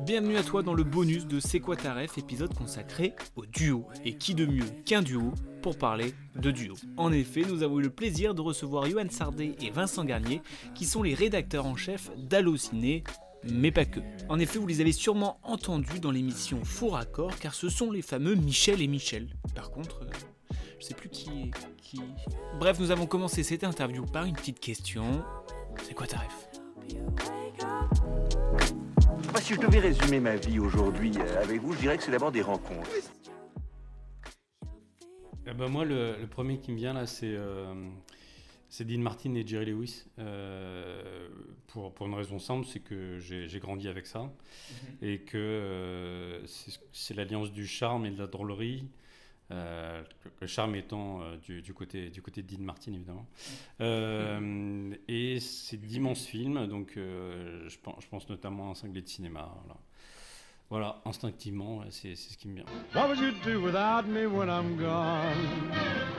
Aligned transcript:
Bienvenue 0.00 0.36
à 0.36 0.44
toi 0.44 0.62
dans 0.62 0.74
le 0.74 0.84
bonus 0.84 1.26
de 1.26 1.40
C'est 1.40 1.58
quoi 1.58 1.74
ta 1.74 1.92
ref, 1.92 2.18
épisode 2.18 2.54
consacré 2.54 3.14
au 3.34 3.44
duo. 3.46 3.84
Et 4.04 4.16
qui 4.16 4.36
de 4.36 4.46
mieux 4.46 4.64
qu'un 4.84 5.02
duo 5.02 5.32
pour 5.60 5.76
parler 5.76 6.14
de 6.36 6.52
duo 6.52 6.76
En 6.96 7.10
effet, 7.10 7.42
nous 7.42 7.64
avons 7.64 7.80
eu 7.80 7.82
le 7.82 7.90
plaisir 7.90 8.32
de 8.32 8.40
recevoir 8.40 8.86
Johan 8.86 9.10
Sardé 9.10 9.56
et 9.60 9.70
Vincent 9.70 10.04
Garnier, 10.04 10.40
qui 10.76 10.84
sont 10.84 11.02
les 11.02 11.14
rédacteurs 11.14 11.66
en 11.66 11.74
chef 11.74 12.12
d'Allociné, 12.16 13.02
mais 13.42 13.72
pas 13.72 13.86
que. 13.86 13.98
En 14.28 14.38
effet, 14.38 14.60
vous 14.60 14.68
les 14.68 14.80
avez 14.80 14.92
sûrement 14.92 15.40
entendus 15.42 15.98
dans 15.98 16.12
l'émission 16.12 16.64
Faux 16.64 16.90
Raccord, 16.90 17.36
car 17.40 17.52
ce 17.52 17.68
sont 17.68 17.90
les 17.90 18.02
fameux 18.02 18.36
Michel 18.36 18.80
et 18.80 18.86
Michel. 18.86 19.34
Par 19.56 19.72
contre, 19.72 20.02
euh, 20.02 20.54
je 20.78 20.86
sais 20.86 20.94
plus 20.94 21.08
qui 21.08 21.28
est 21.28 21.50
qui. 21.82 22.00
Bref, 22.60 22.78
nous 22.78 22.92
avons 22.92 23.06
commencé 23.06 23.42
cette 23.42 23.64
interview 23.64 24.06
par 24.06 24.26
une 24.26 24.36
petite 24.36 24.60
question. 24.60 25.24
C'est 25.82 25.94
quoi 25.94 26.06
ta 26.06 26.18
ref? 26.18 26.48
Moi, 29.30 29.40
si 29.42 29.54
je 29.54 29.60
devais 29.60 29.80
résumer 29.80 30.20
ma 30.20 30.36
vie 30.36 30.58
aujourd'hui 30.58 31.12
euh, 31.18 31.42
avec 31.42 31.60
vous, 31.60 31.74
je 31.74 31.80
dirais 31.80 31.96
que 31.98 32.02
c'est 32.02 32.10
d'abord 32.10 32.32
des 32.32 32.42
rencontres. 32.42 32.90
Eh 35.46 35.52
ben, 35.52 35.68
moi, 35.68 35.84
le, 35.84 36.16
le 36.18 36.26
premier 36.26 36.58
qui 36.58 36.72
me 36.72 36.76
vient 36.76 36.94
là, 36.94 37.06
c'est 37.06 37.34
euh, 37.34 37.74
Dean 38.80 38.98
Martin 38.98 39.34
et 39.34 39.46
Jerry 39.46 39.66
Lewis. 39.66 40.04
Euh, 40.18 41.28
pour, 41.66 41.92
pour 41.94 42.06
une 42.06 42.14
raison 42.14 42.38
simple, 42.38 42.66
c'est 42.66 42.80
que 42.80 43.18
j'ai 43.18 43.58
grandi 43.60 43.88
avec 43.88 44.06
ça 44.06 44.32
et 45.02 45.20
que 45.20 45.36
euh, 45.36 46.46
c'est 46.46 46.78
c'est 46.92 47.14
l'alliance 47.14 47.52
du 47.52 47.66
charme 47.66 48.06
et 48.06 48.10
de 48.10 48.18
la 48.18 48.26
drôlerie. 48.26 48.88
Euh, 49.50 50.02
le 50.40 50.46
charme 50.46 50.74
étant 50.76 51.22
euh, 51.22 51.36
du, 51.38 51.62
du 51.62 51.72
côté, 51.72 52.10
du 52.10 52.20
côté 52.20 52.42
de 52.42 52.54
Dean 52.54 52.62
Martin, 52.62 52.92
évidemment. 52.92 53.26
Euh, 53.80 54.94
et 55.08 55.40
c'est 55.40 55.78
d'immenses 55.78 56.26
films, 56.26 56.66
donc 56.66 56.96
euh, 56.96 57.66
je, 57.68 57.78
pense, 57.78 58.02
je 58.02 58.08
pense 58.08 58.28
notamment 58.28 58.68
à 58.68 58.70
un 58.72 58.74
cinglé 58.74 59.00
de 59.00 59.08
cinéma. 59.08 59.48
Voilà, 59.62 59.80
voilà 60.68 61.02
instinctivement, 61.06 61.82
c'est 61.90 62.14
ce 62.14 62.36
qui 62.36 62.48
me 62.48 62.56
vient. 62.56 62.64
What 62.94 63.08
would 63.08 63.20
you 63.20 63.32
do 63.42 63.62
without 63.62 64.06
me 64.06 64.26
when 64.26 64.50
I'm 64.50 64.76
gone? 64.76 65.32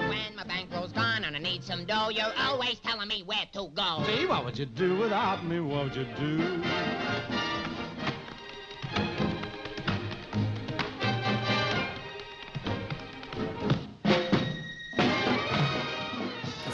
When 0.09 0.35
my 0.35 0.44
bankroll's 0.44 0.91
gone 0.91 1.23
and 1.23 1.35
I 1.35 1.39
need 1.39 1.63
some 1.63 1.85
dough, 1.85 2.09
you're 2.09 2.33
always 2.35 2.80
telling 2.80 3.07
me 3.07 3.23
where 3.23 3.45
to 3.53 3.67
go. 3.75 4.03
See, 4.07 4.25
what 4.25 4.44
would 4.44 4.57
you 4.57 4.66
do 4.66 4.97
without 4.97 5.45
me? 5.45 5.59
What 5.59 5.83
would 5.83 5.95
you 5.95 6.07
do? 6.17 6.63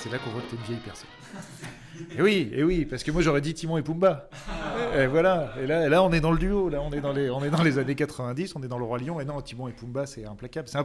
C'est 0.05 0.11
là 0.11 0.19
qu'on 0.19 0.29
voit 0.29 0.41
que 0.41 0.51
t'es 0.51 0.55
une 0.55 0.61
vieille 0.61 0.83
personne. 0.85 1.09
et 2.15 2.21
oui, 2.21 2.51
et 2.53 2.63
oui, 2.63 2.85
parce 2.85 3.03
que 3.03 3.09
moi 3.09 3.23
j'aurais 3.23 3.41
dit 3.41 3.55
Timon 3.55 3.77
et 3.77 3.81
Pumba. 3.81 4.29
Et 4.95 5.07
voilà, 5.07 5.51
et 5.59 5.65
là, 5.65 5.89
là 5.89 6.03
on 6.03 6.11
est 6.11 6.19
dans 6.19 6.31
le 6.31 6.37
duo, 6.37 6.69
là 6.69 6.79
on 6.79 6.91
est 6.91 7.01
dans 7.01 7.11
les, 7.11 7.31
on 7.31 7.43
est 7.43 7.49
dans 7.49 7.63
les 7.63 7.79
années 7.79 7.95
90, 7.95 8.55
on 8.55 8.61
est 8.61 8.67
dans 8.67 8.77
le 8.77 8.83
Roi 8.85 8.99
Lion, 8.99 9.19
et 9.19 9.25
non, 9.25 9.41
Timon 9.41 9.67
et 9.67 9.71
Pumba 9.71 10.05
c'est 10.05 10.25
implacable. 10.25 10.67
C'est 10.67 10.77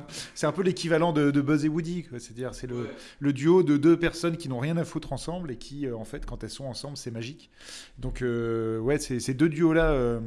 un, 0.47 0.49
un 0.49 0.53
peu 0.53 0.63
l'équivalent 0.63 1.13
de, 1.13 1.31
Buzz 1.43 1.67
et 1.67 1.69
Woody, 1.69 2.07
c'est-à-dire 2.13 2.55
c'est 2.55 2.67
le, 2.67 3.33
duo 3.35 3.63
de 3.63 3.77
deux 3.77 3.99
personnes 3.99 4.39
qui 4.39 4.49
n'ont 4.49 4.59
rien 4.59 4.79
à 4.79 4.85
foutre 4.85 5.13
ensemble 5.13 5.51
et 5.51 5.57
qui, 5.57 5.87
euh, 5.87 5.95
en 5.97 6.05
fait, 6.05 6.25
quand 6.25 6.43
elles 6.43 6.49
sont 6.49 6.65
ensemble, 6.65 6.97
c'est 6.97 7.11
magique. 7.11 7.51
Donc 7.99 8.23
euh, 8.23 8.79
ouais, 8.79 8.99
ces 8.99 9.35
deux 9.35 9.51
duos-là, 9.51 9.91
euh, 9.91 10.21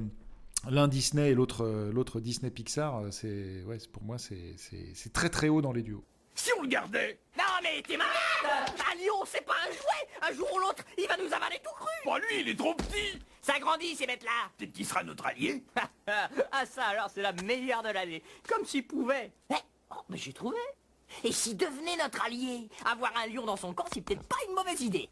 l'un 0.70 0.88
Disney 0.88 1.32
et 1.32 1.34
l'autre 1.34 2.20
Disney 2.20 2.52
Pixar, 2.52 3.02
c'est 3.10 3.64
ouais, 3.66 3.80
pour 3.92 4.04
moi 4.04 4.18
c'est 4.20 5.14
très 5.14 5.30
très 5.30 5.50
haut 5.50 5.64
dans 5.64 5.74
les 5.74 5.82
duos. 5.82 6.04
Si 6.36 6.52
on 6.58 6.62
le 6.64 6.68
gardait 6.68 7.20
Non 7.38 7.44
mais 7.62 7.82
t'es 7.82 7.98
malade. 7.98 8.14
Un 8.92 8.96
lion, 8.96 9.24
c'est 9.26 9.46
pas 9.46 9.54
un 9.68 9.72
jouet. 9.72 10.10
Un 10.22 10.34
jour 10.34 10.52
ou 10.54 10.60
l'autre, 10.60 10.84
il 10.98 11.08
va 11.08 11.18
nous 11.18 11.32
avaler 11.34 11.60
tout 11.64 11.74
cru. 11.76 11.90
Bon, 12.06 12.16
lui, 12.18 12.42
il 12.42 12.50
est 12.50 12.58
trop 12.58 12.74
petit. 12.76 13.20
Ça 13.42 13.60
grandit, 13.60 13.96
ces 13.96 14.08
bêtes-là. 14.08 14.50
Peut-être 14.58 14.72
qu'il 14.74 14.86
sera 14.86 15.04
notre 15.04 15.26
allié. 15.26 15.64
Ah 16.52 16.66
ça 16.66 16.84
alors, 16.88 17.10
c'est 17.14 17.22
la 17.22 17.32
meilleure 17.32 17.82
de 17.82 17.90
l'année. 17.90 18.22
Comme 18.48 18.66
s'il 18.66 18.86
pouvait. 18.86 19.32
Eh, 19.52 19.56
oh, 19.92 19.96
mais 20.10 20.18
j'ai 20.18 20.34
trouvé. 20.34 20.58
Et 21.24 21.32
s'il 21.32 21.56
devenait 21.56 21.96
notre 21.98 22.24
allié 22.26 22.68
Avoir 22.86 23.16
un 23.18 23.28
lion 23.28 23.46
dans 23.46 23.56
son 23.56 23.74
camp, 23.74 23.86
c'est 23.94 24.02
peut-être 24.02 24.24
pas 24.28 24.36
une 24.48 24.54
mauvaise 24.56 24.82
idée. 24.82 25.10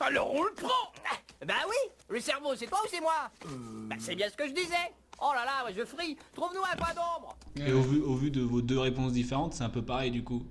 Alors 0.00 0.32
on 0.34 0.42
le 0.42 0.52
prend. 0.52 0.92
Ah, 1.10 1.16
Bah 1.46 1.54
oui 1.68 1.76
Le 2.08 2.20
cerveau, 2.20 2.54
c'est 2.56 2.66
toi 2.66 2.80
ou 2.84 2.88
c'est 2.88 3.00
moi? 3.00 3.30
Bah 3.44 3.96
c'est 4.00 4.14
bien 4.16 4.28
ce 4.28 4.36
que 4.36 4.46
je 4.46 4.52
disais 4.52 4.92
Oh 5.24 5.30
là 5.34 5.44
là, 5.44 5.64
ouais, 5.66 5.72
je 5.76 5.84
frie 5.84 6.16
Trouve-nous 6.34 6.60
un 6.62 6.76
coin 6.76 6.92
d'ombre 6.94 7.36
Et 7.66 7.72
au 7.72 7.80
vu, 7.80 8.00
au 8.00 8.14
vu 8.16 8.30
de 8.30 8.40
vos 8.40 8.60
deux 8.60 8.78
réponses 8.78 9.12
différentes, 9.12 9.54
c'est 9.54 9.64
un 9.64 9.68
peu 9.68 9.82
pareil 9.82 10.10
du 10.10 10.24
coup. 10.24 10.42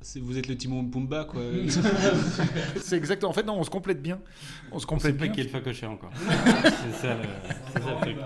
C'est- 0.00 0.20
Vous 0.20 0.38
êtes 0.38 0.46
le 0.48 0.56
Timon 0.56 0.84
Pumba 0.84 1.24
quoi. 1.24 1.40
C'est 2.80 2.96
exactement. 2.96 3.30
En 3.30 3.34
fait, 3.34 3.42
non, 3.44 3.54
on 3.58 3.64
se 3.64 3.70
complète 3.70 4.00
bien. 4.02 4.20
On 4.70 4.78
se 4.78 4.86
On 4.86 4.98
sait 4.98 5.12
complète 5.12 5.18
pas 5.18 5.24
bien. 5.24 5.32
qui 5.32 5.40
est 5.40 5.44
le 5.44 5.48
facoché 5.50 5.86
encore. 5.86 6.10
c'est 6.16 6.94
ça, 7.00 7.14
le- 7.14 7.22
c'est 7.74 7.82
ça 7.82 7.90
le 7.94 8.00
truc. 8.00 8.16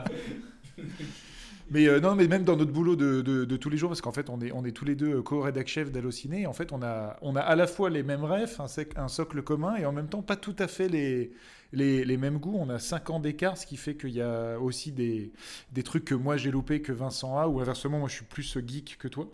Mais 1.70 1.86
euh, 1.86 2.00
non, 2.00 2.14
mais 2.14 2.26
même 2.28 2.44
dans 2.44 2.56
notre 2.56 2.72
boulot 2.72 2.96
de, 2.96 3.22
de- 3.22 3.44
de 3.46 3.56
tous 3.56 3.70
les 3.70 3.78
jours, 3.78 3.88
parce 3.88 4.02
qu'en 4.02 4.12
fait, 4.12 4.28
on 4.28 4.40
est, 4.42 4.52
on 4.52 4.64
est 4.64 4.72
tous 4.72 4.84
les 4.84 4.94
deux 4.94 5.22
co-rédac 5.22 5.66
chef 5.68 5.90
d'Allociné. 5.90 6.42
et 6.42 6.46
En 6.46 6.52
fait, 6.52 6.72
on 6.72 6.82
a, 6.82 7.16
on 7.22 7.34
a 7.36 7.40
à 7.40 7.56
la 7.56 7.66
fois 7.66 7.88
les 7.88 8.02
mêmes 8.02 8.24
rêves, 8.24 8.54
un, 8.58 8.66
sec- 8.66 8.92
un 8.96 9.08
socle 9.08 9.42
commun, 9.42 9.76
et 9.76 9.86
en 9.86 9.92
même 9.92 10.08
temps 10.08 10.20
pas 10.22 10.36
tout 10.36 10.56
à 10.58 10.68
fait 10.68 10.88
les, 10.88 11.32
les, 11.72 12.04
les 12.04 12.16
mêmes 12.16 12.38
goûts. 12.38 12.56
On 12.58 12.68
a 12.70 12.78
5 12.78 13.10
ans 13.10 13.20
d'écart, 13.20 13.56
ce 13.56 13.66
qui 13.66 13.76
fait 13.76 13.96
qu'il 13.96 14.10
y 14.10 14.20
a 14.22 14.58
aussi 14.58 14.92
des, 14.92 15.32
des 15.72 15.82
trucs 15.82 16.04
que 16.04 16.14
moi 16.14 16.36
j'ai 16.36 16.50
loupé 16.50 16.80
que 16.82 16.92
Vincent 16.92 17.38
a, 17.38 17.46
ou 17.48 17.60
inversement, 17.60 17.98
moi 17.98 18.08
je 18.08 18.14
suis 18.16 18.24
plus 18.24 18.56
geek 18.66 18.96
que 18.98 19.08
toi. 19.08 19.28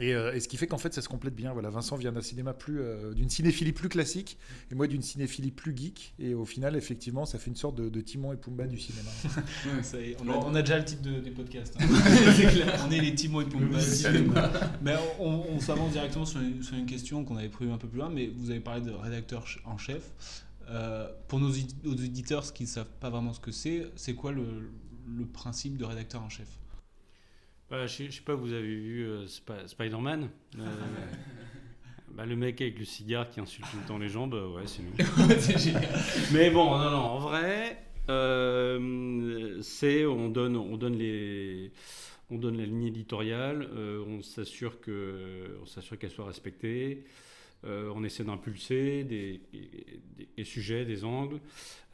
Et, 0.00 0.14
euh, 0.14 0.32
et 0.32 0.38
ce 0.40 0.46
qui 0.48 0.56
fait 0.56 0.68
qu'en 0.68 0.78
fait 0.78 0.94
ça 0.94 1.02
se 1.02 1.08
complète 1.08 1.34
bien. 1.34 1.52
Voilà, 1.52 1.70
Vincent 1.70 1.96
vient 1.96 2.12
d'un 2.12 2.20
cinéma 2.22 2.54
plus, 2.54 2.80
euh, 2.80 3.12
d'une 3.14 3.28
cinéphilie 3.28 3.72
plus 3.72 3.88
classique, 3.88 4.38
et 4.70 4.74
moi 4.76 4.86
d'une 4.86 5.02
cinéphilie 5.02 5.50
plus 5.50 5.76
geek. 5.76 6.14
Et 6.20 6.34
au 6.34 6.44
final, 6.44 6.76
effectivement, 6.76 7.26
ça 7.26 7.38
fait 7.38 7.50
une 7.50 7.56
sorte 7.56 7.74
de, 7.74 7.88
de 7.88 8.00
Timon 8.00 8.32
et 8.32 8.36
Pumba 8.36 8.66
du 8.66 8.78
cinéma. 8.78 9.10
Ouais, 9.66 9.82
ça 9.82 10.00
y 10.00 10.10
est, 10.12 10.16
on, 10.24 10.28
a, 10.30 10.36
on 10.36 10.54
a 10.54 10.62
déjà 10.62 10.78
le 10.78 10.84
titre 10.84 11.02
de- 11.02 11.18
du 11.20 11.32
podcast. 11.32 11.74
hein. 11.80 11.84
C'est 12.36 12.46
clair, 12.46 12.86
on 12.86 12.90
est 12.92 13.00
les 13.00 13.14
Timon 13.14 13.40
et 13.40 13.46
Pumba. 13.46 13.78
du 13.78 13.84
cinéma. 13.84 14.50
Mais 14.82 14.94
on, 15.18 15.44
on 15.50 15.60
s'avance 15.60 15.90
directement 15.92 16.24
sur 16.24 16.40
une, 16.40 16.62
sur 16.62 16.76
une 16.76 16.86
question 16.86 17.24
qu'on 17.24 17.36
avait 17.36 17.48
prévue 17.48 17.72
un 17.72 17.78
peu 17.78 17.88
plus 17.88 17.98
loin, 17.98 18.08
mais 18.08 18.30
vous 18.32 18.50
avez 18.50 18.60
parlé 18.60 18.80
de 18.82 18.92
rédacteur 18.92 19.44
en 19.64 19.76
chef. 19.78 20.02
Euh, 20.70 21.08
pour 21.28 21.40
nos, 21.40 21.48
nos 21.84 21.92
auditeurs 21.92 22.52
qui 22.52 22.64
ne 22.64 22.68
savent 22.68 22.90
pas 23.00 23.08
vraiment 23.10 23.32
ce 23.32 23.40
que 23.40 23.50
c'est, 23.52 23.86
c'est 23.96 24.14
quoi 24.14 24.32
le, 24.32 24.70
le 25.06 25.24
principe 25.26 25.76
de 25.78 25.84
rédacteur 25.84 26.22
en 26.22 26.28
chef? 26.28 26.48
Bah, 27.70 27.86
je, 27.86 27.92
sais- 27.94 28.06
je 28.10 28.16
sais 28.16 28.22
pas, 28.22 28.34
vous 28.34 28.52
avez 28.52 28.66
vu 28.76 29.04
euh, 29.06 29.24
Sp- 29.26 29.66
Spider-Man? 29.66 30.28
Euh, 30.58 30.64
bah, 32.14 32.26
Le 32.26 32.36
mec 32.36 32.60
avec 32.60 32.78
le 32.78 32.84
cigare 32.84 33.30
qui 33.30 33.40
insulte 33.40 33.66
tout 33.70 33.78
le 33.80 33.86
temps 33.86 33.98
les 33.98 34.08
gens, 34.08 34.26
bah 34.26 34.46
ouais, 34.48 34.62
c'est 34.66 34.82
nous. 34.82 34.92
C'est 35.40 35.58
génial. 35.58 35.88
Mais 36.32 36.50
bon, 36.50 36.76
non, 36.78 36.90
non, 36.90 36.96
en 36.98 37.18
vrai, 37.18 37.82
euh, 38.10 39.58
c'est 39.62 40.04
on 40.06 40.28
donne, 40.28 40.56
on 40.56 40.76
donne 40.76 40.96
les, 40.96 41.72
on 42.30 42.36
donne 42.38 42.56
la 42.58 42.64
ligne 42.66 42.84
éditoriale, 42.86 43.68
euh, 43.74 44.04
on 44.06 44.22
s'assure 44.22 44.80
que, 44.80 45.58
on 45.62 45.66
s'assure 45.66 45.98
qu'elle 45.98 46.10
soit 46.10 46.26
respectée. 46.26 47.04
Euh, 47.64 47.92
on 47.94 48.04
essaie 48.04 48.24
d'impulser 48.24 49.04
des, 49.04 49.40
des- 49.52 50.00
des 50.36 50.44
sujets, 50.44 50.84
des 50.84 51.04
angles, 51.04 51.40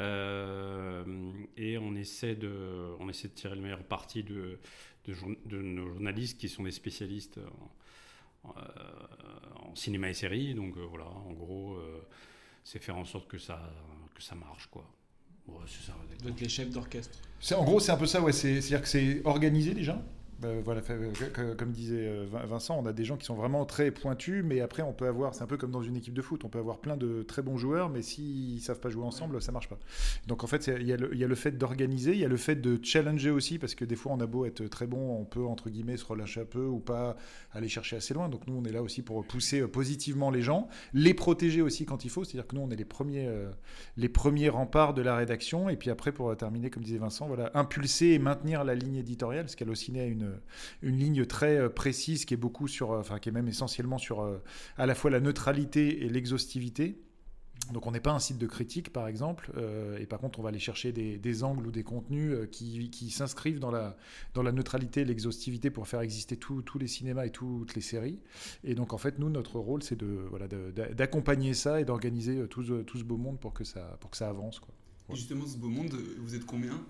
euh, 0.00 1.04
et 1.56 1.78
on 1.78 1.94
essaie, 1.94 2.34
de, 2.34 2.94
on 3.00 3.08
essaie 3.08 3.28
de 3.28 3.34
tirer 3.34 3.54
le 3.56 3.62
meilleur 3.62 3.82
parti 3.82 4.22
de, 4.22 4.58
de, 5.06 5.12
jour- 5.12 5.34
de 5.46 5.60
nos 5.62 5.88
journalistes 5.88 6.38
qui 6.38 6.48
sont 6.48 6.64
des 6.64 6.70
spécialistes 6.70 7.38
en, 8.44 8.50
en- 8.50 9.70
en 9.70 9.74
cinéma 9.74 10.10
et 10.10 10.14
série. 10.14 10.54
Donc 10.54 10.76
euh, 10.76 10.84
voilà, 10.88 11.06
en 11.06 11.32
gros, 11.32 11.74
euh, 11.76 12.00
c'est 12.62 12.82
faire 12.82 12.96
en 12.96 13.04
sorte 13.04 13.28
que 13.28 13.38
ça, 13.38 13.72
que 14.14 14.22
ça 14.22 14.34
marche, 14.34 14.66
quoi. 14.68 14.88
Ouais, 15.46 15.56
c'est 15.66 15.86
ça. 15.86 15.94
Vous 16.22 16.28
êtes 16.28 16.40
les 16.40 16.48
chefs 16.48 16.70
d'orchestre. 16.70 17.18
C'est 17.40 17.54
en 17.54 17.64
gros, 17.64 17.78
c'est 17.80 17.92
un 17.92 17.96
peu 17.98 18.06
ça, 18.06 18.20
ouais. 18.22 18.32
C'est, 18.32 18.60
c'est-à-dire 18.62 18.82
que 18.82 18.88
c'est 18.88 19.20
organisé 19.24 19.74
déjà? 19.74 20.02
Fait- 21.14 21.38
euh, 21.38 21.54
comme 21.54 21.72
disait 21.72 22.06
euh, 22.08 22.26
Vin- 22.30 22.44
Vincent, 22.46 22.78
on 22.78 22.86
a 22.86 22.92
des 22.92 23.04
gens 23.04 23.16
qui 23.16 23.24
sont 23.24 23.34
vraiment 23.34 23.64
très 23.64 23.90
pointus, 23.90 24.42
mais 24.44 24.60
après 24.60 24.82
on 24.82 24.92
peut 24.92 25.06
avoir, 25.06 25.34
c'est 25.34 25.42
un 25.42 25.46
peu 25.46 25.56
comme 25.56 25.70
dans 25.70 25.82
une 25.82 25.96
équipe 25.96 26.14
de 26.14 26.22
foot, 26.22 26.44
on 26.44 26.48
peut 26.48 26.58
avoir 26.58 26.78
plein 26.78 26.96
de 26.96 27.22
très 27.22 27.42
bons 27.42 27.56
joueurs, 27.56 27.88
mais 27.90 28.02
s'ils 28.02 28.60
savent 28.60 28.80
pas 28.80 28.90
jouer 28.90 29.04
ensemble, 29.04 29.40
ça 29.42 29.52
marche 29.52 29.68
pas. 29.68 29.78
Donc 30.26 30.44
en 30.44 30.46
fait, 30.46 30.66
il 30.66 30.86
y, 30.86 30.92
a 30.92 30.96
le- 30.96 31.34
fait 31.34 31.52
d'organiser, 31.58 32.12
il 32.12 32.18
y 32.18 32.24
a 32.24 32.28
le 32.28 32.36
fait 32.36 32.56
de 32.56 32.78
challenger 32.82 33.30
aussi, 33.30 33.58
parce 33.58 33.74
que 33.74 33.84
des 33.84 33.96
fois 33.96 34.12
on 34.12 34.20
a 34.20 34.26
beau 34.26 34.44
être 34.46 34.66
très 34.66 34.86
bon, 34.86 35.18
on 35.20 35.24
peut 35.24 35.44
entre 35.44 35.70
guillemets 35.70 35.96
se 35.96 36.04
relâcher 36.04 36.40
un 36.42 36.44
peu 36.44 36.64
ou 36.64 36.78
pas 36.78 37.16
aller 37.52 37.68
chercher 37.68 37.96
assez 37.96 38.14
loin. 38.14 38.28
Donc 38.28 38.46
nous 38.46 38.54
on 38.54 38.64
est 38.64 38.72
là 38.72 38.82
aussi 38.82 39.02
pour 39.02 39.24
pousser 39.26 39.60
euh, 39.60 39.68
positivement 39.68 40.30
les 40.30 40.42
gens, 40.42 40.68
les 40.92 41.14
protéger 41.14 41.62
aussi 41.62 41.84
quand 41.86 42.04
il 42.04 42.10
faut, 42.10 42.24
c'est-à-dire 42.24 42.46
que 42.46 42.54
nous 42.56 42.62
on 42.62 42.70
est 42.70 42.76
les 42.76 42.84
premiers, 42.84 43.28
les 43.96 44.08
premiers 44.08 44.48
remparts 44.48 44.94
de 44.94 45.02
la 45.02 45.16
rédaction, 45.16 45.68
et 45.68 45.76
puis 45.76 45.90
après 45.90 46.12
pour 46.12 46.36
terminer, 46.36 46.70
comme 46.70 46.82
disait 46.82 46.98
Vincent, 46.98 47.26
voilà, 47.26 47.50
impulser 47.54 48.08
et 48.12 48.18
maintenir 48.18 48.64
la 48.64 48.74
ligne 48.74 48.96
éditoriale, 48.96 49.44
parce 49.44 49.56
qu'Allociné 49.56 50.00
a 50.00 50.04
une, 50.06 50.33
une 50.82 50.98
ligne 50.98 51.26
très 51.26 51.56
euh, 51.56 51.68
précise 51.68 52.24
qui 52.24 52.34
est 52.34 52.38
beaucoup 52.38 52.68
sur, 52.68 52.92
euh, 52.92 53.00
enfin 53.00 53.18
qui 53.18 53.28
est 53.28 53.32
même 53.32 53.48
essentiellement 53.48 53.98
sur 53.98 54.20
euh, 54.22 54.42
à 54.76 54.86
la 54.86 54.94
fois 54.94 55.10
la 55.10 55.20
neutralité 55.20 56.04
et 56.04 56.08
l'exhaustivité. 56.08 57.00
Donc 57.72 57.86
on 57.86 57.92
n'est 57.92 58.00
pas 58.00 58.12
un 58.12 58.18
site 58.18 58.36
de 58.36 58.46
critique 58.46 58.92
par 58.92 59.08
exemple, 59.08 59.50
euh, 59.56 59.96
et 59.98 60.06
par 60.06 60.18
contre 60.18 60.38
on 60.38 60.42
va 60.42 60.50
aller 60.50 60.58
chercher 60.58 60.92
des, 60.92 61.44
angles 61.44 61.66
ou 61.66 61.70
des 61.70 61.82
contenus 61.82 62.32
euh, 62.32 62.46
qui, 62.46 62.90
qui 62.90 63.10
s'inscrivent 63.10 63.58
dans 63.58 63.70
la, 63.70 63.96
dans 64.34 64.42
la 64.42 64.52
neutralité 64.52 65.00
et 65.00 65.04
l'exhaustivité 65.04 65.70
pour 65.70 65.88
faire 65.88 66.00
exister 66.00 66.36
tous 66.36 66.78
les 66.78 66.86
cinémas 66.86 67.24
et 67.24 67.30
toutes 67.30 67.74
les 67.74 67.80
séries. 67.80 68.18
Et 68.64 68.74
donc 68.74 68.92
en 68.92 68.98
fait 68.98 69.18
nous 69.18 69.30
notre 69.30 69.58
rôle 69.58 69.82
c'est 69.82 69.96
de 69.96 70.26
voilà 70.28 70.46
d'accompagner 70.46 71.54
ça 71.54 71.80
et 71.80 71.84
d'organiser 71.84 72.36
euh, 72.36 72.46
tout, 72.46 72.64
tout 72.82 72.98
ce 72.98 73.04
beau 73.04 73.16
monde 73.16 73.40
pour 73.40 73.54
que 73.54 73.64
ça 73.64 73.96
pour 74.00 74.10
que 74.10 74.16
ça 74.16 74.28
avance 74.28 74.60
quoi. 74.60 74.74
Justement, 75.12 75.46
ce 75.46 75.58
beau 75.58 75.68
monde, 75.68 75.94
vous 76.18 76.34
êtes 76.34 76.46
combien? 76.46 76.80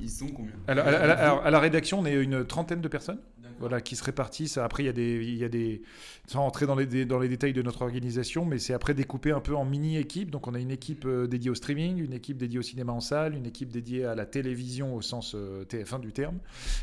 Ils 0.00 0.10
sont 0.10 0.28
combien? 0.28 0.52
Alors, 0.68 0.86
à, 0.86 0.90
la, 0.90 1.00
à 1.02 1.06
la- 1.06 1.14
alors, 1.14 1.44
à 1.46 1.50
la 1.50 1.60
rédaction, 1.60 1.98
on 2.00 2.06
est 2.06 2.14
une 2.14 2.44
trentaine 2.44 2.80
de 2.80 2.88
personnes 2.88 3.20
voilà, 3.58 3.82
qui 3.82 3.94
se 3.94 4.02
répartissent. 4.04 4.56
Après, 4.56 4.84
il 4.84 4.86
y 4.86 4.88
a 4.88 4.92
des, 4.92 5.22
il 5.22 5.36
y 5.36 5.44
a 5.44 5.48
des, 5.50 5.82
sans 6.26 6.40
rentrer 6.40 6.64
dans 6.64 6.74
les, 6.76 7.04
dans 7.04 7.18
les 7.18 7.28
détails 7.28 7.52
de 7.52 7.60
notre 7.60 7.82
organisation, 7.82 8.46
mais 8.46 8.58
c'est 8.58 8.72
après 8.72 8.94
découpé 8.94 9.32
un 9.32 9.40
peu 9.40 9.54
en 9.54 9.66
mini-équipes. 9.66 10.30
Donc, 10.30 10.46
on 10.48 10.54
a 10.54 10.58
une 10.60 10.70
équipe 10.70 11.04
euh, 11.04 11.26
dédiée 11.26 11.50
au 11.50 11.54
streaming, 11.54 11.98
une 12.02 12.14
équipe 12.14 12.38
dédiée 12.38 12.58
au 12.58 12.62
cinéma 12.62 12.92
en 12.92 13.00
salle, 13.00 13.34
une 13.34 13.44
équipe 13.44 13.70
dédiée 13.70 14.06
à 14.06 14.14
la 14.14 14.24
télévision 14.24 14.94
au 14.94 15.02
sens 15.02 15.34
euh, 15.34 15.64
TF1 15.64 16.00
du 16.00 16.12
terme, 16.12 16.38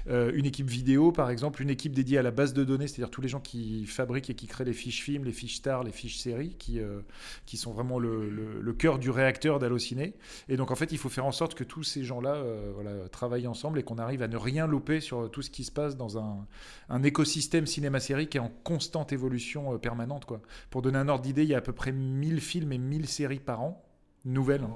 euh, 0.07 0.31
une 0.35 0.45
équipe 0.45 0.69
vidéo, 0.69 1.11
par 1.11 1.31
exemple, 1.31 1.63
une 1.63 1.71
équipe 1.71 1.94
dédiée 1.95 2.19
à 2.19 2.21
la 2.21 2.29
base 2.31 2.53
de 2.53 2.63
données, 2.63 2.88
c'est-à-dire 2.88 3.09
tous 3.09 3.21
les 3.21 3.29
gens 3.29 3.39
qui 3.39 3.88
fabriquent 3.88 4.29
et 4.29 4.35
qui 4.35 4.45
créent 4.45 4.65
les 4.65 4.73
fiches 4.73 5.01
films, 5.01 5.23
les 5.23 5.31
fiches 5.31 5.55
stars, 5.55 5.83
les 5.83 5.91
fiches 5.91 6.17
séries, 6.17 6.55
qui, 6.59 6.79
euh, 6.79 6.99
qui 7.47 7.57
sont 7.57 7.71
vraiment 7.71 7.97
le, 7.97 8.29
le- 8.29 8.61
le 8.61 8.73
cœur 8.73 8.99
du 8.99 9.09
réacteur 9.09 9.57
d'Allociné. 9.57 10.13
Et 10.47 10.57
donc, 10.57 10.69
en 10.69 10.75
fait, 10.75 10.91
il 10.91 10.99
faut 10.99 11.09
faire 11.09 11.25
en 11.25 11.31
sorte 11.31 11.55
que 11.55 11.63
tous 11.63 11.81
ces 11.83 12.03
gens-là 12.03 12.35
euh, 12.35 12.71
voilà, 12.75 12.86
travaillent 13.11 13.47
ensemble 13.47 13.79
et 13.79 13.83
qu'on 13.83 13.97
arrive 13.97 14.21
à 14.21 14.27
ne 14.27 14.37
rien 14.37 14.67
louper 14.67 14.99
sur 14.99 15.29
tout 15.31 15.41
ce 15.41 15.49
qui 15.49 15.63
se 15.63 15.71
passe 15.71 15.97
dans 15.97 16.17
un, 16.17 17.03
écosystème 17.03 17.65
cinéma-série 17.65 18.27
qui 18.27 18.37
est 18.37 18.41
en 18.41 18.51
constante 18.63 19.13
évolution 19.13 19.73
euh, 19.73 19.77
permanente. 19.77 20.25
Quoi. 20.25 20.41
Pour 20.69 20.81
donner 20.81 20.97
un 20.97 21.07
ordre 21.07 21.23
d'idée, 21.23 21.43
il 21.43 21.49
y 21.49 21.55
a 21.55 21.59
à 21.59 21.61
peu 21.61 21.73
près 21.73 21.91
1000 21.91 22.41
films 22.41 22.71
et 22.71 22.77
1000 22.77 23.07
séries 23.07 23.39
par 23.39 23.61
an, 23.61 23.83
nouvelles. 24.25 24.67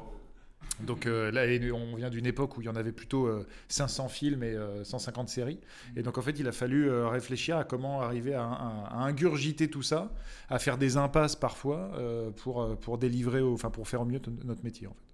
Donc 0.80 1.06
euh, 1.06 1.32
là, 1.32 1.44
on 1.74 1.96
vient 1.96 2.10
d'une 2.10 2.26
époque 2.26 2.58
où 2.58 2.62
il 2.62 2.66
y 2.66 2.70
en 2.70 2.76
avait 2.76 2.92
plutôt 2.92 3.28
euh, 3.28 3.46
500 3.68 4.08
films 4.08 4.44
et 4.44 4.54
euh, 4.54 4.84
150 4.84 5.30
séries. 5.30 5.60
Et 5.96 6.04
donc 6.04 6.18
en 6.18 6.22
fait, 6.22 6.40
il 6.40 6.48
a 6.48 6.52
fallu 6.52 6.90
euh, 6.90 7.08
réfléchir 7.08 7.58
à 7.58 7.64
comment 7.64 8.02
arriver 8.02 8.34
à, 8.34 8.44
ingurgiter 8.94 9.70
tout 9.70 9.84
ça, 9.84 10.12
à 10.50 10.60
faire 10.60 10.78
des 10.78 10.98
impasses 10.98 11.36
parfois 11.36 11.92
euh, 11.96 12.32
pour, 12.32 12.62
euh, 12.64 12.98
délivrer, 12.98 13.42
enfin 13.42 13.70
pour 13.70 13.88
faire 13.88 14.02
au 14.02 14.06
mieux 14.06 14.22
notre 14.44 14.64
métier. 14.64 14.88
En 14.88 14.94
fait. 14.94 15.11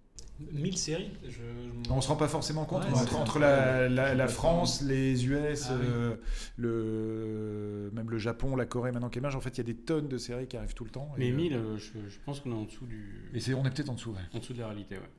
1000 0.52 0.78
séries 0.78 1.12
je, 1.24 1.30
je- 1.32 1.92
On 1.92 2.00
se 2.02 2.08
rend 2.08 2.16
pas 2.16 2.28
forcément 2.28 2.66
compte 2.66 2.84
Ouais, 2.84 3.16
entre, 3.16 3.40
la, 3.40 3.90
la- 3.90 4.14
la 4.16 4.28
France, 4.28 4.82
les 4.82 5.26
US, 5.28 5.68
Ah 5.70 5.74
oui. 5.80 5.86
euh, 5.90 6.16
le, 6.58 7.90
même 7.94 8.10
le 8.10 8.18
Japon, 8.18 8.56
la 8.56 8.66
Corée 8.66 8.92
maintenant 8.92 9.10
qui 9.10 9.20
émerge. 9.20 9.36
En 9.36 9.42
fait, 9.42 9.50
il 9.52 9.58
y 9.58 9.62
a 9.62 9.64
des 9.64 9.76
tonnes 9.76 10.08
de 10.08 10.18
séries 10.18 10.48
qui 10.48 10.58
arrivent 10.58 10.74
tout 10.74 10.84
le 10.84 10.90
temps. 10.90 11.10
Mais 11.18 11.28
Et, 11.28 11.32
euh, 11.32 11.36
1000, 11.36 11.54
euh, 11.54 11.78
je, 11.78 11.94
je 12.10 12.18
pense 12.26 12.40
qu'on 12.40 12.52
est 12.52 12.56
en 12.56 12.64
dessous 12.66 12.86
du. 12.86 13.32
Et 13.34 13.54
on 13.54 13.66
est 13.66 13.70
peut-être 13.72 13.90
en 13.90 13.94
dessous. 13.96 14.12
ouais. 14.12 14.18
En 14.34 14.40
dessous 14.40 14.54
de 14.54 14.60
la 14.60 14.68
réalité, 14.68 14.96
ouais. 14.96 15.10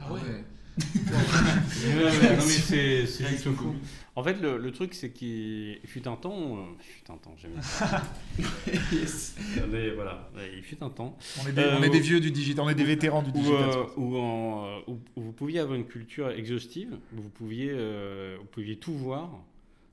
Ah 0.00 0.12
ouais. 0.12 0.20
Ouais, 0.20 0.44
non, 0.78 2.10
mais 2.20 2.40
c'est 2.40 3.06
c'est 3.06 3.26
juste 3.28 3.44
fou. 3.52 3.74
En 4.16 4.22
fait, 4.22 4.34
le, 4.40 4.58
le 4.58 4.70
truc, 4.70 4.94
c'est 4.94 5.10
qu'il 5.10 5.78
il 5.82 5.88
fut 5.88 6.06
un 6.06 6.16
temps. 6.16 6.58
euh, 6.58 6.62
il 6.78 6.84
fut 6.84 7.10
un 7.10 7.16
temps, 7.16 7.34
j'aime 7.36 7.52
bien 7.52 7.62
ça. 7.62 8.02
Mais 9.70 9.90
voilà, 9.90 10.30
ouais, 10.36 10.50
il 10.56 10.62
fut 10.62 10.76
un 10.82 10.90
temps. 10.90 11.16
On 11.42 11.48
est 11.48 11.52
des, 11.52 11.62
Euh, 11.62 11.76
on 11.78 11.82
est 11.82 11.90
des 11.90 11.98
où- 12.00 12.02
vieux 12.02 12.20
du 12.20 12.30
digital, 12.30 12.64
on 12.64 12.68
est 12.68 12.74
des 12.76 12.84
vétérans 12.84 13.22
du 13.22 13.30
où, 13.30 13.32
digital. 13.32 13.60
euh, 13.70 13.84
où 13.96 14.16
en, 14.16 14.66
euh, 14.66 14.78
où- 14.86 15.00
où 15.16 15.20
vous 15.22 15.32
pouviez 15.32 15.58
avoir 15.60 15.76
une 15.76 15.86
culture 15.86 16.30
exhaustive, 16.30 16.96
où 17.16 17.22
vous 17.22 17.28
pouviez, 17.30 17.70
euh, 17.72 18.36
vous 18.40 18.46
pouviez 18.46 18.76
tout 18.76 18.94
voir 18.94 19.30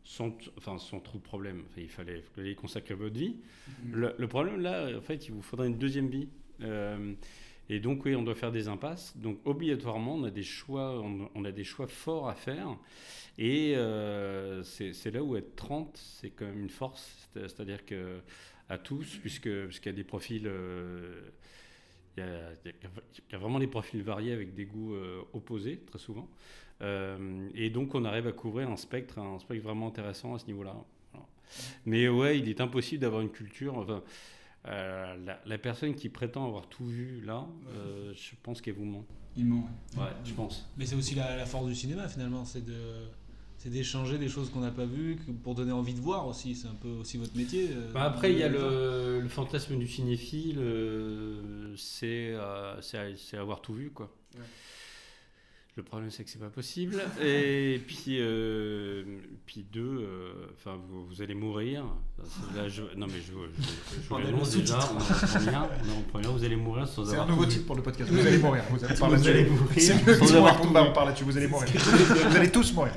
sans, 0.03 0.31
enfin, 0.57 0.77
sans 0.77 0.99
trop 0.99 1.17
de 1.17 1.23
problèmes. 1.23 1.63
Enfin, 1.71 1.81
il 1.81 1.89
fallait, 1.89 2.55
consacrer 2.55 2.93
votre 2.93 3.15
vie. 3.17 3.35
Le, 3.91 4.13
le 4.17 4.27
problème 4.27 4.59
là, 4.61 4.87
en 4.97 5.01
fait, 5.01 5.27
il 5.27 5.31
vous 5.33 5.41
faudrait 5.41 5.67
une 5.67 5.77
deuxième 5.77 6.09
vie. 6.09 6.27
Et 7.69 7.79
donc 7.79 8.03
oui, 8.05 8.15
on 8.15 8.23
doit 8.23 8.35
faire 8.35 8.51
des 8.51 8.67
impasses. 8.67 9.15
Donc 9.17 9.39
obligatoirement, 9.45 10.15
on 10.15 10.23
a 10.23 10.31
des 10.31 10.43
choix, 10.43 11.01
on, 11.35 11.45
a 11.45 11.51
des 11.51 11.63
choix 11.63 11.87
forts 11.87 12.27
à 12.27 12.35
faire. 12.35 12.77
Et 13.37 13.73
euh, 13.75 14.63
c'est 14.63 15.11
là 15.11 15.23
où 15.23 15.35
être 15.37 15.55
30, 15.55 15.95
c'est 15.97 16.31
quand 16.31 16.45
même 16.45 16.59
une 16.61 16.69
force. 16.69 17.29
C'est- 17.33 17.47
C'est-à-dire 17.47 17.85
que 17.85 18.19
à 18.69 18.77
tous, 18.77 19.17
puisque 19.21 19.49
puisqu'il 19.67 19.89
y 19.89 19.91
a 19.91 19.95
des 19.95 20.03
profils. 20.03 20.43
euh, 20.47 21.21
il 22.17 22.23
y, 23.31 23.35
a, 23.35 23.37
vraiment 23.37 23.57
des 23.59 23.67
profils 23.67 24.03
variés 24.03 24.33
avec 24.33 24.53
des 24.53 24.65
goûts 24.65 24.95
euh, 24.95 25.21
opposés, 25.33 25.79
très 25.87 25.97
souvent. 25.99 26.29
Et 27.55 27.69
donc, 27.69 27.93
on 27.93 28.03
arrive 28.05 28.25
à 28.27 28.31
couvrir 28.31 28.69
un 28.69 28.75
spectre, 28.75 29.19
un 29.19 29.37
spectre 29.39 29.63
vraiment 29.63 29.87
intéressant 29.87 30.33
à 30.33 30.39
ce 30.39 30.47
niveau-là. 30.47 30.75
Mais 31.85 32.09
ouais, 32.09 32.39
il 32.39 32.49
est 32.49 32.59
impossible 32.59 33.01
d'avoir 33.01 33.21
une 33.21 33.29
culture. 33.29 34.01
Euh, 34.67 35.15
la, 35.25 35.39
la 35.45 35.57
personne 35.57 35.95
qui 35.95 36.09
prétend 36.09 36.45
avoir 36.45 36.67
tout 36.67 36.85
vu 36.85 37.21
là, 37.21 37.47
euh, 37.75 38.13
je 38.15 38.31
pense 38.43 38.61
qu'elle 38.61 38.75
vous 38.75 38.85
ment. 38.85 39.05
Il 39.37 39.45
ment. 39.45 39.67
ouais. 39.95 40.03
Ouais, 40.03 40.09
je 40.25 40.33
pense. 40.33 40.69
Mais 40.77 40.85
c'est 40.85 40.95
aussi 40.95 41.15
la, 41.15 41.35
la 41.37 41.45
force 41.45 41.65
du 41.67 41.75
cinéma 41.75 42.07
finalement, 42.07 42.45
c'est 42.45 42.65
de 42.65 42.75
c'est 43.57 43.69
d'échanger 43.69 44.17
des 44.17 44.27
choses 44.27 44.49
qu'on 44.49 44.61
n'a 44.61 44.71
pas 44.71 44.85
vues 44.85 45.17
que- 45.25 45.31
pour 45.31 45.53
donner 45.55 45.71
envie 45.71 45.93
de 45.93 45.99
voir 45.99 46.27
aussi. 46.27 46.55
C'est 46.55 46.67
un 46.67 46.73
peu 46.75 46.89
aussi 46.89 47.17
votre 47.17 47.35
métier. 47.37 47.69
euh, 47.71 47.91
Bah, 47.93 48.03
après, 48.05 48.31
il 48.33 48.39
y 48.39 48.43
a 48.43 48.49
le, 48.49 49.19
le 49.21 49.29
fantasme 49.29 49.77
du 49.77 49.87
cinéphile, 49.87 50.59
c'est 51.77 52.33
c'est 52.81 53.15
c'est 53.17 53.37
avoir 53.37 53.61
tout 53.61 53.73
vu, 53.73 53.91
quoi. 53.91 54.13
Le 55.77 55.83
problème, 55.83 56.11
c'est 56.11 56.25
que 56.25 56.29
c'est 56.29 56.37
pas 56.39 56.49
possible. 56.49 57.01
Et 57.23 57.81
puis, 57.87 58.17
euh, 58.19 59.03
puis 59.45 59.65
deux, 59.71 59.79
euh, 60.01 60.33
enfin, 60.57 60.77
vous, 60.89 61.05
vous 61.07 61.21
allez 61.21 61.33
mourir. 61.33 61.85
Là, 62.53 62.67
je- 62.67 62.81
non, 62.97 63.07
mais 63.07 63.21
je, 63.25 63.31
je, 63.31 63.61
je, 63.61 64.01
je 64.03 64.09
vous 64.09 64.15
On 64.15 64.17
l'annonce 64.17 64.53
déjà. 64.57 64.77
On 64.77 64.97
est 64.99 65.01
en 65.01 65.37
première, 65.37 65.69
on 65.81 65.87
est 65.87 65.97
en 65.97 66.01
première, 66.11 66.31
vous 66.33 66.43
allez 66.43 66.55
mourir 66.57 66.87
sans 66.89 67.05
C'est 67.05 67.11
avoir 67.13 67.27
un 67.27 67.31
nouveau 67.31 67.45
titre 67.45 67.65
pour 67.65 67.77
le 67.77 67.83
podcast. 67.83 68.09
Vous 68.11 68.19
allez 68.27 68.37
mourir. 68.37 68.63
Vous 68.69 68.83
allez, 68.83 68.95
Vous 68.95 69.27
allez 69.29 69.45
mourir 69.45 69.67
C'est 69.77 70.05
mieux 70.05 70.13
sans 70.15 70.35
avoir 70.35 70.61
on 70.61 70.91
parle 70.91 71.07
là-dessus. 71.07 71.23
Vous 71.23 71.37
allez 71.37 71.47
mourir. 71.47 71.69
vous 71.73 72.35
allez 72.35 72.51
tous 72.51 72.73
mourir. 72.73 72.93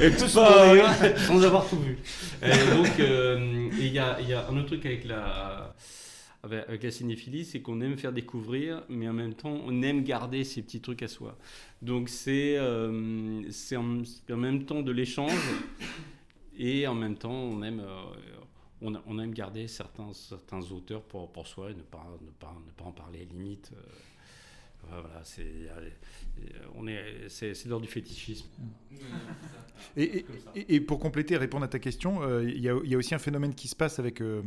Et 0.00 0.10
tous 0.10 0.34
mourir 0.34 0.86
sans 1.18 1.44
avoir 1.44 1.68
tout 1.68 1.78
vu. 1.78 1.98
Et 2.42 2.76
donc, 2.76 2.98
euh, 2.98 3.68
il 3.78 3.92
y, 3.92 3.98
a, 4.00 4.18
il 4.20 4.28
y 4.28 4.32
a 4.34 4.48
un 4.48 4.56
autre 4.56 4.66
truc 4.66 4.84
avec 4.86 5.04
la, 5.04 5.72
avec, 6.44 6.68
avec 6.68 6.82
la 6.82 6.90
cinéphilie, 6.90 7.44
c'est 7.44 7.60
qu'on 7.60 7.80
aime 7.80 7.96
faire 7.96 8.12
découvrir, 8.12 8.84
mais 8.88 9.08
en 9.08 9.12
même 9.12 9.34
temps, 9.34 9.58
on 9.66 9.82
aime 9.82 10.02
garder 10.04 10.44
ces 10.44 10.62
petits 10.62 10.80
trucs 10.80 11.02
à 11.02 11.08
soi. 11.08 11.36
Donc, 11.82 12.08
c'est 12.08 12.56
euh, 12.58 13.42
en, 13.76 14.36
même 14.36 14.64
temps 14.64 14.82
de 14.82 14.92
l'échange, 14.92 15.32
et 16.58 16.86
en 16.86 16.94
même 16.94 17.16
temps, 17.16 17.32
on 17.32 17.62
aime, 17.62 17.80
euh, 17.80 18.02
on, 18.82 18.94
on 19.06 19.18
aime 19.18 19.32
garder 19.32 19.66
certains, 19.68 20.12
certains 20.12 20.60
auteurs 20.70 21.02
pour, 21.02 21.32
pour 21.32 21.46
soi 21.46 21.70
et 21.70 21.74
ne 21.74 21.82
pas, 21.82 22.06
ne, 22.20 22.30
pas, 22.30 22.54
ne 22.66 22.72
pas 22.72 22.84
en 22.84 22.92
parler 22.92 23.24
limite. 23.24 23.70
euh, 23.74 23.80
voilà, 24.86 25.22
c'est 25.24 25.42
euh, 25.42 25.88
on 26.74 26.86
est, 26.86 27.28
c'est 27.28 27.54
c'est 27.54 27.70
l'ordre 27.70 27.86
du 27.86 27.90
fétichisme. 27.90 28.46
Et, 29.96 30.26
et- 30.54 30.74
et- 30.74 30.80
pour 30.80 30.98
compléter 30.98 31.34
et 31.34 31.36
répondre 31.38 31.64
à 31.64 31.68
ta 31.68 31.78
question, 31.78 32.22
euh, 32.22 32.44
il 32.44 32.60
y, 32.60 32.68
a- 32.68 32.78
il 32.84 32.90
y 32.90 32.94
a 32.94 32.98
aussi 32.98 33.14
un 33.14 33.18
phénomène 33.18 33.54
qui 33.54 33.66
se 33.68 33.74
passe 33.76 33.98
avec 33.98 34.20
euh, 34.20 34.42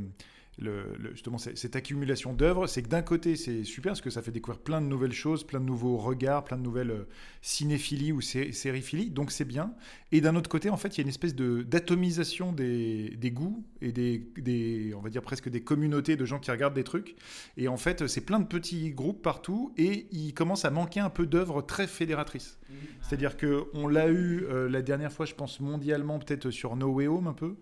le, 0.59 0.95
le- 0.99 1.11
justement 1.11 1.37
cette 1.37 1.75
accumulation 1.75 2.33
d'œuvres. 2.33 2.67
C'est 2.67 2.81
que 2.83 2.89
d'un 2.89 3.01
côté, 3.01 3.35
c'est 3.35 3.63
super 3.63 3.91
parce 3.91 4.01
que 4.01 4.09
ça 4.09 4.21
fait 4.21 4.31
découvrir 4.31 4.59
plein 4.61 4.81
de 4.81 4.87
nouvelles 4.87 5.13
choses, 5.13 5.43
plein 5.45 5.59
de 5.59 5.65
nouveaux 5.65 5.97
regards, 5.97 6.43
plein 6.43 6.57
de 6.57 6.63
nouvelles 6.63 6.91
euh, 6.91 7.07
cinéphilies 7.41 8.11
ou 8.11 8.21
sé- 8.21 8.51
sériphilies, 8.51 9.09
donc 9.09 9.31
c'est 9.31 9.45
bien. 9.45 9.73
Et 10.11 10.21
d'un 10.21 10.35
autre 10.35 10.49
côté, 10.49 10.69
en 10.69 10.77
fait, 10.77 10.89
il 10.89 10.97
y 10.97 11.01
a 11.01 11.03
une 11.03 11.09
espèce 11.09 11.35
de- 11.35 11.63
d'atomisation 11.63 12.51
des, 12.53 13.09
des 13.17 13.31
goûts 13.31 13.63
et 13.81 13.91
des, 13.91 14.27
des, 14.37 14.93
on 14.95 15.01
va 15.01 15.09
dire 15.09 15.21
presque 15.21 15.49
des 15.49 15.61
communautés 15.61 16.15
de 16.15 16.25
gens 16.25 16.39
qui 16.39 16.51
regardent 16.51 16.73
des 16.75 16.83
trucs. 16.83 17.15
Et 17.57 17.67
en 17.67 17.77
fait, 17.77 18.07
c'est 18.07 18.21
plein 18.21 18.39
de 18.39 18.47
petits 18.47 18.91
groupes 18.91 19.21
partout 19.21 19.73
et 19.77 20.07
il 20.11 20.33
commence 20.33 20.65
à 20.65 20.71
manquer 20.71 20.99
un 20.99 21.09
peu 21.09 21.25
d'œuvres 21.25 21.61
très 21.61 21.87
fédératrices. 21.87 22.57
C'est-à-dire 23.01 23.37
que 23.37 23.65
on 23.73 23.87
l'a 23.87 24.09
eu 24.09 24.43
euh, 24.45 24.69
la 24.69 24.81
dernière 24.81 25.11
fois, 25.11 25.25
je 25.25 25.33
pense 25.35 25.59
mondialement, 25.59 26.19
peut-être 26.19 26.49
sur 26.49 26.75
No 26.75 26.87
Way 26.89 27.07
Home 27.07 27.27
un 27.27 27.33
peu, 27.33 27.55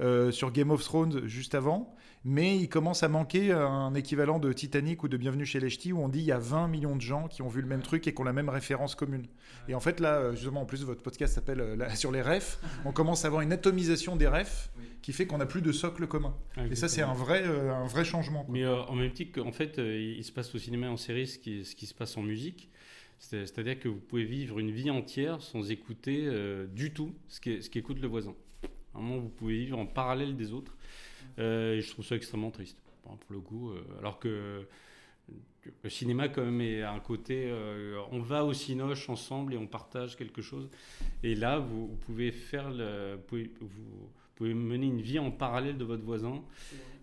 euh, 0.00 0.30
sur 0.30 0.52
Game 0.52 0.70
of 0.70 0.82
Thrones 0.82 1.26
juste 1.26 1.54
avant, 1.54 1.94
mais 2.24 2.56
il 2.58 2.68
commence 2.68 3.02
à 3.02 3.08
manquer 3.08 3.52
un 3.52 3.94
équivalent 3.94 4.38
de 4.38 4.52
Titanic 4.52 5.02
ou 5.04 5.08
de 5.08 5.16
Bienvenue 5.16 5.46
chez 5.46 5.60
les 5.60 5.70
Ch'tis 5.70 5.92
où 5.92 6.00
on 6.00 6.08
dit 6.08 6.18
il 6.18 6.24
y 6.24 6.32
a 6.32 6.38
20 6.38 6.66
millions 6.68 6.96
de 6.96 7.00
gens 7.00 7.28
qui 7.28 7.40
ont 7.42 7.48
vu 7.48 7.60
le 7.60 7.68
même 7.68 7.82
truc 7.82 8.06
et 8.08 8.14
qui 8.14 8.20
ont 8.20 8.24
la 8.24 8.32
même 8.32 8.48
référence 8.48 8.94
commune. 8.96 9.26
Et 9.68 9.74
en 9.74 9.80
fait, 9.80 10.00
là, 10.00 10.14
euh, 10.16 10.32
justement, 10.34 10.62
en 10.62 10.66
plus, 10.66 10.82
votre 10.84 11.02
podcast 11.02 11.34
s'appelle 11.34 11.60
euh, 11.60 11.88
sur 11.94 12.10
les 12.10 12.22
refs. 12.22 12.58
On 12.84 12.92
commence 12.92 13.24
à 13.24 13.28
avoir 13.28 13.42
une 13.42 13.52
atomisation 13.52 14.16
des 14.16 14.26
refs 14.26 14.70
qui 15.02 15.12
fait 15.12 15.26
qu'on 15.26 15.38
n'a 15.38 15.46
plus 15.46 15.62
de 15.62 15.70
socle 15.70 16.06
commun. 16.08 16.34
Et 16.70 16.74
ça, 16.74 16.88
c'est 16.88 17.02
un 17.02 17.14
vrai, 17.14 17.44
un 17.44 17.86
vrai 17.86 18.04
changement. 18.04 18.44
Mais 18.48 18.66
en 18.66 18.94
même 18.94 19.12
temps 19.12 19.24
qu'en 19.32 19.52
fait, 19.52 19.78
il 19.78 20.24
se 20.24 20.32
passe 20.32 20.52
au 20.54 20.58
cinéma 20.58 20.86
et 20.86 20.90
en 20.90 20.96
série 20.96 21.28
ce 21.28 21.38
qui, 21.38 21.64
se 21.64 21.94
passe 21.94 22.16
en 22.16 22.22
musique. 22.22 22.70
C'est- 23.20 23.46
C'est-à-dire 23.46 23.78
que 23.78 23.88
vous 23.88 24.00
pouvez 24.00 24.24
vivre 24.24 24.58
une 24.58 24.72
vie 24.72 24.90
entière 24.90 25.40
sans 25.40 25.70
écouter 25.70 26.28
du 26.74 26.92
tout 26.92 27.14
ce 27.28 27.40
qu'écoute 27.40 28.00
le 28.00 28.08
voisin. 28.08 28.34
Un 28.96 29.00
moment, 29.00 29.18
vous 29.18 29.28
pouvez 29.28 29.58
vivre 29.58 29.78
en 29.78 29.86
parallèle 29.86 30.36
des 30.36 30.52
autres. 30.52 30.76
Euh, 31.38 31.74
et 31.76 31.80
je 31.80 31.90
trouve 31.90 32.04
ça 32.04 32.16
extrêmement 32.16 32.50
triste, 32.50 32.78
pour 33.02 33.18
le 33.30 33.40
coup. 33.40 33.70
euh, 33.70 33.82
alors 33.98 34.18
que 34.18 34.66
le 35.82 35.90
cinéma, 35.90 36.28
quand 36.28 36.44
même, 36.44 36.60
est 36.60 36.82
un 36.82 37.00
côté. 37.00 37.46
euh, 37.48 38.00
on 38.12 38.20
va 38.20 38.44
au 38.44 38.52
cinoche 38.52 39.08
ensemble 39.08 39.54
et 39.54 39.56
on 39.58 39.66
partage 39.66 40.16
quelque 40.16 40.40
chose. 40.42 40.68
Et 41.22 41.34
là, 41.34 41.58
vous, 41.58 41.88
vous 41.88 41.96
pouvez 41.96 42.30
faire. 42.32 42.70
le- 42.70 43.16
vous, 43.16 43.22
pouvez, 43.22 43.50
vous 43.60 44.08
pouvez 44.36 44.54
mener 44.54 44.86
une 44.86 45.00
vie 45.00 45.18
en 45.18 45.30
parallèle 45.30 45.76
de 45.76 45.84
votre 45.84 46.04
voisin 46.04 46.42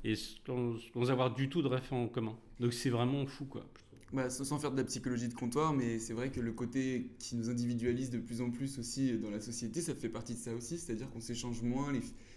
et 0.04 0.16
sans, 0.16 0.78
sans 0.94 1.12
avoir 1.12 1.34
du 1.34 1.50
tout 1.50 1.62
de 1.62 1.68
référent 1.68 2.04
en 2.04 2.08
commun. 2.08 2.36
Donc 2.60 2.74
c'est 2.74 2.90
vraiment 2.90 3.26
fou, 3.26 3.46
quoi. 3.46 3.66
Bah, 4.14 4.30
sans 4.30 4.60
faire 4.60 4.72
de 4.72 4.78
la 4.78 4.84
psychologie 4.84 5.28
de 5.28 5.34
comptoir, 5.34 5.74
mais 5.74 5.98
c'est 5.98 6.14
vrai 6.14 6.30
que 6.30 6.40
le 6.40 6.52
côté 6.52 7.10
qui 7.18 7.36
nous 7.36 7.50
individualise 7.50 8.12
de 8.12 8.20
plus 8.20 8.42
en 8.42 8.52
plus 8.52 8.78
aussi 8.78 9.18
dans 9.18 9.32
la 9.32 9.42
société, 9.42 9.82
ça 9.82 9.96
fait 9.96 10.08
partie 10.08 10.36
de 10.36 10.40
ça 10.40 10.54
aussi, 10.54 10.78
c'est-à-dire 10.78 11.10
qu'on 11.10 11.20
s'échange 11.20 11.64
moins, 11.64 11.92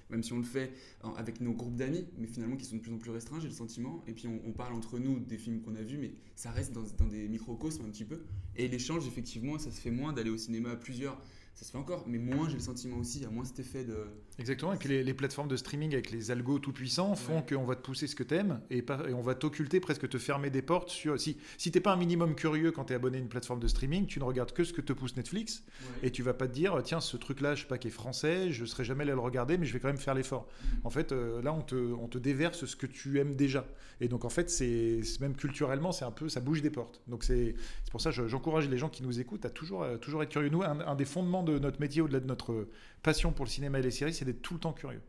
même 0.09 0.23
si 0.23 0.33
on 0.33 0.39
le 0.39 0.45
fait 0.45 0.73
avec 1.19 1.43
nos 1.43 1.53
groupes 1.53 1.77
d'amis, 1.77 2.07
mais 2.17 2.29
finalement 2.29 2.57
qui 2.57 2.65
sont 2.65 2.77
de 2.77 2.81
plus 2.81 2.95
en 2.95 2.97
plus 2.97 3.11
restreints, 3.11 3.41
j'ai 3.41 3.49
le 3.49 3.55
sentiment, 3.55 4.03
et 4.07 4.15
puis 4.15 4.27
on, 4.27 4.53
parle 4.53 4.73
entre 4.73 4.99
nous 4.99 5.19
des 5.19 5.37
films 5.37 5.61
qu'on 5.61 5.75
a 5.75 5.83
vus, 5.83 5.99
mais 5.99 6.15
ça 6.35 6.51
reste 6.51 6.73
dans 6.73 7.09
des 7.09 7.29
microcosmes 7.29 7.85
un 7.85 7.91
petit 7.91 8.07
peu, 8.07 8.23
et 8.57 8.69
l'échange, 8.69 9.07
effectivement, 9.07 9.59
ça 9.59 9.71
se 9.71 9.79
fait 9.79 9.91
moins 9.91 10.15
d'aller 10.15 10.31
au 10.31 10.39
cinéma 10.39 10.71
à 10.71 10.77
plusieurs, 10.77 11.21
ça 11.55 11.67
se 11.67 11.73
fait 11.73 11.79
encore, 11.79 12.09
mais 12.09 12.19
moins, 12.19 12.49
j'ai 12.49 12.57
le 12.57 12.63
sentiment 12.63 12.97
aussi, 12.97 13.19
il 13.19 13.25
y 13.25 13.27
a 13.27 13.31
moins 13.31 13.45
cet 13.45 13.61
effet 13.61 13.85
de... 13.85 13.99
Exactement. 14.39 14.75
Et 14.75 14.77
puis 14.77 14.89
les, 14.91 15.03
les 15.03 15.15
plateformes 15.15 15.49
de 15.49 15.57
streaming 15.57 15.95
avec 15.95 16.11
les 16.11 16.31
algos 16.31 16.59
tout 16.59 16.73
puissants 16.73 17.15
font 17.15 17.41
qu'on 17.41 17.65
va 17.65 17.75
te 17.75 17.81
pousser 17.81 18.07
ce 18.07 18.15
que 18.15 18.23
t'aimes 18.23 18.61
et, 18.69 18.83
pas- 18.83 19.03
et 19.09 19.15
on 19.15 19.23
va 19.23 19.35
t'occulter, 19.35 19.81
presque 19.81 20.07
te 20.09 20.19
fermer 20.19 20.51
des 20.51 20.61
portes 20.61 20.91
sur. 20.91 21.19
Si, 21.19 21.39
si 21.57 21.71
t'es 21.73 21.81
pas 21.81 21.93
un 21.95 21.97
minimum 21.97 22.35
curieux 22.35 22.71
quand 22.71 22.85
t'es 22.85 22.95
abonné 22.95 23.17
à 23.17 23.21
une 23.21 23.29
plateforme 23.31 23.61
de 23.61 23.69
streaming, 23.69 24.07
tu 24.07 24.19
ne 24.19 24.25
regardes 24.25 24.53
que 24.53 24.63
ce 24.63 24.75
que 24.75 24.83
te 24.83 24.93
pousse 24.93 25.17
Netflix 25.17 25.63
et 26.03 26.11
tu 26.11 26.23
vas 26.23 26.35
pas 26.35 26.47
te 26.49 26.53
dire 26.53 26.79
tiens 26.85 27.01
ce 27.01 27.17
truc-là, 27.17 27.55
je 27.55 27.63
sais 27.63 27.67
pas 27.67 27.79
qui 27.79 27.89
est 27.89 27.91
français, 27.91 28.53
je 28.53 28.67
serai 28.67 28.85
jamais 28.85 29.05
allé 29.05 29.13
le 29.13 29.19
regarder, 29.21 29.57
mais 29.57 29.65
je 29.65 29.73
vais 29.73 29.81
quand 29.81 29.89
même 29.89 29.97
faire 29.97 30.15
l'effort. 30.15 30.47
En 30.85 30.91
fait, 30.91 31.13
euh, 31.13 31.41
là 31.41 31.55
on 31.55 31.63
te, 31.63 31.75
on 31.75 32.07
te 32.07 32.19
déverse 32.19 32.67
ce 32.67 32.77
que 32.77 32.87
tu 32.87 33.19
aimes 33.19 33.37
déjà. 33.37 33.67
Et 34.03 34.09
donc 34.09 34.27
en 34.27 34.29
fait, 34.29 34.51
c'est 34.51 35.01
même 35.23 35.35
culturellement, 35.35 35.93
c'est 35.93 36.05
un 36.05 36.11
peu, 36.11 36.29
ça 36.29 36.41
bouge 36.41 36.61
des 36.61 36.69
portes. 36.71 37.01
Donc 37.09 37.25
c'est 37.25 37.55
c'est 37.85 37.91
pour 37.91 38.03
ça 38.03 38.11
je- 38.11 38.29
j'encourage 38.29 38.69
les 38.69 38.77
gens 38.77 38.91
qui 38.91 39.03
nous 39.03 39.19
écoutent 39.19 39.47
à 39.47 39.51
toujours, 39.51 39.87
toujours 40.03 40.23
être 40.23 40.29
curieux. 40.29 40.51
Nous, 40.51 40.63
un, 40.63 40.81
un 40.81 40.95
des 40.95 41.07
fondements 41.07 41.43
de 41.43 41.59
notre 41.59 41.81
métier, 41.81 42.03
au-delà 42.03 42.21
de 42.21 42.27
notre 42.27 42.69
passion 43.03 43.33
pour 43.33 43.45
le 43.47 43.51
cinéma 43.51 43.79
et 43.79 43.83
les 43.83 43.91
séries, 43.91 44.13
c'est 44.13 44.26
d'être 44.27 44.43
tout 44.43 44.55
le 44.55 44.61
temps 44.61 44.73
curieux. 44.73 45.03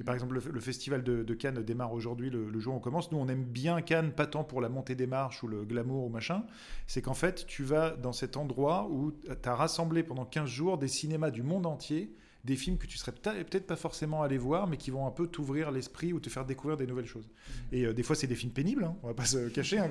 Et 0.00 0.04
par 0.04 0.14
exemple, 0.14 0.34
le, 0.34 0.52
le 0.52 0.60
festival 0.60 1.04
de, 1.04 1.22
de 1.22 1.34
Cannes 1.34 1.62
démarre 1.62 1.92
aujourd'hui, 1.92 2.30
le, 2.30 2.48
le 2.48 2.60
jour 2.60 2.74
où 2.74 2.76
on 2.78 2.80
commence. 2.80 3.12
Nous, 3.12 3.18
on 3.18 3.28
aime 3.28 3.44
bien 3.44 3.82
Cannes, 3.82 4.12
pas 4.12 4.26
tant 4.26 4.42
pour 4.42 4.60
la 4.60 4.68
montée 4.68 4.94
des 4.94 5.06
marches 5.06 5.42
ou 5.42 5.48
le 5.48 5.64
glamour 5.64 6.06
ou 6.06 6.08
machin. 6.08 6.44
C'est 6.86 7.02
qu'en 7.02 7.14
fait, 7.14 7.46
tu 7.46 7.62
vas 7.62 7.90
dans 7.90 8.12
cet 8.12 8.36
endroit 8.36 8.88
où 8.90 9.12
tu 9.12 9.48
as 9.48 9.54
rassemblé 9.54 10.02
pendant 10.02 10.24
15 10.24 10.48
jours 10.48 10.78
des 10.78 10.88
cinémas 10.88 11.30
du 11.30 11.42
monde 11.42 11.66
entier, 11.66 12.14
des 12.44 12.56
films 12.56 12.76
que 12.76 12.86
tu 12.88 12.98
serais 12.98 13.12
peut- 13.12 13.20
peut-être 13.44 13.66
pas 13.66 13.76
forcément 13.76 14.22
allé 14.22 14.36
voir, 14.36 14.66
mais 14.66 14.76
qui 14.76 14.90
vont 14.90 15.06
un 15.06 15.10
peu 15.12 15.28
t'ouvrir 15.28 15.70
l'esprit 15.70 16.12
ou 16.12 16.18
te 16.20 16.28
faire 16.28 16.44
découvrir 16.44 16.76
des 16.76 16.86
nouvelles 16.86 17.06
choses. 17.06 17.30
Et 17.70 17.84
euh, 17.86 17.92
des 17.92 18.02
fois, 18.02 18.16
c'est 18.16 18.26
des 18.26 18.34
films 18.34 18.52
pénibles, 18.52 18.84
hein, 18.84 18.96
on 19.02 19.06
va 19.08 19.14
pas 19.14 19.24
se 19.24 19.48
cacher. 19.48 19.78
hein. 19.78 19.88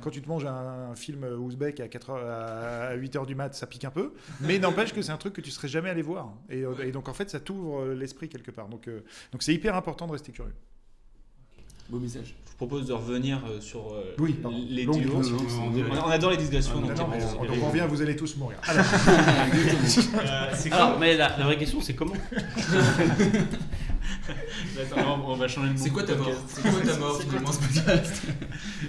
Quand 0.00 0.10
tu 0.10 0.20
te 0.20 0.28
manges 0.28 0.44
un, 0.44 0.90
un 0.90 0.94
film 0.96 1.22
ouzbek 1.24 1.78
à, 1.80 1.88
4 1.88 2.10
heures, 2.10 2.26
à 2.90 2.94
8 2.94 3.14
h 3.16 3.26
du 3.26 3.34
mat, 3.36 3.54
ça 3.54 3.66
pique 3.66 3.84
un 3.84 3.90
peu. 3.90 4.12
Mais 4.40 4.58
n'empêche 4.58 4.92
que 4.92 5.00
c'est 5.02 5.12
un 5.12 5.16
truc 5.16 5.32
que 5.34 5.40
tu 5.40 5.50
serais 5.52 5.68
jamais 5.68 5.90
allé 5.90 6.02
voir. 6.02 6.34
Et, 6.50 6.64
euh, 6.64 6.74
et 6.84 6.90
donc, 6.90 7.08
en 7.08 7.14
fait, 7.14 7.30
ça 7.30 7.38
t'ouvre 7.38 7.82
euh, 7.82 7.94
l'esprit 7.94 8.28
quelque 8.28 8.50
part. 8.50 8.68
Donc, 8.68 8.88
euh, 8.88 9.02
donc 9.30 9.42
c'est 9.44 9.54
hyper 9.54 9.76
important 9.76 10.06
de 10.08 10.12
rester 10.12 10.32
curieux. 10.32 10.54
Beau 11.92 11.98
message. 11.98 12.34
Je 12.46 12.50
vous 12.52 12.56
propose 12.56 12.86
de 12.86 12.94
revenir 12.94 13.42
euh, 13.46 13.60
sur 13.60 13.92
euh, 13.92 14.14
Oui, 14.18 14.34
les 14.70 14.86
duos. 14.86 15.20
On, 15.60 16.06
on 16.06 16.08
adore 16.08 16.30
les 16.30 16.38
digressions. 16.38 16.80
Ah, 16.82 16.88
donc, 16.88 16.96
non, 16.96 17.08
mais, 17.08 17.18
donc 17.20 17.58
on 17.62 17.66
revient, 17.68 17.84
vous 17.86 18.00
allez 18.00 18.16
tous 18.16 18.34
mourir. 18.38 18.56
Alors, 18.66 18.86
Euh, 20.24 20.54
Alors, 20.70 20.98
mais 20.98 21.18
la, 21.18 21.36
la 21.36 21.44
vraie 21.44 21.58
question, 21.58 21.82
c'est 21.82 21.92
comment 21.92 22.14
Attends, 24.80 25.22
on 25.26 25.34
va 25.36 25.48
changer 25.48 25.66
le 25.68 25.74
mot. 25.74 25.78
C'est 25.82 25.90
quoi 25.90 26.04
ta 26.04 26.14
mort. 26.14 26.30
C'est 26.48 26.62
quoi 26.62 26.80
ta 26.80 26.96
mort 26.96 27.20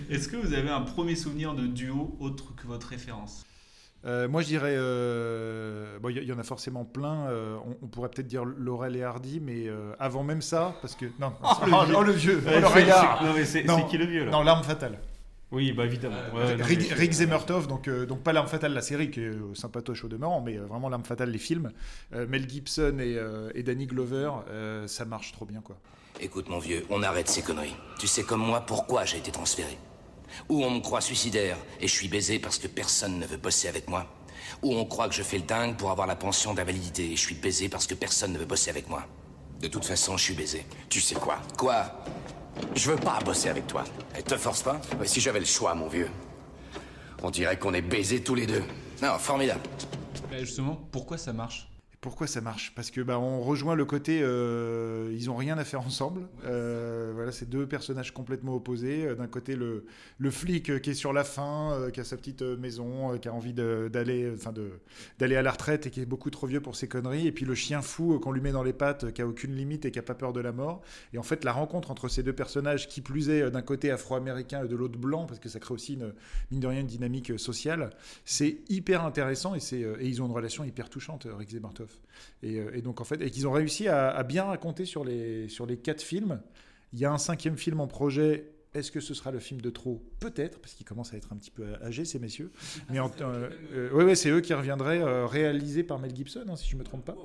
Est-ce 0.09 0.29
que 0.29 0.37
vous 0.37 0.53
avez 0.53 0.69
un 0.69 0.79
premier 0.81 1.17
souvenir 1.17 1.55
de 1.55 1.67
duo 1.67 2.15
autre 2.21 2.55
que 2.55 2.67
votre 2.67 2.87
référence? 2.87 3.43
Euh, 4.05 4.27
moi, 4.27 4.41
je 4.41 4.47
dirais, 4.47 4.75
euh, 4.77 5.97
bon, 5.99 6.09
il 6.09 6.17
y, 6.21 6.25
y 6.25 6.33
en 6.33 6.39
a 6.39 6.43
forcément 6.43 6.85
plein. 6.85 7.27
euh, 7.29 7.55
on, 7.65 7.77
on 7.85 7.87
pourrait 7.87 8.09
peut-être 8.09 8.27
dire 8.27 8.43
Laurel 8.45 8.95
et 8.95 9.03
Hardy, 9.03 9.39
mais 9.39 9.67
euh, 9.67 9.93
avant 9.99 10.23
même 10.23 10.41
ça, 10.41 10.75
parce 10.81 10.95
que 10.95 11.05
non, 11.19 11.33
oh, 11.43 11.47
oh, 11.95 12.01
le 12.03 12.11
vieux, 12.11 12.41
oh, 12.45 12.49
Ouais, 12.49 12.59
le 12.59 13.45
c'est- 13.45 13.63
qui 13.89 13.97
le 13.97 14.05
vieux, 14.05 14.25
là 14.25 14.31
Non, 14.31 14.43
l'arme 14.43 14.63
fatale. 14.63 14.99
Oui, 15.51 15.71
bah 15.71 15.85
évidemment. 15.85 16.15
Ouais, 16.33 16.55
non, 16.55 16.65
Rick, 16.65 17.11
Zemmertov, 17.13 17.67
donc, 17.67 17.87
euh, 17.87 18.07
donc 18.07 18.21
pas 18.23 18.33
l'arme 18.33 18.47
fatale, 18.47 18.73
la 18.73 18.81
série 18.81 19.11
qui 19.11 19.19
est 19.21 19.25
euh, 19.27 19.53
sympatoche 19.53 20.03
au 20.03 20.07
demeurant, 20.07 20.41
mais 20.41 20.57
euh, 20.57 20.65
vraiment 20.65 20.89
l'arme 20.89 21.03
fatale, 21.05 21.29
les 21.29 21.37
films. 21.37 21.71
Euh, 22.15 22.25
Mel 22.27 22.49
Gibson 22.49 22.97
et, 22.99 23.15
euh, 23.17 23.51
et 23.53 23.61
Danny 23.61 23.85
Glover, 23.85 24.31
euh, 24.49 24.87
ça 24.87 25.05
marche 25.05 25.31
trop 25.31 25.45
bien, 25.45 25.61
quoi. 25.61 25.77
Écoute 26.19 26.49
mon 26.49 26.57
vieux, 26.59 26.83
on 26.89 27.03
arrête 27.03 27.27
ces 27.29 27.43
conneries. 27.43 27.75
Tu 27.99 28.07
sais 28.07 28.23
comme 28.23 28.41
moi 28.41 28.61
pourquoi 28.61 29.05
j'ai 29.05 29.17
été 29.17 29.31
transféré. 29.31 29.77
Ou 30.49 30.63
on 30.63 30.69
me 30.71 30.79
croit 30.79 31.01
suicidaire 31.01 31.57
et 31.79 31.87
je 31.87 31.93
suis 31.93 32.07
baisé 32.07 32.39
parce 32.39 32.57
que 32.57 32.67
personne 32.67 33.19
ne 33.19 33.25
veut 33.25 33.37
bosser 33.37 33.67
avec 33.67 33.87
moi. 33.89 34.07
Ou 34.61 34.75
on 34.75 34.85
croit 34.85 35.07
que 35.09 35.15
je 35.15 35.23
fais 35.23 35.37
le 35.37 35.43
dingue 35.43 35.75
pour 35.77 35.91
avoir 35.91 36.07
la 36.07 36.15
pension 36.15 36.53
d'invalidité 36.53 37.11
et 37.11 37.15
je 37.15 37.21
suis 37.21 37.35
baisé 37.35 37.69
parce 37.69 37.87
que 37.87 37.93
personne 37.95 38.33
ne 38.33 38.37
veut 38.39 38.45
bosser 38.45 38.69
avec 38.69 38.89
moi. 38.89 39.03
De 39.59 39.67
toute 39.67 39.85
façon, 39.85 40.17
je 40.17 40.23
suis 40.23 40.33
baisé. 40.33 40.65
Tu 40.89 40.99
sais 41.01 41.15
quoi? 41.15 41.39
Quoi? 41.57 42.03
Je 42.75 42.91
veux 42.91 42.97
pas 42.97 43.19
bosser 43.19 43.49
avec 43.49 43.67
toi. 43.67 43.83
Et 44.17 44.23
te 44.23 44.37
force 44.37 44.61
pas? 44.61 44.79
Si 45.05 45.21
j'avais 45.21 45.39
le 45.39 45.45
choix, 45.45 45.73
mon 45.73 45.87
vieux. 45.87 46.09
On 47.21 47.29
dirait 47.31 47.57
qu'on 47.57 47.73
est 47.73 47.81
baisés 47.81 48.21
tous 48.21 48.35
les 48.35 48.45
deux. 48.45 48.63
Non, 49.01 49.17
formidable. 49.17 49.61
Bah, 50.29 50.39
Justement, 50.39 50.75
pourquoi 50.91 51.17
ça 51.17 51.31
marche? 51.33 51.69
pourquoi 52.03 52.27
ça 52.27 52.41
marche? 52.41 52.73
Parce 52.75 52.91
que 52.91 52.99
bah, 52.99 53.17
on 53.17 53.39
rejoint 53.39 53.75
le 53.75 53.85
côté 53.85 54.19
euh, 54.21 55.09
ils 55.13 55.29
ont 55.31 55.37
rien 55.37 55.57
à 55.57 55.63
faire 55.63 55.79
ensemble. 55.81 56.27
Euh, 56.43 57.13
voilà, 57.15 57.31
c'est 57.31 57.49
deux 57.49 57.65
personnages 57.65 58.13
complètement 58.13 58.53
opposés. 58.53 59.05
Euh, 59.07 59.15
d'un 59.15 59.27
côté 59.27 59.55
le, 59.55 59.85
le 60.17 60.29
flic 60.29 60.81
qui 60.81 60.89
est 60.89 60.93
sur 60.93 61.13
la 61.13 61.23
fin, 61.23 61.89
qui 61.93 62.01
a 62.01 62.03
sa 62.03 62.17
petite 62.17 62.41
maison, 62.41 63.17
qui 63.17 63.29
a 63.29 63.33
envie 63.33 63.53
d'aller 63.53 64.29
enfin 64.35 64.51
de 64.51 64.71
d'aller 65.17 65.37
à 65.37 65.41
la 65.41 65.51
retraite 65.51 65.87
et 65.87 65.91
qui 65.91 66.01
est 66.01 66.05
beaucoup 66.05 66.29
trop 66.29 66.45
vieux 66.45 66.59
pour 66.59 66.75
ses 66.75 66.89
conneries. 66.89 67.25
Et 67.25 67.31
puis 67.31 67.45
le 67.45 67.55
chien 67.55 67.81
fou 67.81 68.19
qu'on 68.19 68.33
lui 68.33 68.41
met 68.41 68.51
dans 68.51 68.63
les 68.63 68.73
pattes, 68.73 69.13
qui 69.13 69.21
a 69.21 69.27
aucune 69.27 69.55
limite 69.55 69.85
et 69.85 69.91
qui 69.91 69.97
a 69.97 70.03
pas 70.03 70.15
peur 70.15 70.33
de 70.33 70.41
la 70.41 70.51
mort. 70.51 70.81
Et 71.13 71.17
en 71.17 71.23
fait 71.23 71.45
la 71.45 71.53
rencontre 71.53 71.89
entre 71.89 72.09
ces 72.09 72.21
deux 72.21 72.33
personnages, 72.33 72.89
qui 72.89 72.99
plus 72.99 73.29
est 73.29 73.49
d'un 73.49 73.61
côté 73.61 73.91
afro-américain 73.91 74.65
et 74.65 74.67
de 74.67 74.75
l'autre 74.75 74.99
blanc, 74.99 75.25
parce 75.25 75.39
que 75.39 75.47
ça 75.47 75.59
crée 75.59 75.73
aussi 75.73 75.93
une 75.93 76.13
mine 76.51 76.59
de 76.59 76.67
rien 76.67 76.81
une 76.81 76.87
dynamique 76.87 77.39
sociale, 77.39 77.91
c'est 78.25 78.57
hyper 78.67 79.05
intéressant 79.05 79.55
et 79.55 79.61
c'est 79.61 79.79
et 79.79 80.07
ils 80.07 80.21
ont 80.21 80.25
une 80.25 80.33
relation 80.33 80.65
hyper 80.65 80.89
touchante, 80.89 81.27
Rick 81.37 81.51
Zebartov. 81.51 81.92
Euh, 82.43 82.71
et, 82.73 82.81
donc, 82.81 83.01
en 83.01 83.03
fait, 83.03 83.17
qu'ils 83.29 83.47
ont 83.47 83.51
réussi 83.51 83.87
à, 83.87 84.21
bien 84.23 84.45
raconter 84.45 84.85
sur 84.85 85.03
les, 85.03 85.47
sur 85.49 85.65
les 85.65 85.77
quatre 85.77 86.01
films. 86.01 86.41
Il 86.93 86.99
y 86.99 87.05
a 87.05 87.11
un 87.11 87.17
cinquième 87.17 87.57
film 87.57 87.79
en 87.79 87.87
projet. 87.87 88.53
Est-ce 88.73 88.91
que 88.91 88.99
ce 88.99 89.13
sera 89.13 89.31
le 89.31 89.37
film 89.37 89.61
de 89.61 89.69
trop? 89.69 90.01
Peut-être, 90.19 90.59
parce 90.59 90.73
qu'ils 90.73 90.85
commencent 90.85 91.13
à 91.13 91.17
être 91.17 91.31
un 91.31 91.35
petit 91.35 91.51
peu 91.51 91.63
âgés, 91.83 92.05
ces 92.05 92.17
messieurs. 92.17 92.51
Mais 92.89 92.99
euh, 92.99 93.49
euh, 93.71 94.15
c'est 94.15 94.31
eux 94.31 94.41
qui 94.41 94.53
reviendraient, 94.53 95.01
euh, 95.01 95.27
réalisés 95.27 95.83
par 95.83 95.99
Mel 95.99 96.15
Gibson, 96.15 96.45
hein, 96.49 96.55
si 96.55 96.67
je 96.67 96.75
ne 96.75 96.79
me 96.79 96.83
trompe 96.83 97.05
pas. 97.05 97.15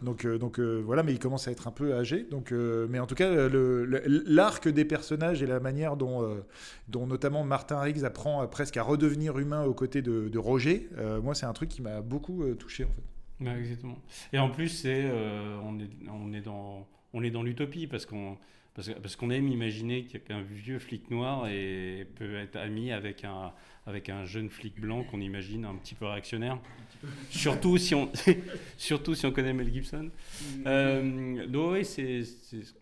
Donc, 0.00 0.26
donc 0.26 0.58
voilà, 0.58 1.02
mais 1.02 1.12
ils 1.12 1.18
commencent 1.18 1.48
à 1.48 1.50
être 1.50 1.68
un 1.68 1.70
peu 1.70 1.94
âgés. 1.94 2.26
Donc, 2.30 2.50
mais 2.52 2.98
en 2.98 3.06
tout 3.06 3.14
cas, 3.14 3.30
l'arc 3.50 4.68
des 4.68 4.84
personnages 4.86 5.42
et 5.42 5.46
la 5.46 5.60
manière 5.60 5.96
dont, 5.96 6.42
dont 6.88 7.06
notamment 7.06 7.44
Martin 7.44 7.78
Riggs 7.78 8.04
apprend 8.04 8.46
presque 8.46 8.78
à 8.78 8.82
redevenir 8.82 9.38
humain 9.38 9.64
aux 9.64 9.74
côtés 9.74 10.00
de, 10.00 10.28
de 10.28 10.38
Roger, 10.38 10.88
moi, 11.22 11.34
c'est 11.34 11.46
un 11.46 11.52
truc 11.52 11.68
qui 11.68 11.82
m'a 11.82 12.00
beaucoup 12.00 12.42
touché, 12.54 12.84
en 12.84 12.90
fait. 12.90 13.02
Exactement. 13.40 13.98
Et 14.32 14.38
en 14.38 14.48
plus, 14.50 14.68
c'est 14.68 15.02
euh, 15.04 15.58
on 15.62 15.78
est 15.78 15.90
on 16.08 16.32
est 16.32 16.40
dans 16.40 16.86
on 17.12 17.22
est 17.22 17.30
dans 17.30 17.42
l'utopie 17.42 17.86
parce 17.86 18.06
qu'on 18.06 18.38
parce, 18.74 18.88
que- 18.88 18.98
parce 18.98 19.16
qu'on 19.16 19.30
aime 19.30 19.48
imaginer 19.48 20.04
qu'un 20.04 20.42
vieux 20.42 20.78
flic 20.78 21.10
noir 21.10 21.46
est, 21.48 22.06
peut 22.16 22.36
être 22.36 22.56
ami 22.56 22.92
avec 22.92 23.24
un 23.24 23.52
avec 23.86 24.08
un 24.08 24.24
jeune 24.24 24.48
flic 24.50 24.80
blanc 24.80 25.04
qu'on 25.04 25.20
imagine 25.20 25.64
un 25.66 25.74
petit 25.76 25.94
peu 25.94 26.06
réactionnaire. 26.06 26.58
surtout 27.30 27.78
si 27.78 27.94
on 27.94 28.10
surtout 28.78 29.14
si 29.14 29.26
on 29.26 29.32
connaît 29.32 29.52
Mel 29.54 29.72
Gibson. 29.72 30.10
Euh, 30.66 31.46
donc 31.46 31.72
oui, 31.72 31.84
c'est 31.84 32.22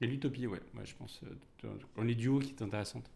l'utopie, 0.01 0.47
ouais. 0.47 0.61
Je 0.85 0.95
pense 0.95 1.21
euh, 1.25 1.69
dans 1.97 2.03
les 2.05 2.15
duos 2.15 2.41
qui 2.41 2.51
est 2.53 2.63
intéressante. 2.63 3.11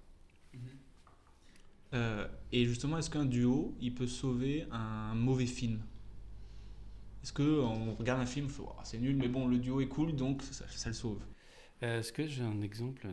Euh, 1.94 2.26
Et 2.52 2.64
justement, 2.66 2.98
est-ce 2.98 3.10
qu'un 3.10 3.24
duo, 3.24 3.74
il 3.80 3.94
peut 3.94 4.06
sauver 4.06 4.66
un 4.70 5.14
mauvais 5.14 5.46
film? 5.46 5.80
Est-ce 7.22 7.32
qu'on 7.32 7.94
regarde 7.94 8.20
un 8.20 8.26
film, 8.26 8.48
Ouah, 8.58 8.76
c'est 8.84 8.98
nul, 8.98 9.16
mais 9.16 9.28
bon, 9.28 9.46
le 9.48 9.58
duo 9.58 9.80
est 9.80 9.88
cool, 9.88 10.14
donc 10.16 10.42
ça, 10.42 10.64
ça 10.68 10.88
le 10.88 10.94
sauve 10.94 11.20
Euh, 11.82 12.00
Est-ce 12.00 12.12
que 12.12 12.26
j'ai 12.26 12.42
un 12.42 12.60
exemple? 12.62 13.06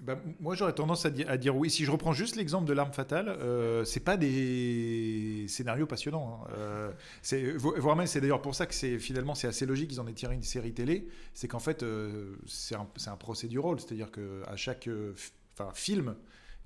Bah, 0.00 0.16
moi, 0.38 0.54
j'aurais 0.54 0.74
tendance 0.74 1.04
à, 1.06 1.10
di- 1.10 1.24
à 1.24 1.36
dire 1.36 1.56
oui. 1.56 1.70
Si 1.70 1.84
je 1.84 1.90
reprends 1.90 2.12
juste 2.12 2.36
l'exemple 2.36 2.66
de 2.68 2.72
l'arme 2.72 2.92
fatale, 2.92 3.28
euh, 3.28 3.84
c'est 3.84 3.98
pas 4.00 4.16
des 4.16 5.46
scénarios 5.48 5.86
passionnants. 5.86 6.44
hein. 6.44 6.50
Euh, 6.56 6.92
c'est, 7.20 7.50
voire 7.56 7.96
même, 7.96 8.06
c'est 8.06 8.20
d'ailleurs 8.20 8.40
pour 8.40 8.54
ça 8.54 8.66
que 8.66 8.74
c'est 8.74 9.00
finalement 9.00 9.34
c'est 9.34 9.48
assez 9.48 9.66
logique 9.66 9.88
qu'ils 9.90 10.00
en 10.00 10.06
aient 10.06 10.12
tiré 10.12 10.34
une 10.36 10.42
série 10.44 10.72
télé. 10.72 11.08
C'est 11.34 11.48
qu'en 11.48 11.58
fait, 11.58 11.82
euh, 11.82 12.36
c'est 12.46 12.76
un, 12.76 12.86
un 13.06 13.16
procédural, 13.16 13.80
c'est-à-dire 13.80 14.12
que 14.12 14.42
à 14.46 14.54
chaque 14.56 14.86
euh, 14.86 15.14
enfin, 15.58 15.72
film 15.74 16.14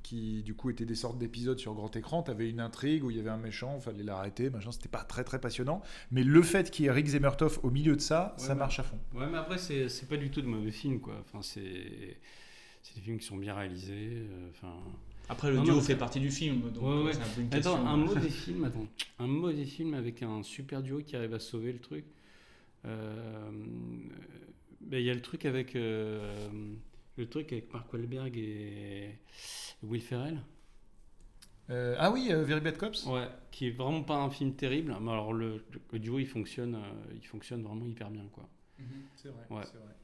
qui 0.02 0.42
du 0.42 0.54
coup 0.54 0.70
était 0.70 0.84
des 0.84 0.94
sortes 0.94 1.18
d'épisodes 1.18 1.58
sur 1.58 1.74
grand 1.74 1.94
écran, 1.96 2.22
tu 2.22 2.30
avais 2.30 2.48
une 2.50 2.60
intrigue 2.60 3.04
où 3.04 3.10
il 3.10 3.16
y 3.16 3.20
avait 3.20 3.30
un 3.30 3.36
méchant, 3.36 3.78
fallait 3.80 4.02
l'arrêter, 4.02 4.50
machin, 4.50 4.72
c'était 4.72 4.88
pas 4.88 5.04
très 5.04 5.24
très 5.24 5.40
passionnant. 5.40 5.82
Mais 6.10 6.22
le 6.24 6.42
fait 6.42 6.70
qu'il 6.70 6.84
y 6.84 6.88
ait 6.88 6.92
Rick 6.92 7.06
Zemmertoff 7.06 7.62
au 7.64 7.70
milieu 7.70 7.94
de 7.96 8.00
ça, 8.00 8.34
Ouais, 8.38 8.44
ça 8.44 8.54
marche 8.54 8.78
à 8.80 8.82
fond. 8.82 8.98
Ouais, 9.14 9.26
mais 9.30 9.38
après, 9.38 9.58
c'est 9.58 9.88
c'est 9.88 10.08
pas 10.08 10.16
du 10.16 10.30
tout 10.30 10.42
de 10.42 10.46
mauvais 10.46 10.70
films, 10.72 11.00
quoi. 11.00 11.14
Enfin, 11.20 11.40
c'est 11.42 12.18
c'est 12.82 12.94
des 12.96 13.00
films 13.00 13.18
qui 13.18 13.26
sont 13.26 13.36
bien 13.36 13.54
réalisés. 13.54 14.08
euh, 14.12 14.48
Enfin. 14.50 14.74
Après, 15.28 15.50
le 15.50 15.56
Non, 15.58 15.62
duo 15.62 15.74
non, 15.76 15.80
fait 15.80 15.96
partie 15.96 16.18
du 16.20 16.30
film, 16.30 16.62
donc 16.72 16.82
Ouais, 16.82 16.88
euh, 16.90 17.04
ouais. 17.04 17.12
c'est 17.12 17.20
un 17.20 17.34
peu 17.34 17.40
une 17.42 17.46
Attends, 17.54 17.76
question. 17.76 17.86
un 17.86 17.96
mauvais 17.96 18.28
film, 18.44 18.64
attends, 18.64 18.86
un 19.20 19.26
mauvais 19.28 19.64
film 19.64 19.94
avec 19.94 20.22
un 20.22 20.42
super 20.42 20.82
duo 20.82 20.98
qui 21.00 21.14
arrive 21.16 21.32
à 21.34 21.38
sauver 21.38 21.72
le 21.72 21.78
truc. 21.78 22.04
Euh, 22.84 23.50
ben, 24.80 24.98
il 24.98 25.06
y 25.06 25.10
a 25.10 25.14
le 25.14 25.22
truc 25.22 25.44
avec 25.44 25.76
euh, 25.76 26.50
le 27.16 27.28
truc 27.28 27.52
avec 27.52 27.72
Mark 27.72 27.92
Wahlberg 27.92 28.36
et 28.38 29.18
Will 29.82 30.02
Ferrell. 30.02 30.40
Euh, 31.70 31.94
ah 31.98 32.10
oui, 32.10 32.28
euh, 32.30 32.42
Very 32.44 32.60
Bad 32.60 32.76
Cops 32.76 33.06
Ouais, 33.06 33.28
qui 33.50 33.68
est 33.68 33.70
vraiment 33.70 34.02
pas 34.02 34.16
un 34.16 34.30
film 34.30 34.54
terrible. 34.54 34.96
Mais 35.00 35.10
alors 35.12 35.32
le, 35.32 35.64
le 35.92 35.98
duo 35.98 36.18
il 36.18 36.26
fonctionne, 36.26 36.74
euh, 36.74 37.14
il 37.14 37.26
fonctionne 37.26 37.62
vraiment 37.62 37.86
hyper 37.86 38.10
bien 38.10 38.26
quoi. 38.32 38.48
C'est 39.16 39.28
vrai, 39.28 39.44
Ouais. 39.50 39.62
vrai. 39.64 39.94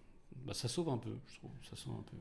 Bah 0.46 0.54
ça 0.54 0.68
sauve 0.68 0.88
un 0.88 0.98
peu, 0.98 1.16
je 1.26 1.36
trouve. 1.38 1.50
Ça 1.68 1.76
sauve 1.76 1.94
un 1.98 2.02
peu. 2.02 2.16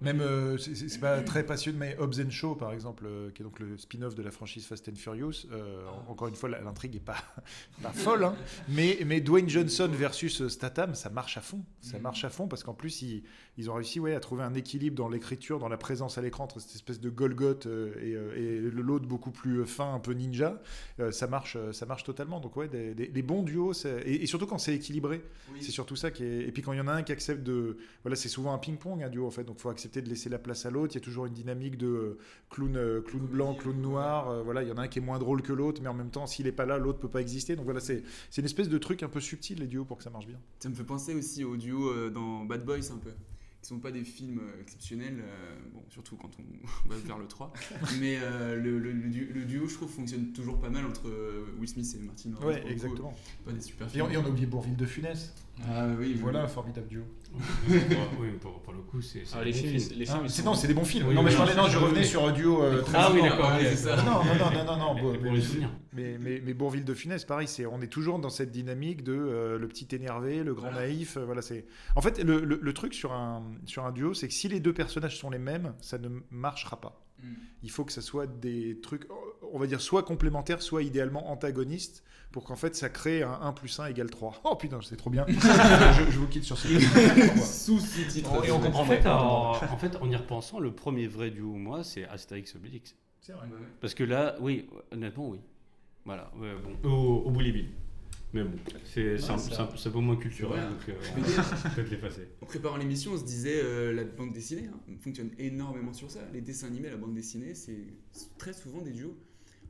Même, 0.00 0.20
euh, 0.22 0.56
c'est- 0.56 0.98
pas 0.98 1.20
très 1.22 1.44
passionnant, 1.44 1.78
mais 1.78 1.96
Hobbs 1.98 2.20
and 2.24 2.30
Shaw, 2.30 2.54
par 2.54 2.72
exemple, 2.72 3.04
euh, 3.06 3.30
qui 3.30 3.42
est 3.42 3.44
donc 3.44 3.58
le 3.60 3.76
spin-off 3.76 4.14
de 4.14 4.22
la 4.22 4.30
franchise 4.30 4.64
Fast 4.66 4.88
and 4.88 4.94
Furious, 4.96 5.46
euh, 5.52 5.82
en- 5.88 6.12
encore 6.12 6.28
une 6.28 6.34
fois, 6.34 6.48
l'intrigue 6.48 6.96
est 6.96 7.00
pas, 7.00 7.16
pas 7.82 7.92
folle, 7.92 8.24
hein, 8.24 8.34
mais, 8.68 8.98
mais 9.04 9.20
Dwayne 9.20 9.48
Johnson 9.48 9.88
versus 9.92 10.46
Statham, 10.48 10.94
ça 10.94 11.10
marche 11.10 11.36
à 11.36 11.40
fond. 11.42 11.62
Ça 11.82 11.98
marche 11.98 12.24
à 12.24 12.30
fond 12.30 12.48
parce 12.48 12.62
qu'en 12.64 12.72
plus, 12.74 13.02
ils, 13.02 13.24
ils 13.58 13.70
ont 13.70 13.74
réussi 13.74 14.00
ouais, 14.00 14.14
à 14.14 14.20
trouver 14.20 14.42
un 14.42 14.54
équilibre 14.54 14.96
dans 14.96 15.08
l'écriture, 15.08 15.58
dans 15.58 15.68
la 15.68 15.76
présence 15.76 16.16
à 16.18 16.22
l'écran 16.22 16.44
entre 16.44 16.60
cette 16.60 16.74
espèce 16.74 17.00
de 17.00 17.10
Golgoth 17.10 17.66
et, 17.66 18.12
et 18.36 18.60
l'autre 18.60 19.06
beaucoup 19.06 19.30
plus 19.32 19.66
fin, 19.66 19.92
un 19.94 20.00
peu 20.00 20.12
ninja. 20.12 20.62
Ça, 21.10 21.26
marche, 21.26 21.56
ça 21.72 21.84
marche 21.86 22.04
totalement. 22.04 22.40
Donc, 22.40 22.56
ouais, 22.56 22.68
des, 22.68 22.94
des- 22.94 23.08
des 23.08 23.22
bons 23.22 23.42
duos, 23.42 23.72
et, 24.06 24.22
et 24.22 24.26
surtout 24.26 24.46
quand 24.46 24.58
c'est 24.58 24.74
équilibré. 24.74 25.22
C'est 25.60 25.72
surtout 25.72 25.96
ça 25.96 26.10
qui 26.10 26.24
est. 26.24 26.48
Et 26.48 26.52
puis 26.52 26.62
quand 26.62 26.72
il 26.72 26.78
y 26.78 26.80
en 26.80 26.88
a 26.88 26.92
un 26.92 27.02
qui 27.02 27.12
accepte 27.12 27.42
de. 27.42 27.76
Voilà, 28.02 28.16
c'est 28.16 28.28
souvent 28.28 28.54
un 28.54 28.58
ping-pong, 28.58 29.02
un 29.02 29.08
duo 29.10 29.26
en 29.26 29.30
fait. 29.30 29.44
Donc 29.44 29.56
il 29.58 29.62
faut 29.62 29.68
accepter 29.68 29.89
de 29.98 30.08
laisser 30.08 30.28
la 30.28 30.38
place 30.38 30.66
à 30.66 30.70
l'autre. 30.70 30.94
Il 30.94 30.98
y 30.98 31.02
a 31.02 31.04
toujours 31.04 31.26
une 31.26 31.34
dynamique 31.34 31.76
de 31.76 31.86
euh, 31.86 32.18
clown, 32.50 32.76
euh, 32.76 33.00
clown 33.00 33.26
blanc, 33.26 33.54
clown 33.54 33.80
noir. 33.80 34.28
Euh, 34.28 34.42
voilà, 34.42 34.62
il 34.62 34.68
y 34.68 34.72
en 34.72 34.76
a 34.76 34.82
un 34.82 34.88
qui 34.88 35.00
est 35.00 35.02
moins 35.02 35.18
drôle 35.18 35.42
que 35.42 35.52
l'autre, 35.52 35.82
mais 35.82 35.88
en 35.88 35.94
même 35.94 36.10
temps, 36.10 36.26
s'il 36.26 36.46
n'est 36.46 36.52
pas 36.52 36.66
là, 36.66 36.78
l'autre 36.78 37.00
peut 37.00 37.08
pas 37.08 37.20
exister. 37.20 37.56
Donc 37.56 37.64
voilà, 37.64 37.80
c'est 37.80 38.04
une 38.36 38.44
espèce 38.44 38.68
de 38.68 38.78
truc 38.78 39.02
un 39.02 39.08
peu 39.08 39.20
subtil 39.20 39.58
les 39.58 39.66
duos 39.66 39.84
pour 39.84 39.96
que 39.98 40.04
ça 40.04 40.10
marche 40.10 40.26
bien. 40.26 40.38
Ça 40.60 40.68
me 40.68 40.74
fait 40.74 40.84
penser 40.84 41.14
aussi 41.14 41.42
aux 41.42 41.56
duos 41.56 42.10
dans 42.10 42.44
Bad 42.44 42.64
Boys 42.64 42.92
un 42.92 42.98
peu. 42.98 43.10
Qui 43.62 43.68
sont 43.68 43.78
pas 43.78 43.90
des 43.90 44.04
films 44.04 44.40
euh, 44.42 44.62
exceptionnels, 44.62 45.18
euh, 45.22 45.54
bon, 45.74 45.82
surtout 45.90 46.16
quand 46.16 46.30
on 46.38 46.88
va 46.88 46.96
vers 46.96 47.18
le 47.18 47.26
3. 47.26 47.52
Mais 48.00 48.16
euh, 48.22 48.56
le, 48.56 48.78
le- 48.78 48.92
le 48.92 49.10
du- 49.10 49.26
le 49.26 49.44
duo, 49.44 49.68
je 49.68 49.74
trouve, 49.74 49.90
fonctionne 49.90 50.32
toujours 50.32 50.58
pas 50.58 50.70
mal 50.70 50.86
entre 50.86 51.02
Will 51.58 51.68
Smith 51.68 51.94
et 51.94 52.02
Martin 52.02 52.30
Lawrence. 52.30 52.46
Ouais, 52.46 52.62
exactement. 52.70 53.14
Pas 53.44 53.52
des 53.52 53.60
super 53.60 53.86
Et 53.88 53.90
films. 53.90 54.06
on, 54.06 54.10
et 54.10 54.16
on 54.16 54.24
a 54.24 54.28
oublié 54.30 54.46
Bourville 54.46 54.76
de 54.76 54.86
Funès. 54.86 55.34
Ah 55.68 55.88
oui, 55.98 56.14
voilà 56.18 56.38
oui. 56.38 56.44
un 56.46 56.48
formidable 56.48 56.88
duo. 56.88 57.02
oui, 58.18 58.30
pour, 58.40 58.60
pour 58.62 58.72
le 58.72 58.80
coup, 58.80 59.02
c'est. 59.02 59.24
Ah, 59.34 59.44
les 59.44 59.52
films, 59.52 59.78
films. 59.78 59.98
les 59.98 60.08
Ah, 60.08 60.12
films, 60.14 60.24
ils 60.24 60.30
c'est- 60.30 60.40
sont- 60.42 60.48
non, 60.48 60.54
c'est 60.54 60.66
des 60.68 60.72
bons 60.74 60.84
films. 60.86 61.08
Oui, 61.08 61.14
non, 61.14 61.22
mais 61.22 61.30
je 61.30 61.36
parlais, 61.36 61.54
non, 61.54 61.68
je 61.68 61.76
revenais 61.76 62.02
sur 62.04 62.26
un 62.26 62.32
duo. 62.32 62.62
euh, 62.62 62.80
très 62.80 62.96
Ah 62.98 63.10
oui, 63.12 63.20
d'accord, 63.20 63.52
c'est 63.60 63.76
ça. 63.76 63.96
Non, 63.96 64.24
non, 64.24 64.34
non, 64.38 64.52
non, 64.52 64.64
non, 64.64 64.94
non. 64.94 65.02
bon, 65.02 65.18
Pour 65.18 65.32
les 65.32 65.40
souvenirs. 65.42 65.70
Mais, 65.92 66.16
mais, 66.18 66.40
mais 66.42 66.54
Bourville 66.54 66.84
de 66.84 66.94
Funès, 66.94 67.24
pareil, 67.26 67.46
c'est, 67.46 67.66
on 67.66 67.80
est 67.82 67.88
toujours 67.88 68.18
dans 68.20 68.30
cette 68.30 68.50
dynamique 68.52 69.02
de 69.04 69.12
euh, 69.12 69.58
le 69.58 69.68
petit 69.68 69.94
énervé, 69.94 70.42
le 70.44 70.54
grand 70.54 70.72
naïf. 70.72 71.16
euh, 71.18 71.24
voilà, 71.26 71.42
c'est... 71.42 71.66
En 71.94 72.00
fait, 72.00 72.22
le, 72.22 72.40
le- 72.44 72.58
le 72.62 72.72
truc 72.72 72.94
sur 72.94 73.12
un, 73.12 73.42
sur 73.66 73.84
un 73.84 73.92
duo, 73.92 74.14
c'est 74.14 74.28
que 74.28 74.34
si 74.34 74.48
les 74.48 74.60
deux 74.60 74.72
personnages 74.72 75.18
sont 75.18 75.30
les 75.30 75.38
mêmes, 75.38 75.74
ça 75.80 75.98
ne 75.98 76.08
marchera 76.30 76.80
pas. 76.80 77.04
Mm. 77.22 77.26
Il 77.62 77.70
faut 77.70 77.84
que 77.84 77.92
ça 77.92 78.00
soit 78.00 78.26
des 78.26 78.80
trucs, 78.80 79.06
on 79.52 79.58
va 79.58 79.66
dire, 79.66 79.80
soit 79.80 80.02
complémentaires, 80.02 80.62
soit 80.62 80.82
idéalement 80.82 81.30
antagonistes, 81.30 82.04
pour 82.32 82.44
qu'en 82.44 82.56
fait 82.56 82.76
ça 82.76 82.88
crée 82.88 83.22
un 83.22 83.32
1 83.40 83.52
plus 83.52 83.80
1 83.80 83.86
égale 83.86 84.10
3. 84.10 84.40
Oh 84.44 84.56
putain, 84.56 84.80
c'est 84.82 84.96
trop 84.96 85.10
bien. 85.10 85.26
je, 85.28 86.10
je 86.10 86.18
vous 86.18 86.28
quitte 86.28 86.44
sur 86.44 86.56
ce 86.56 86.68
Sous-titre. 87.42 88.44
Et 88.44 88.50
on 88.52 88.60
comprend 88.60 88.82
En 88.82 88.86
fait, 88.86 89.06
en, 89.06 89.50
en 89.50 89.76
fait, 89.76 89.96
en 89.96 90.10
y 90.10 90.16
repensant, 90.16 90.60
le 90.60 90.72
premier 90.72 91.06
vrai 91.06 91.30
duo, 91.30 91.54
moi, 91.54 91.84
c'est 91.84 92.06
Astérix 92.06 92.54
Obélix. 92.56 92.94
C'est 93.20 93.32
vrai. 93.32 93.46
Parce 93.80 93.94
que 93.94 94.04
là, 94.04 94.36
oui, 94.40 94.68
honnêtement, 94.92 95.28
oui. 95.28 95.40
Voilà, 96.04 96.32
ouais, 96.38 96.54
bon. 96.82 96.88
Au, 96.88 97.22
au 97.26 97.30
Bill. 97.30 97.68
Mais 98.32 98.44
bon, 98.44 98.52
c'est 98.84 99.18
c'est 99.18 99.30
un, 99.30 99.34
un- 99.64 99.90
peu 99.90 99.98
moins 99.98 100.14
culturel, 100.16 100.60
Ouais. 100.62 100.68
donc 100.70 100.88
euh, 100.88 100.92
on 101.18 101.68
peut-être 101.74 101.90
l'effacer. 101.90 102.28
En 102.40 102.46
préparant 102.46 102.76
l'émission, 102.76 103.12
on 103.12 103.18
se 103.18 103.24
disait 103.24 103.60
euh, 103.62 103.92
la 103.92 104.04
bande 104.04 104.32
dessinée 104.32 104.68
hein, 104.72 104.78
fonctionne 105.00 105.30
énormément 105.38 105.92
sur 105.92 106.10
ça. 106.10 106.20
Les 106.32 106.40
dessins 106.40 106.68
animés, 106.68 106.90
la 106.90 106.96
bande 106.96 107.14
dessinée, 107.14 107.54
c'est 107.54 107.86
très 108.38 108.52
souvent 108.52 108.82
des 108.82 108.92
duos 108.92 109.16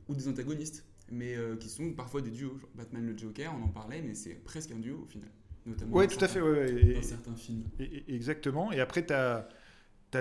ou 0.07 0.13
des 0.13 0.27
antagonistes, 0.27 0.85
mais 1.11 1.35
euh, 1.35 1.55
qui 1.55 1.69
sont 1.69 1.91
parfois 1.93 2.21
des 2.21 2.29
duos. 2.29 2.55
Genre 2.59 2.69
Batman 2.75 3.03
le 3.05 3.17
Joker, 3.17 3.51
on 3.59 3.63
en 3.65 3.69
parlait, 3.69 4.01
mais 4.03 4.13
c'est 4.13 4.35
presque 4.35 4.71
un 4.71 4.79
duo 4.79 4.99
au 5.03 5.05
final. 5.07 5.29
Notamment 5.65 5.95
Ouais, 5.97 6.05
dans 6.05 6.13
tout 6.13 6.23
à 6.23 6.27
certains- 6.27 6.33
fait. 6.33 6.41
ouais, 6.41 6.73
ouais. 6.73 6.85
Et- 6.91 6.93
Dans 6.95 7.01
certains 7.01 7.35
films. 7.35 7.63
Et- 7.79 8.13
exactement. 8.15 8.71
Et 8.71 8.79
après, 8.79 9.03
tu 9.05 9.13
as, 9.13 9.47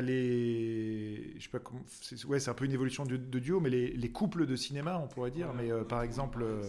les. 0.01 1.35
Je 1.39 1.43
sais 1.43 1.49
pas 1.51 1.59
comment. 1.59 1.83
c'est- 1.87 2.25
Ouais, 2.25 2.41
c'est 2.41 2.51
un 2.51 2.55
peu 2.55 2.65
une 2.65 2.73
évolution 2.73 3.05
de, 3.05 3.17
de 3.17 3.39
duo, 3.39 3.61
mais 3.61 3.71
les, 3.71 3.91
les 3.93 4.11
couples 4.11 4.47
de 4.47 4.57
cinéma, 4.57 4.99
on 5.03 5.09
pourrait 5.09 5.31
dire. 5.31 5.53
mais 5.55 5.71
euh, 5.71 5.85
par 5.85 6.03
exemple, 6.03 6.43
euh, 6.43 6.63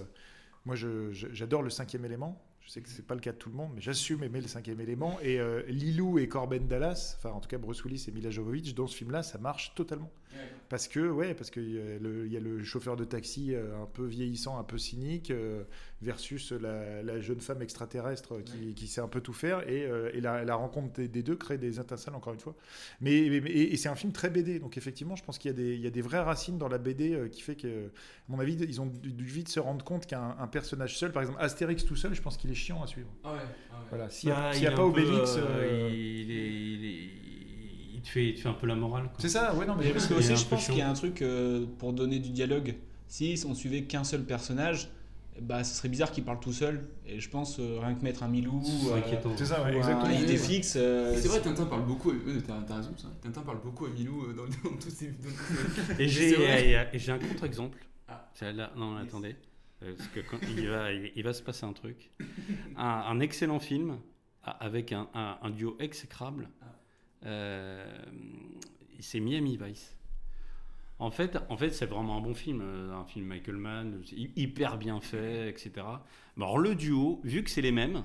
moi, 0.66 0.76
j'adore 0.76 1.64
le 1.64 1.70
cinquième 1.70 2.06
élément. 2.06 2.42
Je 2.62 2.70
sais 2.70 2.82
que 2.82 2.90
c'est 2.90 3.06
pas 3.06 3.16
le 3.16 3.22
cas 3.22 3.32
de 3.32 3.38
tout 3.38 3.50
le 3.50 3.56
monde, 3.56 3.72
mais 3.74 3.82
j'assume 3.82 4.24
aimer 4.24 4.40
le 4.40 4.48
cinquième 4.48 4.80
élément. 4.80 5.20
Et 5.22 5.40
euh, 5.40 5.64
Lilou 5.68 6.20
et 6.20 6.28
Corben 6.28 6.68
Dallas, 6.68 7.16
enfin 7.18 7.32
en 7.32 7.40
tout 7.40 7.50
cas 7.50 7.58
Bruce 7.58 7.84
et 8.08 8.12
Mila 8.12 8.30
Jovovich, 8.30 8.76
dans 8.76 8.88
ce 8.88 8.96
film-là, 8.96 9.24
ça 9.24 9.40
marche 9.40 9.74
totalement. 9.74 10.12
Parce 10.70 10.88
que, 10.88 11.02
ouais, 11.02 11.34
parce 11.34 11.52
qu'il 11.52 11.70
y, 11.70 11.78
a 11.80 12.00
le- 12.00 12.26
il 12.28 12.32
y 12.32 12.38
a 12.38 12.40
le 12.40 12.64
chauffeur 12.64 12.96
de 12.96 13.04
taxi 13.04 13.54
euh, 13.54 13.82
un 13.84 13.86
peu 13.88 14.06
vieillissant, 14.06 14.58
un 14.58 14.64
peu 14.64 14.78
cynique, 14.78 15.30
euh, 15.30 15.64
versus 16.02 16.54
la, 16.54 17.04
la 17.04 17.20
jeune 17.20 17.42
femme 17.42 17.62
extraterrestre 17.62 18.42
qui, 18.42 18.74
qui 18.74 18.88
sait 18.88 19.02
un 19.02 19.10
peu 19.10 19.20
tout 19.20 19.34
faire. 19.34 19.68
Et, 19.70 19.86
euh, 19.86 20.10
et 20.14 20.22
la, 20.22 20.46
la 20.46 20.56
rencontre 20.56 20.94
des, 20.94 21.10
des 21.10 21.24
deux 21.24 21.36
crée 21.36 21.58
des 21.58 21.78
étincelles, 21.80 22.16
encore 22.16 22.34
une 22.34 22.40
fois. 22.40 22.56
Mais, 23.02 23.12
et, 23.18 23.74
et 23.74 23.76
c'est 23.76 23.90
un 23.90 23.96
film 23.96 24.14
très 24.14 24.30
BD. 24.30 24.60
Donc, 24.60 24.78
effectivement, 24.78 25.18
je 25.18 25.24
pense 25.26 25.38
qu'il 25.38 25.52
y, 25.52 25.54
a 25.54 25.58
des- 25.58 25.76
il 25.76 25.82
y 25.82 25.88
a 25.88 25.92
des 25.92 26.02
vraies 26.02 26.22
racines 26.22 26.58
dans 26.58 26.70
la 26.70 26.78
BD 26.78 27.14
euh, 27.16 27.28
qui 27.28 27.42
fait 27.42 27.56
que, 27.56 27.88
à 27.88 27.90
mon 28.30 28.40
avis, 28.40 28.54
ils 28.56 28.80
ont 28.80 28.86
dû, 28.86 29.12
dû 29.12 29.26
vite 29.26 29.50
se 29.50 29.60
rendre 29.60 29.84
compte 29.84 30.06
qu'un 30.06 30.38
un 30.40 30.48
personnage 30.48 30.98
seul, 30.98 31.12
par 31.12 31.22
exemple 31.22 31.40
Astérix 31.42 31.84
tout 31.84 31.98
seul, 31.98 32.14
je 32.14 32.22
pense 32.22 32.38
qu'il 32.38 32.50
est 32.50 32.56
chiant 32.56 32.82
à 32.82 32.88
suivre. 32.88 33.10
Ah 33.26 33.34
ouais, 33.34 33.40
ah 33.72 33.74
ouais. 33.76 33.86
Voilà. 33.90 34.10
S'il 34.10 34.30
n'y 34.30 34.36
a, 34.36 34.52
Bah, 34.52 34.56
y 34.58 34.66
pas 34.68 34.76
peu, 34.76 34.82
Obélix. 34.84 35.36
euh, 35.36 35.42
euh, 35.42 35.90
il, 35.92 36.32
est, 36.32 36.48
il, 36.48 36.86
est- 36.86 37.31
il 38.02 38.04
te 38.04 38.10
fait, 38.10 38.28
il 38.30 38.36
te 38.36 38.40
fait 38.42 38.50
un 38.50 38.54
peu 38.54 38.68
la 38.68 38.76
morale. 38.76 39.04
quoi. 39.04 39.16
C'est 39.20 39.30
ça, 39.30 39.54
ouais, 39.56 39.66
non, 39.66 39.76
mais 39.76 39.90
parce 39.92 40.08
que 40.08 40.16
aussi, 40.16 40.36
je 40.36 40.46
pense 40.46 40.64
chiant. 40.64 40.74
qu'il 40.74 40.80
y 40.80 40.82
a 40.82 40.90
un 40.90 40.94
truc 40.94 41.22
euh, 41.22 41.66
pour 41.80 41.94
donner 41.94 42.20
du 42.20 42.30
dialogue. 42.30 42.76
Si 43.08 43.42
on 43.48 43.54
suivait 43.54 43.84
qu'un 43.84 44.04
seul 44.04 44.24
personnage, 44.24 44.90
bah, 45.42 45.64
ce 45.64 45.76
serait 45.76 45.90
bizarre 45.90 46.12
qu'il 46.12 46.24
parle 46.24 46.40
tout 46.40 46.52
seul. 46.54 46.88
Et 47.06 47.20
je 47.20 47.30
pense 47.30 47.60
euh, 47.60 47.80
rien 47.80 47.94
que 47.96 48.04
mettre 48.04 48.24
un 48.24 48.28
Milou, 48.28 48.62
C'est 48.64 48.92
euh, 48.92 48.96
inquiétant. 48.98 49.32
C'est 49.38 49.46
ça, 49.46 49.64
ouais, 49.64 49.74
ou 49.74 49.78
exactement. 49.78 50.06
un 50.06 50.22
idée 50.22 50.38
fixe. 50.38 50.74
euh, 50.78 51.16
C'est 51.18 51.28
vrai, 51.28 51.42
Tintin 51.42 51.66
parle 51.66 51.86
beaucoup. 51.86 52.10
ouais, 52.12 52.18
T'as 52.46 52.62
t'as 52.68 52.76
raison, 52.78 52.94
ça. 52.98 53.08
Tintin 53.22 53.42
parle 53.42 53.62
beaucoup 53.64 53.86
à 53.86 53.90
Milou 53.90 54.26
euh, 54.26 54.34
dans, 54.34 54.44
dans 54.44 54.76
tous 54.78 54.90
ses. 54.90 55.14
Et 56.00 56.08
j'ai 56.08 56.36
vrai. 56.36 56.68
et- 56.70 56.96
et 56.96 57.00
j'ai 57.00 57.12
un 57.12 57.20
contre-exemple. 57.20 57.78
Ah. 58.08 58.30
Là- 58.42 58.72
Non, 58.76 58.96
attendez. 58.98 59.36
Euh, 59.84 59.94
Parce 59.98 60.10
que 60.10 60.20
quand 60.20 60.38
il, 60.58 60.68
va, 60.70 60.92
il, 60.92 61.12
il 61.16 61.24
va 61.24 61.34
se 61.34 61.42
passer 61.42 61.66
un 61.66 61.74
truc. 61.74 62.12
Un, 62.76 62.86
un 63.08 63.20
excellent 63.20 63.60
film 63.60 63.98
a- 64.44 64.52
avec 64.52 64.92
un, 64.92 65.08
un- 65.14 65.38
un 65.42 65.50
duo 65.50 65.76
exécrable. 65.80 66.50
Euh, 66.62 66.66
c'est 69.00 69.20
Miami 69.20 69.58
Vice. 69.62 69.96
En 71.00 71.10
fait, 71.10 71.38
en 71.50 71.58
fait 71.58 71.72
c'est 71.72 71.88
vraiment 71.88 72.18
un 72.18 72.22
bon 72.22 72.36
film. 72.36 72.62
euh, 72.62 72.94
Un 72.94 73.06
film 73.06 73.26
Michael 73.26 73.58
Mann, 73.58 74.02
c'est 74.06 74.16
hy- 74.16 74.32
hyper 74.36 74.78
bien 74.78 75.00
fait, 75.02 75.50
etc. 75.50 75.72
Alors, 76.38 76.58
le 76.60 76.76
duo, 76.76 77.20
vu 77.24 77.44
que 77.44 77.50
c'est 77.50 77.62
les 77.62 77.72
mêmes, 77.72 78.04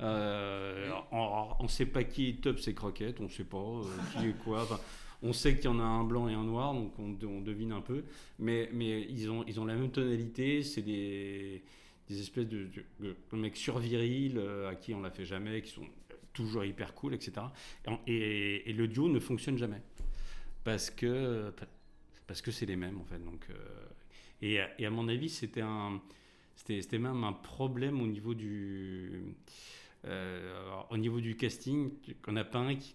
euh, 0.00 0.90
on 1.12 1.62
ne 1.62 1.68
sait 1.68 1.86
pas 1.86 2.02
qui 2.04 2.28
est 2.30 2.40
top 2.42 2.58
ses 2.58 2.74
croquettes, 2.74 3.20
on 3.20 3.24
ne 3.24 3.28
sait 3.28 3.44
pas 3.44 3.58
euh, 3.58 3.84
qui 4.18 4.26
est 4.28 4.38
quoi. 4.44 4.62
Enfin, 4.64 4.80
on 5.22 5.32
sait 5.32 5.54
qu'il 5.54 5.66
y 5.66 5.68
en 5.68 5.78
a 5.78 5.84
un 5.84 6.02
blanc 6.04 6.28
et 6.28 6.34
un 6.34 6.42
noir, 6.44 6.74
donc 6.74 6.92
on, 6.98 7.16
on 7.26 7.40
devine 7.40 7.70
un 7.72 7.80
peu. 7.80 8.04
Mais, 8.40 8.68
mais 8.72 9.02
ils, 9.08 9.30
ont, 9.30 9.44
ils 9.46 9.60
ont 9.60 9.64
la 9.64 9.74
même 9.76 9.90
tonalité, 9.90 10.62
c'est 10.64 10.82
des, 10.82 11.62
des 12.08 12.20
espèces 12.20 12.48
de, 12.48 12.68
de- 13.00 13.16
de 13.32 13.36
mecs 13.36 13.56
survirils 13.56 14.36
euh, 14.36 14.68
à 14.68 14.74
qui 14.74 14.92
on 14.92 15.00
la 15.00 15.10
fait 15.12 15.24
jamais, 15.24 15.62
qui 15.62 15.70
sont 15.70 15.86
toujours 16.34 16.64
hyper 16.64 16.92
cool, 16.94 17.14
etc. 17.14 17.32
Et, 17.86 17.88
on- 17.90 18.00
et- 18.06 18.68
et 18.68 18.72
le 18.74 18.86
duo 18.88 19.08
ne 19.08 19.18
fonctionne 19.20 19.56
jamais. 19.56 19.80
Parce 20.64 20.90
que 20.90 21.52
parce 22.26 22.40
que 22.42 22.50
c'est 22.50 22.66
les 22.66 22.76
mêmes, 22.76 22.98
en 23.00 23.04
fait. 23.04 23.18
Donc, 23.24 23.46
euh, 23.50 23.54
et, 24.42 24.60
à- 24.60 24.80
et 24.80 24.86
à 24.86 24.90
mon 24.90 25.08
avis, 25.08 25.28
c'était 25.30 25.60
un. 25.62 26.00
C'était 26.56 26.98
même 26.98 27.24
un 27.24 27.32
problème 27.32 28.00
au 28.00 28.06
niveau 28.06 28.32
du, 28.34 29.34
euh, 30.04 30.70
au 30.90 30.96
niveau 30.96 31.20
du 31.20 31.36
casting, 31.36 31.90
qu'on 32.22 32.32
n'a 32.32 32.44
pas 32.44 32.60
un 32.60 32.74
qui, 32.76 32.94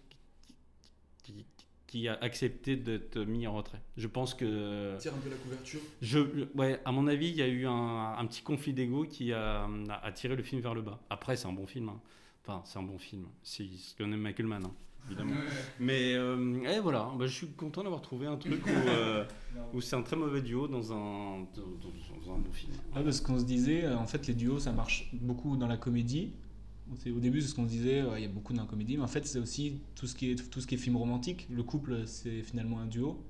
qui, 1.22 1.32
qui- 1.34 1.44
qui 1.86 2.08
a 2.08 2.14
accepté 2.22 2.76
d'être 2.76 3.18
mis 3.18 3.46
en 3.46 3.54
retrait. 3.54 3.80
Je 3.96 4.06
pense 4.06 4.34
que. 4.34 4.96
Tire 4.98 5.14
un 5.14 5.18
peu 5.18 5.28
la 5.30 5.36
couverture. 5.36 5.80
Je, 6.00 6.20
ouais, 6.54 6.80
à 6.84 6.92
mon 6.92 7.06
avis, 7.06 7.28
il 7.28 7.36
y 7.36 7.42
a 7.42 7.48
eu 7.48 7.66
un, 7.66 8.14
un 8.18 8.26
petit 8.26 8.42
conflit 8.42 8.72
d'ego 8.72 9.04
qui 9.04 9.32
a, 9.32 9.68
a 10.02 10.12
tiré 10.12 10.36
le 10.36 10.42
film 10.42 10.60
vers 10.60 10.74
le 10.74 10.82
bas. 10.82 11.00
Après, 11.10 11.36
c'est 11.36 11.46
un 11.48 11.52
bon 11.52 11.66
film. 11.66 11.88
hein. 11.90 12.00
Enfin, 12.50 12.62
c'est 12.64 12.78
un 12.78 12.82
bon 12.82 12.98
film. 12.98 13.26
C'est 13.42 13.64
ce 13.76 13.94
qu'on 13.96 14.10
aime 14.12 14.20
Michael 14.20 14.46
Mann, 14.46 14.64
hein, 14.64 14.72
évidemment. 15.06 15.34
Mais 15.78 16.14
euh, 16.14 16.58
eh, 16.68 16.80
voilà, 16.80 17.08
bah, 17.16 17.26
je 17.26 17.32
suis 17.32 17.46
content 17.48 17.82
d'avoir 17.84 18.02
trouvé 18.02 18.26
un 18.26 18.36
truc 18.36 18.64
où, 18.66 18.88
euh, 18.88 19.24
où 19.72 19.80
c'est 19.80 19.94
un 19.94 20.02
très 20.02 20.16
mauvais 20.16 20.42
duo 20.42 20.66
dans 20.66 20.92
un, 20.92 21.40
dans, 21.54 22.32
un 22.34 22.38
bon 22.38 22.52
film. 22.52 22.72
Ouais, 22.96 23.04
parce 23.04 23.20
qu'on 23.20 23.38
se 23.38 23.44
disait, 23.44 23.84
euh, 23.84 23.96
en 23.96 24.06
fait, 24.06 24.26
les 24.26 24.34
duos, 24.34 24.58
ça 24.58 24.72
marche 24.72 25.08
beaucoup 25.12 25.56
dans 25.56 25.68
la 25.68 25.76
comédie. 25.76 26.32
C'est- 26.96 27.12
Au 27.12 27.20
début, 27.20 27.40
c'est 27.40 27.48
ce 27.48 27.54
qu'on 27.54 27.66
se 27.66 27.70
disait, 27.70 28.02
il 28.16 28.22
y 28.22 28.24
a 28.24 28.28
beaucoup 28.28 28.52
dans 28.52 28.62
la 28.62 28.68
comédie, 28.68 28.96
mais 28.96 29.04
en 29.04 29.08
fait, 29.08 29.24
c'est 29.26 29.38
aussi 29.38 29.80
tout 29.94 30.08
ce 30.08 30.16
qui 30.16 30.32
est 30.32 30.50
tout 30.50 30.60
ce 30.60 30.66
qui 30.66 30.74
est 30.74 30.78
film 30.78 30.96
romantique. 30.96 31.46
Le 31.50 31.62
couple, 31.62 32.02
c'est 32.06 32.42
finalement 32.42 32.80
un 32.80 32.86
duo. 32.86 33.22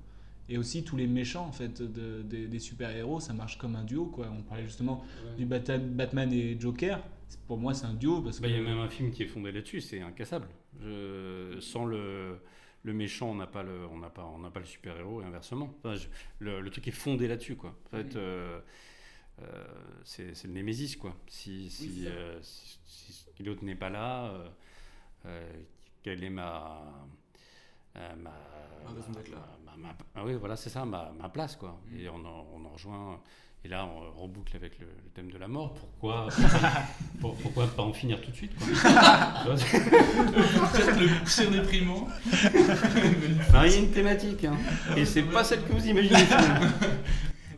Et 0.49 0.57
aussi 0.57 0.83
tous 0.83 0.97
les 0.97 1.05
méchants, 1.07 1.45
en 1.45 1.51
fait, 1.51 1.79
de- 1.81 2.23
des- 2.23 2.47
des 2.47 2.59
super-héros, 2.59 3.19
ça 3.19 3.33
marche 3.33 3.59
comme 3.59 3.75
un 3.75 3.83
duo, 3.83 4.05
quoi. 4.07 4.27
On 4.35 4.41
parlait 4.41 4.65
justement 4.65 5.03
du 5.37 5.45
Batman 5.45 6.33
et 6.33 6.59
Joker. 6.59 7.01
Pour 7.47 7.57
moi, 7.57 7.73
c'est 7.73 7.85
un 7.85 7.93
duo 7.93 8.21
parce 8.21 8.37
que. 8.37 8.43
Bah, 8.43 8.47
Il 8.49 8.55
y 8.55 8.59
a 8.59 8.61
même 8.63 8.79
un 8.79 8.89
film 8.89 9.11
qui 9.11 9.23
est 9.23 9.27
fondé 9.27 9.51
là-dessus, 9.51 9.81
c'est 9.81 10.01
incassable. 10.01 10.47
Je- 10.81 11.57
sans 11.59 11.85
le, 11.85 12.39
le 12.83 12.93
méchant, 12.93 13.29
on 13.29 13.35
n'a 13.35 13.47
pas 13.47 13.63
le, 13.63 13.85
on 13.87 13.97
n'a 13.99 14.09
pas, 14.09 14.25
on 14.25 14.39
n'a 14.39 14.49
pas 14.51 14.59
le 14.59 14.65
super 14.65 14.97
héros 14.97 15.21
et 15.21 15.25
inversement. 15.25 15.73
Enfin, 15.79 15.95
je- 15.95 16.07
le, 16.39 16.61
le 16.61 16.69
truc 16.69 16.87
est 16.87 16.91
fondé 16.91 17.27
là-dessus, 17.27 17.55
quoi. 17.55 17.75
En 17.87 17.97
fait, 17.97 18.15
euh, 18.15 18.59
euh, 19.41 19.63
c'est 20.03 20.43
le 20.45 20.51
Némésis, 20.53 20.95
quoi. 20.95 21.15
Si, 21.27 21.69
ça. 21.69 22.09
euh, 22.09 22.39
si- 22.41 22.79
si- 22.85 23.25
si 23.35 23.43
l'autre 23.43 23.63
n'est 23.63 23.75
pas 23.75 23.89
là, 23.89 24.33
quelle 26.03 26.23
est 26.23 26.29
ma, 26.29 26.81
ma, 28.17 28.31
ah 30.15 30.25
oui, 30.25 30.35
voilà, 30.35 30.55
c'est 30.55 30.69
ça, 30.69 30.85
ma, 30.85 31.11
place, 31.29 31.55
quoi. 31.55 31.79
Et 31.95 32.09
on 32.09 32.15
en, 32.25 32.47
on 32.53 32.65
en 32.65 32.69
rejoint. 32.69 33.21
Et 33.63 33.67
là, 33.67 33.85
on 33.85 34.21
reboucle 34.23 34.55
avec 34.55 34.79
le, 34.79 34.87
le 34.87 35.09
thème 35.13 35.29
de 35.31 35.37
la 35.37 35.47
mort. 35.47 35.75
Pourquoi, 35.75 36.27
pour- 37.21 37.35
pourquoi 37.37 37.67
pas 37.67 37.83
en 37.83 37.93
finir 37.93 38.19
tout 38.19 38.31
de 38.31 38.35
suite, 38.35 38.53
quoi? 38.57 38.65
Peut-être 39.55 40.99
le 40.99 41.07
pire 41.25 41.51
déprimant. 41.51 42.07
Non, 43.53 43.63
il 43.65 43.71
y 43.71 43.75
a 43.75 43.77
une 43.77 43.91
thématique, 43.91 44.45
hein. 44.45 44.57
et 44.97 45.05
c'est 45.05 45.23
pas 45.23 45.43
celle 45.43 45.63
que 45.63 45.73
vous 45.73 45.85
imaginez. 45.85 46.15
finalement. 46.25 46.67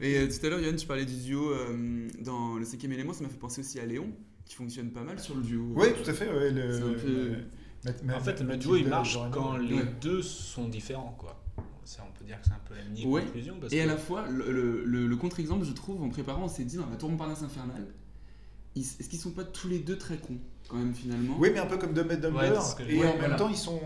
Et 0.01 0.17
euh, 0.17 0.27
tout 0.27 0.45
à 0.45 0.49
l'heure, 0.49 0.59
Yann, 0.59 0.75
tu 0.75 0.85
parlais 0.87 1.05
du 1.05 1.15
duo 1.15 1.51
euh, 1.51 2.07
dans 2.19 2.55
le 2.55 2.65
cinquième 2.65 2.91
élément, 2.93 3.13
ça 3.13 3.23
m'a 3.23 3.29
fait 3.29 3.37
penser 3.37 3.61
aussi 3.61 3.79
à 3.79 3.85
Léon, 3.85 4.09
qui 4.45 4.55
fonctionne 4.55 4.89
pas 4.91 5.01
mal 5.03 5.19
sur 5.19 5.35
le 5.35 5.41
duo. 5.43 5.71
Oui, 5.75 5.87
tout 6.03 6.09
à 6.09 6.13
fait. 6.13 6.27
ouais, 6.29 6.51
le- 6.51 6.71
C'est 6.73 6.83
un 6.83 6.93
peu- 6.93 7.07
le- 7.07 7.37
Math- 8.05 8.15
En 8.17 8.19
fait, 8.21 8.41
le 8.41 8.57
duo, 8.57 8.75
il 8.75 8.87
marche 8.87 9.17
quand 9.31 9.57
les 9.57 9.75
Ouais. 9.75 9.85
deux 10.01 10.21
sont 10.21 10.67
différents, 10.67 11.15
quoi. 11.17 11.42
Ça, 11.85 12.05
on 12.07 12.17
peut 12.17 12.25
dire 12.25 12.39
que 12.39 12.45
c'est 12.47 12.53
un 12.53 12.61
peu 12.67 12.75
la 12.75 12.83
mini 12.85 13.05
Ouais. 13.05 13.23
conclusion. 13.25 13.57
Parce 13.59 13.73
Et 13.73 13.81
à 13.81 13.85
la 13.85 13.97
fois, 13.97 14.27
le, 14.27 14.51
le- 14.51 14.83
le- 14.85 15.07
le 15.07 15.15
contre-exemple, 15.17 15.65
je 15.65 15.73
trouve, 15.73 16.01
en 16.01 16.09
préparant, 16.09 16.43
on 16.43 16.47
s'est 16.47 16.63
dit 16.65 16.77
dans 16.77 16.89
la 16.89 16.95
tour 16.95 17.09
Montparnasse 17.09 17.43
infernale, 17.43 17.87
ils- 18.75 18.81
est-ce 18.81 19.09
qu'ils 19.09 19.19
sont 19.19 19.31
pas 19.31 19.43
tous 19.43 19.67
les 19.67 19.79
deux 19.79 19.97
très 19.97 20.17
cons, 20.17 20.37
quand 20.69 20.77
même, 20.77 20.93
finalement 20.93 21.35
Oui, 21.39 21.49
mais 21.53 21.59
un 21.59 21.65
peu 21.65 21.77
comme 21.77 21.93
Dumb 21.93 22.11
and 22.11 22.15
Dumber. 22.15 22.39
Ouais, 22.39 22.49
que 22.77 22.83
et 22.91 22.97
ouais, 22.99 23.05
en 23.05 23.11
même 23.11 23.19
voilà. 23.19 23.35
temps, 23.35 23.49
ils 23.49 23.55
sont, 23.57 23.79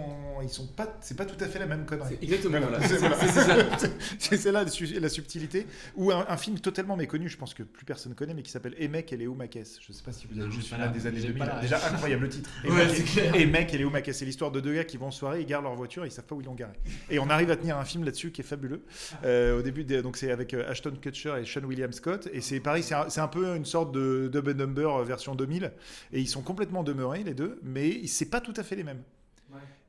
ils 0.44 0.50
sont 0.50 0.68
pas, 0.68 0.98
c'est 1.02 1.18
pas 1.18 1.26
tout 1.26 1.42
à 1.44 1.48
fait 1.48 1.60
la 1.60 1.66
même 1.66 1.86
connerie. 1.86 2.18
C'est 2.20 2.24
exactement, 2.24 2.60
voilà. 2.60 2.80
C'est 4.20 4.38
ça. 4.38 4.52
Là 4.52 4.64
la 4.64 4.70
su- 4.70 5.00
la 5.00 5.10
subtilité. 5.10 5.66
Ou 5.96 6.12
un, 6.12 6.26
un 6.28 6.38
film 6.38 6.60
totalement 6.60 6.96
méconnu, 6.96 7.28
je 7.30 7.38
pense 7.38 7.54
que 7.54 7.64
plus 7.64 7.86
personne 7.86 8.14
connaît, 8.16 8.34
mais 8.34 8.44
qui 8.44 8.52
s'appble 8.52 8.74
Emek 8.78 9.12
et 9.14 9.18
Léo 9.18 9.34
Makes. 9.34 9.58
Je 9.86 9.92
sais 9.94 10.04
pas 10.04 10.12
si 10.12 10.28
vous 10.28 10.40
avez 10.40 10.50
vu 10.50 10.56
j'ai 10.56 10.62
ce 10.62 10.70
pas 10.70 10.76
film-là 10.78 10.86
la- 10.88 10.92
des 11.00 11.08
années 11.08 11.20
j'ai 11.20 11.28
2000. 11.28 11.40
pas 11.44 11.56
la- 11.56 11.62
Déjà 11.62 11.78
incroyable 11.92 12.30
titre. 12.30 12.50
Ouais, 12.68 13.42
Emek 13.42 13.74
et- 13.74 13.78
Léo 13.78 13.90
Makes. 13.90 14.12
C'est 14.14 14.26
l'histoire 14.26 14.52
de 14.52 14.60
deux 14.60 14.74
gars 14.74 14.84
qui 14.84 14.98
vont 14.98 15.08
en 15.08 15.12
soirée, 15.12 15.42
ils 15.42 15.46
garent 15.46 15.62
leur 15.62 15.76
voiture, 15.76 16.04
et 16.04 16.08
ils 16.08 16.12
savent 16.12 16.26
pas 16.26 16.36
où 16.36 16.42
ils 16.42 16.46
l'ont 16.46 16.54
garée. 16.56 16.74
Et 17.10 17.20
on 17.20 17.30
arrive 17.30 17.52
à 17.52 17.56
tenir 17.56 17.78
un 17.78 17.86
film 17.86 18.04
là-dessus 18.04 18.32
qui 18.32 18.42
est 18.42 18.46
fabuleux. 18.46 18.82
Euh, 19.26 19.60
au 19.60 19.62
début, 19.62 19.84
des- 19.84 20.02
donc 20.02 20.18
c'est 20.18 20.32
avec 20.32 20.54
euh, 20.54 20.70
Ashton 20.70 20.94
Kutcher 21.02 21.34
et 21.42 21.46
Sean 21.46 21.64
William 21.66 21.92
Scott. 21.92 22.30
Et 22.34 22.42
c'est 22.42 22.60
pareil, 22.60 22.84
c'est 22.84 22.96
un, 22.96 23.10
c'est 23.10 23.22
un 23.22 23.28
peu 23.28 23.56
une 23.56 23.66
sorte 23.66 23.92
de 23.92 24.30
Dumb 24.32 24.48
and 24.50 24.54
Dumber 24.54 24.90
euh, 25.00 25.04
version 25.04 25.36
2000. 25.36 25.72
Et 26.14 26.20
ils 26.20 26.28
sont 26.28 26.42
complètement 26.42 26.67
demeurés, 26.84 27.24
les 27.24 27.34
deux, 27.34 27.60
mais 27.64 28.06
c'est 28.08 28.30
pas 28.30 28.42
tout 28.42 28.54
à 28.58 28.64
fait 28.64 28.76
les 28.76 28.84
mêmes. 28.84 29.02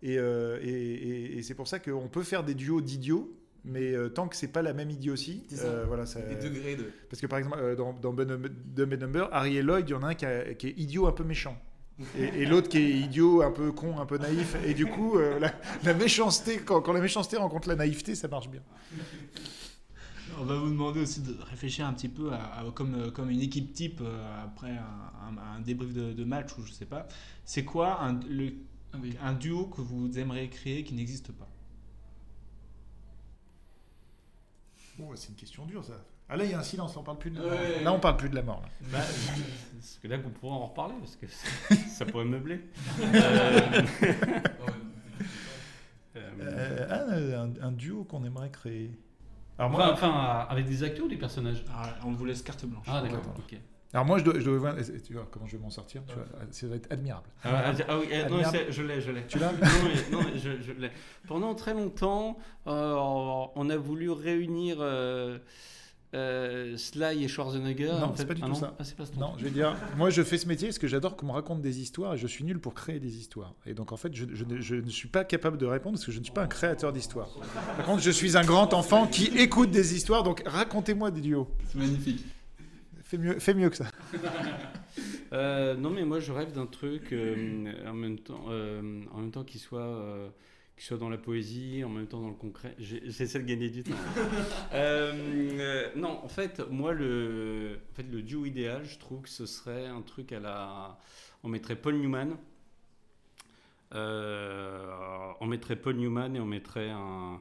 Et, 0.03 0.17
euh, 0.19 0.59
et, 0.63 0.69
et- 0.71 1.39
et 1.39 1.43
c'est 1.43 1.55
pour 1.55 1.67
ça 1.69 1.79
qu'on 1.81 2.09
peut 2.09 2.23
faire 2.23 2.45
des 2.45 2.55
duos 2.55 2.81
d'idiots, 2.81 3.35
mais 3.65 3.93
euh, 3.93 4.09
tant 4.09 4.29
que 4.29 4.37
c'est 4.37 4.53
pas 4.53 4.63
la 4.63 4.73
même 4.73 4.91
idiotie, 4.91 5.43
euh, 5.65 5.85
voilà, 5.89 6.07
ça- 6.07 6.21
Des 6.23 6.49
degrés 6.49 6.77
de. 6.77 6.85
Parce 7.11 7.21
que 7.21 7.27
par 7.27 7.39
exemple, 7.41 7.59
euh, 7.61 7.75
dans, 7.75 7.93
dans 7.93 8.13
Dumb 8.13 8.95
Dumber, 8.95 9.29
Harry 9.33 9.57
et 9.57 9.63
Lloyd, 9.63 9.89
il 9.89 9.93
y 9.93 9.95
en 9.95 10.03
a 10.05 10.09
un 10.09 10.15
qui, 10.15 10.25
a- 10.27 10.55
qui 10.55 10.69
est 10.69 10.79
idiot 10.79 11.07
un 11.09 11.13
peu 11.13 11.25
méchant. 11.25 11.57
Et, 12.17 12.43
et 12.43 12.47
l'autre 12.47 12.69
qui 12.69 12.79
est 12.79 12.91
idiot, 12.91 13.43
un 13.43 13.51
peu 13.51 13.73
con, 13.73 13.99
un 13.99 14.07
peu 14.07 14.19
naïf. 14.19 14.55
Et 14.65 14.73
du 14.73 14.87
coup, 14.87 15.19
la, 15.19 15.53
la 15.83 15.95
méchanceté, 15.95 16.59
quand, 16.59 16.81
quand 16.81 16.93
la 16.93 17.01
méchanceté 17.01 17.37
rencontre 17.37 17.69
la 17.69 17.75
naïveté, 17.75 18.15
ça 18.15 18.29
marche 18.29 18.49
bien. 18.49 18.63
On 20.41 20.45
va 20.45 20.57
vous 20.57 20.69
demander 20.69 21.01
aussi 21.01 21.21
de 21.21 21.37
réfléchir 21.51 21.87
un 21.87 21.93
petit 21.93 22.09
peu 22.09 22.33
à, 22.33 22.59
à- 22.61 22.71
comme, 22.75 22.95
euh, 22.95 23.11
comme 23.11 23.31
une 23.31 23.41
équipe 23.41 23.73
type 23.73 24.01
euh, 24.03 24.45
après 24.45 24.71
un, 24.71 25.37
un- 25.39 25.57
un 25.57 25.61
débrief 25.61 25.93
de, 25.93 26.13
de 26.13 26.25
match 26.25 26.57
ou 26.59 26.65
je 26.65 26.73
sais 26.73 26.85
pas. 26.87 27.09
C'est 27.45 27.65
quoi 27.65 28.01
un, 28.03 28.21
le- 28.29 28.53
Ah 28.93 28.99
oui. 29.03 29.17
un 29.23 29.33
duo 29.35 29.67
que 29.67 29.81
vous 29.81 30.19
aimeriez 30.19 30.49
créer 30.49 30.85
qui 30.85 30.95
n'existe 30.95 31.33
pas? 31.33 31.49
Bon, 34.99 35.11
c'est 35.15 35.29
une 35.29 35.35
question 35.37 35.65
dure, 35.67 35.85
ça. 35.85 35.95
Ah 36.29 36.37
là, 36.37 36.45
il 36.45 36.51
y 36.51 36.55
a 36.55 36.59
un 36.59 36.63
silence, 36.63 36.97
on 36.97 37.03
parle 37.03 37.19
plus 37.19 37.31
de 37.31 37.37
la 37.41 37.43
mort. 37.43 37.53
Ouais. 37.53 37.83
Là, 37.85 37.93
on 37.93 38.01
parle 38.01 38.17
plus 38.17 38.29
de 38.29 38.35
la 38.35 38.43
mort. 38.43 38.61
là. 38.63 38.69
Bah, 38.93 38.99
parce 39.01 39.99
que 40.03 40.09
là, 40.09 40.19
qu'on 40.19 40.31
pourra 40.31 40.55
en 40.57 40.67
reparler, 40.67 40.95
parce 41.01 41.17
que 41.17 41.27
ça 41.89 42.05
pourrait 42.07 42.25
meubler. 42.27 42.61
Euh, 46.41 46.87
ah, 46.91 47.43
un, 47.43 47.69
un 47.69 47.73
duo 47.73 48.03
qu'on 48.05 48.25
aimerait 48.25 48.51
créer. 48.51 48.91
Alors 49.59 49.73
enfin, 49.73 49.79
moi, 49.79 49.93
enfin, 49.93 50.47
avec 50.49 50.67
des 50.67 50.83
acteurs 50.85 51.07
ou 51.07 51.09
des 51.09 51.17
personnages 51.17 51.65
Ah, 51.73 51.95
On 52.07 52.13
vous 52.13 52.25
laisse 52.25 52.43
carte 52.43 52.65
blanche. 52.65 52.87
Ah, 52.89 53.03
d'accord, 53.03 53.23
alors 53.95 54.05
moi, 54.05 54.19
je 54.19 54.25
dois, 54.25 54.35
je 54.39 54.45
dois 54.45 54.59
voir- 54.59 54.75
Tu 55.07 55.15
vois 55.15 55.27
comment 55.31 55.47
je 55.47 55.57
vais 55.57 55.63
m'en 55.63 55.71
sortir 55.71 56.03
tu 56.07 56.15
vois, 56.15 56.25
Ça 56.51 56.67
va 56.67 56.77
être 56.77 56.93
admirable. 56.93 57.27
Ah, 57.43 57.49
ah, 57.65 57.73
ah 57.89 57.99
oui, 57.99 58.07
non, 58.31 58.43
je 58.69 58.83
l'ai, 58.83 59.01
je 59.01 59.11
l'ai. 59.11 59.27
Tu 59.27 59.39
l'as 59.39 59.51
Non, 59.51 59.59
mais, 59.63 60.11
non, 60.13 60.23
mais 60.25 60.39
je, 60.39 60.61
je 60.61 60.73
l'ai. 60.73 60.91
Pendant 61.27 61.55
très 61.55 61.73
longtemps, 61.73 62.39
euh, 62.67 62.93
on 63.55 63.71
a 63.71 63.77
voulu 63.79 64.11
réunir 64.11 64.77
euh, 64.81 65.39
euh, 66.15 66.77
Sly 66.77 67.25
et 67.25 67.29
Schwarzenegger. 67.29 67.89
Non, 67.89 68.03
en 68.05 68.15
c'est 68.15 68.23
fait. 68.23 68.29
pas 68.29 68.35
du 68.35 68.41
Ah 68.43 68.47
tout 68.47 68.53
non 68.53 68.59
ça. 68.59 68.75
Ah, 68.79 68.85
c'est 68.85 68.97
pas. 68.97 69.05
Non, 69.19 69.35
je 69.39 69.45
vais 69.45 69.51
dire, 69.51 69.77
moi 69.97 70.11
je 70.11 70.23
fais 70.23 70.39
ce 70.39 70.49
métier 70.49 70.69
parce 70.69 70.79
que 70.79 70.87
j'adore 70.87 71.17
qu'on 71.17 71.27
me 71.27 71.33
raconte 71.33 71.61
des 71.61 71.81
histoires 71.81 72.15
et 72.15 72.17
je 72.19 72.27
suis 72.27 72.45
nul 72.45 72.59
pour 72.61 72.75
créer 72.75 72.99
des 73.01 73.17
histoires. 73.19 73.55
Et 73.67 73.75
donc 73.75 73.93
en 73.93 73.97
fait, 73.97 74.15
je, 74.15 74.25
je 74.33 74.45
ne, 74.45 74.61
je 74.61 74.77
ne 74.77 74.91
suis 74.91 75.09
pas 75.09 75.25
capable 75.25 75.59
de 75.59 75.67
répondre 75.67 75.97
parce 75.97 76.07
que 76.07 76.13
je 76.13 76.19
ne 76.19 76.25
suis 76.25 76.33
pas 76.33 76.43
un 76.43 76.49
créateur 76.49 76.93
d'histoires. 76.93 77.29
Par 77.77 77.85
contre, 77.87 78.03
je 78.03 78.11
suis 78.11 78.37
un 78.37 78.45
grand 78.45 78.73
enfant 78.75 79.07
qui 79.07 79.27
écoute 79.39 79.71
des 79.71 79.95
histoires, 79.95 80.23
donc 80.23 80.43
racontez-moi 80.47 81.11
des 81.11 81.21
duos. 81.21 81.49
C'est 81.67 81.79
magnifique. 81.79 82.25
Fais 83.03 83.19
mieux, 83.19 83.39
fais 83.39 83.55
mieux 83.55 83.71
que 83.71 83.77
ça. 83.77 83.87
Euh, 85.33 85.77
non, 85.77 85.91
mais 85.91 86.05
moi 86.05 86.21
je 86.21 86.33
rêve 86.33 86.53
d'un 86.53 86.65
truc 86.65 87.13
euh, 87.13 87.73
en 87.87 87.93
même 87.93 88.19
temps, 88.19 88.47
euh, 88.49 89.03
en 89.13 89.19
même 89.19 89.31
temps 89.31 89.45
qui 89.45 89.59
soit, 89.59 90.03
euh, 90.79 90.81
qui 90.81 90.85
soit 90.87 90.97
dans 90.97 91.09
la 91.09 91.19
poésie, 91.19 91.83
en 91.85 91.89
même 91.89 92.07
temps 92.07 92.21
dans 92.21 92.29
le 92.29 92.35
concret. 92.35 92.75
J'essaie 92.79 93.39
de 93.41 93.45
gagner 93.45 93.69
du 93.69 93.83
temps. 93.83 93.95
Euh, 94.73 95.13
euh, 95.59 95.89
non, 95.97 96.21
en 96.23 96.29
fait, 96.29 96.61
moi 96.71 96.93
le, 96.93 97.81
en 97.91 97.95
fait, 97.95 98.05
le 98.11 98.23
duo 98.23 98.45
idéal, 98.45 98.85
je 98.85 98.99
trouve 98.99 99.23
que 99.23 99.29
ce 99.29 99.47
serait 99.47 99.87
un 99.87 100.03
truc 100.03 100.31
à 100.33 100.41
la, 100.41 100.99
on 101.43 101.49
mettrait 101.49 101.77
Paul 101.77 101.95
Newman. 101.97 102.37
Euh, 103.95 105.33
on 105.41 105.47
mettrait 105.47 105.77
Paul 105.77 105.97
Newman 105.97 106.37
et 106.37 106.41
on 106.41 106.47
mettrait 106.47 106.91
un, 106.91 107.41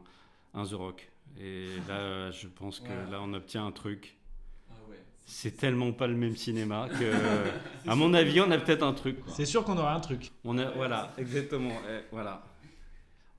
un 0.54 0.65
The 0.65 0.73
Rock. 0.73 1.10
Et 1.39 1.67
là, 1.88 2.32
je 2.32 2.47
pense 2.47 2.80
que 2.80 2.88
Ouais. 2.88 3.12
là, 3.12 3.19
on 3.21 3.34
obtient 3.34 3.65
un 3.65 3.71
truc. 3.71 4.15
Ah 4.69 4.73
ouais. 4.89 4.97
C'est 5.26 5.58
tellement 5.58 5.91
pas 5.91 6.08
le 6.08 6.15
même 6.15 6.38
cinéma 6.38 6.88
que, 6.89 7.12
à 7.89 7.95
mon 7.95 8.13
avis, 8.13 8.39
on 8.39 8.50
a 8.52 8.58
peut-être 8.58 8.84
un 8.84 8.93
truc. 8.93 9.17
C'est 9.28 9.45
sûr 9.45 9.63
qu'on 9.65 9.78
aura 9.78 9.93
un 9.93 10.00
truc. 10.00 10.32
On 10.45 10.58
a, 10.58 10.71
voilà, 10.71 11.12
exactement. 11.17 11.73
voilà. 12.12 12.43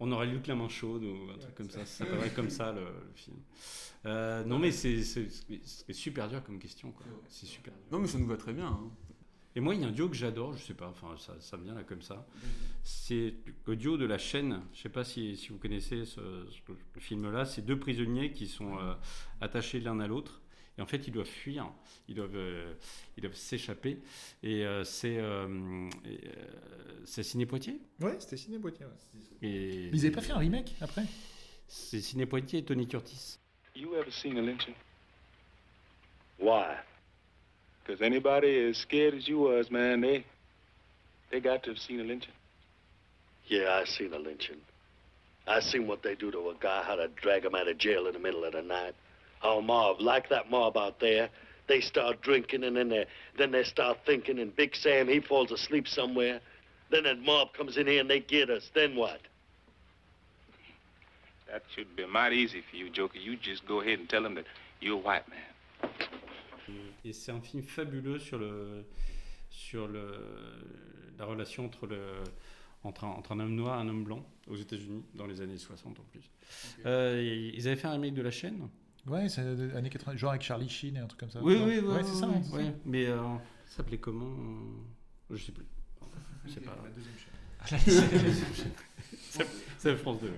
On 0.00 0.12
aurait 0.12 0.26
Luc 0.26 0.46
la 0.46 0.54
main 0.54 0.68
chaude 0.68 1.02
ou 1.04 1.30
un 1.34 1.38
truc 1.38 1.54
comme 1.56 1.70
ça. 1.70 1.80
Ça 1.80 2.04
s'appellerait 2.04 2.30
comme 2.30 2.50
ça 2.50 2.72
le, 2.72 2.82
le 2.82 3.12
film. 3.16 3.36
Euh, 4.06 4.44
non, 4.44 4.58
mais 4.58 4.70
c'est 4.70 5.02
super 5.92 6.28
dur 6.28 6.42
comme 6.44 6.58
question. 6.58 6.92
quoi. 6.92 7.04
C'est 7.28 7.46
super 7.46 7.72
dur. 7.74 7.82
Non, 7.90 7.98
mais 7.98 8.06
ça 8.06 8.18
nous 8.18 8.26
va 8.26 8.36
très 8.36 8.52
bien. 8.52 8.66
hein. 8.68 8.90
Et 9.56 9.60
moi, 9.60 9.74
il 9.74 9.80
y 9.80 9.84
a 9.84 9.88
un 9.88 9.90
duo 9.92 10.08
que 10.08 10.14
j'adore, 10.14 10.52
je 10.56 10.62
sais 10.62 10.74
pas, 10.74 10.86
enfin, 10.88 11.16
ça, 11.18 11.34
ça 11.40 11.56
me 11.56 11.64
vient 11.64 11.74
là 11.74 11.82
comme 11.82 12.02
ça. 12.02 12.24
C'est 12.84 13.34
le 13.66 13.74
duo 13.74 13.96
de 13.96 14.04
La 14.04 14.18
chaîne. 14.18 14.60
Je 14.72 14.82
sais 14.82 14.88
pas 14.88 15.02
si, 15.02 15.36
si 15.36 15.48
vous 15.48 15.58
connaissez 15.58 16.04
ce, 16.04 16.20
ce 16.48 17.00
film-là. 17.00 17.44
C'est 17.44 17.62
deux 17.62 17.78
prisonniers 17.78 18.30
qui 18.32 18.46
sont 18.46 18.78
euh, 18.78 18.94
attachés 19.40 19.80
l'un 19.80 19.98
à 19.98 20.06
l'autre. 20.06 20.40
Et 20.78 20.80
en 20.80 20.86
fait, 20.86 21.08
ils 21.08 21.10
doivent 21.10 21.26
fuir, 21.26 21.68
ils 22.06 22.14
doivent, 22.14 22.36
euh, 22.36 22.72
ils 23.16 23.22
doivent 23.22 23.34
s'échapper. 23.34 23.98
Et 24.44 24.64
euh, 24.64 24.84
c'est 24.84 25.18
euh, 25.18 25.48
euh, 26.06 26.20
c'est 27.04 27.24
Ciné 27.24 27.46
Poitiers. 27.46 27.80
Ouais, 28.00 28.16
c'était 28.20 28.36
Ciné 28.36 28.58
Poitiers. 28.60 28.86
Et 29.42 29.88
Mais 29.90 29.98
ils 29.98 30.02
n'avaient 30.02 30.12
pas 30.12 30.20
fait 30.20 30.32
un 30.32 30.38
remake 30.38 30.76
après? 30.80 31.04
C'est 31.66 32.00
Ciné 32.00 32.26
Poitiers 32.26 32.60
et 32.60 32.64
Tony 32.64 32.86
Curtis. 32.86 33.38
You 33.74 33.96
ever 33.96 34.10
seen 34.10 34.38
a 34.38 34.40
lynching? 34.40 34.74
Why? 36.38 36.76
Because 37.84 38.00
anybody 38.00 38.70
as 38.70 38.76
scared 38.76 39.14
as 39.14 39.26
you 39.26 39.38
was, 39.40 39.70
man, 39.70 40.00
they 40.00 40.24
they 41.30 41.40
got 41.40 41.64
to 41.64 41.70
have 41.70 41.78
seen 41.78 42.00
a 42.00 42.04
lynching. 42.04 42.32
Yeah, 43.48 43.80
I 43.82 43.84
seen 43.84 44.12
a 44.12 44.18
lynching. 44.18 44.60
I 45.46 45.60
seen 45.60 45.86
what 45.88 46.02
they 46.02 46.14
do 46.14 46.30
to 46.30 46.50
a 46.50 46.54
guy, 46.60 46.82
how 46.84 46.94
to 46.94 47.08
drag 47.08 47.44
him 47.44 47.54
out 47.54 47.66
of 47.68 47.78
jail 47.78 48.06
in 48.06 48.12
the 48.12 48.18
middle 48.18 48.44
of 48.44 48.52
the 48.52 48.62
night. 48.62 48.94
Our 49.42 49.62
mob, 49.62 50.00
like 50.00 50.28
that 50.30 50.50
mob 50.50 50.76
out 50.76 51.00
there, 51.00 51.28
they 51.68 51.80
start 51.80 52.22
drinking 52.22 52.64
and 52.64 52.76
then 52.76 52.88
they 52.88 53.06
then 53.36 53.52
they 53.52 53.62
start 53.62 53.98
thinking 54.04 54.38
and 54.38 54.54
Big 54.56 54.74
Sam 54.74 55.08
he 55.08 55.20
falls 55.20 55.52
asleep 55.52 55.86
somewhere. 55.86 56.40
Then 56.90 57.04
that 57.04 57.18
mob 57.20 57.52
comes 57.52 57.76
in 57.76 57.86
here 57.86 58.00
and 58.00 58.10
they 58.10 58.20
get 58.20 58.50
us. 58.50 58.70
Then 58.74 58.96
what? 58.96 59.20
That 61.50 61.62
should 61.74 61.94
be 61.96 62.06
mighty 62.06 62.36
easy 62.36 62.62
for 62.68 62.76
you, 62.76 62.90
Joker. 62.90 63.18
You 63.18 63.36
just 63.36 63.66
go 63.66 63.80
ahead 63.80 63.98
and 63.98 64.08
tell 64.08 64.24
him 64.24 64.34
that 64.34 64.44
you're 64.80 64.94
a 64.94 65.00
white 65.00 65.28
man. 65.28 65.38
Et 67.04 67.12
c'est 67.14 67.32
un 67.32 67.40
film 67.40 67.62
fabuleux 67.62 68.18
sur 68.18 68.38
le 68.38 68.84
sur 69.50 69.88
le 69.88 70.14
la 71.18 71.24
relation 71.24 71.64
entre 71.64 71.86
le 71.86 72.00
entre 72.84 73.04
un, 73.04 73.08
entre 73.08 73.32
un 73.32 73.40
homme 73.40 73.54
noir 73.54 73.78
et 73.78 73.82
un 73.82 73.88
homme 73.88 74.04
blanc 74.04 74.24
aux 74.46 74.56
États-Unis 74.56 75.04
dans 75.14 75.26
les 75.26 75.40
années 75.40 75.58
60 75.58 75.98
en 75.98 76.02
plus. 76.04 76.30
Euh, 76.86 77.50
ils 77.54 77.66
avaient 77.66 77.76
fait 77.76 77.88
un 77.88 77.92
remake 77.92 78.14
de 78.14 78.22
la 78.22 78.30
chaîne. 78.30 78.68
Ouais, 79.08 79.28
c'est 79.28 79.56
des 79.56 79.74
années 79.74 79.90
80, 79.90 80.16
genre 80.16 80.30
avec 80.30 80.42
Charlie 80.42 80.68
Sheen 80.68 80.96
et 80.96 81.00
un 81.00 81.06
truc 81.06 81.20
comme 81.20 81.30
ça. 81.30 81.40
Oui, 81.42 81.56
oui, 81.64 81.78
oui, 81.82 81.88
Ouais, 81.88 82.02
c'est 82.04 82.14
ça. 82.14 82.26
oui, 82.28 82.34
ouais, 82.34 82.42
c'est 82.44 82.56
oui. 82.56 82.64
ça. 82.66 82.72
Mais 82.84 83.06
euh, 83.06 83.22
ça 83.66 83.76
s'appelait 83.78 83.98
comment 83.98 84.26
euh, 85.30 85.36
Je 85.36 85.44
sais 85.44 85.52
plus. 85.52 85.64
Je 86.46 86.52
sais 86.52 86.60
pas. 86.60 86.76
La 86.82 86.90
deuxième 86.90 87.14
chaîne. 87.16 87.28
La 87.70 88.22
deuxième 88.22 88.54
chaîne. 88.54 88.72
C'est- 89.78 89.96
France 89.96 90.20
2. 90.20 90.30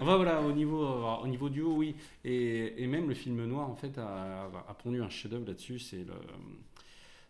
Enfin 0.00 0.16
voilà, 0.16 0.42
au 0.42 0.52
niveau, 0.52 0.84
euh, 0.84 1.16
au 1.22 1.26
niveau 1.26 1.48
duo, 1.48 1.74
oui. 1.76 1.96
Et, 2.24 2.82
et 2.82 2.86
même 2.86 3.08
le 3.08 3.14
film 3.14 3.44
noir, 3.46 3.68
en 3.70 3.74
fait, 3.76 3.96
a, 3.98 4.44
a 4.68 4.74
pondu 4.74 5.02
un 5.02 5.08
chef-d'œuvre 5.08 5.46
là-dessus. 5.46 5.78
C'est 5.78 6.04
le, 6.04 6.12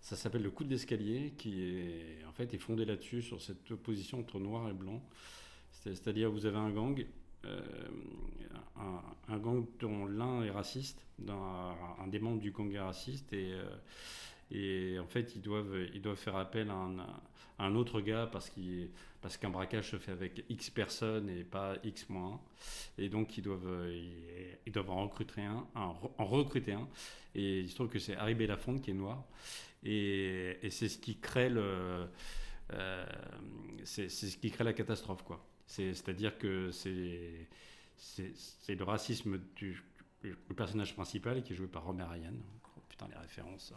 ça 0.00 0.16
s'appelle 0.16 0.42
Le 0.42 0.50
coup 0.50 0.64
de 0.64 0.70
l'escalier, 0.70 1.34
qui 1.38 1.62
est 1.62 2.24
en 2.28 2.32
fait 2.32 2.52
est 2.52 2.58
fondé 2.58 2.84
là-dessus 2.84 3.22
sur 3.22 3.40
cette 3.40 3.70
opposition 3.70 4.18
entre 4.20 4.38
noir 4.40 4.68
et 4.68 4.72
blanc. 4.72 5.02
C'est- 5.72 5.94
C'est-à-dire, 5.94 6.30
vous 6.30 6.46
avez 6.46 6.56
un 6.58 6.70
gang, 6.70 6.98
euh, 6.98 7.04
un, 7.46 9.02
un 9.28 9.38
gang 9.38 9.64
dont 9.80 10.06
l'un 10.06 10.42
est 10.42 10.50
raciste, 10.50 11.04
d'un- 11.18 11.74
un, 12.02 12.06
des 12.08 12.18
membres 12.18 12.40
du 12.40 12.50
gang 12.50 12.72
est 12.72 12.80
raciste, 12.80 13.32
et, 13.32 13.52
euh, 13.52 13.64
et 14.50 14.98
en 14.98 15.06
fait, 15.06 15.34
ils 15.36 15.42
doivent, 15.42 15.76
ils 15.94 16.02
doivent 16.02 16.16
faire 16.18 16.36
appel 16.36 16.70
à 16.70 16.74
un, 16.74 16.96
un 17.58 17.74
autre 17.76 18.00
gars 18.00 18.28
parce 18.30 19.36
qu'un 19.36 19.50
braquage 19.50 19.90
se 19.90 19.98
fait 19.98 20.12
avec 20.12 20.44
X 20.48 20.70
personnes 20.70 21.28
et 21.28 21.44
pas 21.44 21.76
X 21.84 22.08
moins 22.08 22.40
1. 22.98 23.02
Et 23.04 23.08
donc, 23.08 23.36
ils 23.38 23.42
doivent, 23.42 23.66
euh, 23.68 24.08
ils, 24.66 24.72
doivent 24.72 24.90
en 24.90 25.04
recruter 25.04 25.42
un, 25.42 25.66
en, 25.74 25.92
re- 25.92 26.10
en 26.18 26.24
recruter 26.26 26.72
un. 26.72 26.88
Et 27.34 27.60
il 27.60 27.68
se 27.70 27.74
trouve 27.76 27.88
que 27.88 27.98
c'est 27.98 28.16
Harry 28.16 28.34
Belafonte 28.34 28.82
qui 28.82 28.90
est 28.90 28.94
noir. 28.94 29.24
Et, 29.84 30.58
c'est 30.70 30.88
ce 30.88 30.98
qui 30.98 31.16
crée 31.18 31.48
le, 31.50 32.08
euh, 32.72 33.06
c'est 33.84 34.08
ce 34.08 34.36
qui 34.36 34.50
crée 34.50 34.64
la 34.64 34.72
catastrophe, 34.72 35.22
quoi. 35.24 35.44
C'est- 35.70 35.94
C'est-à-dire 35.94 36.36
que 36.36 36.70
c'est 36.72 37.46
le 38.68 38.82
racisme 38.82 39.38
du 39.54 39.80
personnage 40.56 40.94
principal 40.94 41.44
qui 41.44 41.52
est 41.52 41.56
joué 41.56 41.68
par 41.68 41.84
Romer 41.84 42.02
Ryan. 42.04 42.34
Oh, 42.76 42.80
putain, 42.88 43.06
les 43.08 43.16
références. 43.16 43.72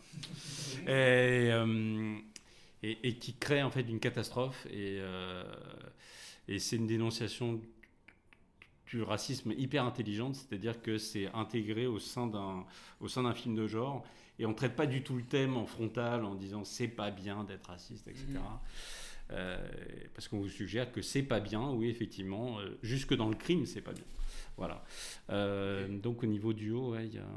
Et, 0.88 1.52
euh, 1.52 2.18
et, 2.82 3.18
qui 3.20 3.36
crée 3.36 3.62
en 3.62 3.70
fait 3.70 3.82
une 3.82 4.00
catastrophe. 4.00 4.66
Et, 4.72 4.98
euh, 5.00 5.44
et 6.48 6.58
c'est 6.58 6.78
une 6.78 6.88
dénonciation 6.88 7.62
du 8.88 9.04
racisme 9.04 9.52
hyper 9.52 9.86
intelligente, 9.86 10.36
c'est-à-dire 10.36 10.82
que 10.82 10.98
c'est 10.98 11.28
intégré 11.34 11.86
au 11.86 12.00
sein 12.00 12.26
d'un 12.28 13.34
film 13.36 13.56
de 13.56 13.68
genre 13.68 14.04
et 14.40 14.48
on 14.48 14.54
traite 14.56 14.76
pas 14.76 14.88
du 14.88 15.04
tout 15.04 15.16
le 15.16 15.24
thème 15.24 15.58
en 15.58 15.66
frontal 15.68 16.26
en 16.26 16.34
disant 16.34 16.64
c'est 16.66 16.88
pas 16.88 17.12
bien 17.12 17.44
d'être 17.44 17.68
raciste, 17.68 18.08
etc. 18.08 18.26
Euh, 19.32 19.58
parce 20.14 20.28
qu'on 20.28 20.40
vous 20.40 20.50
suggère 20.50 20.92
que 20.92 21.02
c'est 21.02 21.24
pas 21.24 21.40
bien, 21.40 21.72
oui 21.72 21.90
effectivement, 21.90 22.60
euh, 22.60 22.78
jusque 22.84 23.16
dans 23.16 23.30
le 23.30 23.36
crime 23.36 23.66
c'est 23.66 23.82
pas 23.82 23.94
bien. 23.94 24.04
Voilà. 24.58 24.84
Euh, 25.30 25.88
Donc 25.88 26.24
au 26.24 26.28
niveau 26.28 26.54
duo, 26.54 26.92
ouais, 26.92 27.08
il 27.08 27.16
y 27.16 27.20
a 27.20 27.28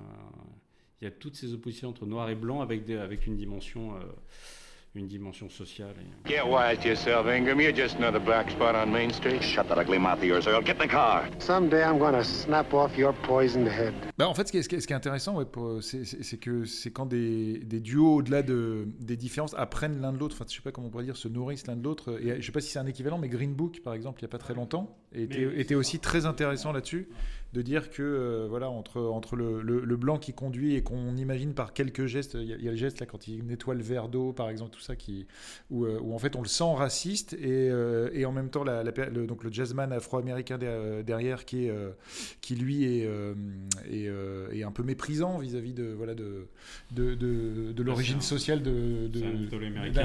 il 1.01 1.05
y 1.05 1.09
a 1.09 1.11
toutes 1.11 1.37
ces 1.37 1.53
oppositions 1.53 1.91
entre 1.91 2.07
noir 2.07 2.29
et 2.31 2.35
blanc 2.35 2.63
avec 2.63 2.85
des, 2.85 2.97
avec 2.97 3.27
une 3.27 3.37
dimension 3.37 3.97
euh, 3.97 4.01
une 4.97 5.07
dimension 5.07 5.49
sociale. 5.49 5.95
et- 6.01 6.29
Get 6.29 6.43
wise 6.47 6.79
to 6.81 6.89
yourself, 6.89 7.27
Ingram. 7.27 7.61
You're 7.61 7.75
just 7.75 7.97
another 7.97 8.21
black 8.21 8.51
spot 8.51 8.75
on 8.75 8.91
Main 8.91 9.11
Street. 9.13 9.43
Shut 9.43 9.69
that 9.69 9.79
ugly 9.79 9.99
mouth 9.99 10.19
of 10.19 10.25
yours, 10.25 10.47
Earl. 10.47 10.63
Get 10.65 10.77
in 10.77 10.87
the 10.87 10.91
car. 10.91 11.25
Someday 11.39 11.83
I'm 11.85 11.99
gonna 11.99 12.25
snap 12.25 12.73
off 12.73 12.97
your 12.97 13.13
poisoned 13.27 13.69
head. 13.69 13.95
Bah, 14.19 14.29
en 14.29 14.35
fait, 14.35 14.47
ce 14.49 14.53
qui 14.53 14.59
est, 14.59 14.81
ce 14.81 14.87
qui 14.87 14.95
intéressant, 14.95 15.37
ouais, 15.37 15.45
c'est 15.81 16.39
que 16.39 16.65
c'est 16.65 16.91
quand 16.91 17.07
des, 17.07 17.59
des 17.59 17.81
duos, 17.81 18.17
au-delà 18.17 18.43
de, 18.43 18.89
des 19.01 19.17
différences, 19.17 19.55
apprennent 19.59 20.01
l'un 20.01 20.13
de 20.13 20.19
l'autre, 20.19 20.35
enfin, 20.37 20.47
je 20.49 20.55
sais 20.55 20.63
pas 20.63 20.73
comment 20.73 20.87
on 20.89 20.91
pourrait 20.91 21.05
dire, 21.05 21.17
se 21.17 21.29
nourrissent 21.29 21.67
l'un 21.67 21.77
de 21.77 21.85
l'autre. 21.85 22.19
Et 22.21 22.41
je 22.41 22.47
sais 22.47 22.53
pas 22.53 22.61
si 22.61 22.71
c'est 22.71 22.79
un 22.79 22.87
équivalent, 22.87 23.19
mais 23.19 23.29
Green 23.29 23.53
Book, 23.55 23.81
par 23.85 23.95
exemple, 23.95 24.21
il 24.21 24.23
y 24.23 24.27
a 24.27 24.29
pas 24.29 24.39
très 24.39 24.55
longtemps, 24.55 24.97
était 25.15 25.75
aussi 25.75 25.99
très 25.99 26.27
intéressant 26.27 26.73
là-dessus, 26.73 27.09
de 27.53 27.63
dire 27.63 27.91
que, 27.91 28.03
euh, 28.03 28.47
voilà, 28.49 28.69
entre, 28.69 29.01
entre 29.01 29.35
le, 29.37 29.63
le- 29.63 29.81
le 29.85 29.97
blanc 29.97 30.19
qui 30.19 30.33
conduit 30.35 30.75
et 30.75 30.83
qu'on 30.83 31.17
imagine 31.17 31.55
par 31.55 31.73
quelques 31.73 32.07
gestes, 32.07 32.35
il 32.35 32.45
y, 32.49 32.53
a, 32.53 32.57
il 32.57 32.65
y 32.65 32.69
a 32.69 32.73
le 32.73 32.77
geste 32.77 33.01
là 33.01 33.07
quand 33.07 33.29
il 33.29 33.47
nettoie 33.47 33.75
le 33.75 33.83
verre 33.83 34.09
d'eau, 34.09 34.33
par 34.33 34.51
exemple, 34.51 34.73
tout 34.75 34.81
ça, 34.81 34.95
qui, 34.97 35.27
où, 35.71 35.85
euh, 35.87 35.99
où 36.03 36.13
en 36.15 36.19
fait 36.19 36.37
on 36.37 36.43
le 36.43 36.49
sent 36.49 36.75
raciste 36.77 37.33
et, 37.35 37.71
euh, 37.71 38.11
et 38.13 38.27
en 38.27 38.33
même 38.33 38.51
temps, 38.51 38.63
la, 38.65 38.83
le, 38.83 39.27
donc 39.27 39.43
le 39.43 39.51
jazzman 39.53 39.91
afro-américain 39.93 40.59
der- 40.59 41.03
derrière 41.03 41.45
qui, 41.47 41.67
est, 41.67 41.71
euh, 41.71 41.91
qui 42.43 42.57
lui 42.57 42.85
est, 42.85 43.09
est, 43.91 44.11
est 44.53 44.63
un 44.63 44.73
peu 44.73 44.83
méprisant 44.83 45.39
vis-à-vis 45.39 45.73
de, 45.73 45.95
voilà, 45.97 46.15
de, 46.15 46.47
de, 46.95 47.15
de, 47.15 47.73
de 47.73 47.83
l'origine 47.83 48.21
sociale 48.21 48.63
de, 48.63 49.09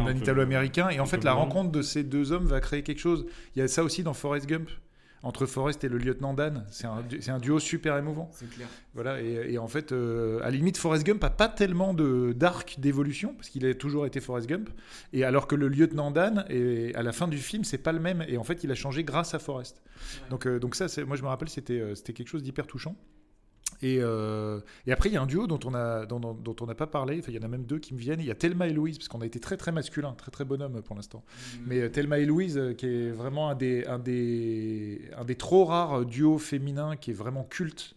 d'un 0.06 0.16
Italo-américain. 0.22 0.90
Et 0.90 1.00
en 1.00 1.06
fait, 1.06 1.24
la 1.26 1.34
rencontre 1.34 1.72
de 1.72 1.82
ces 1.82 2.04
deux 2.04 2.32
hommes 2.32 2.46
va 2.46 2.62
créer 2.62 2.84
quelque 2.84 3.00
chose. 3.00 3.26
Il 3.56 3.60
y 3.60 3.62
a 3.62 3.68
ça 3.68 3.84
aussi 3.84 4.04
dans 4.04 4.14
Forrest 4.14 4.48
Gump. 4.48 4.70
Entre 5.24 5.46
Forrest 5.46 5.84
et 5.84 5.90
le 5.90 6.00
lieutenant 6.00 6.34
Dan, 6.34 6.66
c'est 6.72 6.88
un, 6.88 7.40
duo 7.40 7.60
super 7.60 7.96
émouvant. 7.98 8.30
C'est 8.34 8.50
clair. 8.50 8.68
Voilà, 8.96 9.22
et, 9.22 9.54
et 9.54 9.58
en 9.60 9.68
fait, 9.68 9.92
euh, 9.92 10.40
à 10.40 10.46
la 10.46 10.52
limite, 10.52 10.78
Forrest 10.78 11.06
Gump 11.06 11.24
a 11.24 11.30
pas 11.30 11.48
tellement 11.48 11.94
de 11.94 12.34
d'arc 12.34 12.80
d'évolution 12.80 13.36
parce 13.36 13.50
qu'il 13.50 13.66
a 13.68 13.74
toujours 13.76 14.08
été 14.08 14.20
Forrest 14.20 14.48
Gump, 14.48 14.70
et 15.14 15.24
alors 15.24 15.46
que 15.46 15.56
le 15.56 15.68
lieutenant 15.68 16.10
Dan, 16.10 16.46
est, 16.50 16.96
à 16.96 17.04
la 17.04 17.12
fin 17.12 17.28
du 17.28 17.38
film, 17.38 17.64
c'est 17.64 17.78
pas 17.78 17.92
le 17.92 18.00
même, 18.00 18.26
et 18.28 18.38
en 18.38 18.44
fait, 18.44 18.64
il 18.64 18.72
a 18.72 18.76
changé 18.76 19.04
grâce 19.04 19.36
à 19.36 19.40
Forrest. 19.40 19.84
Donc, 20.32 20.48
euh, 20.48 20.60
donc 20.60 20.76
ça, 20.76 20.88
moi, 21.06 21.16
je 21.16 21.22
me 21.22 21.28
rappelle, 21.28 21.50
c'était 21.50 21.80
euh, 21.80 21.94
c'était 21.94 22.14
quelque 22.14 22.30
chose 22.30 22.42
d'hyper 22.42 22.66
touchant. 22.66 22.96
Et, 23.84 23.98
euh, 24.00 24.60
et 24.86 24.92
après, 24.92 25.10
il 25.10 25.14
y 25.14 25.18
a 25.18 25.22
un 25.22 25.26
duo 25.26 25.48
dont 25.48 25.60
on 25.66 25.74
a 25.74 26.06
dont, 26.06 26.20
dont- 26.20 26.56
on 26.62 26.66
n'a 26.66 26.76
pas 26.76 26.88
parlé. 26.88 27.18
Enfin, 27.20 27.32
il 27.32 27.36
y 27.36 27.40
en 27.40 27.44
a 27.44 27.48
même 27.48 27.66
deux 27.66 27.80
qui 27.80 27.94
me 27.94 28.00
viennent. 28.00 28.20
Il 28.20 28.26
y 28.28 28.32
a 28.32 28.36
Thelma 28.36 28.68
et 28.68 28.74
Louise 28.74 28.98
parce 28.98 29.08
qu'on 29.08 29.22
a 29.22 29.26
été 29.26 29.40
très 29.40 29.58
très 29.58 29.72
masculin, 29.72 30.14
très 30.14 30.30
très 30.32 30.46
bonhomme 30.46 30.82
pour 30.82 30.96
l'instant. 30.96 31.24
Mais 31.66 31.80
euh, 31.82 31.90
Thelma 31.90 32.20
et 32.20 32.26
Louise, 32.26 32.58
euh, 32.58 32.74
qui 32.74 32.86
est 32.86 33.10
vraiment 33.12 33.50
un 33.50 33.56
des 33.56 33.86
un 33.86 34.00
des 34.00 35.10
un 35.18 35.26
des 35.26 35.36
trop 35.36 35.66
rares 35.66 36.06
duos 36.06 36.38
féminins 36.38 36.96
qui 36.96 37.12
est 37.12 37.16
vraiment 37.16 37.44
culte. 37.44 37.96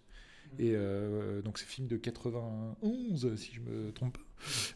Et 0.59 0.73
euh, 0.75 1.43
donc 1.43 1.59
c'est 1.59 1.67
film 1.67 1.89
de 1.89 1.97
91, 1.97 3.35
si 3.37 3.53
je 3.55 3.61
me 3.61 3.93
trompe 3.93 4.17
pas. 4.19 4.24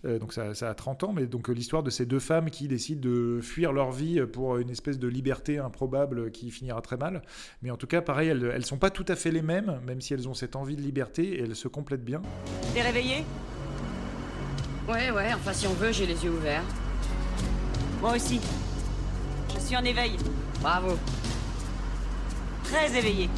Euh, 0.04 0.18
donc 0.18 0.32
ça, 0.32 0.54
ça 0.54 0.70
a 0.70 0.74
30 0.74 1.04
ans, 1.04 1.12
mais 1.12 1.26
donc 1.26 1.50
euh, 1.50 1.52
l'histoire 1.52 1.82
de 1.82 1.90
ces 1.90 2.06
deux 2.06 2.18
femmes 2.18 2.50
qui 2.50 2.68
décident 2.68 3.00
de 3.00 3.40
fuir 3.42 3.72
leur 3.72 3.92
vie 3.92 4.20
pour 4.32 4.58
une 4.58 4.70
espèce 4.70 4.98
de 4.98 5.08
liberté 5.08 5.58
improbable 5.58 6.30
qui 6.30 6.50
finira 6.50 6.80
très 6.80 6.96
mal. 6.96 7.22
Mais 7.62 7.70
en 7.70 7.76
tout 7.76 7.86
cas, 7.86 8.00
pareil, 8.00 8.28
elles, 8.28 8.50
elles 8.54 8.64
sont 8.64 8.78
pas 8.78 8.90
tout 8.90 9.04
à 9.08 9.16
fait 9.16 9.30
les 9.30 9.42
mêmes, 9.42 9.80
même 9.86 10.00
si 10.00 10.14
elles 10.14 10.28
ont 10.28 10.34
cette 10.34 10.56
envie 10.56 10.76
de 10.76 10.82
liberté 10.82 11.38
et 11.38 11.42
elles 11.42 11.56
se 11.56 11.68
complètent 11.68 12.04
bien. 12.04 12.22
T'es 12.74 12.82
réveillé? 12.82 13.24
Ouais, 14.88 15.10
ouais, 15.10 15.34
enfin 15.34 15.52
si 15.52 15.66
on 15.66 15.74
veut, 15.74 15.92
j'ai 15.92 16.06
les 16.06 16.24
yeux 16.24 16.30
ouverts. 16.30 16.64
Moi 18.00 18.14
aussi. 18.14 18.40
Je 19.54 19.60
suis 19.60 19.76
en 19.76 19.84
éveil. 19.84 20.16
Bravo. 20.62 20.96
Très 22.64 22.96
éveillé. 22.96 23.28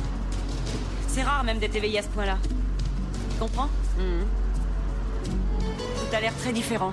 C'est 1.09 1.23
rare 1.23 1.43
même 1.43 1.59
d'être 1.59 1.75
éveillé 1.75 1.99
à 1.99 2.03
ce 2.03 2.09
point-là. 2.09 2.39
Tu 3.33 3.41
comprends? 3.41 3.69
Tout 3.99 4.40
a 6.15 6.21
l'air 6.21 6.35
très 6.37 6.53
différent. 6.53 6.93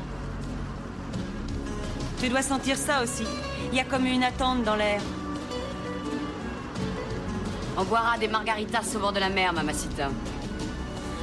Tu 2.20 2.30
dois 2.30 2.42
sentir 2.42 2.78
ça 2.78 3.04
aussi. 3.04 3.24
Il 3.72 3.78
y 3.78 3.80
a 3.80 3.84
comme 3.84 4.06
une 4.06 4.24
attente 4.24 4.64
dans 4.64 4.76
l'air. 4.76 5.02
On 7.78 7.84
boira 7.84 8.18
des 8.18 8.28
margaritas 8.28 8.96
au 8.96 9.00
bord 9.00 9.14
de 9.14 9.20
la 9.20 9.30
mer, 9.30 9.54
mamacita. 9.54 10.10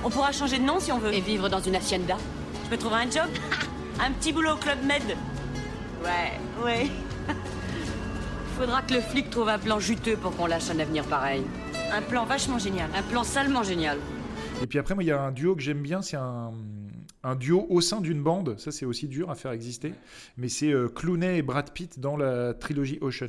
On 0.05 0.11
pourra 0.11 0.31
changer 0.33 0.59
de 0.59 0.65
nom 0.65 0.79
si 0.79 0.93
on 0.93 0.99
veut. 0.99 1.13
Et 1.13 1.21
vivre 1.21 1.49
dans 1.49 1.61
une 1.61 1.75
hacienda. 1.75 2.17
Je 2.65 2.71
peux 2.71 2.77
trouver 2.77 2.97
un 2.97 3.11
job? 3.11 3.29
Un 4.01 4.13
petit 4.13 4.33
boulot 4.33 4.53
au 4.53 4.57
Club 4.57 4.79
Med 4.85 5.03
Ouais, 6.05 6.65
ouais. 6.65 6.91
Faudra 8.59 8.83
que 8.83 8.95
le 8.95 9.01
flic 9.01 9.31
trouve 9.31 9.49
un 9.49 9.59
plan 9.59 9.81
juteux 9.81 10.17
pour 10.17 10.37
qu'on 10.37 10.47
lâche 10.47 10.71
un 10.71 10.79
avenir 10.79 11.05
pareil. 11.05 11.43
Un 11.93 12.03
plan 12.03 12.25
vachement 12.25 12.59
génial. 12.59 12.89
Un 12.97 13.03
plan 13.03 13.25
salement 13.25 13.63
génial. 13.63 13.99
Et 14.63 14.67
puis 14.67 14.79
après, 14.79 14.95
moi, 14.95 15.03
il 15.03 15.07
y 15.09 15.13
a 15.13 15.21
un 15.21 15.33
duo 15.33 15.57
que 15.57 15.63
j'aime 15.63 15.81
bien, 15.81 16.03
c'est 16.03 16.17
un, 16.17 16.53
un 17.25 17.35
duo 17.35 17.67
au 17.71 17.81
sein 17.81 18.01
d'une 18.01 18.23
bande. 18.23 18.59
Ça, 18.59 18.71
c'est 18.71 18.87
aussi 18.87 19.09
dur 19.09 19.31
à 19.31 19.35
faire 19.35 19.51
exister. 19.51 19.93
Mais 20.37 20.49
c'est 20.49 20.73
euh, 20.73 20.89
Clooney 20.89 21.39
et 21.39 21.43
Brad 21.43 21.73
Pitt 21.73 21.99
dans 21.99 22.17
la 22.17 22.55
trilogie 22.55 22.99
Ocean. 23.01 23.29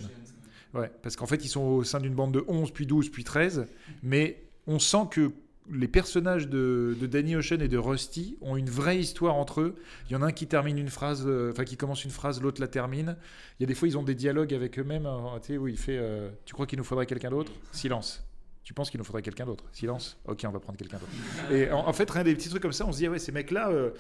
Ouais, 0.74 0.92
parce 1.02 1.16
qu'en 1.16 1.26
fait, 1.26 1.44
ils 1.44 1.48
sont 1.48 1.62
au 1.62 1.84
sein 1.84 2.00
d'une 2.00 2.14
bande 2.14 2.34
de 2.34 2.44
11, 2.48 2.72
puis 2.72 2.86
12, 2.86 3.10
puis 3.10 3.24
13. 3.24 3.66
Mais 4.04 4.44
on 4.68 4.78
sent 4.78 5.08
que 5.10 5.32
les 5.72 5.88
personnages 5.88 6.48
de, 6.48 6.96
Danny 7.02 7.36
Ocean 7.36 7.60
et 7.60 7.68
de 7.68 7.78
Rusty 7.78 8.38
ont 8.42 8.56
une 8.56 8.70
vraie 8.70 9.00
histoire 9.00 9.36
entre 9.36 9.62
eux. 9.62 9.76
Il 10.10 10.14
y 10.14 10.16
en 10.16 10.22
a 10.22 10.28
un 10.28 10.32
qui 10.32 10.48
termine 10.48 10.78
une 10.78 10.90
phrase, 10.90 11.24
euh, 11.26 11.52
enfin 11.52 11.64
qui 11.64 11.78
commence 11.78 12.04
une 12.06 12.12
phrase, 12.12 12.42
l'autre 12.42 12.62
la 12.62 12.68
termine. 12.68 13.16
Il 13.60 13.64
y 13.64 13.66
a 13.66 13.68
des 13.68 13.74
fois 13.74 13.88
ils 13.88 13.98
ont 13.98 14.04
des 14.04 14.16
dialogues 14.16 14.54
avec 14.54 14.78
eux-mêmes. 14.78 15.06
euh, 15.06 15.40
tu 15.42 15.58
où 15.58 15.68
il 15.68 15.78
fait, 15.78 15.98
euh, 15.98 16.30
tu 16.46 16.54
crois 16.54 16.68
qu'il 16.68 16.78
nous 16.78 16.84
faudrait 16.84 17.06
quelqu'un 17.06 17.30
d'autre? 17.30 17.52
Silence. 17.72 18.24
Tu 18.66 18.74
penses 18.74 18.90
qu'il 18.90 18.98
nous 18.98 19.04
faudrait 19.04 19.22
quelqu'un 19.22 19.46
d'autre? 19.46 19.64
Silence. 19.72 20.18
Ok, 20.26 20.42
on 20.44 20.50
va 20.50 20.60
prendre 20.60 20.78
quelqu'un 20.78 20.98
d'autre. 20.98 21.12
Et 21.54 21.70
en, 21.72 21.88
en 21.88 21.94
fait, 21.94 22.10
rien 22.10 22.24
des 22.24 22.34
petits 22.36 22.50
trucs 22.50 22.64
comme 22.64 22.74
ça, 22.74 22.86
on 22.88 22.92
se 22.92 22.98
dit 22.98 23.06
ah 23.06 23.12
ouais, 23.12 23.20
ces 23.20 23.32
mecs-là, 23.32 23.70
euh, 23.70 23.92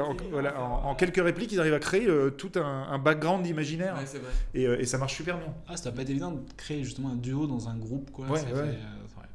en, 0.00 0.14
voilà, 0.30 0.62
en- 0.62 0.90
en 0.90 0.94
quelques 0.94 1.20
répliques, 1.22 1.50
ils 1.50 1.58
arrivent 1.58 1.74
à 1.74 1.80
créer 1.80 2.06
euh, 2.08 2.30
tout 2.30 2.52
un, 2.54 2.62
un 2.88 2.98
background 3.00 3.44
imaginaire. 3.46 3.96
Ouais, 3.96 4.06
c'est 4.06 4.20
vrai. 4.20 4.30
Et, 4.54 4.66
euh, 4.68 4.78
et 4.80 4.86
ça 4.86 4.96
marche 4.96 5.16
super 5.16 5.38
bien. 5.38 5.52
Ah, 5.66 5.76
ça 5.76 5.90
pas 5.90 6.02
être 6.02 6.10
évident 6.10 6.30
de 6.30 6.40
créer 6.56 6.84
justement 6.84 7.08
un 7.10 7.16
duo 7.16 7.48
dans 7.48 7.68
un 7.68 7.76
groupe, 7.76 8.12
quoi. 8.12 8.28
Ouais, 8.28 8.38
Ça 8.38 8.46
ouais. 8.46 8.52
fait, 8.52 8.58
euh, 8.60 8.74
c'est 9.08 9.16
vrai. 9.16 9.28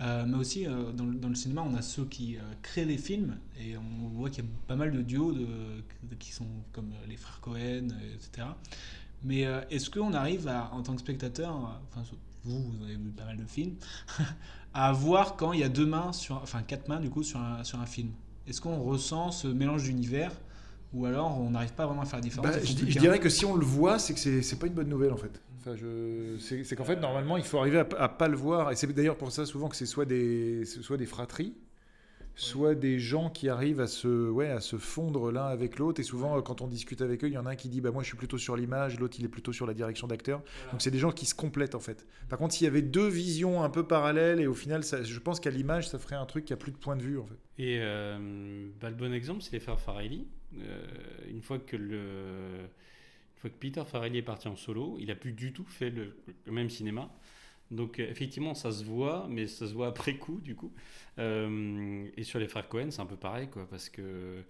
Euh, 0.00 0.24
mais 0.26 0.36
aussi, 0.38 0.66
euh, 0.66 0.92
dans, 0.92 1.04
le, 1.04 1.14
dans 1.16 1.28
le 1.28 1.34
cinéma, 1.34 1.62
on 1.70 1.74
a 1.74 1.82
ceux 1.82 2.06
qui 2.06 2.36
euh, 2.38 2.40
créent 2.62 2.86
les 2.86 2.96
films, 2.98 3.36
et 3.60 3.76
on 3.76 4.08
voit 4.08 4.30
qu'il 4.30 4.44
y 4.44 4.46
a 4.46 4.50
pas 4.66 4.76
mal 4.76 4.92
de 4.92 5.02
duos 5.02 5.32
de, 5.32 5.40
de- 6.04 6.14
qui 6.18 6.32
sont 6.32 6.46
comme 6.72 6.90
les 7.06 7.18
frères 7.18 7.40
Cohen, 7.42 7.88
etc. 8.14 8.46
Mais 9.22 9.44
euh, 9.44 9.60
est-ce 9.70 9.90
qu'on 9.90 10.14
arrive 10.14 10.48
à, 10.48 10.70
en 10.72 10.82
tant 10.82 10.94
que 10.94 11.00
spectateur, 11.00 11.54
euh, 11.54 11.68
enfin, 11.92 12.02
vous, 12.44 12.62
vous 12.72 12.84
avez 12.84 12.94
vu 12.96 13.10
pas 13.10 13.24
mal 13.24 13.36
de 13.36 13.44
films, 13.44 13.74
à 14.74 14.92
voir 14.92 15.36
quand 15.36 15.52
il 15.52 15.60
y 15.60 15.64
a 15.64 15.68
deux 15.68 15.86
mains, 15.86 16.12
sur, 16.12 16.36
enfin 16.36 16.62
quatre 16.62 16.88
mains 16.88 17.00
du 17.00 17.10
coup, 17.10 17.22
sur 17.22 17.40
un, 17.40 17.64
sur 17.64 17.78
un 17.80 17.86
film 17.86 18.10
Est-ce 18.46 18.60
qu'on 18.60 18.80
ressent 18.82 19.30
ce 19.30 19.48
mélange 19.48 19.84
d'univers 19.84 20.32
ou 20.92 21.06
alors 21.06 21.38
on 21.40 21.50
n'arrive 21.50 21.72
pas 21.72 21.86
vraiment 21.86 22.02
à 22.02 22.04
faire 22.04 22.18
la 22.18 22.22
différence 22.24 22.50
Bah, 22.50 22.58
je, 22.64 22.74
qu'un. 22.74 23.00
dirais 23.00 23.20
que 23.20 23.28
si 23.28 23.44
on 23.44 23.54
le 23.54 23.64
voit, 23.64 23.98
c'est 24.00 24.12
que 24.14 24.42
c'est 24.42 24.58
pas 24.58 24.66
une 24.66 24.72
bonne 24.74 24.88
nouvelle 24.88 25.12
en 25.12 25.16
fait. 25.16 25.40
Enfin, 25.60 25.76
c'est 26.40 26.74
qu'en 26.74 26.84
fait 26.84 26.96
normalement 26.96 27.36
il 27.36 27.44
faut 27.44 27.58
arriver 27.58 27.78
à, 27.78 27.86
à 27.98 28.08
pas 28.08 28.28
le 28.28 28.36
voir 28.36 28.72
et 28.72 28.76
c'est 28.76 28.90
d'ailleurs 28.92 29.18
pour 29.18 29.30
ça 29.30 29.44
souvent 29.44 29.68
que 29.68 29.76
c'est 29.76 29.86
soit 29.86 30.06
des 30.06 30.64
soit 30.64 30.96
des 30.96 31.06
fratries, 31.06 31.54
soit 32.34 32.74
des 32.74 32.98
gens 32.98 33.28
qui 33.30 33.48
arrivent 33.48 33.80
à 33.80 33.86
se 33.86 34.30
ouais 34.30 34.48
à 34.48 34.60
se 34.60 34.76
fondre 34.76 35.30
l'un 35.30 35.44
avec 35.46 35.78
l'autre 35.78 36.00
et 36.00 36.04
souvent 36.04 36.38
euh, 36.38 36.42
quand 36.42 36.60
on 36.62 36.66
discute 36.66 37.02
avec 37.02 37.22
eux, 37.24 37.28
il 37.28 37.34
y 37.34 37.38
en 37.38 37.46
a 37.46 37.50
un 37.50 37.56
qui 37.56 37.68
dit 37.68 37.80
bah 37.80 37.90
moi 37.90 38.02
je 38.02 38.08
suis 38.08 38.16
plutôt 38.16 38.38
sur 38.38 38.56
l'image, 38.56 38.98
l'autre 38.98 39.16
il 39.18 39.24
est 39.24 39.28
plutôt 39.28 39.52
sur 39.52 39.66
la 39.66 39.74
direction 39.74 40.06
d'acteur. 40.06 40.42
Donc 40.72 40.80
c'est 40.82 40.90
des 40.90 40.98
gens 40.98 41.12
qui 41.12 41.26
se 41.26 41.34
complètent 41.34 41.74
en 41.74 41.80
fait. 41.80 42.06
Par 42.28 42.38
contre 42.38 42.54
s'il 42.54 42.64
y 42.64 42.68
avait 42.68 42.82
deux 42.82 43.08
visions 43.08 43.62
un 43.62 43.70
peu 43.70 43.82
parallèles 43.86 44.40
et 44.40 44.46
au 44.46 44.54
final 44.54 44.84
ça- 44.84 45.02
je 45.02 45.18
pense 45.18 45.40
qu'à 45.40 45.50
l'image 45.50 45.88
ça 45.88 45.98
ferait 45.98 46.16
un 46.16 46.26
truc 46.26 46.44
qui 46.44 46.52
a 46.52 46.56
plus 46.56 46.72
de 46.72 46.76
point 46.78 46.96
de 46.96 47.02
vue 47.02 47.18
en 47.18 47.26
fait. 47.26 47.38
Et 47.58 47.78
euh, 47.80 48.68
bah, 48.80 48.88
le 48.90 48.96
bon 48.96 49.12
exemple, 49.12 49.42
c'est 49.42 49.52
les 49.52 49.60
frères 49.60 49.78
Farelli. 49.78 50.26
Euh, 50.58 50.86
une 51.30 51.42
fois 51.42 51.58
que 51.58 51.76
le, 51.76 51.98
une 52.62 53.40
fois 53.40 53.50
que 53.50 53.56
Peter 53.56 53.82
Farelli 53.86 54.18
est 54.18 54.22
parti 54.22 54.48
en 54.48 54.56
solo, 54.56 54.96
il 54.98 55.10
a 55.10 55.14
plus 55.14 55.32
du 55.32 55.52
tout 55.52 55.64
fait 55.64 55.90
le, 55.90 56.16
le 56.46 56.52
même 56.52 56.70
cinéma. 56.70 57.10
Donc 57.70 57.98
euh, 58.00 58.08
effectivement, 58.10 58.54
ça 58.54 58.72
se 58.72 58.84
voit, 58.84 59.26
mais 59.28 59.46
ça 59.46 59.66
se 59.68 59.72
voit 59.74 59.86
après 59.88 60.16
coup, 60.16 60.40
du 60.40 60.54
coup. 60.56 60.72
Euh, 61.18 62.08
et 62.16 62.24
sur 62.24 62.38
les 62.38 62.48
frères 62.48 62.68
Cohen, 62.68 62.90
c'est 62.90 63.00
un 63.00 63.06
peu 63.06 63.16
pareil, 63.16 63.48
quoi, 63.48 63.66
parce 63.68 63.88
que 63.88 64.42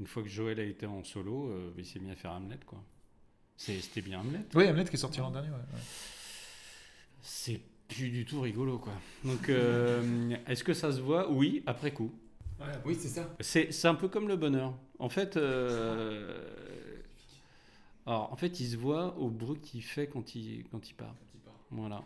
une 0.00 0.06
fois 0.06 0.22
que 0.22 0.28
Joel 0.28 0.60
a 0.60 0.64
été 0.64 0.86
en 0.86 1.02
solo, 1.02 1.48
euh, 1.50 1.72
il 1.76 1.84
s'est 1.84 1.98
mis 1.98 2.10
à 2.10 2.14
faire 2.16 2.32
Hamlet, 2.32 2.58
quoi. 2.66 2.82
C'est- 3.56 3.80
C'était 3.80 4.02
bien 4.02 4.20
Hamlet. 4.20 4.40
Oui, 4.54 4.68
Hamlet 4.68 4.84
qui 4.84 4.94
est 4.94 4.96
sorti 4.98 5.18
l'an 5.18 5.30
dernier. 5.32 5.48
ouais, 5.48 5.54
ouais. 5.56 5.80
C'est 7.20 7.60
plus 7.88 8.10
du 8.10 8.24
tout 8.24 8.40
rigolo, 8.40 8.78
quoi. 8.78 8.92
Donc, 9.24 9.48
euh, 9.48 10.36
est-ce 10.46 10.62
que 10.62 10.74
ça 10.74 10.92
se 10.92 11.00
voit? 11.00 11.30
Oui, 11.30 11.62
après 11.66 11.92
coup. 11.92 12.12
Oui, 12.84 12.94
c'est 12.98 13.08
ça. 13.08 13.28
C'est 13.40 13.70
c'est 13.72 13.86
un 13.88 13.94
peu 13.94 14.08
comme 14.08 14.26
le 14.28 14.36
bonheur. 14.36 14.74
En 14.98 15.08
fait, 15.08 15.36
euh, 15.36 16.44
alors, 18.06 18.32
en 18.32 18.36
fait, 18.36 18.58
il 18.60 18.68
se 18.68 18.76
voit 18.76 19.16
au 19.18 19.28
bruit 19.30 19.58
qu'il 19.60 19.82
fait 19.82 20.06
quand 20.08 20.34
il, 20.34 20.64
quand 20.70 20.88
il 20.88 20.94
part. 20.94 21.14
Voilà. 21.70 22.02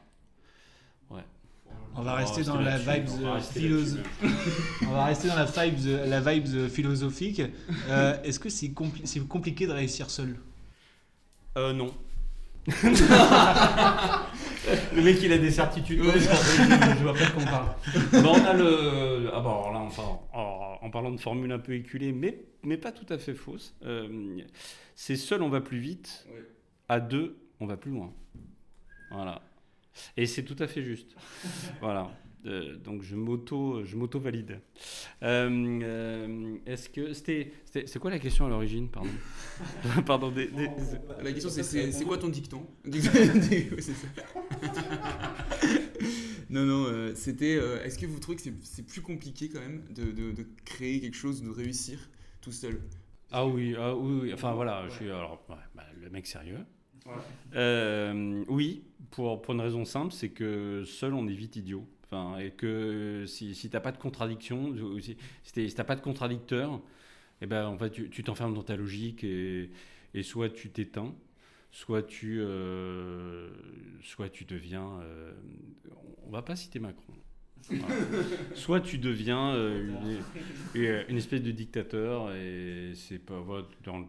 Ouais. 1.10 1.22
On 1.94 2.02
va 2.02 2.12
Oh, 2.14 2.16
rester 2.16 2.42
dans 2.44 2.58
la 2.60 2.78
vibe 2.78 3.06
on 3.10 3.18
va 3.18 3.28
euh, 3.30 3.34
rester 5.06 5.28
dans 5.28 5.36
la 5.36 5.44
vibe, 5.44 5.78
euh, 5.86 6.06
la 6.06 6.20
vibe 6.20 6.68
philosophique. 6.68 7.42
Euh, 7.88 8.16
Est-ce 8.22 8.38
que 8.40 8.48
c'est 8.48 8.68
compli- 8.68 9.04
c'est 9.04 9.20
compliqué 9.28 9.66
de 9.66 9.72
réussir 9.72 10.08
seul? 10.10 10.36
Euh, 11.58 11.72
non. 11.74 11.92
le 14.94 15.02
mec, 15.02 15.18
il 15.22 15.32
a 15.32 15.38
des 15.38 15.50
certitudes. 15.50 16.00
Ouais, 16.00 16.12
je, 16.14 16.20
je 16.20 17.02
vois 17.02 17.14
pas 17.14 17.24
de 17.26 17.30
quoi 17.32 17.42
on 17.42 17.44
parle. 17.44 17.68
Bon, 18.22 18.32
on 18.40 18.44
a 18.44 18.52
le. 18.54 19.30
Ah 19.34 19.40
bon, 19.40 19.50
alors 19.50 19.72
là, 19.72 19.80
on 19.80 19.90
parle, 19.90 20.16
en, 20.32 20.78
en 20.80 20.90
parlant 20.90 21.10
de 21.10 21.18
formule 21.20 21.50
un 21.52 21.58
peu 21.58 21.74
éculée, 21.74 22.12
mais, 22.12 22.44
mais 22.62 22.76
pas 22.76 22.92
tout 22.92 23.06
à 23.12 23.18
fait 23.18 23.34
fausse. 23.34 23.74
euh, 23.84 24.38
c'est 24.94 25.16
seul, 25.16 25.42
on 25.42 25.48
va 25.48 25.60
plus 25.60 25.78
vite. 25.78 26.26
À 26.88 27.00
deux, 27.00 27.36
on 27.60 27.66
va 27.66 27.76
plus 27.76 27.90
loin. 27.90 28.12
Voilà. 29.10 29.40
Et 30.16 30.26
c'est 30.26 30.42
tout 30.44 30.57
à 30.59 30.66
fait 30.66 30.83
juste. 30.83 31.14
voilà. 31.81 32.11
Euh, 32.44 32.76
donc 32.76 33.02
je 33.02 33.14
m'auto, 33.14 33.85
je 33.85 33.94
m'auto 33.96 34.18
valide. 34.18 34.59
Euh, 35.22 35.48
euh, 35.83 36.57
Est-ce 36.66 36.88
que 36.88 37.12
c'était, 37.12 37.52
c'était- 37.64 37.87
c'est 37.87 38.00
quoi 38.00 38.11
la 38.11 38.18
question 38.18 38.46
à 38.46 38.48
l'origine, 38.48 38.88
pardon 38.88 39.11
Pardon. 40.07 40.31
Des, 40.33 40.48
des- 40.48 40.68
La 41.22 41.31
question 41.33 41.50
c'est 41.50 41.62
c'est 41.62 41.92
c'est 41.92 42.05
quoi 42.05 42.18
ton 42.18 42.28
dicton 42.31 42.66
Oui, 42.85 43.00
c'est 43.78 43.92
ça. 43.92 44.09
Non, 46.50 46.64
non, 46.66 46.85
euh, 46.87 47.14
c'était. 47.14 47.57
euh, 47.57 47.83
Est-ce 47.85 47.98
que 47.98 48.07
vous 48.07 48.18
trouvez 48.18 48.37
que 48.37 48.42
c'est- 48.42 48.52
c'est 48.64 48.87
plus 48.87 49.00
compliqué 49.00 49.48
quand 49.48 49.61
même 49.61 49.85
de, 49.94 50.11
de- 50.11 50.33
de 50.33 50.46
créer 50.64 51.00
quelque 51.00 51.16
chose, 51.16 51.42
de 51.42 51.48
réussir 51.48 51.98
tout 52.40 52.52
seul? 52.52 52.81
Ah 53.31 53.46
oui, 53.46 53.74
ah 53.78 53.96
oui, 53.96 54.18
oui. 54.24 54.35
enfin 54.35 54.52
voilà, 54.52 54.87
je 54.90 54.94
suis 54.96 55.07
alors 55.11 55.42
ouais, 55.48 55.57
bah, 55.74 55.85
le 55.98 56.11
mec 56.11 56.26
sérieux. 56.26 56.59
Ouais. 57.07 57.12
Euh, 57.55 58.44
oui, 58.48 58.85
pour, 59.12 59.40
pour 59.40 59.55
une 59.55 59.61
raison 59.61 59.85
simple, 59.85 60.12
c'est 60.12 60.31
que 60.31 60.83
seul 60.85 61.14
on 61.14 61.29
est 61.29 61.35
vite 61.35 61.57
idiot. 61.57 61.87
Enfin, 62.05 62.38
et 62.38 62.51
que 62.51 63.25
si, 63.27 63.55
si 63.55 63.70
t'as 63.70 63.81
pas 63.81 63.92
de 63.92 63.98
contradiction, 63.98 64.75
si, 65.01 65.16
si 65.42 65.75
t'as 65.75 65.85
pas 65.85 65.96
de 65.96 66.01
contradicteur, 66.01 66.81
et 67.40 67.46
ben 67.46 67.66
en 67.66 67.79
fait 67.79 67.90
tu 68.11 68.25
t'enfermes 68.25 68.55
dans 68.55 68.62
ta 68.62 68.77
logique 68.77 69.25
et, 69.25 69.70
et 70.14 70.22
soit 70.22 70.51
tu 70.51 70.70
t'éteins, 70.70 71.14
soit 71.70 72.03
tu 72.03 72.40
euh, 72.40 73.51
soit 74.03 74.29
tu 74.29 74.44
deviens. 74.44 75.01
euh, 75.03 75.33
on 76.27 76.31
va 76.31 76.42
pas 76.42 76.57
citer 76.57 76.81
Macron. 76.81 77.14
Soit 78.55 78.81
tu 78.81 78.98
deviens 78.98 79.55
euh, 79.55 80.20
une, 80.75 81.16
espèce 81.16 81.42
de 81.42 81.51
dictateur 81.51 82.35
et 82.35 82.92
c'est 82.94 83.18
pas 83.18 83.44
dans, 83.85 84.05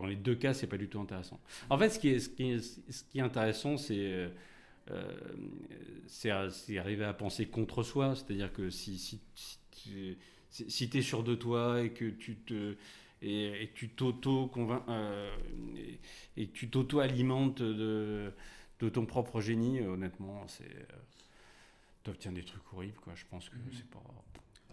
dans 0.00 0.06
les 0.06 0.16
deux 0.16 0.34
cas 0.34 0.54
c'est 0.54 0.66
pas 0.66 0.78
du 0.78 0.88
tout 0.88 1.00
intéressant. 1.00 1.40
En 1.70 1.78
fait 1.78 1.90
ce 1.90 1.98
qui 1.98 2.08
est, 2.08 2.20
ce 2.20 2.28
qui 2.28 2.50
est, 2.50 2.60
ce 2.60 3.04
qui 3.04 3.18
est 3.18 3.22
intéressant 3.22 3.76
c'est 3.76 3.96
euh, 3.96 4.28
euh, 4.90 6.78
arriver 6.78 7.04
à 7.04 7.12
penser 7.12 7.46
contre 7.46 7.82
soi, 7.82 8.14
c'est-à-dire 8.14 8.52
que 8.52 8.70
si 8.70 8.98
si, 8.98 9.20
si 9.34 9.58
tu 9.70 10.18
si, 10.50 10.70
si 10.70 10.90
es 10.94 11.02
sûr 11.02 11.22
de 11.22 11.34
toi 11.34 11.82
et 11.82 11.90
que 11.90 12.08
tu 12.10 12.36
te 12.36 12.76
et, 13.20 13.64
et 13.64 13.72
tu 13.74 13.88
t'auto 13.90 14.50
euh, 14.88 15.36
et, 15.76 16.42
et 16.42 16.48
tu 16.48 16.70
t'auto 16.70 17.00
alimentes 17.00 17.62
de 17.62 18.32
de 18.80 18.88
ton 18.88 19.06
propre 19.06 19.40
génie, 19.40 19.80
honnêtement, 19.80 20.46
c'est 20.46 20.64
euh, 20.64 20.96
t'obtiens 22.04 22.32
des 22.32 22.44
trucs 22.44 22.72
horribles 22.72 22.98
quoi. 23.00 23.14
Je 23.16 23.24
pense 23.28 23.48
que 23.48 23.56
c'est 23.72 23.90
pas 23.90 24.02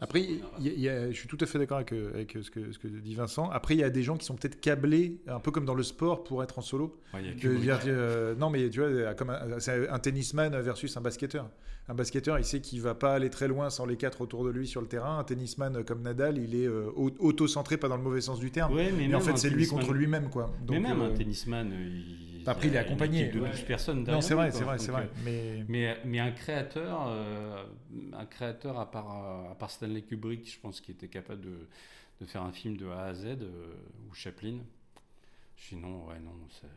Après, 0.02 0.22
il 0.22 0.36
y 0.60 0.70
a- 0.70 0.74
il 0.74 0.80
y 0.82 0.90
a- 0.90 1.10
je 1.10 1.16
suis 1.18 1.28
tout 1.30 1.38
à 1.40 1.46
fait 1.46 1.58
d'accord 1.58 1.78
avec, 1.78 1.94
euh, 1.94 2.12
avec 2.14 2.38
ce, 2.42 2.52
que, 2.52 2.72
ce 2.74 2.78
que 2.78 2.88
dit 2.88 3.16
Vincent. 3.16 3.50
Après, 3.50 3.76
il 3.76 3.80
y 3.80 3.84
a 3.84 3.90
des 3.90 4.04
gens 4.04 4.18
qui 4.18 4.26
sont 4.26 4.36
peut-être 4.36 4.60
câblés, 4.60 5.22
un 5.28 5.40
peu 5.40 5.52
comme 5.52 5.64
dans 5.66 5.74
le 5.74 5.84
sport, 5.84 6.26
pour 6.26 6.44
être 6.44 6.60
en 6.60 6.62
solo. 6.62 7.00
Ouais, 7.14 7.22
il 7.22 7.28
y 7.28 7.30
a 7.30 7.32
Je 7.38 7.42
que 7.42 7.48
veux 7.48 7.54
moi. 7.56 7.64
dire, 7.64 7.80
euh, 7.88 8.36
non, 8.36 8.50
mais 8.50 8.70
tu 8.70 8.82
vois, 8.82 9.14
comme 9.14 9.34
c'est 9.60 9.88
un 9.90 10.00
tennisman 10.00 10.54
versus 10.60 10.96
un 10.98 11.02
basketteur. 11.02 11.50
Un 11.88 11.94
basketteur, 11.94 12.38
il 12.40 12.44
sait 12.46 12.60
qu'il 12.60 12.82
va 12.82 12.94
pas 12.96 13.14
aller 13.14 13.30
très 13.30 13.48
loin 13.48 13.70
sans 13.70 13.86
les 13.86 13.96
quatre 13.96 14.20
autour 14.20 14.44
de 14.44 14.50
lui 14.50 14.68
sur 14.68 14.82
le 14.82 14.88
terrain. 14.88 15.20
Un 15.20 15.24
tennisman 15.24 15.84
comme 15.86 16.02
Nadal, 16.02 16.40
il 16.40 16.56
est 16.56 16.68
euh, 16.68 16.90
au- 16.96 17.12
auto-centré, 17.20 17.78
pas 17.78 17.88
dans 17.88 17.96
le 17.98 18.04
mauvais 18.04 18.22
sens 18.22 18.40
du 18.40 18.52
terme. 18.52 18.74
Ouais, 18.74 18.92
mais 18.92 19.14
en 19.16 19.22
fait, 19.22 19.38
c'est 19.38 19.50
lui 19.50 19.66
contre 19.68 19.94
lui-même, 19.94 20.30
quoi. 20.30 20.52
mais 20.70 20.80
même 20.80 21.00
euh, 21.02 21.06
un 21.06 21.12
tennisman, 21.14 21.72
euh, 21.72 22.02
il, 22.46 22.50
Après, 22.50 22.68
il 22.68 22.72
est 22.72 22.76
y 22.76 22.78
a 22.78 22.82
une 22.82 22.88
accompagné. 22.88 23.28
de 23.30 23.40
Ouais. 23.40 23.50
12 23.50 23.62
personnes 23.64 23.98
Non, 24.00 24.04
derrière 24.04 24.24
c'est 24.24 24.34
vrai, 24.36 24.52
c'est 24.52 24.64
vrai, 24.64 24.78
c'est 24.78 24.88
Donc, 24.88 24.96
vrai. 24.98 25.06
euh, 25.06 25.24
Mais- 25.24 25.66
mais, 25.68 25.98
mais 26.06 26.20
un 26.20 26.32
créateur, 26.32 27.06
euh, 27.08 27.66
un 28.14 28.26
créateur 28.26 28.80
à 28.80 28.90
part, 28.92 29.24
euh, 29.48 29.52
à 29.52 29.56
part 29.56 29.70
Stanley 29.72 30.02
Kubrick, 30.04 30.50
je 30.52 30.60
pense 30.60 30.80
qu'il 30.82 30.94
était 30.96 31.08
capable 31.08 31.42
de, 31.42 31.68
de 32.22 32.26
faire 32.26 32.44
un 32.44 32.52
film 32.52 32.78
de 32.78 32.88
A 32.88 33.06
à 33.06 33.14
Z, 33.14 33.26
euh, 33.42 33.74
ou 34.10 34.14
Chaplin. 34.14 34.60
Sinon, 35.58 36.06
ouais, 36.08 36.20
non, 36.20 36.32
ça, 36.50 36.68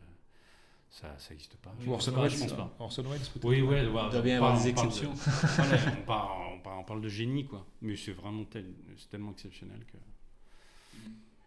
ça, 0.89 1.15
ça 1.19 1.33
existe 1.33 1.55
pas. 1.57 1.73
Ou 1.85 1.93
Orson 1.93 2.11
Welles, 2.13 2.29
je 2.31 2.39
pense 2.39 2.53
pas. 2.53 2.75
Orson 2.79 3.03
Welles, 3.03 3.19
peut-être. 3.19 3.45
Oui, 3.45 3.61
ouais, 3.61 3.83
Il 3.85 3.91
doit 3.91 4.21
bien 4.21 4.37
avoir 4.37 4.53
parle- 4.53 4.63
des 4.63 4.71
on 4.71 4.75
parle 4.75 4.87
de- 4.89 4.93
exceptions. 4.95 5.13
voilà, 5.55 5.77
on, 5.99 6.05
parle, 6.05 6.31
on, 6.55 6.59
parle, 6.59 6.79
on 6.79 6.83
parle 6.83 7.01
de 7.01 7.09
génie, 7.09 7.45
quoi. 7.45 7.65
Mais 7.81 7.95
c'est 7.95 8.13
vraiment 8.13 8.43
tel- 8.45 8.73
tellement 9.11 9.31
exceptionnel 9.31 9.79
que. 9.85 9.97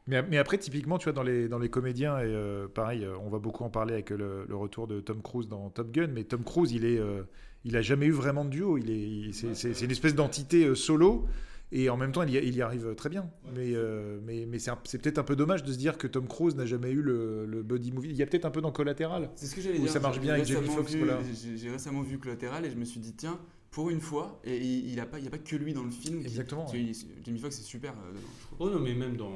Mais, 0.08 0.20
mais 0.22 0.38
après, 0.38 0.58
typiquement, 0.58 0.98
tu 0.98 1.04
vois, 1.04 1.12
dans 1.12 1.22
les, 1.22 1.48
dans 1.48 1.58
les 1.58 1.68
comédiens, 1.68 2.18
et 2.18 2.22
euh, 2.24 2.66
pareil, 2.66 3.04
euh, 3.04 3.14
on 3.24 3.28
va 3.30 3.38
beaucoup 3.38 3.62
en 3.64 3.70
parler 3.70 3.94
avec 3.94 4.10
le, 4.10 4.44
le 4.48 4.56
retour 4.56 4.86
de 4.88 5.00
Tom 5.00 5.22
Cruise 5.22 5.48
dans 5.48 5.70
Top 5.70 5.92
Gun, 5.92 6.08
mais 6.08 6.24
Tom 6.24 6.42
Cruise, 6.42 6.72
il 6.72 6.84
est, 6.84 6.98
euh, 6.98 7.22
il 7.64 7.76
a 7.76 7.82
jamais 7.82 8.06
eu 8.06 8.10
vraiment 8.10 8.44
de 8.44 8.50
duo. 8.50 8.78
Il 8.78 8.90
est, 8.90 8.98
il- 9.00 9.32
c'est, 9.34 9.80
une 9.80 9.90
espèce 9.92 10.14
d'entité 10.16 10.64
euh, 10.66 10.74
solo, 10.74 11.26
et 11.70 11.88
en 11.88 11.96
même 11.96 12.10
temps, 12.10 12.24
il 12.24 12.30
y, 12.34 12.36
il 12.36 12.56
y 12.56 12.62
arrive 12.62 12.94
très 12.96 13.08
bien. 13.10 13.30
Mais, 13.54 13.70
euh, 13.74 14.18
mais, 14.24 14.44
mais 14.44 14.58
c'est, 14.58 14.72
peut-être 14.98 15.18
un 15.18 15.22
peu 15.22 15.36
dommage 15.36 15.62
de 15.62 15.72
se 15.72 15.78
dire 15.78 15.96
que 15.96 16.08
Tom 16.08 16.26
Cruise 16.26 16.56
n'a 16.56 16.66
jamais 16.66 16.90
eu 16.90 17.00
le, 17.00 17.46
le 17.46 17.62
buddy 17.62 17.92
movie. 17.92 18.10
Il 18.10 18.16
y 18.16 18.22
a 18.22 18.26
peut-être 18.26 18.44
un 18.44 18.50
peu 18.50 18.60
dans 18.60 18.72
Collatéral. 18.72 19.30
C'est 19.36 19.46
ce 19.46 19.54
que 19.54 19.60
j'allais 19.60 19.78
où 19.78 19.82
dire. 19.82 19.90
ça 19.92 20.00
marche 20.00 20.20
bien 20.20 20.34
avec 20.34 20.46
Jamie 20.46 20.66
Foxx. 20.68 20.96
voilà. 20.96 21.20
j'ai- 21.56 21.70
récemment 21.70 22.02
vu 22.02 22.18
Collatéral 22.18 22.66
et 22.66 22.70
je 22.70 22.76
me 22.76 22.84
suis 22.84 22.98
dit, 23.00 23.14
tiens, 23.14 23.38
pour 23.70 23.88
une 23.88 24.00
fois, 24.00 24.38
et 24.44 24.58
il 24.58 24.92
n'y 24.92 25.00
a, 25.00 25.06
pas- 25.06 25.18
il 25.18 25.24
y 25.24 25.28
a 25.28 25.30
pas 25.30 25.38
que 25.38 25.56
lui 25.56 25.72
dans 25.72 25.84
le 25.84 25.90
film. 25.90 26.18
qui- 26.20 26.26
Exactement, 26.26 26.66
que 26.66 26.76
il- 26.76 26.92
Jamie 27.24 27.38
Foxx 27.38 27.56
c'est 27.56 27.62
super 27.62 27.92
euh, 27.92 28.10
dedans, 28.10 28.20
je. 28.50 28.56
Oh 28.58 28.68
non, 28.68 28.80
mais 28.80 28.92
même 28.94 29.16
dans, 29.16 29.30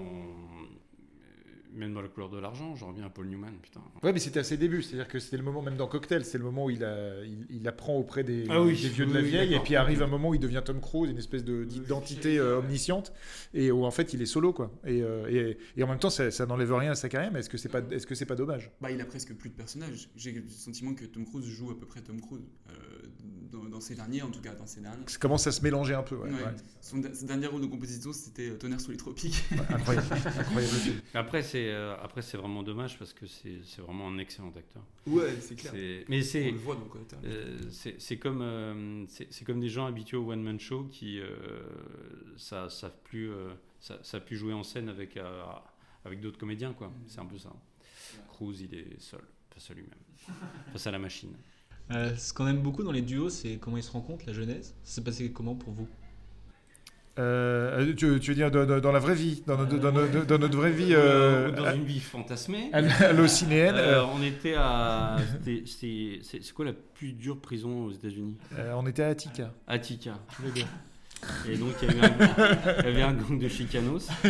même 1.76 1.92
dans 1.94 2.00
la 2.02 2.08
couleur 2.08 2.30
de 2.30 2.38
l'argent, 2.38 2.74
j'en 2.74 2.88
reviens 2.88 3.06
à 3.06 3.10
Paul 3.10 3.26
Newman, 3.28 3.52
putain. 3.62 3.80
Ouais, 4.02 4.12
mais 4.12 4.18
c'était 4.18 4.40
à 4.40 4.44
ses 4.44 4.56
débuts, 4.56 4.82
c'est-à-dire 4.82 5.08
que 5.08 5.18
c'était 5.18 5.36
le 5.36 5.42
moment, 5.42 5.62
même 5.62 5.76
dans 5.76 5.86
Cocktail, 5.86 6.24
c'est 6.24 6.38
le 6.38 6.44
moment 6.44 6.64
où 6.66 6.70
il, 6.70 6.82
a, 6.84 7.22
il, 7.24 7.46
il 7.50 7.68
apprend 7.68 7.96
auprès 7.96 8.24
des, 8.24 8.46
Ah 8.48 8.62
oui, 8.62 8.80
des 8.80 8.88
vieux 8.88 9.06
de 9.06 9.14
la 9.14 9.20
vieille, 9.22 9.54
et 9.54 9.60
puis 9.60 9.76
arrive 9.76 10.02
un 10.02 10.06
moment 10.06 10.30
où 10.30 10.34
il 10.34 10.40
devient 10.40 10.62
Tom 10.64 10.80
Cruise, 10.80 11.10
une 11.10 11.18
espèce 11.18 11.44
de- 11.44 11.64
d'identité 11.64 12.38
euh, 12.38 12.58
omnisciente, 12.58 13.12
et 13.54 13.70
où 13.70 13.84
en 13.84 13.90
fait 13.90 14.12
il 14.14 14.22
est 14.22 14.26
solo, 14.26 14.52
quoi. 14.52 14.70
Et, 14.86 15.02
euh, 15.02 15.28
et, 15.28 15.58
et 15.76 15.82
en 15.82 15.86
même 15.88 15.98
temps, 15.98 16.10
ça, 16.10 16.30
ça 16.30 16.46
n'enlève 16.46 16.72
rien 16.74 16.92
à 16.92 16.94
sa 16.96 17.08
carrière, 17.08 17.30
mais 17.32 17.40
est-ce 17.40 17.50
que 17.50 17.58
c'est 17.58 17.68
pas, 17.68 17.80
est-ce 17.90 18.06
que 18.06 18.14
c'est 18.14 18.26
pas 18.26 18.36
dommage? 18.36 18.70
Bah, 18.80 18.90
il 18.90 19.00
a 19.00 19.04
presque 19.04 19.34
plus 19.34 19.50
de 19.50 19.54
personnages. 19.54 20.08
J'ai 20.16 20.32
le 20.32 20.48
sentiment 20.48 20.94
que 20.94 21.04
Tom 21.04 21.24
Cruise 21.26 21.46
joue 21.46 21.70
à 21.70 21.78
peu 21.78 21.86
près 21.86 22.00
Tom 22.00 22.20
Cruise. 22.20 22.42
euh, 22.70 22.72
dans, 23.52 23.64
dans 23.64 23.80
ses 23.80 23.94
derniers, 23.94 24.22
en 24.22 24.30
tout 24.30 24.40
cas, 24.40 24.52
dans 24.54 24.66
ses 24.66 24.80
derniers. 24.80 25.04
Ça 25.06 25.18
commence 25.18 25.46
à 25.46 25.52
se 25.52 25.62
mélanger 25.62 25.94
un 25.94 26.02
peu, 26.02 26.16
ouais. 26.16 26.30
Ouais. 26.30 26.34
ouais. 26.42 26.54
Son, 26.80 26.98
dernière 26.98 27.52
rôle 27.52 27.60
de 27.62 27.66
composition, 27.66 28.12
c'était 28.12 28.50
Tonnerre 28.56 28.80
sous 28.80 28.90
les 28.90 28.96
tropiques. 28.96 29.44
incroyable, 29.70 30.06
incroyable 30.38 30.74
film. 30.74 30.96
Après, 31.14 31.42
c'est 31.42 31.65
euh, 31.68 31.96
après 32.02 32.22
c'est 32.22 32.36
vraiment 32.36 32.62
dommage 32.62 32.98
parce 32.98 33.12
que 33.12 33.26
c'est 33.26 33.60
c'est 33.64 33.80
vraiment 33.82 34.08
un 34.08 34.18
excellent 34.18 34.52
acteur. 34.56 34.82
Ouais, 35.06 35.34
c'est 35.40 35.54
clair. 35.56 35.72
Mais 36.08 36.22
c'est 36.22 36.48
On 36.48 36.52
le 36.52 36.58
voit 36.58 36.74
dans 36.76 36.84
Cocktail. 36.86 37.18
euh, 37.24 37.58
c'est 37.70 38.00
c'est 38.00 38.18
comme 38.18 38.42
euh, 38.42 39.04
c'est 39.08 39.32
c'est 39.32 39.44
comme 39.44 39.60
des 39.60 39.68
gens 39.68 39.86
habitués 39.86 40.16
au 40.16 40.30
one 40.30 40.42
man 40.42 40.58
show 40.60 40.84
qui 40.84 41.20
euh, 41.20 41.28
ça 42.36 42.68
savent 42.70 42.98
plus 43.04 43.30
euh, 43.30 43.54
ça, 43.80 43.98
ça 44.02 44.20
pu 44.20 44.36
jouer 44.36 44.52
en 44.52 44.62
scène 44.62 44.88
avec 44.88 45.16
euh, 45.16 45.42
avec 46.04 46.20
d'autres 46.20 46.38
comédiens 46.38 46.72
quoi. 46.72 46.92
C'est 47.06 47.20
un 47.20 47.26
peu 47.26 47.38
ça. 47.38 47.52
Cruz, 48.28 48.54
il 48.60 48.74
est 48.74 49.00
seul 49.00 49.20
face 49.52 49.70
à 49.70 49.74
lui-même, 49.74 49.98
face 50.72 50.86
à 50.86 50.90
la 50.90 50.98
machine. 50.98 51.34
Euh, 51.92 52.16
ce 52.16 52.32
qu'on 52.32 52.46
aime 52.48 52.62
beaucoup 52.62 52.82
dans 52.82 52.92
les 52.92 53.02
duos, 53.02 53.30
c'est 53.30 53.58
comment 53.58 53.76
ils 53.76 53.82
se 53.82 53.92
rencontrent, 53.92 54.26
la 54.26 54.32
genèse. 54.32 54.74
Ça 54.82 54.96
s'est 54.96 55.04
passé 55.04 55.30
comment 55.32 55.54
pour 55.54 55.72
vous? 55.72 55.88
Euh, 57.18 57.94
tu, 57.96 58.20
tu 58.20 58.30
veux 58.30 58.34
dire 58.34 58.50
dans, 58.50 58.92
la 58.92 58.98
vraie 58.98 59.14
vie, 59.14 59.42
dans 59.46 59.56
notre, 59.56 59.78
dans 59.78 59.90
notre, 59.92 60.26
dans 60.26 60.38
notre 60.38 60.56
vraie 60.56 60.70
vie 60.70 60.90
euh, 60.92 61.50
dans 61.50 61.72
une 61.74 61.84
vie 61.84 62.00
fantasmée. 62.00 62.68
hallucinéenne, 62.72 63.74
Euh, 63.76 64.02
euh, 64.02 64.04
on 64.14 64.22
était 64.22 64.54
à. 64.56 65.16
C'est 65.44 66.52
quoi 66.54 66.66
la 66.66 66.72
plus 66.74 67.12
dure 67.12 67.38
prison 67.40 67.86
aux 67.86 67.90
États-Unis? 67.92 68.36
Euh, 68.58 68.72
on 68.76 68.86
était 68.86 69.02
à 69.02 69.08
Attica. 69.08 69.50
Attica. 69.66 70.18
Tous 70.36 70.42
les 70.42 70.50
deux. 70.62 70.66
Et 71.50 71.56
donc 71.56 71.70
il 71.82 71.88
y, 71.88 72.86
avait 72.86 73.02
un- 73.02 73.14
gang 73.14 73.38
de 73.38 73.48
chicanos. 73.48 74.08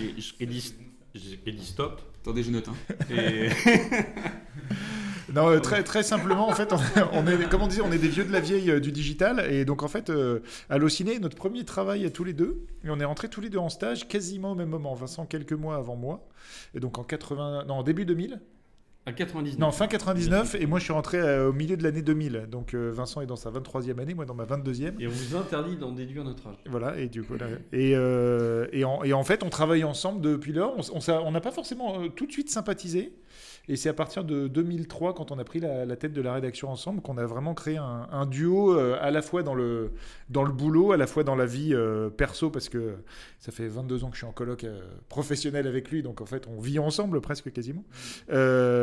Et 0.00 0.14
J'ai 0.18 0.46
dit, 0.46 0.74
dit 1.14 1.64
stop. 1.66 2.00
Attendez, 2.22 2.42
je 2.42 2.50
note. 2.52 2.68
hein. 2.68 2.74
Et. 3.14 3.50
Non, 5.34 5.48
euh, 5.48 5.60
très, 5.60 5.82
très 5.82 6.02
simplement, 6.02 6.48
en 6.48 6.52
fait, 6.52 6.72
on, 7.12 7.26
est, 7.26 7.48
comme 7.48 7.62
on 7.62 7.66
disait, 7.66 7.82
on 7.82 7.92
est 7.92 7.98
des 7.98 8.08
vieux 8.08 8.24
de 8.24 8.32
la 8.32 8.40
vieille 8.40 8.70
euh, 8.70 8.80
du 8.80 8.92
digital. 8.92 9.46
Et 9.50 9.64
donc, 9.64 9.82
en 9.82 9.88
fait, 9.88 10.10
euh, 10.10 10.40
Allociné, 10.68 11.18
notre 11.18 11.36
premier 11.36 11.64
travail 11.64 12.04
à 12.04 12.10
tous 12.10 12.24
les 12.24 12.32
deux. 12.32 12.66
Et 12.84 12.90
on 12.90 12.98
est 13.00 13.04
rentrés 13.04 13.28
tous 13.28 13.40
les 13.40 13.50
deux 13.50 13.58
en 13.58 13.68
stage 13.68 14.08
quasiment 14.08 14.52
au 14.52 14.54
même 14.54 14.68
moment. 14.68 14.94
Vincent, 14.94 15.26
quelques 15.26 15.52
mois 15.52 15.76
avant 15.76 15.96
moi. 15.96 16.28
Et 16.74 16.80
donc, 16.80 16.98
en 16.98 17.04
80. 17.04 17.64
Non, 17.66 17.74
en 17.74 17.82
début 17.82 18.04
2000. 18.04 18.40
À 19.06 19.12
99. 19.12 19.58
Non, 19.58 19.72
fin 19.72 19.86
99. 19.86 20.56
Et 20.56 20.66
moi, 20.66 20.78
je 20.78 20.84
suis 20.84 20.92
rentré 20.92 21.18
euh, 21.18 21.48
au 21.48 21.52
milieu 21.54 21.76
de 21.78 21.82
l'année 21.82 22.02
2000. 22.02 22.48
Donc, 22.50 22.74
euh, 22.74 22.90
Vincent 22.92 23.22
est 23.22 23.26
dans 23.26 23.36
sa 23.36 23.50
23e 23.50 23.98
année, 23.98 24.12
moi 24.12 24.26
dans 24.26 24.34
ma 24.34 24.44
22e. 24.44 25.00
Et 25.00 25.06
on 25.06 25.10
vous 25.10 25.36
interdit 25.36 25.76
d'en 25.76 25.92
déduire 25.92 26.22
notre 26.22 26.48
âge. 26.48 26.56
Voilà, 26.66 26.98
et 26.98 27.08
du 27.08 27.22
coup, 27.22 27.34
là, 27.34 27.46
et, 27.72 27.96
euh, 27.96 28.66
et, 28.72 28.84
en, 28.84 29.02
et 29.02 29.14
en 29.14 29.24
fait, 29.24 29.42
on 29.42 29.48
travaille 29.48 29.84
ensemble 29.84 30.20
depuis 30.20 30.52
lors. 30.52 30.76
On 30.92 31.30
n'a 31.30 31.40
pas 31.40 31.50
forcément 31.50 32.02
euh, 32.02 32.08
tout 32.08 32.26
de 32.26 32.32
suite 32.32 32.50
sympathisé. 32.50 33.14
Et 33.68 33.76
c'est 33.76 33.88
à 33.88 33.94
partir 33.94 34.24
de 34.24 34.48
2003, 34.48 35.14
quand 35.14 35.30
on 35.30 35.38
a 35.38 35.44
pris 35.44 35.60
la, 35.60 35.96
tête 35.96 36.12
de 36.12 36.22
la 36.22 36.34
rédaction 36.34 36.70
ensemble, 36.70 37.02
qu'on 37.02 37.18
a 37.18 37.26
vraiment 37.26 37.54
créé 37.54 37.76
un, 37.76 38.26
duo 38.26 38.76
euh, 38.76 38.96
à 39.00 39.10
la 39.10 39.22
fois 39.22 39.42
dans 39.42 39.54
le, 39.54 39.92
dans 40.28 40.42
le 40.42 40.52
boulot, 40.52 40.92
à 40.92 40.96
la 40.96 41.06
fois 41.06 41.24
dans 41.24 41.36
la 41.36 41.46
vie 41.46 41.74
euh, 41.74 42.10
perso, 42.10 42.50
parce 42.50 42.68
que 42.68 42.96
ça 43.38 43.52
fait 43.52 43.68
22 43.68 44.04
ans 44.04 44.08
que 44.08 44.14
je 44.14 44.20
suis 44.20 44.26
en 44.26 44.32
colloque 44.32 44.64
euh, 44.64 44.80
professionnel 45.08 45.66
avec 45.66 45.90
lui, 45.90 46.02
donc 46.02 46.20
en 46.20 46.26
fait, 46.26 46.48
on 46.48 46.60
vit 46.60 46.78
ensemble 46.78 47.20
presque 47.20 47.52
quasiment. 47.52 47.84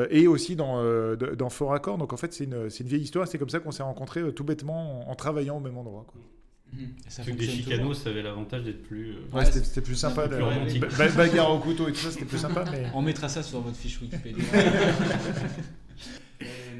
Et 0.09 0.27
aussi 0.27 0.55
dans, 0.55 0.81
dans 1.15 1.49
Fort 1.49 1.73
Accord. 1.73 1.97
Donc 1.97 2.13
en 2.13 2.17
fait, 2.17 2.33
c'est 2.33 2.45
une, 2.45 2.69
une 2.79 2.87
vieille 2.87 3.01
histoire. 3.01 3.27
C'est 3.27 3.37
comme 3.37 3.49
ça 3.49 3.59
qu'on 3.59 3.71
s'est 3.71 3.83
rencontrés 3.83 4.33
tout 4.33 4.43
bêtement 4.43 5.09
en, 5.09 5.15
travaillant 5.15 5.57
au 5.57 5.59
même 5.59 5.77
endroit. 5.77 6.05
Ça 7.07 7.23
que 7.23 7.31
des 7.31 7.47
chicanos, 7.47 7.95
ça 8.03 8.09
avait 8.09 8.21
l'avantage 8.23 8.63
d'être 8.63 8.83
plus. 8.83 9.11
euh, 9.11 9.19
Ouais, 9.33 9.45
c'était- 9.45 9.63
c'était 9.65 9.81
plus 9.81 9.95
sympa. 9.95 10.27
plus 10.27 10.41
romantique. 10.41 10.81
ba- 10.81 10.87
ba- 10.87 11.09
bagarre 11.09 11.51
au 11.53 11.59
couteau 11.59 11.87
et 11.87 11.91
tout 11.93 11.99
ça, 11.99 12.11
c'était 12.11 12.25
plus 12.25 12.37
sympa. 12.39 12.65
Mais... 12.71 12.87
On 12.93 13.01
mettra 13.01 13.29
ça 13.29 13.41
sur 13.43 13.61
votre 13.61 13.77
fiche 13.77 13.99
Wikipédia. 14.01 14.43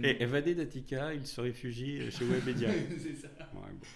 Et 0.03 0.21
évadé 0.21 0.53
d'Attica, 0.53 1.13
il 1.13 1.25
se 1.25 1.41
réfugie 1.41 2.11
chez 2.11 2.23
Webedia. 2.25 2.69
C'est 3.01 3.15
ça. 3.19 3.27
Ouais, 3.55 3.61
bon. 3.71 3.88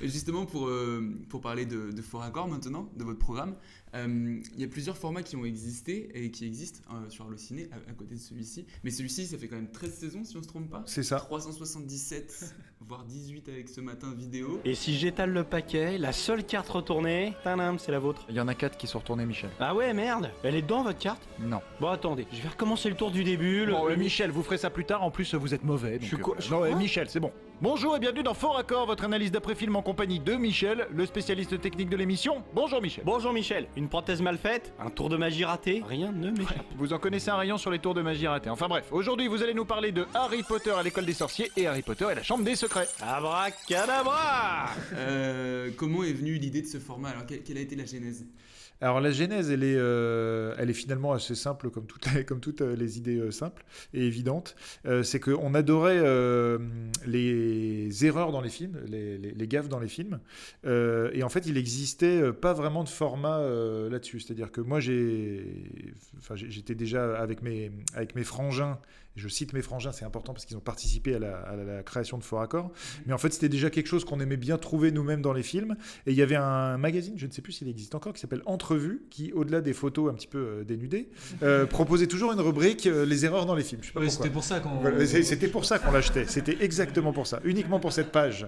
Et 0.00 0.08
Justement, 0.08 0.46
pour, 0.46 0.68
euh, 0.68 1.02
pour 1.28 1.40
parler 1.42 1.66
de, 1.66 1.90
de 1.90 2.02
Fort 2.02 2.22
Accord 2.22 2.48
maintenant, 2.48 2.88
de 2.96 3.04
votre 3.04 3.18
programme, 3.18 3.54
euh, 3.94 4.40
il 4.54 4.60
y 4.60 4.64
a 4.64 4.68
plusieurs 4.68 4.96
formats 4.96 5.22
qui 5.22 5.36
ont 5.36 5.44
existé 5.44 6.08
et 6.14 6.30
qui 6.30 6.46
existent 6.46 6.80
euh, 6.94 7.10
sur 7.10 7.26
Allociné 7.26 7.68
à, 7.72 7.90
à 7.90 7.92
côté 7.92 8.14
de 8.14 8.20
celui-ci. 8.20 8.64
Mais 8.84 8.90
celui-ci, 8.90 9.26
ça 9.26 9.36
fait 9.36 9.48
quand 9.48 9.56
même 9.56 9.70
13 9.70 9.92
saisons, 9.92 10.24
si 10.24 10.36
on 10.38 10.42
se 10.42 10.48
trompe 10.48 10.70
pas. 10.70 10.84
C'est 10.86 11.02
ça. 11.02 11.16
377, 11.16 12.54
voire 12.88 13.04
18 13.04 13.48
avec 13.48 13.68
ce 13.68 13.80
matin 13.80 14.12
vidéo. 14.16 14.60
Et 14.64 14.74
si 14.74 14.96
j'étale 14.96 15.30
le 15.30 15.44
paquet, 15.44 15.98
la 15.98 16.12
seule 16.12 16.44
carte 16.44 16.68
retournée, 16.68 17.32
tadam, 17.44 17.78
c'est 17.78 17.92
la 17.92 17.98
vôtre. 17.98 18.24
Il 18.28 18.34
y 18.34 18.40
en 18.40 18.48
a 18.48 18.54
quatre 18.54 18.76
qui 18.76 18.86
sont 18.86 18.98
retournés, 18.98 19.24
Michel. 19.24 19.50
Ah 19.60 19.74
ouais, 19.74 19.92
merde 19.94 20.30
Elle 20.42 20.56
est 20.56 20.62
dedans, 20.62 20.82
votre 20.82 20.98
carte? 20.98 21.22
Non. 21.38 21.60
Bon, 21.80 21.88
attendez, 21.88 22.26
je 22.32 22.40
vais 22.42 22.48
recommencer 22.48 22.88
le 22.88 22.96
tour 22.96 23.10
du 23.10 23.24
début. 23.24 23.66
Le... 23.66 23.72
Bon, 23.72 23.88
euh, 23.88 23.96
Michel, 23.96 24.30
vous 24.30 24.42
ferez 24.42 24.58
ça 24.58 24.70
plus 24.70 24.84
tard. 24.84 25.02
En 25.02 25.10
plus, 25.10 25.34
vous 25.34 25.54
êtes 25.54 25.64
mauvais. 25.64 25.98
Je 26.00 26.06
suis 26.06 26.16
donc, 26.16 26.24
quoi- 26.24 26.34
euh, 26.36 26.40
je- 26.40 26.50
Non, 26.50 26.58
quoi 26.58 26.74
Michel, 26.74 27.08
c'est 27.08 27.20
bon. 27.20 27.32
Bonjour 27.60 27.94
et 27.94 28.00
bienvenue 28.00 28.24
dans 28.24 28.34
Fort 28.34 28.58
Accord, 28.58 28.86
votre 28.86 29.04
analyse 29.04 29.30
d'après-film 29.30 29.76
en 29.76 29.82
compagnie 29.82 30.18
de 30.18 30.34
Michel, 30.34 30.88
le 30.90 31.06
spécialiste 31.06 31.60
technique 31.60 31.88
de 31.88 31.96
l'émission. 31.96 32.42
Bonjour 32.54 32.82
Michel. 32.82 33.04
Bonjour 33.06 33.32
Michel, 33.32 33.68
une 33.76 33.88
prothèse 33.88 34.20
mal 34.20 34.36
faite, 34.36 34.74
un 34.80 34.90
tour 34.90 35.08
de 35.08 35.16
magie 35.16 35.44
raté, 35.44 35.80
rien 35.86 36.10
ne 36.10 36.32
m'échappe. 36.32 36.64
Vous 36.76 36.92
en 36.92 36.98
connaissez 36.98 37.30
un 37.30 37.36
rayon 37.36 37.58
sur 37.58 37.70
les 37.70 37.78
tours 37.78 37.94
de 37.94 38.02
magie 38.02 38.26
ratés. 38.26 38.50
Enfin 38.50 38.66
bref, 38.66 38.88
aujourd'hui 38.90 39.28
vous 39.28 39.44
allez 39.44 39.54
nous 39.54 39.64
parler 39.64 39.92
de 39.92 40.06
Harry 40.12 40.42
Potter 40.42 40.72
à 40.72 40.82
l'école 40.82 41.04
des 41.06 41.12
sorciers 41.12 41.52
et 41.56 41.68
Harry 41.68 41.82
Potter 41.82 42.08
et 42.10 42.16
la 42.16 42.24
chambre 42.24 42.42
des 42.42 42.56
secrets. 42.72 42.88
Abracadabra 43.02 44.70
Euh, 44.94 45.70
comment 45.76 46.02
est 46.04 46.12
venue 46.12 46.34
l'idée 46.34 46.62
de 46.62 46.66
ce 46.66 46.78
format? 46.78 47.10
Alors, 47.10 47.26
quelle, 47.26 47.42
quelle 47.42 47.58
a 47.58 47.60
été 47.60 47.76
la 47.76 47.84
genèse? 47.84 48.24
Alors 48.80 49.00
la 49.00 49.12
genèse, 49.12 49.48
elle 49.52 49.62
est, 49.62 49.76
euh, 49.76 50.56
elle 50.58 50.68
est 50.68 50.72
finalement 50.74 51.12
assez 51.12 51.36
simple 51.36 51.70
comme 51.70 51.86
toutes 51.86 52.12
les, 52.14 52.24
comme 52.24 52.40
toutes 52.40 52.62
les 52.62 52.98
idées 52.98 53.18
euh, 53.18 53.30
simples 53.30 53.64
et 53.94 54.04
évidentes. 54.04 54.56
Euh, 54.86 55.04
c'est 55.04 55.20
qu'on 55.20 55.54
adorait 55.54 56.00
euh, 56.00 56.58
les 57.06 58.04
erreurs 58.04 58.32
dans 58.32 58.40
les 58.40 58.48
films, 58.50 58.80
les, 58.88 59.18
les- 59.18 59.30
les 59.30 59.46
gaffes 59.48 59.68
dans 59.68 59.78
les 59.78 59.86
films. 59.86 60.18
Euh, 60.66 61.10
et 61.12 61.22
en 61.22 61.28
fait, 61.28 61.46
il 61.46 61.56
existait 61.58 62.20
euh, 62.20 62.32
pas 62.32 62.54
vraiment 62.54 62.82
de 62.82 62.88
format 62.88 63.38
euh, 63.38 63.88
là-dessus. 63.88 64.18
C'est-à-dire 64.18 64.50
que 64.50 64.60
moi, 64.60 64.80
j'ai, 64.80 65.46
enfin, 66.18 66.34
j'ai- 66.34 66.50
j'étais 66.50 66.74
déjà 66.74 67.16
avec 67.16 67.40
mes, 67.42 67.70
avec 67.94 68.16
mes 68.16 68.24
frangins. 68.24 68.80
Je 69.14 69.28
cite 69.28 69.52
mes 69.52 69.60
frangins, 69.60 69.92
c'est 69.92 70.04
important 70.06 70.32
parce 70.32 70.46
qu'ils 70.46 70.56
ont 70.56 70.60
participé 70.60 71.14
à 71.14 71.18
la, 71.18 71.36
à 71.36 71.54
la- 71.54 71.64
la 71.64 71.82
création 71.82 72.16
de 72.16 72.24
Fort 72.24 72.40
Accord. 72.40 72.70
Mais 73.06 73.12
en 73.12 73.18
fait, 73.18 73.30
c'était 73.32 73.50
déjà 73.50 73.68
quelque 73.68 73.86
chose 73.86 74.04
qu'on 74.06 74.20
aimait 74.20 74.38
bien 74.38 74.56
trouver 74.56 74.90
nous-mêmes 74.90 75.20
dans 75.20 75.34
les 75.34 75.42
films. 75.42 75.76
Et 76.06 76.12
il 76.12 76.16
y 76.16 76.22
avait 76.22 76.36
un 76.36 76.78
magazine, 76.78 77.14
je 77.18 77.26
ne 77.26 77.30
sais 77.32 77.42
plus 77.42 77.52
s'il 77.52 77.68
existe 77.68 77.94
encore, 77.94 78.14
qui 78.14 78.20
s'appelle 78.20 78.42
Entrevue, 78.46 79.02
qui, 79.10 79.30
au-delà 79.32 79.60
des 79.60 79.74
photos 79.74 80.10
un 80.10 80.14
petit 80.14 80.26
peu 80.28 80.38
euh, 80.38 80.64
dénudées, 80.64 81.10
euh, 81.42 81.66
proposait 81.66 82.06
toujours 82.06 82.32
une 82.32 82.40
rubrique 82.40 82.86
euh, 82.86 83.04
Les 83.04 83.24
erreurs 83.26 83.44
dans 83.44 83.54
les 83.54 83.64
films. 83.64 83.82
C'était 83.82 84.30
pour 84.30 84.44
ça 84.44 84.60
qu'on- 84.60 84.70
Voilà, 84.80 85.04
c'est- 85.06 85.22
C'était 85.22 85.48
pour 85.48 85.64
ça 85.66 85.78
qu'on 85.78 85.90
l'achetait. 85.92 86.24
C'était 86.26 86.62
exactement 86.64 87.12
pour 87.12 87.26
ça. 87.26 87.40
Uniquement 87.44 87.80
pour 87.80 87.92
cette 87.92 88.12
page. 88.12 88.46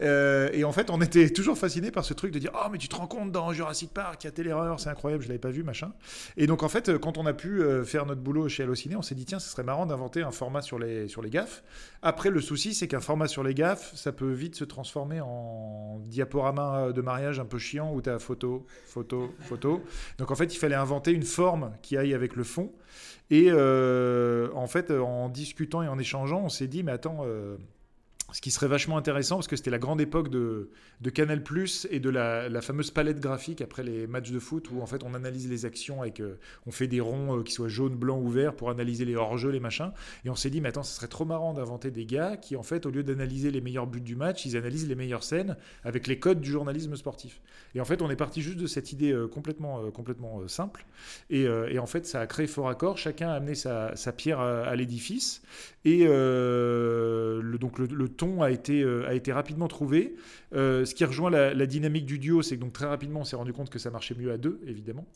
Euh, 0.00 0.48
et 0.52 0.64
en 0.64 0.72
fait, 0.72 0.90
on 0.90 1.00
était 1.00 1.28
toujours 1.30 1.58
fasciné 1.58 1.90
par 1.90 2.04
ce 2.04 2.14
truc 2.14 2.32
de 2.32 2.38
dire 2.38 2.52
Oh, 2.54 2.68
mais 2.72 2.78
tu 2.78 2.88
te 2.88 2.96
rends 2.96 3.06
compte 3.06 3.32
dans 3.32 3.52
Jurassic 3.52 3.92
Park, 3.92 4.24
il 4.24 4.26
y 4.26 4.28
a 4.28 4.32
telle 4.32 4.46
erreur, 4.46 4.80
c'est 4.80 4.88
incroyable, 4.88 5.22
je 5.22 5.28
l'avais 5.28 5.38
pas 5.38 5.50
vu, 5.50 5.62
machin. 5.62 5.92
Et 6.36 6.46
donc, 6.46 6.62
en 6.62 6.68
fait, 6.68 6.96
quand 6.98 7.18
on 7.18 7.26
a 7.26 7.32
pu 7.34 7.60
faire 7.84 8.06
notre 8.06 8.20
boulot 8.22 8.48
chez 8.48 8.62
Allociné, 8.62 8.96
on 8.96 9.02
s'est 9.02 9.14
dit 9.14 9.24
Tiens, 9.26 9.38
ce 9.38 9.50
serait 9.50 9.62
marrant 9.62 9.84
un 10.16 10.30
format 10.30 10.62
sur 10.62 10.78
les, 10.78 11.08
sur 11.08 11.22
les 11.22 11.30
gaffes. 11.30 11.62
Après, 12.02 12.30
le 12.30 12.40
souci, 12.40 12.74
c'est 12.74 12.88
qu'un 12.88 13.00
format 13.00 13.28
sur 13.28 13.42
les 13.42 13.54
gaffes, 13.54 13.94
ça 13.94 14.12
peut 14.12 14.32
vite 14.32 14.54
se 14.54 14.64
transformer 14.64 15.20
en 15.20 16.00
diaporama 16.06 16.92
de 16.92 17.00
mariage 17.02 17.40
un 17.40 17.44
peu 17.44 17.58
chiant 17.58 17.92
où 17.92 18.00
tu 18.00 18.10
as 18.10 18.18
photo, 18.18 18.66
photo, 18.86 19.34
photo. 19.40 19.82
Donc, 20.18 20.30
en 20.30 20.34
fait, 20.34 20.54
il 20.54 20.58
fallait 20.58 20.74
inventer 20.74 21.12
une 21.12 21.22
forme 21.22 21.72
qui 21.82 21.96
aille 21.96 22.14
avec 22.14 22.36
le 22.36 22.44
fond. 22.44 22.72
Et 23.30 23.46
euh, 23.48 24.48
en 24.54 24.66
fait, 24.66 24.90
en 24.90 25.28
discutant 25.28 25.82
et 25.82 25.88
en 25.88 25.98
échangeant, 25.98 26.42
on 26.44 26.48
s'est 26.48 26.68
dit, 26.68 26.82
mais 26.82 26.92
attends, 26.92 27.22
euh, 27.24 27.56
ce 28.32 28.40
qui 28.40 28.50
serait 28.50 28.66
vachement 28.66 28.96
intéressant, 28.98 29.36
parce 29.36 29.46
que 29.46 29.54
c'était 29.54 29.70
la 29.70 29.78
grande 29.78 30.00
époque 30.00 30.30
de, 30.30 30.70
de 31.00 31.10
Canal 31.10 31.42
Plus 31.42 31.86
et 31.90 32.00
de 32.00 32.10
la, 32.10 32.60
fameuse 32.60 32.90
palette 32.90 33.20
graphique 33.20 33.60
après 33.60 33.84
les 33.84 34.06
matchs 34.08 34.32
de 34.32 34.40
foot, 34.40 34.68
où 34.72 34.80
en 34.82 34.86
fait 34.86 35.04
on 35.04 35.14
analyse 35.14 35.48
les 35.48 35.64
actions 35.64 36.02
avec, 36.02 36.18
euh, 36.18 36.36
on 36.66 36.72
fait 36.72 36.88
des 36.88 37.00
ronds 37.00 37.38
euh, 37.38 37.42
qui 37.44 37.52
soient 37.52 37.68
jaunes, 37.68 37.94
blancs 37.94 38.20
ou 38.20 38.28
verts 38.28 38.54
pour 38.54 38.70
analyser 38.70 39.04
les 39.04 39.14
hors-jeux, 39.14 39.50
les 39.50 39.60
machins. 39.60 39.92
Et 40.24 40.30
on 40.30 40.34
s'est 40.34 40.50
dit, 40.50 40.60
mais 40.60 40.70
attends, 40.70 40.82
ce 40.82 40.96
serait 40.96 41.06
trop 41.06 41.24
marrant 41.24 41.54
d'inventer 41.54 41.92
des 41.92 42.04
gars 42.04 42.36
qui, 42.36 42.56
en 42.56 42.64
fait, 42.64 42.84
au 42.84 42.90
lieu 42.90 43.04
d'analyser 43.04 43.52
les 43.52 43.60
meilleurs 43.60 43.86
buts 43.86 44.00
du 44.00 44.16
match, 44.16 44.44
ils 44.44 44.56
analysent 44.56 44.88
les 44.88 44.96
meilleures 44.96 45.22
scènes 45.22 45.56
avec 45.84 46.08
les 46.08 46.18
codes 46.18 46.40
du 46.40 46.50
journalisme 46.50 46.96
sportif. 46.96 47.40
Et 47.76 47.80
en 47.80 47.84
fait, 47.84 48.02
on 48.02 48.10
est 48.10 48.16
parti 48.16 48.42
juste 48.42 48.58
de 48.58 48.66
cette 48.66 48.92
idée 48.92 49.12
euh, 49.12 49.28
complètement, 49.28 49.84
euh, 49.84 49.90
complètement 49.90 50.48
simple. 50.48 50.84
Et, 51.30 51.46
en 51.78 51.86
fait, 51.86 52.06
ça 52.06 52.20
a 52.20 52.26
créé 52.26 52.46
Fort 52.46 52.68
Accord. 52.68 52.98
Chacun 52.98 53.28
a 53.28 53.34
amené 53.34 53.54
sa, 53.54 53.94
sa 53.94 54.12
pierre 54.12 54.40
à, 54.40 54.74
l'édifice. 54.74 55.42
Et 55.84 56.00
donc 56.00 57.78
le, 57.78 57.86
le 57.86 58.08
ton 58.16 58.42
a 58.42 58.50
été, 58.50 58.82
euh, 58.82 59.06
a 59.08 59.14
été 59.14 59.32
rapidement 59.32 59.68
trouvé. 59.68 60.14
Euh, 60.54 60.84
ce 60.84 60.94
qui 60.94 61.04
rejoint 61.04 61.30
la, 61.30 61.66
dynamique 61.66 62.06
du 62.06 62.18
duo, 62.18 62.42
c'est 62.42 62.56
que 62.56 62.60
donc 62.60 62.72
très 62.72 62.86
rapidement, 62.86 63.20
on 63.20 63.24
s'est 63.24 63.36
rendu 63.36 63.52
compte 63.52 63.70
que 63.70 63.78
ça 63.78 63.90
marchait 63.90 64.14
mieux 64.14 64.32
à 64.32 64.38
deux, 64.38 64.60
évidemment. 64.66 65.06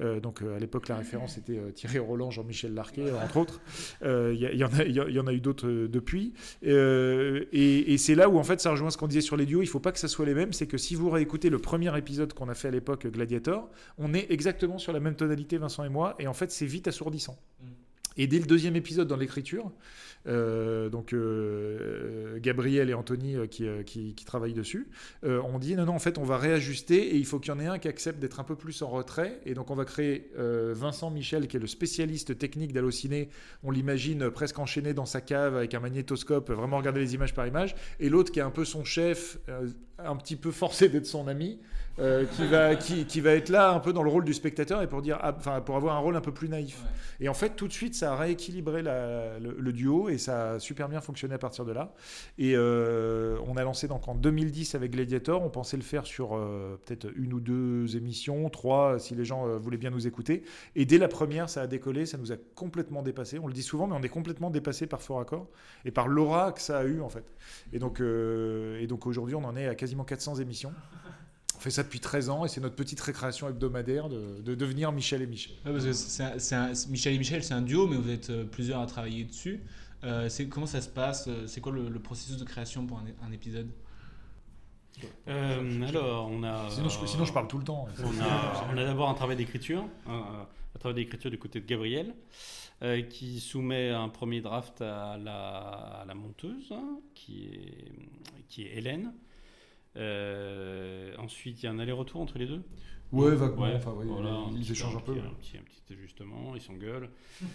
Euh, 0.00 0.20
donc 0.20 0.42
à 0.42 0.58
l'époque, 0.58 0.88
la 0.88 0.96
référence 0.96 1.38
était 1.38 1.58
Thierry 1.72 1.98
Roland, 1.98 2.30
Jean-Michel 2.30 2.74
Larquet, 2.74 3.10
entre 3.12 3.36
autres. 3.36 3.60
Il 4.02 4.34
y, 4.34 4.64
en 4.64 5.26
a- 5.26 5.32
eu 5.32 5.40
d'autres 5.40 5.68
depuis. 5.68 6.32
Et 6.62 7.90
et 7.92 7.98
c'est 7.98 8.14
là 8.14 8.28
où 8.28 8.38
en 8.38 8.44
fait 8.44 8.60
ça 8.60 8.70
rejoint 8.70 8.90
ce 8.90 8.98
qu'on 8.98 9.08
disait 9.08 9.20
sur 9.20 9.36
les 9.36 9.46
duos. 9.46 9.62
Il 9.62 9.68
faut 9.68 9.80
pas 9.80 9.92
que 9.92 9.98
ça 9.98 10.08
soit 10.08 10.26
les 10.26 10.34
mêmes. 10.34 10.52
C'est 10.52 10.66
que 10.66 10.78
si 10.78 10.94
vous 10.94 11.10
réécoutez 11.10 11.50
le 11.50 11.58
premier 11.58 11.96
épisode 11.96 12.32
qu'on 12.32 12.48
a 12.48 12.54
fait 12.54 12.68
à 12.68 12.70
l'époque, 12.70 13.06
Gladiator, 13.06 13.70
on 13.98 14.14
est 14.14 14.30
exactement 14.30 14.78
sur 14.78 14.92
la 14.92 15.00
même 15.00 15.14
tonalité, 15.14 15.58
Vincent 15.58 15.84
et 15.84 15.88
moi. 15.88 16.14
Et 16.18 16.26
en 16.26 16.34
fait, 16.34 16.50
c'est 16.50 16.66
vite 16.66 16.88
assourdissant. 16.88 17.38
Et 18.20 18.26
dès 18.26 18.38
le 18.38 18.44
deuxième 18.44 18.76
épisode 18.76 19.08
dans 19.08 19.16
l'écriture, 19.16 19.72
euh, 20.28 20.90
donc 20.90 21.14
euh, 21.14 22.38
Gabriel 22.38 22.90
et 22.90 22.92
Anthony 22.92 23.34
euh, 23.34 23.46
qui, 23.46 24.14
travaillent 24.26 24.52
dessus, 24.52 24.88
on 25.22 25.58
dit 25.58 25.74
non, 25.74 25.86
non, 25.86 25.94
en 25.94 25.98
fait, 25.98 26.18
on 26.18 26.24
va 26.24 26.36
réajuster 26.36 27.14
et 27.14 27.16
il 27.16 27.24
faut 27.24 27.38
qu'il 27.38 27.50
y 27.50 27.56
en 27.56 27.60
ait 27.60 27.66
un 27.66 27.78
qui 27.78 27.88
accepte 27.88 28.18
d'être 28.18 28.38
un 28.38 28.44
peu 28.44 28.56
plus 28.56 28.82
en 28.82 28.90
retrait. 28.90 29.40
Et 29.46 29.54
donc, 29.54 29.70
on 29.70 29.74
va 29.74 29.86
créer 29.86 30.30
Vincent 30.36 31.10
Michel, 31.10 31.48
qui 31.48 31.56
est 31.56 31.60
le 31.60 31.66
spécialiste 31.66 32.36
technique 32.36 32.74
d'Allociné. 32.74 33.30
On 33.62 33.70
l'imagine 33.70 34.28
presque 34.28 34.58
enchaîné 34.58 34.92
dans 34.92 35.06
sa 35.06 35.22
cave 35.22 35.56
avec 35.56 35.72
un 35.72 35.80
magnétoscope, 35.80 36.50
vraiment 36.50 36.76
regarder 36.76 37.00
les 37.00 37.14
images 37.14 37.32
par 37.32 37.46
image. 37.46 37.74
Et 38.00 38.10
l'autre 38.10 38.32
qui 38.32 38.40
est 38.40 38.42
un 38.42 38.50
peu 38.50 38.66
son 38.66 38.84
chef, 38.84 39.38
un 39.98 40.16
petit 40.16 40.36
peu 40.36 40.50
forcé 40.50 40.90
d'être 40.90 41.06
son 41.06 41.26
ami. 41.26 41.58
Euh, 42.00 42.24
qui, 42.24 42.46
va, 42.46 42.74
qui, 42.76 43.04
qui 43.04 43.20
va 43.20 43.32
être 43.32 43.50
là 43.50 43.72
un 43.72 43.78
peu 43.80 43.92
dans 43.92 44.02
le 44.02 44.08
rôle 44.10 44.24
du 44.24 44.32
spectateur 44.34 44.80
et 44.82 44.86
pour 44.86 45.02
dire 45.02 45.18
ah, 45.20 45.34
enfin 45.36 45.60
pour 45.60 45.76
avoir 45.76 45.94
un 45.96 45.98
rôle 45.98 46.16
un 46.16 46.20
peu 46.20 46.32
plus 46.32 46.48
naïf. 46.48 46.82
Et 47.20 47.28
en 47.28 47.34
fait 47.34 47.50
tout 47.56 47.68
de 47.68 47.72
suite 47.72 47.94
ça 47.94 48.12
a 48.12 48.16
rééquilibré 48.16 48.82
la- 48.82 49.38
le, 49.38 49.54
le 49.58 49.72
duo 49.72 50.08
et 50.08 50.16
ça 50.18 50.52
a 50.52 50.58
super 50.58 50.88
bien 50.88 51.00
fonctionné 51.00 51.34
à 51.34 51.38
partir 51.38 51.64
de 51.64 51.72
là. 51.72 51.92
Et 52.38 52.54
euh, 52.56 53.36
on 53.46 53.56
a 53.56 53.62
lancé 53.64 53.86
donc 53.88 54.08
en 54.08 54.14
2010 54.14 54.74
avec 54.74 54.92
Gladiator. 54.92 55.42
On 55.42 55.50
pensait 55.50 55.76
le 55.76 55.82
faire 55.82 56.06
sur 56.06 56.34
euh, 56.36 56.80
peut-être 56.86 57.08
une 57.16 57.32
ou 57.34 57.40
deux 57.40 57.96
émissions 57.96 58.48
trois 58.50 58.98
si 58.98 59.14
les 59.14 59.24
gens 59.24 59.58
voulaient 59.58 59.76
bien 59.76 59.90
nous 59.90 60.06
écouter. 60.06 60.42
Et 60.76 60.86
dès 60.86 60.98
la 60.98 61.08
première 61.08 61.50
ça 61.50 61.62
a 61.62 61.66
décollé 61.66 62.06
ça 62.06 62.16
nous 62.18 62.32
a 62.32 62.36
complètement 62.54 63.02
dépassé. 63.02 63.38
On 63.38 63.46
le 63.46 63.52
dit 63.52 63.62
souvent 63.62 63.86
mais 63.86 63.94
on 63.94 64.02
est 64.02 64.08
complètement 64.08 64.50
dépassé 64.50 64.86
par 64.86 65.02
Fort 65.02 65.20
Accord 65.20 65.48
et 65.84 65.90
par 65.90 66.08
l'aura 66.08 66.52
que 66.52 66.60
ça 66.62 66.78
a 66.78 66.84
eu 66.84 67.00
en 67.02 67.08
fait. 67.10 67.24
Et 67.72 67.78
donc, 67.78 68.00
et 68.00 68.86
donc 68.86 69.06
aujourd'hui 69.06 69.34
on 69.34 69.44
en 69.44 69.56
est 69.56 69.66
à 69.66 69.74
quasiment 69.74 70.04
400 70.04 70.36
émissions 70.36 70.72
on 71.60 71.62
fait 71.62 71.70
ça 71.70 71.82
depuis 71.82 72.00
13 72.00 72.30
ans 72.30 72.46
et 72.46 72.48
c'est 72.48 72.62
notre 72.62 72.74
petite 72.74 72.98
récréation 73.02 73.46
hebdomadaire 73.46 74.08
de, 74.08 74.40
de 74.40 74.54
devenir 74.54 74.92
Michel 74.92 75.20
et 75.20 75.26
Michel. 75.26 75.52
Ouais, 75.66 75.72
parce 75.72 75.84
que 75.84 75.92
c'est 75.92 76.22
un- 76.22 76.38
c'est 76.38 76.54
un- 76.54 76.72
Michel 76.88 77.12
et 77.12 77.18
Michel, 77.18 77.44
c'est 77.44 77.52
un 77.52 77.60
duo, 77.60 77.86
mais 77.86 77.96
vous 77.96 78.08
êtes 78.08 78.30
euh, 78.30 78.44
plusieurs 78.44 78.80
à 78.80 78.86
travailler 78.86 79.24
dessus. 79.24 79.60
Euh, 80.02 80.30
c'est- 80.30 80.48
comment 80.48 80.64
ça 80.64 80.80
se 80.80 80.88
passe? 80.88 81.26
Euh, 81.28 81.46
C'est 81.46 81.60
quoi 81.60 81.70
le, 81.72 81.90
le 81.90 81.98
processus 82.00 82.38
de 82.38 82.44
création 82.44 82.86
pour 82.86 82.98
un, 82.98 83.30
épisode? 83.32 83.68
Euh, 85.28 85.82
alors, 85.86 86.30
on 86.30 86.42
a. 86.44 86.70
Sinon, 86.70 86.88
je- 86.88 87.06
sinon, 87.06 87.26
je 87.26 87.32
parle 87.34 87.46
tout 87.48 87.58
le 87.58 87.64
temps. 87.64 87.86
On 88.02 88.20
a, 88.22 88.64
on 88.72 88.78
a 88.78 88.84
d'abord 88.84 89.10
un 89.10 89.14
travail 89.14 89.36
d'écriture, 89.36 89.84
un, 90.06 90.46
un 90.74 90.78
travail 90.78 90.94
d'écriture 90.96 91.30
du 91.30 91.38
côté 91.38 91.60
de 91.60 91.66
Gabriel, 91.66 92.14
euh, 92.82 93.02
qui 93.02 93.38
soumet 93.38 93.90
un 93.90 94.08
premier 94.08 94.40
draft 94.40 94.80
à 94.80 95.18
la, 95.18 95.58
à 96.00 96.04
la 96.06 96.14
monteuse, 96.14 96.72
hein, 96.72 96.98
qui 97.14 97.48
est, 97.48 97.92
qui 98.48 98.62
est 98.62 98.78
Hélène. 98.78 99.12
Euh, 99.96 101.14
ensuite, 101.18 101.62
il 101.62 101.66
y 101.66 101.68
a 101.68 101.72
un 101.72 101.78
aller-retour 101.78 102.20
entre 102.20 102.38
les 102.38 102.46
deux. 102.46 102.62
Ouais, 103.12 103.34
vaguement, 103.34 103.66
enfin, 103.74 103.90
ouais, 103.92 104.04
voilà, 104.06 104.38
ils 104.56 104.70
échangent 104.70 104.94
un 104.96 105.00
peu, 105.00 105.14
petit- 105.14 105.20
ouais. 105.20 105.26
Un 105.26 105.34
petit, 105.34 105.56
un 105.58 105.62
petit 105.62 105.82
ajustement, 105.92 106.54
ils 106.54 106.60
s'engueulent. 106.60 107.10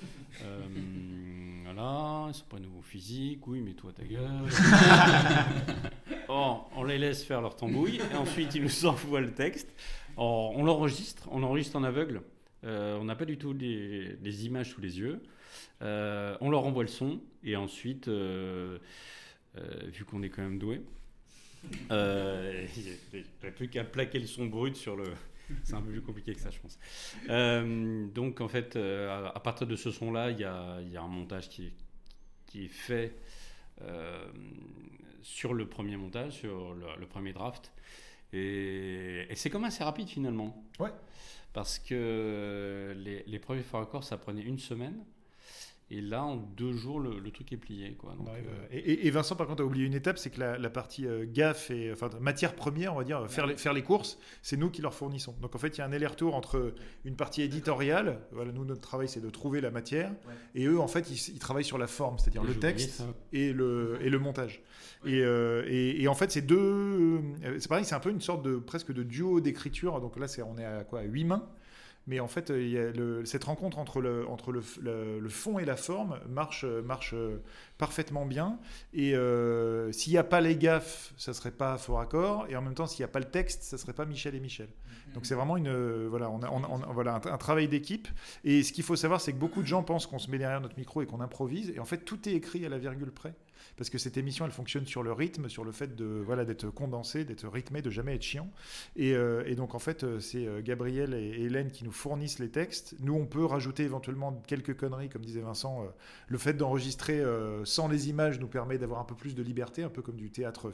Euh, 0.43 0.59
voilà, 1.63 2.25
ils 2.29 2.33
sont 2.33 2.45
pas 2.49 2.59
nouveaux 2.59 2.81
physiques, 2.81 3.47
oui, 3.47 3.61
mais 3.61 3.71
toi 3.73 3.93
ta 3.93 4.03
gueule. 4.03 4.27
Or, 6.27 6.69
on 6.75 6.83
les 6.83 6.97
laisse 6.97 7.23
faire 7.23 7.39
leur 7.41 7.55
tambouille, 7.55 8.01
et 8.11 8.15
ensuite 8.15 8.53
ils 8.55 8.63
nous 8.63 8.85
envoient 8.85 9.21
le 9.21 9.33
texte. 9.33 9.69
Or, 10.17 10.51
on 10.57 10.63
l'enregistre, 10.65 11.27
on 11.31 11.39
l'enregistre 11.39 11.77
en 11.77 11.83
aveugle. 11.85 12.21
Euh, 12.65 12.97
on 12.99 13.05
n'a 13.05 13.15
pas 13.15 13.25
du 13.25 13.37
tout 13.37 13.53
les, 13.53 14.17
les 14.21 14.45
images 14.45 14.71
sous 14.71 14.81
les 14.81 14.99
yeux. 14.99 15.21
Euh, 15.81 16.35
on 16.41 16.49
leur 16.49 16.65
envoie 16.65 16.83
le 16.83 16.89
son, 16.89 17.21
et 17.43 17.55
ensuite, 17.55 18.09
euh, 18.09 18.77
euh, 19.57 19.61
vu 19.93 20.03
qu'on 20.03 20.21
est 20.23 20.29
quand 20.29 20.41
même 20.41 20.59
doué, 20.59 20.81
euh, 21.91 22.65
il 22.77 22.83
n'y 22.83 23.47
a 23.47 23.51
plus 23.51 23.69
qu'à 23.69 23.83
plaquer 23.83 24.19
le 24.19 24.27
son 24.27 24.45
brut 24.45 24.75
sur 24.75 24.95
le. 24.95 25.05
C'est 25.63 25.75
un 25.75 25.81
peu 25.81 25.91
plus 25.91 26.01
compliqué 26.01 26.33
que 26.33 26.41
ça, 26.41 26.49
je 26.49 26.59
pense. 26.59 26.79
Euh, 27.29 28.07
donc, 28.07 28.41
en 28.41 28.47
fait, 28.47 28.75
euh, 28.75 29.29
à, 29.33 29.39
partir 29.39 29.67
de 29.67 29.75
ce 29.75 29.91
son-là, 29.91 30.31
il 30.31 30.39
y 30.39 30.43
a, 30.43 30.79
il 30.81 30.91
y 30.91 30.97
a 30.97 31.01
un 31.01 31.07
montage 31.07 31.49
qui 31.49 31.67
est, 31.67 31.73
qui 32.47 32.65
est 32.65 32.69
fait 32.69 33.15
euh, 33.81 34.25
sur 35.21 35.53
le 35.53 35.67
premier 35.67 35.97
montage, 35.97 36.33
sur 36.33 36.73
le, 36.73 36.85
le 36.99 37.05
premier 37.05 37.31
draft. 37.31 37.71
Et, 38.33 39.27
et 39.29 39.35
c'est 39.35 39.49
comme 39.49 39.65
assez 39.65 39.83
rapide 39.83 40.09
finalement. 40.09 40.65
Ouais. 40.79 40.91
Parce 41.53 41.79
que 41.79 42.93
les, 42.97 43.23
les 43.27 43.39
premiers 43.39 43.63
accords, 43.73 44.03
ça 44.03 44.17
prenait 44.17 44.41
une 44.41 44.59
semaine. 44.59 45.05
Et 45.91 46.01
là, 46.01 46.23
en 46.23 46.37
deux 46.37 46.73
jours, 46.73 46.99
le, 46.99 47.19
le 47.19 47.29
truc 47.29 47.53
est 47.53 47.57
plié. 47.57 47.93
Quoi. 47.93 48.15
Donc, 48.17 48.25
Ouais, 48.27 48.43
euh, 48.73 48.81
Et, 49.03 49.09
Vincent, 49.11 49.35
par 49.35 49.45
contre, 49.45 49.61
a 49.61 49.65
oublié 49.65 49.85
une 49.85 49.93
étape, 49.93 50.17
c'est 50.17 50.31
que 50.31 50.39
la, 50.39 50.57
la 50.57 50.69
partie 50.71 51.05
euh, 51.05 51.25
gaffe 51.31 51.69
et 51.69 51.91
enfin 51.91 52.09
matière 52.19 52.55
première, 52.55 52.95
on 52.95 52.97
va 52.97 53.03
dire, 53.03 53.29
faire 53.29 53.45
les, 53.45 53.55
faire 53.55 53.71
les 53.71 53.83
courses, 53.83 54.17
c'est 54.41 54.57
nous 54.57 54.71
qui 54.71 54.81
leur 54.81 54.95
fournissons. 54.95 55.35
Donc 55.41 55.53
en 55.53 55.59
fait, 55.59 55.77
il 55.77 55.77
y 55.77 55.81
a 55.81 55.85
un 55.85 55.91
aller-retour 55.93 56.33
entre 56.33 56.73
une 57.05 57.15
partie 57.15 57.43
éditoriale. 57.43 58.19
Voilà, 58.31 58.51
nous 58.51 58.65
notre 58.65 58.81
travail, 58.81 59.07
c'est 59.07 59.21
de 59.21 59.29
trouver 59.29 59.61
la 59.61 59.69
matière, 59.69 60.11
et 60.55 60.65
eux, 60.65 60.79
en 60.79 60.87
fait, 60.87 61.07
ils, 61.11 61.33
ils 61.35 61.39
travaillent 61.39 61.63
sur 61.63 61.77
la 61.77 61.87
forme, 61.87 62.17
c'est-à-dire 62.17 62.43
le 62.43 62.55
texte 62.55 63.03
et 63.31 63.53
le 63.53 63.99
et 64.01 64.09
le 64.09 64.17
montage. 64.17 64.63
Et, 65.05 65.21
euh, 65.21 65.65
et, 65.67 66.01
et 66.01 66.07
en 66.07 66.15
fait, 66.15 66.31
c'est 66.31 66.41
deux. 66.41 66.57
euh, 67.43 67.59
C'est 67.59 67.67
pareil, 67.69 67.85
c'est 67.85 67.93
un 67.93 67.99
peu 67.99 68.09
une 68.09 68.21
sorte 68.21 68.43
de 68.43 68.55
presque 68.57 68.91
de 68.91 69.03
duo 69.03 69.39
d'écriture. 69.39 70.01
Donc 70.01 70.17
là, 70.17 70.27
c'est 70.27 70.41
on 70.41 70.57
est 70.57 70.65
à 70.65 70.83
quoi, 70.83 71.01
à 71.01 71.03
huit 71.03 71.25
mains. 71.25 71.47
Mais 72.07 72.19
en 72.19 72.27
fait, 72.27 72.51
euh, 72.51 72.61
il 72.61 72.69
y 72.69 72.77
a 72.77 72.91
le- 72.91 73.25
cette 73.25 73.43
rencontre 73.45 73.79
entre, 73.79 73.99
le, 73.99 74.27
entre 74.27 74.51
le, 74.51 74.61
le- 74.81 75.19
le 75.19 75.29
fond 75.29 75.57
et 75.57 75.65
la 75.65 75.75
forme 75.75 76.19
marche, 76.29 76.63
euh, 76.63 76.81
marche 76.83 77.13
euh, 77.15 77.41
parfaitement 77.79 78.25
bien. 78.25 78.59
Et 78.93 79.15
euh, 79.15 79.91
s'il 79.91 80.13
n'y 80.13 80.19
a 80.19 80.23
pas 80.23 80.39
les 80.39 80.55
gaffes, 80.55 81.13
ça 81.17 81.33
serait 81.33 81.51
pas 81.51 81.77
Fort 81.77 81.99
Accord. 81.99 82.45
Et 82.49 82.55
en 82.55 82.61
même 82.61 82.75
temps, 82.75 82.85
s'il 82.87 82.99
n'y 83.01 83.05
a 83.05 83.11
pas 83.11 83.19
le 83.19 83.25
texte, 83.25 83.63
ça 83.63 83.77
serait 83.77 83.93
pas 83.93 84.05
Michel 84.05 84.35
et 84.35 84.39
Michel. 84.39 84.69
Donc 85.13 85.25
c'est 85.25 85.35
vraiment 85.35 85.57
une, 85.57 86.07
voilà, 86.07 86.29
on 86.29 86.41
a, 86.43 86.49
on 86.49 86.63
a- 86.63 86.67
on 86.69 86.81
a- 86.83 86.93
voilà, 86.93 87.15
un, 87.15 87.31
un 87.33 87.37
travail 87.37 87.67
d'équipe. 87.67 88.07
Et 88.43 88.61
ce 88.63 88.71
qu'il 88.71 88.83
faut 88.83 88.95
savoir, 88.95 89.19
c'est 89.19 89.33
que 89.33 89.37
beaucoup 89.39 89.61
de 89.61 89.67
gens 89.67 89.81
pensent 89.83 90.05
qu'on 90.07 90.19
se 90.19 90.29
met 90.29 90.37
derrière 90.37 90.61
notre 90.61 90.77
micro 90.77 91.01
et 91.01 91.05
qu'on 91.07 91.21
improvise. 91.21 91.71
Et 91.75 91.79
en 91.79 91.85
fait, 91.85 91.99
tout 92.05 92.27
est 92.29 92.33
écrit 92.33 92.65
à 92.65 92.69
la 92.69 92.77
virgule 92.77 93.11
près. 93.11 93.33
Parce 93.77 93.89
que 93.89 93.97
cette 93.97 94.17
émission, 94.17 94.45
elle 94.45 94.51
fonctionne 94.51 94.85
sur 94.85 95.03
le 95.03 95.11
rythme, 95.11 95.49
sur 95.49 95.63
le 95.63 95.71
fait 95.71 95.95
de 95.95 96.05
voilà 96.05 96.45
d'être 96.45 96.69
condensé, 96.69 97.25
d'être 97.25 97.47
rythmé, 97.47 97.81
de 97.81 97.89
jamais 97.89 98.15
être 98.15 98.23
chiant. 98.23 98.49
Et, 98.95 99.13
euh, 99.13 99.53
donc 99.55 99.75
en 99.75 99.79
fait, 99.79 100.03
euh, 100.03 100.19
c'est 100.19 100.45
euh, 100.45 100.61
Gabriel 100.61 101.13
et 101.13 101.43
Hélène 101.43 101.71
qui 101.71 101.83
nous 101.83 101.91
fournissent 101.91 102.39
les 102.39 102.49
textes. 102.49 102.95
Nous, 102.99 103.13
on 103.13 103.25
peut 103.25 103.45
rajouter 103.45 103.83
éventuellement 103.83 104.41
quelques 104.47 104.75
conneries, 104.75 105.09
comme 105.09 105.23
disait 105.23 105.41
Vincent. 105.41 105.85
le 106.27 106.37
fait 106.37 106.53
d'enregistrer 106.53 107.23
sans 107.63 107.87
les 107.87 108.09
images 108.09 108.39
nous 108.39 108.47
permet 108.47 108.77
d'avoir 108.77 108.99
un 108.99 109.03
peu 109.03 109.15
plus 109.15 109.35
de 109.35 109.43
liberté, 109.43 109.83
un 109.83 109.89
peu 109.89 110.01
comme 110.01 110.17
du 110.17 110.29
théâtre, 110.31 110.71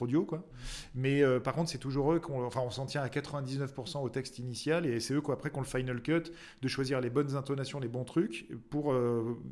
audio, 0.00 0.24
quoi. 0.24 0.46
Mais 0.94 1.22
par 1.40 1.54
contre, 1.54 1.70
c'est 1.70 1.78
toujours 1.78 2.12
eux 2.12 2.20
qu'on, 2.20 2.44
enfin, 2.44 2.60
on 2.64 2.70
s'en 2.70 2.86
tient 2.86 3.02
à 3.02 3.08
99% 3.08 4.02
au 4.02 4.08
texte 4.08 4.38
initial, 4.38 4.86
et 4.86 5.00
c'est 5.00 5.14
eux 5.14 5.20
quoi 5.20 5.34
après 5.34 5.50
qu'on 5.50 5.60
le 5.60 5.66
final 5.66 6.02
cut, 6.02 6.22
de 6.62 6.68
choisir 6.68 7.00
les 7.00 7.10
bonnes 7.10 7.34
intonations, 7.36 7.80
les 7.80 7.88
bons 7.88 8.04
trucs, 8.04 8.48
pour 8.70 8.94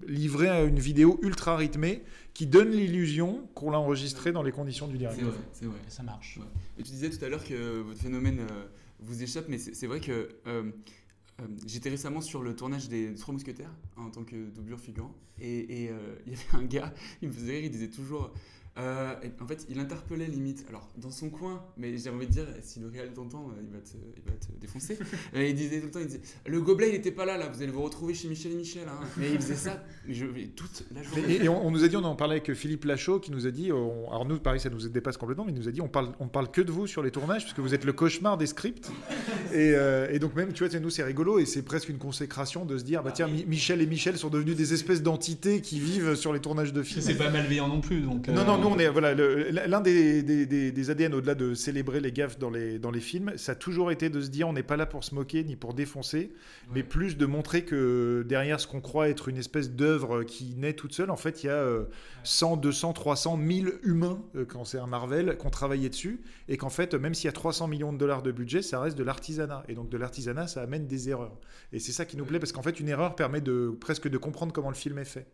livrer 0.06 0.66
une 0.66 0.78
vidéo 0.78 1.18
ultra 1.22 1.56
rythmée 1.56 2.04
qui 2.34 2.46
donne 2.46 2.70
l'illusion 2.70 3.46
qu'on 3.54 3.70
l'a 3.70 3.78
enregistré 3.78 4.32
dans 4.32 4.42
les 4.42 4.52
conditions 4.52 4.88
du 4.88 4.98
direct. 4.98 5.18
C'est 5.18 5.26
vrai, 5.26 5.38
c'est 5.52 5.66
vrai. 5.66 5.78
Ça 5.88 6.02
marche. 6.02 6.38
Ouais. 6.38 6.46
Et 6.78 6.82
tu 6.82 6.92
disais 6.92 7.10
tout 7.10 7.22
à 7.24 7.28
l'heure 7.28 7.44
que 7.44 7.80
votre 7.80 8.00
phénomène 8.00 8.40
euh, 8.40 8.64
vous 9.00 9.22
échappe, 9.22 9.46
mais 9.48 9.58
c'est 9.58 9.86
vrai 9.86 10.00
que 10.00 10.28
euh, 10.46 10.70
euh, 11.40 11.46
j'étais 11.66 11.90
récemment 11.90 12.20
sur 12.20 12.42
le 12.42 12.54
tournage 12.54 12.88
des 12.88 13.14
Trois 13.14 13.32
Mousquetaires 13.34 13.72
en 13.96 14.10
tant 14.10 14.24
que 14.24 14.50
doublure 14.50 14.80
figurant, 14.80 15.14
et 15.40 15.88
euh, 15.90 16.14
il 16.26 16.32
y 16.32 16.36
avait 16.36 16.64
un 16.64 16.64
gars, 16.64 16.94
il 17.20 17.28
me 17.28 17.32
faisait 17.32 17.52
rire, 17.52 17.64
il 17.64 17.70
disait 17.70 17.90
toujours. 17.90 18.32
Euh, 18.78 19.12
en 19.40 19.46
fait, 19.46 19.66
il 19.68 19.78
interpellait 19.78 20.26
limite, 20.26 20.64
alors 20.68 20.88
dans 20.96 21.10
son 21.10 21.28
coin, 21.28 21.62
mais 21.76 21.96
j'ai 21.98 22.08
envie 22.08 22.26
de 22.26 22.32
dire, 22.32 22.46
si 22.62 22.80
le 22.80 22.88
réel 22.88 23.12
t'entend, 23.12 23.50
euh, 23.50 23.60
il 23.62 23.70
va 23.70 23.78
te, 23.80 23.90
il 24.16 24.22
va 24.24 24.36
te 24.38 24.46
défoncer. 24.60 24.98
Et 25.34 25.50
il 25.50 25.54
disait 25.54 25.80
tout 25.80 25.86
le 25.86 25.90
temps, 25.90 26.00
il 26.00 26.06
disait, 26.06 26.22
le 26.46 26.60
gobelet 26.62 26.88
il 26.88 26.94
était 26.94 27.10
pas 27.12 27.26
là, 27.26 27.36
là, 27.36 27.50
vous 27.52 27.62
allez 27.62 27.70
vous 27.70 27.82
retrouver 27.82 28.14
chez 28.14 28.28
Michel 28.28 28.52
et 28.52 28.56
Michel. 28.56 28.84
hein. 28.88 28.98
Mais 29.18 29.30
il 29.30 29.36
faisait 29.38 29.56
ça, 29.56 29.84
mais 30.08 30.14
je, 30.14 30.24
mais 30.24 30.46
toute 30.56 30.84
la 30.94 31.02
journée. 31.02 31.22
Et, 31.28 31.44
et 31.44 31.48
on, 31.50 31.66
on 31.66 31.70
nous 31.70 31.84
a 31.84 31.88
dit, 31.88 31.96
on 31.96 32.04
en 32.04 32.16
parlait 32.16 32.36
avec 32.36 32.54
Philippe 32.54 32.84
Lachaud, 32.86 33.20
qui 33.20 33.30
nous 33.30 33.46
a 33.46 33.50
dit, 33.50 33.72
on- 33.72 34.08
alors 34.10 34.24
nous, 34.24 34.38
pareil, 34.38 34.58
ça 34.60 34.70
nous 34.70 34.88
dépasse 34.88 35.18
complètement, 35.18 35.44
mais 35.44 35.52
il 35.52 35.58
nous 35.58 35.68
a 35.68 35.72
dit, 35.72 35.82
on 35.82 35.88
parle, 35.88 36.12
on 36.18 36.28
parle 36.28 36.50
que 36.50 36.62
de 36.62 36.72
vous 36.72 36.86
sur 36.86 37.02
les 37.02 37.10
tournages, 37.10 37.42
parce 37.42 37.52
que 37.54 37.60
vous 37.60 37.74
êtes 37.74 37.84
le 37.84 37.92
cauchemar 37.92 38.38
des 38.38 38.46
scripts. 38.46 38.90
Et, 39.52 39.74
euh, 39.74 40.08
et 40.10 40.18
donc 40.18 40.34
même, 40.34 40.54
tu 40.54 40.66
vois, 40.66 40.80
nous 40.80 40.88
c'est 40.88 41.02
rigolo 41.02 41.38
et 41.38 41.44
c'est 41.44 41.60
presque 41.60 41.90
une 41.90 41.98
consécration 41.98 42.64
de 42.64 42.78
se 42.78 42.84
dire, 42.84 43.02
bah 43.02 43.12
tiens, 43.12 43.28
Mi- 43.28 43.44
Michel 43.44 43.82
et 43.82 43.86
Michel 43.86 44.16
sont 44.16 44.30
devenus 44.30 44.56
des 44.56 44.72
espèces 44.72 45.02
d'entités 45.02 45.60
qui 45.60 45.78
vivent 45.78 46.14
sur 46.14 46.32
les 46.32 46.40
tournages 46.40 46.72
de 46.72 46.82
films. 46.82 47.02
C'est 47.02 47.16
pas 47.18 47.28
malveillant 47.28 47.68
non 47.68 47.82
plus. 47.82 48.00
Donc, 48.00 48.28
Non, 48.28 48.38
euh, 48.40 48.44
non, 48.44 48.58
nous 48.62 48.68
on 48.68 48.78
est 48.78 48.88
voilà 48.88 49.14
le- 49.14 49.50
l'un 49.50 49.80
des, 49.80 50.22
des, 50.22 50.46
des- 50.46 50.72
des 50.72 50.90
ADN 50.90 51.14
au-delà 51.14 51.34
de 51.34 51.54
célébrer 51.54 52.00
les 52.00 52.12
gaffes 52.12 52.38
dans 52.38 52.50
les 52.50 52.78
dans 52.78 52.90
les 52.90 53.00
films, 53.00 53.32
ça 53.36 53.52
a 53.52 53.54
toujours 53.54 53.90
été 53.90 54.08
de 54.10 54.20
se 54.20 54.28
dire 54.28 54.48
on 54.48 54.52
n'est 54.52 54.62
pas 54.62 54.76
là 54.76 54.86
pour 54.86 55.04
se 55.04 55.14
moquer 55.14 55.44
ni 55.44 55.56
pour 55.56 55.74
défoncer, 55.74 56.32
mais 56.74 56.82
plus 56.82 57.16
de 57.16 57.26
montrer 57.26 57.64
que 57.64 58.24
derrière 58.28 58.60
ce 58.60 58.66
qu'on 58.66 58.80
croit 58.80 59.08
être 59.08 59.28
une 59.28 59.36
espèce 59.36 59.70
d'œuvre 59.70 60.22
qui 60.24 60.54
naît 60.56 60.72
toute 60.74 60.92
seule, 60.94 61.10
en 61.10 61.16
fait 61.16 61.42
il 61.42 61.46
y 61.46 61.50
a 61.50 61.54
euh, 61.54 61.84
100, 62.24 62.56
200, 62.58 62.92
300, 62.92 63.36
1000 63.36 63.72
humains 63.82 64.22
euh, 64.36 64.44
quand 64.44 64.64
c'est 64.64 64.78
un 64.78 64.86
Marvel 64.86 65.36
qui 65.38 65.46
ont 65.46 65.50
travaillé 65.50 65.88
dessus 65.88 66.20
et 66.48 66.56
qu'en 66.56 66.70
fait 66.70 66.94
même 66.94 67.14
s'il 67.14 67.26
y 67.26 67.28
a 67.28 67.32
300 67.32 67.68
millions 67.68 67.92
de 67.92 67.98
dollars 67.98 68.22
de 68.22 68.32
budget, 68.32 68.62
ça 68.62 68.80
reste 68.80 68.96
de 68.96 69.04
l'artisanat 69.04 69.64
et 69.68 69.74
donc 69.74 69.88
de 69.88 69.96
l'artisanat 69.98 70.46
ça 70.46 70.62
amène 70.62 70.86
des 70.86 71.08
erreurs 71.08 71.38
et 71.72 71.78
c'est 71.78 71.92
ça 71.92 72.04
qui 72.04 72.16
nous 72.16 72.24
plaît 72.24 72.38
parce 72.38 72.52
qu'en 72.52 72.62
fait 72.62 72.78
une 72.80 72.88
erreur 72.88 73.16
permet 73.16 73.40
de 73.40 73.74
presque 73.80 74.08
de 74.08 74.18
comprendre 74.18 74.52
comment 74.52 74.68
le 74.70 74.74
film 74.76 74.98
est 74.98 75.04
fait. 75.04 75.26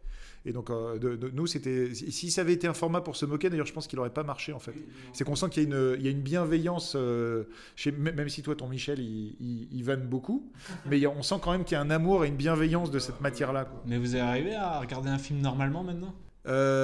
Et 0.47 0.53
donc, 0.53 0.71
euh, 0.71 0.99
de- 0.99 1.17
de- 1.17 1.31
nous, 1.31 1.47
c'était. 1.49 1.93
Si 1.95 2.31
ça 2.31 2.43
avait 2.43 2.53
été 2.53 2.69
un 2.69 2.73
format 2.75 3.01
pour 3.01 3.17
se 3.19 3.27
moquer, 3.27 3.51
d'ailleurs, 3.51 3.67
je 3.67 3.73
pense 3.73 3.87
qu'il 3.87 3.97
n'aurait 3.99 4.11
pas 4.11 4.23
marché, 4.23 4.53
en 4.53 4.59
fait. 4.59 4.73
C'est 5.13 5.25
qu'on 5.25 5.37
sent 5.37 5.49
qu'il 5.51 5.63
y, 5.63 5.67
a 5.67 5.69
une- 5.69 5.97
il 5.99 6.05
y 6.05 6.09
a 6.09 6.11
une 6.11 6.23
bienveillance, 6.23 6.95
euh, 6.97 7.45
chez, 7.77 7.93
même 7.93 8.29
si 8.29 8.43
toi, 8.43 8.55
ton 8.55 8.69
Michel, 8.69 8.99
il, 9.01 9.37
il, 9.41 9.69
il 9.73 9.85
vanne 9.85 10.07
beaucoup, 10.07 10.51
mais 10.87 11.05
a- 11.05 11.11
on 11.11 11.23
sent 11.23 11.37
quand 11.43 11.53
même 11.53 11.65
qu'il 11.65 11.75
y 11.75 11.79
a 11.79 11.81
un 11.83 11.91
amour 11.91 12.25
et 12.25 12.29
une 12.29 12.37
bienveillance 12.37 12.91
de 12.91 12.99
cette 12.99 13.21
matière-là. 13.21 13.65
quoi. 13.67 13.83
Mais 13.87 13.99
vous 13.99 14.17
arrivez 14.17 14.55
à 14.55 14.81
regarder 14.81 15.11
un 15.11 15.19
film 15.19 15.41
normalement 15.41 15.83
maintenant? 15.85 16.15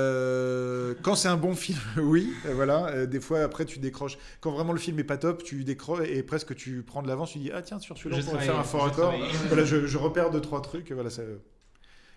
Euh, 0.05 0.95
quand 1.03 1.14
c'est 1.14 1.28
un 1.28 1.37
bon 1.37 1.55
film, 1.55 1.78
oui, 1.97 2.32
euh, 2.47 2.55
voilà. 2.55 2.87
Euh, 2.89 3.07
des 3.07 3.20
fois, 3.20 3.41
après, 3.43 3.64
tu 3.64 3.78
décroches. 3.78 4.18
Quand 4.41 4.53
vraiment 4.53 4.72
le 4.72 4.78
film 4.78 4.99
est 4.99 5.05
pas 5.05 5.16
top, 5.16 5.43
tu 5.43 5.64
décroches 5.64 6.07
et 6.09 6.22
presque 6.22 6.55
tu 6.55 6.82
prends 6.82 7.03
de 7.03 7.09
l'avance. 7.09 7.32
Tu 7.32 7.39
dis 7.39 7.51
ah 7.53 7.62
tiens 7.62 7.78
sur 7.78 7.97
celui-là, 7.97 8.20
Je 8.20 8.26
on 8.26 8.30
pourrait 8.32 8.45
faire 8.45 8.59
un 8.59 8.62
fort 8.64 8.87
accord. 8.87 9.14
voilà, 9.49 9.64
je, 9.64 9.87
je 9.87 9.99
repère 9.99 10.30
deux 10.30 10.41
trois 10.41 10.61
trucs. 10.61 10.91
Voilà, 10.93 11.09
ça. 11.11 11.22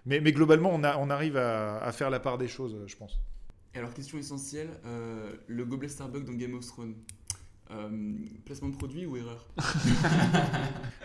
Mais, 0.05 0.19
mais 0.19 0.31
globalement, 0.31 0.71
on, 0.73 0.83
a, 0.83 0.97
on 0.97 1.09
arrive 1.09 1.37
à, 1.37 1.77
à 1.79 1.91
faire 1.91 2.09
la 2.09 2.19
part 2.19 2.37
des 2.37 2.47
choses, 2.47 2.75
je 2.85 2.95
pense. 2.95 3.19
Alors, 3.77 3.93
question 3.93 4.17
essentielle, 4.17 4.69
euh, 4.85 5.31
le 5.47 5.65
gobelet 5.65 5.89
Starbucks 5.89 6.25
dans 6.25 6.33
Game 6.33 6.53
of 6.55 6.65
Thrones, 6.65 6.95
euh, 7.69 7.89
placement 8.45 8.69
de 8.69 8.75
produit 8.77 9.05
ou 9.05 9.17
erreur? 9.17 9.47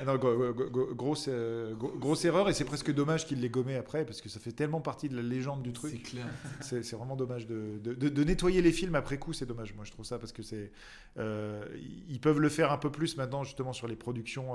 Ah 0.00 0.04
non, 0.04 0.16
go- 0.16 0.52
go- 0.52 0.68
go- 0.70 0.94
grosse, 0.96 1.26
euh, 1.28 1.74
grosse 1.76 2.24
erreur 2.24 2.48
et 2.48 2.54
c'est 2.54 2.64
presque 2.64 2.92
dommage 2.92 3.24
qu'il 3.26 3.40
l'ait 3.40 3.48
gommé 3.48 3.76
après 3.76 4.04
parce 4.04 4.20
que 4.20 4.28
ça 4.28 4.40
fait 4.40 4.50
tellement 4.50 4.80
partie 4.80 5.08
de 5.08 5.14
la 5.14 5.22
légende 5.22 5.62
du 5.62 5.72
truc. 5.72 5.92
C'est 5.92 6.02
clair. 6.02 6.26
C'est 6.60 6.90
vraiment 6.92 7.14
dommage 7.14 7.46
de, 7.46 7.78
de- 7.82 7.94
de- 7.94 8.08
de 8.08 8.24
nettoyer 8.24 8.62
les 8.62 8.72
films 8.72 8.96
après 8.96 9.18
coup, 9.18 9.32
c'est 9.32 9.46
dommage. 9.46 9.74
Moi, 9.74 9.84
je 9.84 9.92
trouve 9.92 10.04
ça 10.04 10.18
parce 10.18 10.32
que 10.32 10.42
c'est, 10.42 10.72
euh, 11.18 11.64
ils 12.08 12.18
peuvent 12.20 12.40
le 12.40 12.48
faire 12.48 12.72
un 12.72 12.78
peu 12.78 12.90
plus 12.90 13.16
maintenant 13.16 13.44
justement 13.44 13.72
sur 13.72 13.86
les 13.86 13.94
productions, 13.96 14.54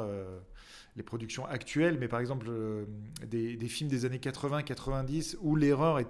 les 0.97 1.03
productions 1.03 1.45
actuelles. 1.45 1.97
Mais 1.99 2.09
par 2.09 2.19
exemple, 2.19 2.49
des, 3.25 3.55
des 3.55 3.67
films 3.69 3.89
des 3.89 4.03
années 4.05 4.17
80-90 4.19 5.37
où 5.41 5.55
l'erreur 5.55 5.99
est 5.99 6.07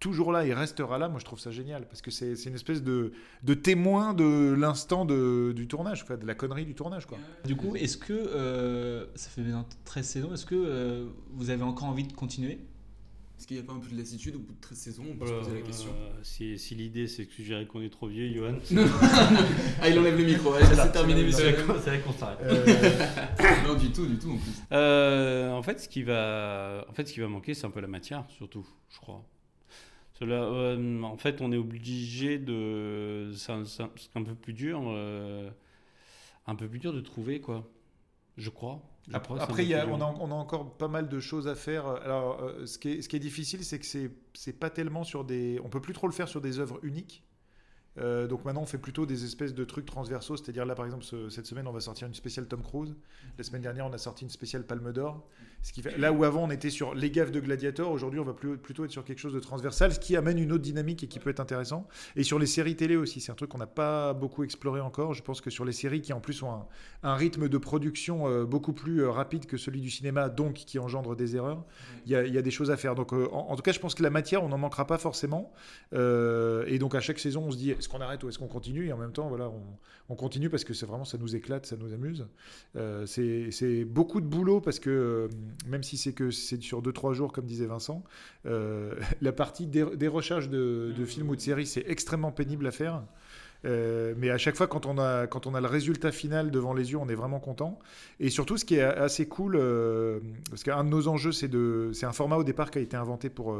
toujours 0.00 0.30
là 0.32 0.44
et 0.46 0.52
restera 0.52 0.98
là, 0.98 1.08
moi 1.08 1.18
je 1.18 1.24
trouve 1.24 1.38
ça 1.38 1.50
génial 1.50 1.86
parce 1.88 2.02
que 2.02 2.10
c'est 2.10 2.32
une 2.44 2.54
espèce 2.54 2.82
de, 2.82 3.12
de 3.42 3.54
témoin 3.54 4.12
de 4.14 4.54
l'instant 4.58 5.04
de- 5.04 5.52
du 5.56 5.66
tournage, 5.68 6.04
quoi, 6.04 6.16
de 6.16 6.26
la 6.26 6.34
connerie 6.34 6.64
du 6.66 6.74
tournage. 6.74 7.06
Quoi. 7.06 7.18
Du 7.44 7.56
coup, 7.56 7.74
est-ce 7.76 7.96
que 7.96 8.12
euh, 8.12 9.06
ça 9.14 9.30
fait 9.30 9.40
maintenant 9.40 9.66
13 9.84 10.06
saisons 10.06 10.34
Est-ce 10.34 10.46
que 10.46 10.54
euh, 10.54 11.06
vous 11.32 11.50
avez 11.50 11.62
encore 11.62 11.88
envie 11.88 12.04
de 12.04 12.12
continuer? 12.12 12.58
Est-ce 13.38 13.46
qu'il 13.46 13.58
n'y 13.58 13.62
a 13.62 13.66
pas 13.66 13.74
un 13.74 13.78
peu 13.80 13.90
de 13.90 13.98
lassitude 13.98 14.34
au 14.36 14.38
bout 14.38 14.54
de 14.54 14.60
13 14.62 14.78
saisons 14.78 15.02
On 15.12 15.16
peut 15.16 15.26
se 15.26 15.32
Euh, 15.32 15.38
poser 15.40 15.54
la 15.54 15.60
question? 15.60 15.90
si 16.22 16.58
si 16.58 16.74
l'idée 16.74 17.06
c'est 17.06 17.26
de 17.26 17.30
suggérer 17.30 17.66
qu'on 17.66 17.82
est 17.82 17.90
trop 17.90 18.08
vieux, 18.08 18.32
Johan. 18.32 18.54
Ah, 19.82 19.88
il 19.90 19.98
enlève 19.98 20.16
le 20.18 20.24
micro, 20.24 20.54
c'est 20.58 20.92
terminé, 20.92 21.22
monsieur. 21.22 21.54
C'est 21.84 21.90
vrai 21.90 22.00
qu'on 22.00 22.12
s'arrête. 22.12 22.38
non, 23.66 23.74
du 23.74 23.90
tout, 23.92 24.06
du 24.06 24.18
tout 24.18 24.30
en 24.30 24.36
plus. 24.38 24.52
Euh, 24.72 25.52
en 25.52 25.62
fait, 25.62 25.80
ce 25.80 25.88
qui 25.88 26.02
va, 26.02 26.84
en 26.88 26.92
fait, 26.94 27.06
ce 27.08 27.12
qui 27.12 27.20
va 27.20 27.28
manquer, 27.28 27.52
c'est 27.54 27.66
un 27.66 27.70
peu 27.70 27.80
la 27.80 27.88
matière, 27.88 28.24
surtout, 28.30 28.66
je 28.90 28.98
crois. 28.98 29.22
Cela, 30.18 30.44
euh, 30.44 31.02
en 31.02 31.16
fait, 31.16 31.40
on 31.42 31.52
est 31.52 31.56
obligé 31.58 32.38
de, 32.38 33.32
c'est 33.34 33.52
un, 33.52 34.22
peu 34.22 34.34
plus 34.34 34.54
dur, 34.54 34.82
euh, 34.86 35.50
un 36.46 36.54
peu 36.54 36.68
plus 36.68 36.78
dur 36.78 36.92
de 36.94 37.00
trouver 37.00 37.40
quoi. 37.40 37.68
Je 38.38 38.48
crois. 38.50 38.82
Je 39.08 39.14
Après, 39.14 39.64
y 39.64 39.74
a- 39.74 39.86
on, 39.86 40.00
a, 40.00 40.14
on 40.18 40.30
a 40.30 40.34
encore 40.34 40.76
pas 40.76 40.88
mal 40.88 41.08
de 41.08 41.20
choses 41.20 41.48
à 41.48 41.54
faire. 41.54 41.86
Alors, 41.86 42.40
euh, 42.42 42.66
ce, 42.66 42.78
qui 42.78 42.88
est, 42.90 43.02
ce 43.02 43.08
qui 43.08 43.16
est 43.16 43.20
difficile, 43.20 43.64
c'est 43.64 43.78
que 43.78 43.86
c'est 43.86 44.10
c'est 44.34 44.58
pas 44.58 44.70
tellement 44.70 45.04
sur 45.04 45.24
des. 45.24 45.60
On 45.64 45.68
peut 45.68 45.80
plus 45.80 45.94
trop 45.94 46.06
le 46.06 46.12
faire 46.12 46.28
sur 46.28 46.40
des 46.40 46.58
œuvres 46.58 46.80
uniques. 46.82 47.22
Euh, 47.98 48.26
donc 48.26 48.44
maintenant, 48.44 48.62
on 48.62 48.66
fait 48.66 48.78
plutôt 48.78 49.06
des 49.06 49.24
espèces 49.24 49.54
de 49.54 49.64
trucs 49.64 49.86
transversaux. 49.86 50.36
C'est-à-dire 50.36 50.66
là, 50.66 50.74
par 50.74 50.84
exemple, 50.84 51.04
ce- 51.04 51.28
cette 51.28 51.46
semaine, 51.46 51.66
on 51.66 51.72
va 51.72 51.80
sortir 51.80 52.06
une 52.06 52.14
spéciale 52.14 52.46
Tom 52.46 52.62
Cruise. 52.62 52.94
La 53.38 53.44
semaine 53.44 53.62
dernière, 53.62 53.86
on 53.86 53.92
a 53.92 53.98
sorti 53.98 54.24
une 54.24 54.30
spéciale 54.30 54.64
Palme 54.64 54.92
d'Or. 54.92 55.26
Là 55.98 56.12
où 56.12 56.22
avant, 56.22 56.44
on 56.44 56.50
était 56.50 56.70
sur 56.70 56.94
les 56.94 57.10
gaffes 57.10 57.32
de 57.32 57.40
Gladiator, 57.40 57.90
aujourd'hui, 57.90 58.20
on 58.20 58.24
va 58.24 58.34
plutôt 58.34 58.84
être 58.84 58.90
sur 58.90 59.04
quelque 59.04 59.18
chose 59.18 59.34
de 59.34 59.40
transversal, 59.40 59.92
ce 59.92 59.98
qui 59.98 60.14
amène 60.14 60.38
une 60.38 60.52
autre 60.52 60.62
dynamique 60.62 61.02
et 61.02 61.08
qui 61.08 61.18
peut 61.18 61.30
être 61.30 61.40
intéressant. 61.40 61.88
Et 62.14 62.22
sur 62.22 62.38
les 62.38 62.46
séries 62.46 62.76
télé 62.76 62.94
aussi, 62.94 63.20
c'est 63.20 63.32
un 63.32 63.34
truc 63.34 63.50
qu'on 63.50 63.58
n'a 63.58 63.66
pas 63.66 64.12
beaucoup 64.12 64.44
exploré 64.44 64.80
encore. 64.80 65.12
Je 65.12 65.22
pense 65.22 65.40
que 65.40 65.50
sur 65.50 65.64
les 65.64 65.72
séries 65.72 66.02
qui 66.02 66.12
en 66.12 66.20
plus 66.20 66.42
ont 66.42 66.66
un, 67.02 67.14
rythme 67.16 67.48
de 67.48 67.58
production 67.58 68.28
euh, 68.28 68.44
beaucoup 68.44 68.74
plus 68.74 69.02
euh, 69.02 69.10
rapide 69.10 69.46
que 69.46 69.56
celui 69.56 69.80
du 69.80 69.90
cinéma, 69.90 70.28
donc 70.28 70.54
qui 70.54 70.78
engendre 70.78 71.16
des 71.16 71.34
erreurs, 71.34 71.64
il 72.04 72.12
y, 72.12 72.14
a, 72.14 72.42
des 72.42 72.50
choses 72.50 72.70
à 72.70 72.76
faire. 72.76 72.94
Donc 72.94 73.12
en, 73.12 73.32
en 73.32 73.56
tout 73.56 73.62
cas, 73.62 73.72
je 73.72 73.80
pense 73.80 73.94
que 73.94 74.02
la 74.02 74.10
matière, 74.10 74.44
on 74.44 74.48
n'en 74.48 74.58
manquera 74.58 74.86
pas 74.86 74.98
forcément. 74.98 75.52
Et 75.92 76.78
donc 76.78 76.94
à 76.94 77.00
chaque 77.00 77.18
saison, 77.18 77.44
on 77.46 77.50
se 77.50 77.56
dit 77.56 77.74
est-ce 77.86 77.92
qu'on 77.92 78.00
arrête 78.00 78.22
ou 78.24 78.28
est-ce 78.28 78.38
qu'on 78.38 78.48
continue 78.48 78.86
Et 78.86 78.92
en 78.92 78.96
même 78.96 79.12
temps, 79.12 79.28
voilà, 79.28 79.48
on, 79.48 79.62
on 80.08 80.14
continue 80.14 80.50
parce 80.50 80.64
que 80.64 80.74
c'est 80.74 80.86
vraiment 80.86 81.04
ça 81.04 81.18
nous 81.18 81.36
éclate, 81.36 81.66
ça 81.66 81.76
nous 81.76 81.92
amuse. 81.92 82.26
Euh, 82.76 83.06
c'est 83.06 83.84
beaucoup 83.84 84.20
de 84.20 84.26
boulot 84.26 84.60
parce 84.60 84.78
que 84.78 84.90
euh, 84.90 85.28
même 85.68 85.82
si 85.82 85.96
c'est 85.96 86.12
que 86.12 86.30
c'est 86.30 86.60
sur 86.62 86.82
2-3 86.82 87.12
jours, 87.12 87.32
comme 87.32 87.46
disait 87.46 87.66
Vincent, 87.66 88.04
euh, 88.46 88.94
la 89.20 89.32
partie 89.32 89.66
des, 89.66 90.08
recherches 90.08 90.48
de, 90.48 90.92
films 91.06 91.30
ou 91.30 91.36
de 91.36 91.40
séries, 91.40 91.66
c'est 91.66 91.84
extrêmement 91.88 92.32
pénible 92.32 92.66
à 92.66 92.70
faire. 92.70 93.02
Mais 93.64 94.30
à 94.30 94.38
chaque 94.38 94.54
fois, 94.54 94.68
quand 94.68 94.86
on, 94.86 94.96
a, 94.96 95.26
quand 95.26 95.48
on 95.48 95.54
a 95.56 95.60
le 95.60 95.66
résultat 95.66 96.12
final 96.12 96.52
devant 96.52 96.72
les 96.72 96.92
yeux, 96.92 96.98
on 96.98 97.08
est 97.08 97.16
vraiment 97.16 97.40
content. 97.40 97.80
Et 98.20 98.30
surtout, 98.30 98.58
ce 98.58 98.64
qui 98.64 98.76
est 98.76 98.82
assez 98.82 99.26
cool, 99.26 99.60
parce 100.50 100.62
qu'un 100.62 100.84
de 100.84 100.88
nos 100.88 101.08
enjeux, 101.08 101.32
c'est 101.32 102.06
un 102.06 102.12
format 102.12 102.36
au 102.36 102.44
départ 102.44 102.70
qui 102.70 102.78
a 102.78 102.80
été 102.80 102.96
inventé 102.96 103.28
pour, 103.28 103.58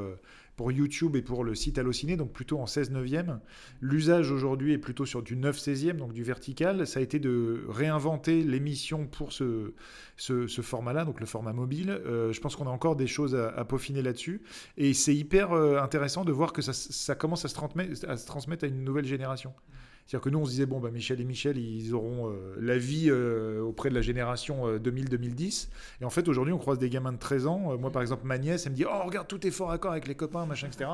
pour 0.57 0.73
YouTube 0.73 1.17
et 1.17 1.23
pour 1.23 1.45
le 1.45 1.55
site 1.55 1.79
Allociné, 1.79 2.17
donc 2.17 2.33
plutôt 2.33 2.59
en 2.59 2.67
16 2.67 2.91
neuvième. 2.91 3.41
L'usage 3.81 4.31
aujourd'hui 4.31 4.73
est 4.73 4.79
plutôt 4.79 5.05
sur 5.05 5.23
du 5.23 5.37
9 5.37 5.57
16e, 5.57 5.97
donc 5.97 6.13
du 6.13 6.23
vertical. 6.23 6.87
Ça 6.87 7.01
a 7.01 7.03
été 7.03 7.19
de 7.19 7.65
réinventer 7.69 8.43
l'émission 8.43 9.07
pour 9.07 9.33
ce, 9.33 9.73
format-là, 10.17 11.05
donc 11.05 11.21
le 11.21 11.27
format 11.27 11.53
mobile. 11.53 11.91
Euh, 11.91 12.33
je 12.33 12.41
pense 12.41 12.57
qu'on 12.57 12.67
a 12.67 12.71
encore 12.71 12.97
des 12.97 13.07
choses 13.07 13.35
à, 13.35 13.65
peaufiner 13.65 14.03
là-dessus. 14.03 14.43
Et 14.79 14.95
c'est 14.95 15.15
hyper 15.15 15.53
euh, 15.53 15.79
intéressant 15.79 16.25
de 16.25 16.33
voir 16.33 16.53
que 16.53 16.63
ça, 16.63 17.15
commence 17.15 17.45
à 17.45 17.49
se 17.49 18.27
transmettre 18.27 18.65
à 18.65 18.67
une 18.67 18.83
nouvelle 18.83 19.07
génération. 19.07 19.53
C'est-à-dire 20.07 20.23
que 20.23 20.31
nous, 20.31 20.39
on 20.39 20.45
se 20.45 20.51
disait, 20.51 20.67
bon, 20.67 20.79
bah, 20.79 20.91
Michel 20.93 21.21
et 21.21 21.25
Michel, 21.25 21.59
ils 21.59 21.93
auront 21.93 22.31
euh, 22.31 22.55
la 22.61 22.79
vie 22.79 23.07
euh, 23.09 23.61
auprès 23.61 23.89
de 23.91 23.95
la 23.95 24.03
génération 24.03 24.69
euh, 24.69 24.79
2000-2010. 24.79 25.69
Et 26.01 26.05
en 26.05 26.11
fait, 26.11 26.29
aujourd'hui, 26.29 26.53
on 26.53 26.59
croise 26.59 26.79
des 26.79 26.89
gamins 26.89 27.13
de 27.13 27.19
13 27.19 27.49
ans. 27.49 27.73
Euh, 27.73 27.77
moi, 27.77 27.91
par 27.91 28.03
exemple, 28.03 28.25
ma 28.25 28.39
nièce, 28.39 28.67
elle 28.67 28.73
me 28.73 28.77
dit, 28.77 28.85
oh, 28.85 29.05
regarde, 29.05 29.27
tout 29.27 29.45
est 29.45 29.51
fort 29.51 29.73
accord 29.73 29.91
avec 29.91 30.07
les 30.07 30.15
copains, 30.15 30.47
machin, 30.47 30.69
etc. 30.69 30.91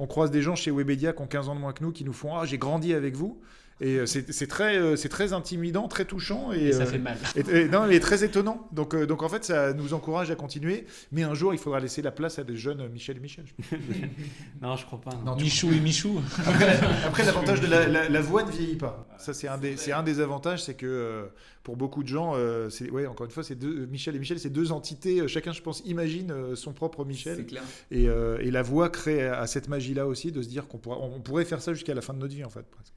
On 0.00 0.08
croise 0.08 0.32
des 0.32 0.42
gens 0.42 0.56
chez 0.56 0.72
Webedia 0.72 1.12
qui 1.12 1.22
ont 1.22 1.28
15 1.28 1.48
ans 1.48 1.54
de 1.54 1.60
moins 1.60 1.72
que 1.72 1.84
nous, 1.84 1.92
qui 1.92 2.04
nous 2.04 2.12
font, 2.12 2.36
ah, 2.36 2.44
j'ai 2.44 2.58
grandi 2.58 2.92
avec 2.92 3.14
vous. 3.14 3.40
Et 3.78 3.96
euh, 3.98 4.06
c'est 4.06 4.46
très, 4.46 4.78
euh, 4.78 4.96
c'est 4.96 5.10
très 5.10 5.34
intimidant, 5.34 5.86
très 5.86 6.06
touchant. 6.06 6.50
Et, 6.52 6.68
Et 6.68 6.72
ça 6.72 6.84
euh, 6.84 6.86
fait 6.86 6.98
mal. 6.98 7.18
Et, 7.36 7.40
et- 7.40 7.68
non, 7.68 7.86
mais 7.86 8.00
très 8.00 8.24
étonnant. 8.24 8.66
Donc, 8.72 8.96
donc, 8.96 9.22
en 9.22 9.28
fait, 9.28 9.44
ça 9.44 9.74
nous 9.74 9.92
encourage 9.92 10.30
à 10.30 10.34
continuer. 10.34 10.86
Mais 11.12 11.24
un 11.24 11.34
jour, 11.34 11.52
il 11.52 11.58
faudra 11.58 11.78
laisser 11.78 12.00
la 12.00 12.10
place 12.10 12.38
à 12.38 12.44
des 12.44 12.56
jeunes 12.56 12.88
Michel 12.88 13.18
et 13.18 13.20
Michel. 13.20 13.44
non, 14.62 14.76
je 14.76 14.86
crois 14.86 15.00
pas. 15.00 15.10
Non, 15.24 15.36
Michou 15.36 15.70
et 15.72 15.80
Michou. 15.80 16.20
Après, 16.46 16.78
après, 17.04 17.24
l'avantage 17.24 17.60
de 17.60 17.66
la, 17.66 17.86
la- 17.86 18.08
la 18.08 18.20
voix 18.22 18.44
ne 18.44 18.50
vieillit 18.50 18.76
pas. 18.76 19.06
Ça, 19.18 19.34
c'est 19.34 19.48
un 19.48 19.58
des, 19.58 19.76
c'est 19.76 19.92
un 19.92 20.02
des 20.02 20.20
avantages, 20.20 20.62
c'est 20.64 20.74
que 20.74 20.86
euh, 20.86 21.26
pour 21.62 21.76
beaucoup 21.76 22.02
de 22.02 22.08
gens, 22.08 22.32
euh, 22.34 22.70
c'est, 22.70 22.88
ouais, 22.90 23.06
encore 23.06 23.26
une 23.26 23.32
fois, 23.32 23.42
c'est 23.44 23.56
deux, 23.56 23.86
Michel 23.86 24.16
et 24.16 24.18
Michel, 24.18 24.38
c'est 24.38 24.48
deux 24.50 24.72
entités. 24.72 25.20
euh, 25.20 25.28
Chacun, 25.28 25.52
je 25.52 25.60
pense, 25.60 25.82
imagine 25.84 26.32
son 26.54 26.72
propre 26.72 27.04
Michel. 27.04 27.36
C'est 27.36 27.44
clair. 27.46 27.62
Et, 27.90 28.04
et 28.04 28.50
la 28.50 28.62
voix 28.62 28.88
crée 28.88 29.26
à 29.28 29.46
cette 29.46 29.68
magie-là 29.68 30.06
aussi 30.06 30.32
de 30.32 30.40
se 30.40 30.48
dire 30.48 30.66
qu'on 30.66 30.78
pourra, 30.78 30.98
on 30.98 31.20
pourrait 31.20 31.44
faire 31.44 31.60
ça 31.60 31.74
jusqu'à 31.74 31.92
la 31.94 32.00
fin 32.00 32.14
de 32.14 32.18
notre 32.20 32.34
vie, 32.34 32.44
en 32.44 32.48
fait, 32.50 32.64
presque. 32.70 32.92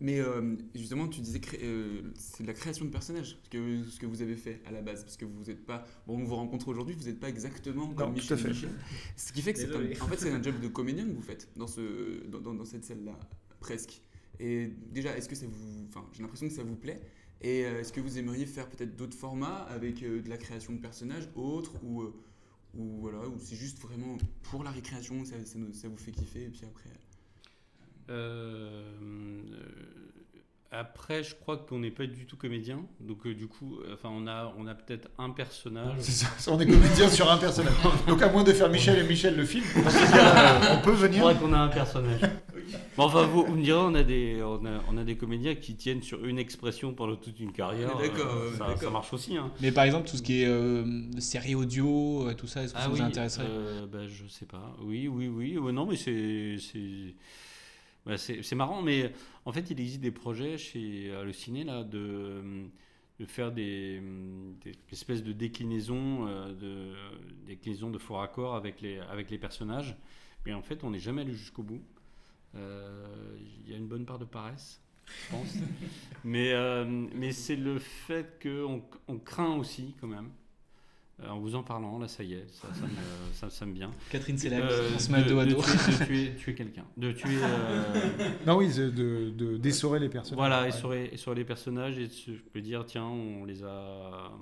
Mais 0.00 0.18
euh, 0.18 0.56
justement, 0.74 1.06
tu 1.06 1.20
disais 1.20 1.38
que 1.40 1.56
euh, 1.62 2.02
c'est 2.16 2.42
de 2.42 2.48
la 2.48 2.52
création 2.54 2.84
de 2.84 2.90
personnages, 2.90 3.38
ce 3.44 3.48
que, 3.48 3.84
ce 3.84 4.00
que 4.00 4.06
vous 4.06 4.22
avez 4.22 4.34
fait 4.34 4.60
à 4.66 4.72
la 4.72 4.82
base, 4.82 5.04
parce 5.04 5.16
que 5.16 5.24
vous 5.24 5.44
n'êtes 5.44 5.64
pas. 5.64 5.86
Bon, 6.06 6.18
on 6.18 6.24
vous 6.24 6.34
rencontre 6.34 6.66
aujourd'hui, 6.68 6.96
vous 6.96 7.04
n'êtes 7.04 7.20
pas 7.20 7.28
exactement 7.28 7.86
comme 7.94 8.08
tout 8.08 8.14
Michel 8.14 8.38
à 8.38 8.40
fait. 8.40 8.48
Michel. 8.48 8.70
Ce 9.16 9.32
qui 9.32 9.40
fait 9.40 9.52
que 9.52 9.60
c'est 9.60 9.72
un, 9.72 10.04
en 10.04 10.08
fait, 10.08 10.18
c'est 10.18 10.30
un 10.32 10.42
job 10.42 10.58
de 10.60 10.66
comédien 10.68 11.06
que 11.06 11.12
vous 11.12 11.22
faites 11.22 11.48
dans, 11.56 11.68
ce, 11.68 12.26
dans, 12.26 12.40
dans- 12.40 12.54
dans 12.54 12.64
cette 12.64 12.84
scène-là, 12.84 13.18
presque. 13.60 14.02
Et 14.40 14.72
déjà, 14.90 15.16
est-ce 15.16 15.28
que 15.28 15.36
ça 15.36 15.46
vous. 15.46 15.86
Enfin, 15.88 16.04
j'ai 16.12 16.22
l'impression 16.22 16.48
que 16.48 16.54
ça 16.54 16.64
vous 16.64 16.74
plaît. 16.76 17.00
Et 17.40 17.64
euh, 17.64 17.80
est-ce 17.80 17.92
que 17.92 18.00
vous 18.00 18.18
aimeriez 18.18 18.46
faire 18.46 18.68
peut-être 18.68 18.96
d'autres 18.96 19.16
formats 19.16 19.58
avec 19.70 20.02
euh, 20.02 20.22
de 20.22 20.28
la 20.28 20.38
création 20.38 20.72
de 20.72 20.78
personnages 20.78 21.28
autres 21.36 21.72
ou, 21.84 22.02
euh, 22.02 22.12
ou 22.74 22.98
voilà, 23.00 23.28
ou 23.28 23.34
c'est 23.38 23.54
juste 23.54 23.78
vraiment 23.78 24.16
pour 24.42 24.64
la 24.64 24.70
récréation, 24.70 25.24
ça, 25.24 25.36
ça 25.44 25.88
vous 25.88 25.98
fait 25.98 26.10
kiffer 26.12 26.44
et 26.44 26.48
puis 26.48 26.62
après. 26.64 26.90
Euh, 28.10 28.82
Après, 30.70 31.22
je 31.22 31.36
crois 31.36 31.56
qu'on 31.56 31.78
n'est 31.78 31.92
pas 31.92 32.04
du 32.06 32.26
tout 32.26 32.36
comédien, 32.36 32.80
donc 32.98 33.26
euh, 33.26 33.34
du 33.34 33.46
coup, 33.46 33.78
enfin, 33.92 34.08
on 34.12 34.26
a, 34.26 34.52
on 34.58 34.66
a 34.66 34.74
peut-être 34.74 35.08
un 35.18 35.30
personnage. 35.30 35.98
C'est 36.00 36.10
ça, 36.12 36.52
on 36.52 36.58
est 36.58 36.66
comédien 36.66 37.08
sur 37.08 37.30
un 37.30 37.36
personnage. 37.38 37.74
Donc 38.08 38.20
à 38.22 38.28
moins 38.28 38.42
de 38.42 38.52
faire 38.52 38.68
Michel 38.68 38.98
et 38.98 39.08
Michel 39.08 39.36
le 39.36 39.44
film, 39.44 39.64
on, 39.76 39.80
dit, 39.80 39.86
euh, 39.96 40.76
peut 40.82 40.90
venir. 40.90 41.14
Je 41.14 41.20
crois 41.20 41.34
qu'on 41.34 41.52
a 41.52 41.58
un 41.58 41.68
personnage. 41.68 42.20
Mais 42.96 43.04
enfin, 43.04 43.22
vous, 43.26 43.44
vous 43.44 43.54
me 43.54 43.62
direz, 43.62 43.78
on 43.78 43.94
a, 43.94 44.02
des, 44.02 44.42
on, 44.42 44.64
a, 44.66 44.80
on 44.90 44.96
a 44.98 45.04
des 45.04 45.16
comédiens 45.16 45.54
qui 45.54 45.76
tiennent 45.76 46.02
sur 46.02 46.24
une 46.24 46.40
expression 46.40 46.92
pendant 46.92 47.14
toute 47.16 47.38
une 47.38 47.52
carrière. 47.52 47.96
D'accord, 47.96 48.34
euh, 48.34 48.76
ça, 48.76 48.90
marche 48.90 49.12
aussi. 49.12 49.36
Hein. 49.36 49.52
Mais 49.60 49.70
par 49.70 49.84
exemple, 49.84 50.08
tout 50.08 50.16
ce 50.16 50.22
qui 50.22 50.42
est 50.42 50.46
euh, 50.48 50.84
série 51.20 51.54
audio, 51.54 52.26
tout 52.36 52.48
ça, 52.48 52.64
est-ce 52.64 52.72
que 52.72 52.78
Ah 52.80 52.84
ça 52.84 52.90
oui, 52.90 52.98
vous 52.98 53.04
intéresserait? 53.04 53.46
euh, 53.48 53.86
bah, 53.86 54.08
Je 54.08 54.26
sais 54.26 54.46
pas. 54.46 54.74
Oui, 54.82 55.06
oui, 55.06 55.28
oui. 55.28 55.56
Ouais, 55.56 55.70
non, 55.70 55.86
mais 55.86 55.94
c'est. 55.96 56.56
C'est- 58.16 58.36
bah, 58.50 58.56
marrant, 58.56 58.82
mais 58.82 59.12
en 59.44 59.52
fait, 59.52 59.70
il 59.70 59.80
existe 59.80 60.00
des 60.00 60.10
projets 60.10 60.58
chez 60.58 61.12
Allociné 61.14 61.64
là, 61.64 61.82
de, 61.84 62.66
de 63.20 63.24
faire 63.26 63.52
des, 63.52 64.00
des 64.62 64.72
espèces 64.92 65.22
de 65.22 65.32
déclinaisons, 65.32 66.26
euh, 66.28 66.52
de, 66.54 66.94
déclinaisons 67.46 67.90
de 67.90 67.98
faux 67.98 68.14
raccords 68.16 68.54
avec 68.56 68.80
les, 68.80 68.98
avec 68.98 69.30
les 69.30 69.38
personnages. 69.38 69.96
Mais 70.46 70.52
en 70.52 70.62
fait, 70.62 70.84
on 70.84 70.90
n'est 70.90 70.98
jamais 70.98 71.22
allé 71.22 71.32
jusqu'au 71.34 71.62
bout. 71.62 71.82
Euh, 72.56 73.06
Il 73.64 73.70
y 73.70 73.74
a 73.74 73.78
une 73.78 73.88
bonne 73.88 74.06
part 74.06 74.18
de 74.18 74.24
paresse, 74.24 74.80
je 75.06 75.30
pense. 75.30 75.54
mais 76.24 76.52
euh, 76.52 76.84
mais 77.14 77.32
c'est 77.32 77.56
le 77.56 77.78
fait 77.78 78.38
qu'on 78.42 78.82
on 79.08 79.18
craint 79.18 79.56
aussi, 79.56 79.94
quand 80.00 80.08
même. 80.08 80.30
Euh, 81.22 81.28
en 81.28 81.38
vous 81.38 81.54
en 81.54 81.62
parlant, 81.62 81.98
là, 82.00 82.08
ça 82.08 82.24
y 82.24 82.34
est, 82.34 82.46
ça, 82.50 82.66
ça 82.74 82.82
me, 82.86 82.88
ça, 83.34 83.48
ça 83.50 83.64
me 83.66 83.72
vient. 83.72 83.90
Catherine 84.10 84.36
Euh, 84.46 84.90
on 84.94 84.98
se 84.98 85.12
met 85.12 85.22
de- 85.22 85.28
dos 85.28 85.38
à 85.38 85.44
de 85.46 85.52
dos. 85.54 85.62
tuer- 85.62 85.92
de 86.00 86.04
tuer, 86.06 86.34
tuer 86.34 86.54
quelqu'un. 86.54 86.84
De 86.96 87.12
tuer. 87.12 87.38
euh, 87.40 88.30
Non, 88.46 88.56
oui, 88.56 88.74
de, 88.74 88.90
de, 88.90 89.30
de- 89.30 89.56
d'essorer 89.56 90.00
les 90.00 90.08
personnages. 90.08 90.38
Voilà, 90.38 90.66
essorer, 90.68 91.10
essorer 91.12 91.36
les 91.36 91.44
personnages 91.44 91.98
et 91.98 92.08
de 92.08 92.12
se 92.12 92.30
de 92.32 92.60
dire, 92.60 92.84
tiens, 92.84 93.04
on 93.04 93.44
les 93.44 93.62
a. 93.62 94.32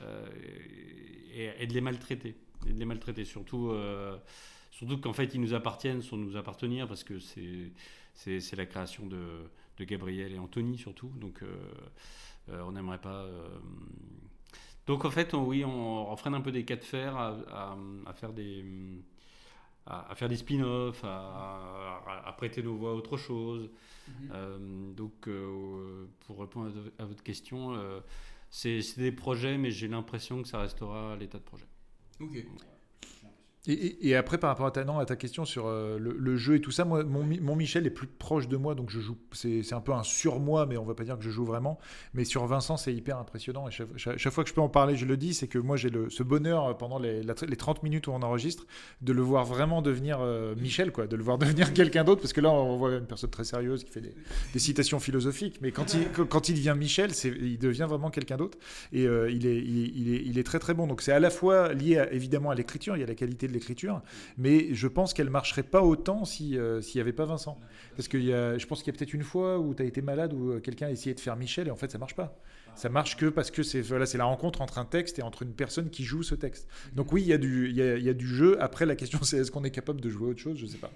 euh, 0.00 0.26
et, 1.34 1.50
et 1.60 1.66
de 1.66 1.72
les 1.72 1.80
maltraiter. 1.80 2.36
Et 2.66 2.72
de 2.72 2.78
les 2.78 2.84
maltraiter, 2.84 3.24
surtout. 3.24 3.70
euh, 3.70 4.16
surtout 4.70 4.98
qu'en 4.98 5.12
fait, 5.14 5.34
ils 5.34 5.40
nous 5.40 5.54
appartiennent 5.54 6.02
sans 6.02 6.16
nous 6.18 6.36
appartenir 6.36 6.86
parce 6.86 7.02
que 7.02 7.18
c'est, 7.18 7.72
c'est, 8.14 8.40
c'est 8.40 8.56
la 8.56 8.66
création 8.66 9.06
de, 9.06 9.16
de 9.78 9.84
Gabriel 9.84 10.32
et 10.34 10.38
Anthony, 10.38 10.76
surtout. 10.76 11.10
Donc, 11.18 11.42
euh, 11.42 11.46
euh, 12.50 12.62
on 12.66 12.72
n'aimerait 12.72 13.00
pas. 13.00 13.22
euh, 13.22 13.48
donc 14.88 15.04
en 15.04 15.10
fait, 15.10 15.34
on- 15.34 15.44
oui, 15.44 15.64
on, 15.64 16.16
freine 16.16 16.34
un 16.34 16.40
peu 16.40 16.50
des 16.50 16.64
cas 16.64 16.76
de 16.76 16.84
fer 16.84 17.16
à, 17.16 17.36
à- 17.52 17.76
à 18.06 18.12
faire 18.14 18.32
des 18.32 18.64
à, 19.86 20.10
à 20.10 20.14
faire 20.14 20.28
des 20.28 20.36
spin-offs, 20.36 21.02
à, 21.04 22.34
prêter 22.36 22.62
nos 22.62 22.74
voix 22.76 22.90
à 22.90 22.94
autre 22.94 23.16
chose. 23.16 23.70
Mhm. 24.08 24.30
Euh, 24.32 24.92
donc 24.94 25.28
euh, 25.28 26.06
pour 26.26 26.40
répondre 26.40 26.72
à, 26.98 27.04
votre 27.04 27.22
question, 27.22 27.74
euh, 27.74 28.00
c'est 28.50 28.80
c'est 28.82 29.00
des 29.00 29.12
projets, 29.12 29.58
mais 29.58 29.70
j'ai 29.70 29.88
l'impression 29.88 30.42
que 30.42 30.48
ça 30.48 30.60
restera 30.60 31.12
à 31.12 31.16
l'état 31.16 31.38
de 31.38 31.44
projet. 31.44 31.66
Ok. 32.20 32.44
Et, 33.66 34.14
après, 34.16 34.38
par 34.38 34.48
rapport 34.50 34.66
à 34.66 34.70
ta, 35.04 35.16
question 35.16 35.44
sur 35.44 35.66
euh, 35.66 35.98
le, 35.98 36.36
jeu 36.36 36.54
et 36.54 36.60
tout 36.60 36.70
ça, 36.70 36.84
mon, 36.84 37.22
Mi- 37.22 37.40
mon 37.40 37.56
Michel 37.56 37.86
est 37.86 37.90
plus 37.90 38.06
proche 38.06 38.48
de 38.48 38.56
moi, 38.56 38.74
donc 38.74 38.88
je 38.88 39.00
joue. 39.00 39.18
C'est 39.32 39.72
un 39.72 39.80
peu 39.80 39.92
un 39.92 40.02
surmoi, 40.02 40.64
mais 40.64 40.76
on 40.78 40.84
va 40.84 40.94
pas 40.94 41.04
dire 41.04 41.18
que 41.18 41.24
je 41.24 41.30
joue 41.30 41.44
vraiment. 41.44 41.78
Mais 42.14 42.24
sur 42.24 42.46
Vincent, 42.46 42.76
c'est 42.76 42.94
hyper 42.94 43.18
impressionnant. 43.18 43.68
Et 43.68 43.70
chaque, 43.70 43.88
chaque- 44.16 44.32
fois 44.32 44.44
que 44.44 44.50
je 44.50 44.54
peux 44.54 44.60
en 44.60 44.68
parler, 44.68 44.96
je 44.96 45.04
le 45.06 45.16
dis, 45.16 45.34
c'est 45.34 45.48
que 45.48 45.58
moi, 45.58 45.76
j'ai 45.76 45.90
ce 46.08 46.22
bonheur 46.22 46.66
euh, 46.66 46.74
pendant 46.74 46.98
les, 46.98 47.22
la- 47.22 47.34
les 47.46 47.56
30 47.56 47.82
minutes 47.82 48.06
où 48.06 48.12
on 48.12 48.22
enregistre 48.22 48.64
de 49.02 49.12
le 49.12 49.22
voir 49.22 49.44
vraiment 49.44 49.82
devenir 49.82 50.18
euh, 50.20 50.54
Michel, 50.56 50.92
quoi, 50.92 51.06
de 51.06 51.16
le 51.16 51.22
voir 51.22 51.36
devenir 51.38 51.74
quelqu'un 51.74 52.04
d'autre, 52.04 52.22
parce 52.22 52.32
que 52.32 52.40
là, 52.40 52.50
on 52.50 52.76
voit 52.76 52.94
une 52.94 53.06
personne 53.06 53.30
très 53.30 53.44
sérieuse 53.44 53.84
qui 53.84 53.90
fait 53.90 54.00
des, 54.00 54.14
citations 54.58 54.98
philosophiques, 54.98 55.58
mais 55.60 55.72
quand 55.72 55.94
il, 55.94 56.08
quand 56.10 56.48
il 56.48 56.54
devient 56.54 56.74
Michel, 56.76 57.10
il 57.24 57.58
devient 57.58 57.86
vraiment 57.88 58.10
quelqu'un 58.10 58.36
d'autre. 58.36 58.58
Et 58.92 59.02
il, 59.02 59.46
est, 59.46 59.56
il, 59.58 60.14
est- 60.14 60.22
il 60.24 60.38
est, 60.38 60.42
très 60.42 60.58
très 60.58 60.74
bon. 60.74 60.86
Donc 60.86 61.02
c'est 61.02 61.12
à 61.12 61.20
la 61.20 61.30
fois 61.30 61.72
lié 61.74 62.04
évidemment 62.10 62.50
à 62.50 62.54
l'écriture, 62.54 62.96
il 62.96 63.00
y 63.00 63.02
a 63.02 63.06
la 63.06 63.14
qualité 63.14 63.47
de 63.48 63.52
l'écriture, 63.52 64.02
mais 64.36 64.72
je 64.74 64.86
pense 64.86 65.14
qu'elle 65.14 65.30
marcherait 65.30 65.62
pas 65.62 65.82
autant 65.82 66.22
euh, 66.22 66.80
s'il 66.80 66.96
n'y 66.96 67.00
avait 67.00 67.12
pas 67.12 67.24
Vincent. 67.24 67.58
Parce 67.96 68.08
que 68.08 68.18
y 68.18 68.32
a, 68.32 68.56
je 68.58 68.66
pense 68.66 68.82
qu'il 68.82 68.92
y 68.92 68.96
a 68.96 68.98
peut-être 68.98 69.14
une 69.14 69.22
fois 69.22 69.58
où 69.58 69.74
tu 69.74 69.82
as 69.82 69.86
été 69.86 70.02
malade 70.02 70.32
où 70.32 70.52
euh, 70.52 70.60
quelqu'un 70.60 70.86
a 70.86 70.90
essayé 70.90 71.14
de 71.14 71.20
faire 71.20 71.36
Michel 71.36 71.68
et 71.68 71.70
en 71.70 71.76
fait 71.76 71.90
ça 71.90 71.98
marche 71.98 72.14
pas. 72.14 72.38
Ça 72.78 72.88
marche 72.88 73.16
que 73.16 73.26
parce 73.26 73.50
que 73.50 73.62
c'est 73.62 73.80
voilà, 73.82 74.06
c'est 74.06 74.18
la 74.18 74.24
rencontre 74.24 74.60
entre 74.62 74.78
un 74.78 74.84
texte 74.84 75.18
et 75.18 75.22
entre 75.22 75.42
une 75.42 75.52
personne 75.52 75.90
qui 75.90 76.04
joue 76.04 76.22
ce 76.22 76.34
texte. 76.34 76.68
Donc 76.94 77.12
oui, 77.12 77.22
il 77.22 77.28
y, 77.28 77.32
a 77.32 77.38
du- 77.38 77.68
il 77.68 77.76
y, 77.76 77.82
a, 77.82 77.96
il 77.96 78.04
y 78.04 78.08
a 78.08 78.14
du 78.14 78.26
jeu. 78.26 78.56
Après, 78.60 78.86
la 78.86 78.96
question 78.96 79.18
c'est 79.22 79.38
est-ce 79.38 79.50
qu'on 79.50 79.64
est 79.64 79.70
capable 79.70 80.00
de 80.00 80.08
jouer 80.08 80.28
autre 80.30 80.40
chose? 80.40 80.56
Je 80.58 80.66
sais 80.66 80.78
pas. 80.78 80.90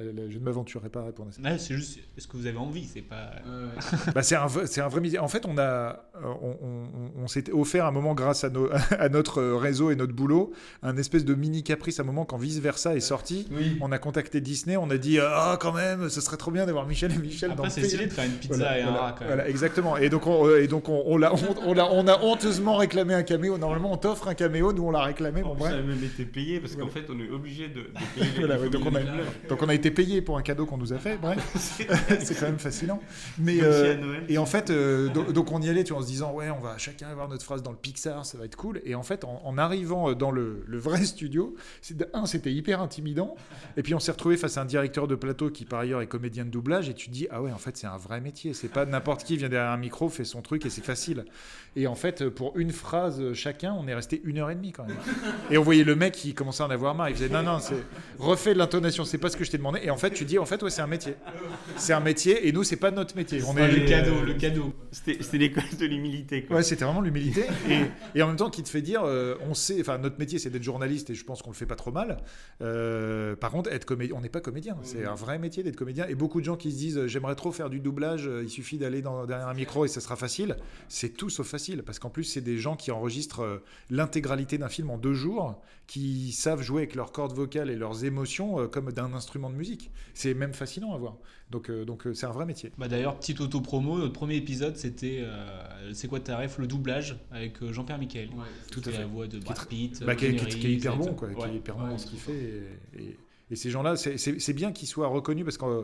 Euh, 0.00 0.28
je 0.28 0.38
ne 0.38 0.44
m'aventurerai 0.44 0.88
pas 0.88 1.00
à 1.00 1.04
répondre 1.06 1.30
à 1.30 1.32
ça. 1.32 1.40
Ouais, 1.42 1.58
c'est 1.58 1.74
juste, 1.74 1.98
est-ce 2.18 2.26
que 2.28 2.36
vous 2.36 2.46
avez 2.46 2.58
envie? 2.58 2.84
C'est 2.84 3.02
pas. 3.02 3.30
Bah, 4.14 4.22
c'est 4.22 4.36
un, 4.36 4.46
vrai- 4.46 4.66
c'est 4.66 4.80
un 4.80 4.88
vrai 4.88 5.00
midi. 5.00 5.18
En 5.18 5.28
fait, 5.28 5.46
on 5.46 5.56
a, 5.58 5.62
euh, 5.62 5.96
on, 6.42 6.56
on- 6.62 7.22
on 7.22 7.26
s'est 7.28 7.50
offert 7.52 7.86
un 7.86 7.90
moment 7.90 8.14
grâce 8.14 8.44
à, 8.44 8.50
nos- 8.50 8.68
à 8.98 9.08
notre 9.08 9.42
réseau 9.42 9.90
et 9.90 9.96
notre 9.96 10.12
boulot, 10.12 10.52
un 10.82 10.96
espèce 10.96 11.24
de 11.24 11.34
mini 11.34 11.62
caprice, 11.62 12.00
un 12.00 12.04
moment 12.04 12.24
quand 12.24 12.36
Vice 12.36 12.58
Versa 12.58 12.94
est 12.96 13.00
sorti. 13.00 13.48
On 13.80 13.92
a 13.92 13.98
contacté 13.98 14.40
Disney, 14.40 14.76
on 14.76 14.90
a 14.90 14.98
dit 14.98 15.18
ah 15.20 15.56
quand 15.60 15.72
même, 15.72 16.08
ce 16.08 16.20
serait 16.20 16.36
trop 16.36 16.50
bien 16.50 16.66
d'avoir 16.66 16.86
Michel 16.86 17.12
et 17.12 17.18
Michel 17.18 17.50
Après, 17.52 17.56
dans 17.56 17.64
le 17.64 17.70
c'est 17.70 17.80
film. 17.82 17.88
stylé 17.92 18.06
de 18.06 18.12
faire 18.12 18.24
une 18.24 18.32
pizza 18.32 18.54
Voilà, 18.56 18.78
et 18.78 18.82
un 18.82 18.84
voilà, 18.90 19.00
rat, 19.00 19.12
quand 19.12 19.20
même. 19.24 19.28
voilà, 19.34 19.48
exactement. 19.48 19.96
Et 19.96 20.08
donc 20.10 20.26
on, 20.26 20.46
euh, 20.46 20.62
et 20.62 20.66
donc 20.68 20.88
on, 20.88 21.02
on 21.14 21.18
l'a, 21.18 21.32
on, 21.34 21.68
on 21.70 21.74
l'a- 21.74 21.90
on 21.92 22.06
a 22.08 22.20
honteusement 22.22 22.76
réclamé 22.76 23.14
un 23.14 23.22
caméo. 23.22 23.56
Normalement, 23.58 23.92
on 23.92 23.96
t'offre 23.96 24.28
un 24.28 24.34
caméo, 24.34 24.72
nous 24.72 24.84
on 24.84 24.90
l'a 24.90 25.02
réclamé. 25.02 25.42
Bon, 25.42 25.56
Ça 25.58 25.66
a 25.68 25.70
bref. 25.72 25.84
même 25.86 26.04
été 26.04 26.24
payé 26.24 26.60
parce 26.60 26.76
qu'en 26.76 26.88
fait, 26.88 27.04
on 27.08 27.18
est 27.20 27.30
obligé 27.30 27.68
de, 27.68 27.74
de 27.82 27.86
payer 28.14 28.30
les 28.32 28.38
Voilà, 28.38 28.58
ouais, 28.60 28.68
donc, 28.68 28.82
on 28.84 28.94
a, 28.94 29.00
doublage. 29.00 29.24
donc 29.48 29.62
on 29.62 29.68
a 29.68 29.74
été 29.74 29.90
payé 29.90 30.20
pour 30.22 30.36
un 30.38 30.42
cadeau 30.42 30.66
qu'on 30.66 30.76
nous 30.76 30.92
a 30.92 30.98
fait. 30.98 31.16
Bref, 31.16 31.38
c'est 32.20 32.34
quand 32.38 32.46
même 32.46 32.58
fascinant. 32.58 33.00
Mais 33.38 33.58
euh, 33.62 34.20
et 34.28 34.38
en 34.38 34.46
fait, 34.46 34.70
euh, 34.70 35.08
do- 35.08 35.32
donc, 35.32 35.52
on 35.52 35.60
y 35.62 35.68
allait, 35.68 35.84
tu 35.84 35.92
vois, 35.92 36.00
en 36.02 36.04
se 36.04 36.08
disant 36.10 36.32
ouais, 36.32 36.50
on 36.50 36.60
va 36.60 36.76
chacun 36.78 37.08
avoir 37.08 37.28
notre 37.28 37.44
phrase 37.44 37.62
dans 37.62 37.70
le 37.70 37.76
Pixar, 37.76 38.26
ça 38.26 38.36
va 38.38 38.44
être 38.44 38.56
cool. 38.56 38.80
Et 38.84 38.94
en 38.94 39.02
fait, 39.02 39.24
en, 39.24 39.40
en 39.44 39.58
arrivant 39.58 40.10
euh, 40.10 40.14
dans 40.14 40.30
le, 40.30 40.64
le 40.66 40.78
vrai 40.78 41.04
studio, 41.04 41.54
un, 42.12 42.26
c'était 42.26 42.52
hyper 42.52 42.80
intimidant. 42.80 43.36
Et 43.76 43.82
puis 43.82 43.94
on 43.94 44.00
s'est 44.00 44.12
retrouvé 44.12 44.36
face 44.36 44.56
à 44.58 44.62
un 44.62 44.64
directeur 44.64 45.06
de 45.08 45.14
plateau 45.14 45.50
qui 45.50 45.64
par 45.64 45.80
ailleurs 45.80 46.00
est 46.02 46.06
comédien 46.06 46.44
de 46.44 46.50
doublage. 46.50 46.88
Et 46.88 46.94
tu 46.94 47.08
te 47.08 47.12
dis 47.12 47.26
ah 47.30 47.40
ouais, 47.42 47.52
en 47.52 47.58
fait, 47.58 47.76
c'est 47.76 47.86
un 47.86 47.96
vrai 47.96 48.20
métier. 48.20 48.54
C'est 48.54 48.68
pas 48.68 48.84
n'importe 48.86 49.24
qui 49.24 49.36
vient 49.36 49.48
derrière 49.48 49.70
un 49.70 49.76
micro, 49.76 50.08
fait 50.08 50.24
son 50.24 50.42
truc 50.42 50.64
et 50.66 50.70
c'est 50.70 50.84
facile. 50.84 51.03
Et 51.76 51.88
en 51.88 51.96
fait, 51.96 52.28
pour 52.28 52.56
une 52.56 52.70
phrase 52.70 53.32
chacun, 53.32 53.74
on 53.76 53.88
est 53.88 53.94
resté 53.94 54.20
une 54.24 54.38
heure 54.38 54.50
et 54.50 54.54
demie 54.54 54.70
quand 54.70 54.86
même. 54.86 54.96
Et 55.50 55.58
on 55.58 55.62
voyait 55.62 55.82
le 55.82 55.96
mec 55.96 56.14
qui 56.14 56.32
commençait 56.32 56.62
à 56.62 56.66
en 56.66 56.70
avoir 56.70 56.94
marre. 56.94 57.10
Il 57.10 57.16
faisait 57.16 57.28
non, 57.28 57.42
non, 57.42 57.58
c'est 57.58 57.74
refais 58.18 58.54
l'intonation, 58.54 59.04
c'est 59.04 59.18
pas 59.18 59.28
ce 59.28 59.36
que 59.36 59.44
je 59.44 59.50
t'ai 59.50 59.58
demandé. 59.58 59.80
Et 59.82 59.90
en 59.90 59.96
fait, 59.96 60.10
tu 60.10 60.24
dis 60.24 60.38
en 60.38 60.44
fait, 60.44 60.62
ouais, 60.62 60.70
c'est 60.70 60.82
un 60.82 60.86
métier. 60.86 61.16
C'est 61.76 61.92
un 61.92 62.00
métier 62.00 62.46
et 62.46 62.52
nous, 62.52 62.62
c'est 62.62 62.76
pas 62.76 62.92
notre 62.92 63.16
métier. 63.16 63.40
On 63.46 63.56
est 63.56 63.70
le 63.70 63.86
cadeau, 63.88 64.22
le 64.22 64.34
cadeau. 64.34 64.72
C'était 64.92 65.38
l'école 65.38 65.64
de 65.78 65.86
l'humilité. 65.86 66.46
Ouais, 66.50 66.62
c'était 66.62 66.84
vraiment 66.84 67.00
l'humilité. 67.00 67.44
Et, 67.68 68.18
et 68.18 68.22
en 68.22 68.28
même 68.28 68.36
temps, 68.36 68.50
qui 68.50 68.62
te 68.62 68.68
fait 68.68 68.82
dire, 68.82 69.02
euh, 69.04 69.36
on 69.48 69.54
sait, 69.54 69.80
enfin, 69.80 69.98
notre 69.98 70.18
métier, 70.18 70.38
c'est 70.38 70.50
d'être 70.50 70.62
journaliste 70.62 71.10
et 71.10 71.14
je 71.14 71.24
pense 71.24 71.42
qu'on 71.42 71.50
le 71.50 71.56
fait 71.56 71.66
pas 71.66 71.76
trop 71.76 71.90
mal. 71.90 72.18
Euh, 72.62 73.34
par 73.36 73.50
contre, 73.50 73.72
être 73.72 73.84
comédien, 73.84 74.16
on 74.16 74.20
n'est 74.20 74.28
pas 74.28 74.40
comédien. 74.40 74.76
C'est 74.82 75.04
un 75.04 75.14
vrai 75.14 75.38
métier 75.38 75.62
d'être 75.62 75.76
comédien. 75.76 76.06
Et 76.08 76.14
beaucoup 76.14 76.40
de 76.40 76.44
gens 76.44 76.56
qui 76.56 76.70
se 76.70 76.76
disent, 76.76 77.06
j'aimerais 77.06 77.34
trop 77.34 77.52
faire 77.52 77.70
du 77.70 77.80
doublage, 77.80 78.28
euh, 78.28 78.42
il 78.44 78.50
suffit 78.50 78.78
d'aller 78.78 79.02
derrière 79.02 79.48
un 79.48 79.54
micro 79.54 79.84
et 79.84 79.88
ça 79.88 80.00
sera 80.00 80.16
facile. 80.16 80.56
C'est 80.94 81.10
tout 81.16 81.28
sauf 81.28 81.46
facile. 81.48 81.82
Parce 81.82 81.98
qu'en 81.98 82.10
plus, 82.10 82.24
c'est 82.24 82.40
des 82.40 82.56
gens 82.58 82.76
qui 82.76 82.90
enregistrent 82.90 83.40
euh, 83.42 83.58
l'intégralité 83.90 84.58
d'un 84.58 84.68
film 84.68 84.90
en 84.90 84.98
deux 84.98 85.14
jours, 85.14 85.60
qui 85.86 86.32
savent 86.32 86.62
jouer 86.62 86.82
avec 86.82 86.94
leurs 86.94 87.10
cordes 87.12 87.32
vocales 87.34 87.68
et 87.70 87.76
leurs 87.76 88.04
émotions 88.04 88.60
euh, 88.60 88.68
comme 88.68 88.92
d'un 88.92 89.12
instrument 89.12 89.50
de 89.50 89.56
musique. 89.56 89.90
C'est 90.14 90.34
même 90.34 90.54
fascinant 90.54 90.94
à 90.94 90.98
voir. 90.98 91.16
Donc, 91.50 91.68
euh, 91.70 91.84
donc 91.84 92.04
c'est 92.14 92.26
un 92.26 92.30
vrai 92.32 92.46
métier. 92.46 92.70
Bah 92.78 92.88
d'ailleurs, 92.88 93.18
petite 93.18 93.40
auto-promo, 93.40 93.98
notre 93.98 94.12
premier 94.12 94.36
épisode 94.36 94.76
c'était 94.76 95.18
euh, 95.20 95.92
C'est 95.92 96.08
quoi 96.08 96.20
ta 96.20 96.38
ref 96.38 96.58
Le 96.58 96.66
doublage 96.66 97.18
avec 97.30 97.62
Jean-Pierre 97.72 97.98
Michael. 97.98 98.30
Tout 98.70 98.80
Qui 98.80 98.88
à 98.88 98.92
fait 98.92 98.98
la 99.00 99.06
voix 99.06 99.26
de 99.26 99.38
Brad 99.38 99.66
Pitt. 99.66 100.02
bah, 100.04 100.14
qui, 100.14 100.26
est, 100.26 100.36
qui 100.36 100.44
est- 100.44 100.48
Keanu 100.48 100.60
qui 100.60 100.66
est 100.68 100.72
hyper 100.72 100.96
bon, 100.96 101.14
quoi, 101.14 101.28
qui 101.28 101.34
ouais. 101.40 101.50
est 101.52 101.56
hyper 101.56 101.76
bon 101.76 101.88
dans 101.88 101.98
ce 101.98 102.06
qu'il 102.06 102.18
fait. 102.18 102.32
Et, 102.96 103.02
et- 103.02 103.16
et 103.50 103.56
ces 103.56 103.68
gens-là, 103.68 103.94
c'est- 103.96 104.16
c'est 104.16 104.40
c'est 104.40 104.54
bien 104.54 104.72
qu'ils 104.72 104.88
soient 104.88 105.06
reconnus 105.06 105.44
parce 105.44 105.58
que 105.58 105.66
euh, 105.66 105.82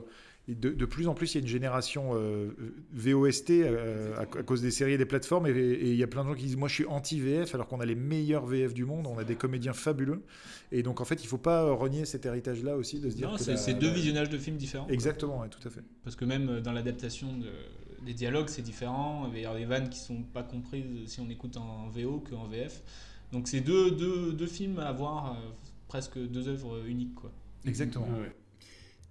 de, 0.55 0.71
de 0.71 0.85
plus 0.85 1.09
en 1.09 1.15
plus, 1.15 1.35
il 1.35 1.39
y 1.39 1.41
a 1.41 1.43
une 1.43 1.49
génération 1.49 2.11
euh, 2.15 2.51
VOST 2.93 3.51
euh, 3.51 4.15
à, 4.17 4.21
à 4.23 4.27
cause 4.27 4.63
des 4.63 4.71
séries 4.71 4.93
et 4.93 4.99
des 4.99 5.05
plateformes. 5.07 5.47
Et 5.47 5.51
et 5.51 5.91
il 5.91 5.97
y 5.97 6.03
a 6.03 6.07
plein 6.07 6.23
de 6.25 6.29
gens 6.29 6.35
qui 6.35 6.45
disent 6.45 6.57
Moi, 6.57 6.69
je 6.69 6.75
suis 6.75 6.87
anti-VF, 6.87 7.55
alors 7.55 7.67
qu'on 7.69 7.81
a 7.81 7.87
les 7.87 7.95
meilleurs 7.95 8.47
VF 8.47 8.75
du 8.75 8.85
monde, 8.85 9.07
on 9.07 9.19
a 9.19 9.25
des 9.25 9.37
comédiens 9.37 9.73
fabuleux. 9.73 10.23
Et 10.73 10.83
donc, 10.83 11.01
en 11.01 11.05
fait, 11.05 11.23
il 11.23 11.27
faut 11.27 11.39
pas 11.39 11.71
renier 11.73 12.05
cet 12.05 12.27
héritage-là 12.27 12.77
aussi, 12.77 13.01
de 13.01 13.11
se 13.11 13.17
dire 13.17 13.31
Non, 13.31 13.37
que 13.37 13.43
c'est 13.57 13.75
deux 13.75 13.89
la- 13.89 13.93
visionnages 13.95 14.31
de 14.31 14.39
films 14.39 14.57
différents. 14.57 14.89
Exactement, 14.89 15.41
ouais, 15.41 15.49
tout 15.49 15.67
à 15.67 15.71
fait. 15.71 15.83
Parce 16.05 16.17
que 16.17 16.25
même 16.25 16.61
dans 16.61 16.73
l'adaptation 16.73 17.37
de- 17.37 18.05
des 18.05 18.15
dialogues, 18.15 18.49
c'est 18.49 18.63
différent. 18.63 19.25
Il 19.27 19.33
va 19.33 19.39
y 19.39 19.45
avoir 19.45 19.59
des 19.59 19.67
vannes 19.67 19.89
qui 19.91 19.99
sont 19.99 20.23
pas 20.23 20.43
comprises 20.43 20.85
si 21.07 21.21
on 21.21 21.29
écoute 21.29 21.57
en 21.57 21.89
VO 21.89 22.21
qu'en 22.31 22.47
VF. 22.47 22.83
Donc 23.33 23.47
c'est 23.47 23.61
deux, 23.61 23.91
deux, 23.91 24.33
deux 24.33 24.47
films 24.47 24.79
à 24.79 24.91
voir, 24.93 25.33
euh, 25.35 25.51
presque 25.87 26.19
deux 26.19 26.49
œuvres 26.49 26.85
uniques. 26.87 27.15
Quoi. 27.15 27.31
Exactement. 27.67 28.07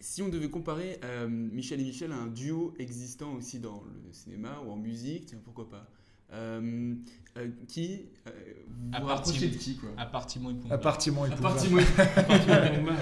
Si 0.01 0.21
on 0.21 0.29
devait 0.29 0.49
comparer 0.49 0.99
euh, 1.03 1.27
Michel 1.27 1.81
et 1.81 1.83
Michel 1.83 2.11
à 2.11 2.15
un 2.15 2.27
duo 2.27 2.73
existant 2.79 3.33
aussi 3.33 3.59
dans 3.59 3.83
le 3.85 4.13
cinéma 4.13 4.61
ou 4.65 4.71
en 4.71 4.77
musique, 4.77 5.25
tiens, 5.27 5.39
pourquoi 5.43 5.69
pas 5.69 5.87
Euh, 6.33 6.93
euh, 7.37 7.47
Qui 7.67 8.05
euh, 8.27 8.31
Vous 8.67 8.89
À 8.95 8.99
vous 9.01 9.07
part 9.07 9.17
rapprochez 9.17 9.47
Tim- 9.49 9.53
de 9.53 9.57
qui 9.61 9.75
quoi 9.77 9.89
à 9.97 10.05
part 10.05 10.25
Timon 10.27 10.51
et 10.51 10.53
Pumba. 10.53 10.75
À 10.75 10.77
part 10.77 10.97
Timon 10.97 11.25
et 11.25 11.29
Pumba. 11.29 11.55
Timon 11.57 11.79
et- 11.79 11.85
Pumba. 11.85 12.93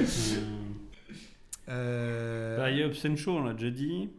Euh, 1.69 2.57
Bah, 2.57 2.71
il 2.71 2.77
y 2.77 2.83
a 2.83 2.85
Obscene 2.87 3.17
Show, 3.17 3.31
on 3.37 3.43
l'a 3.43 3.53
déjà 3.53 3.69
dit. 3.69 4.09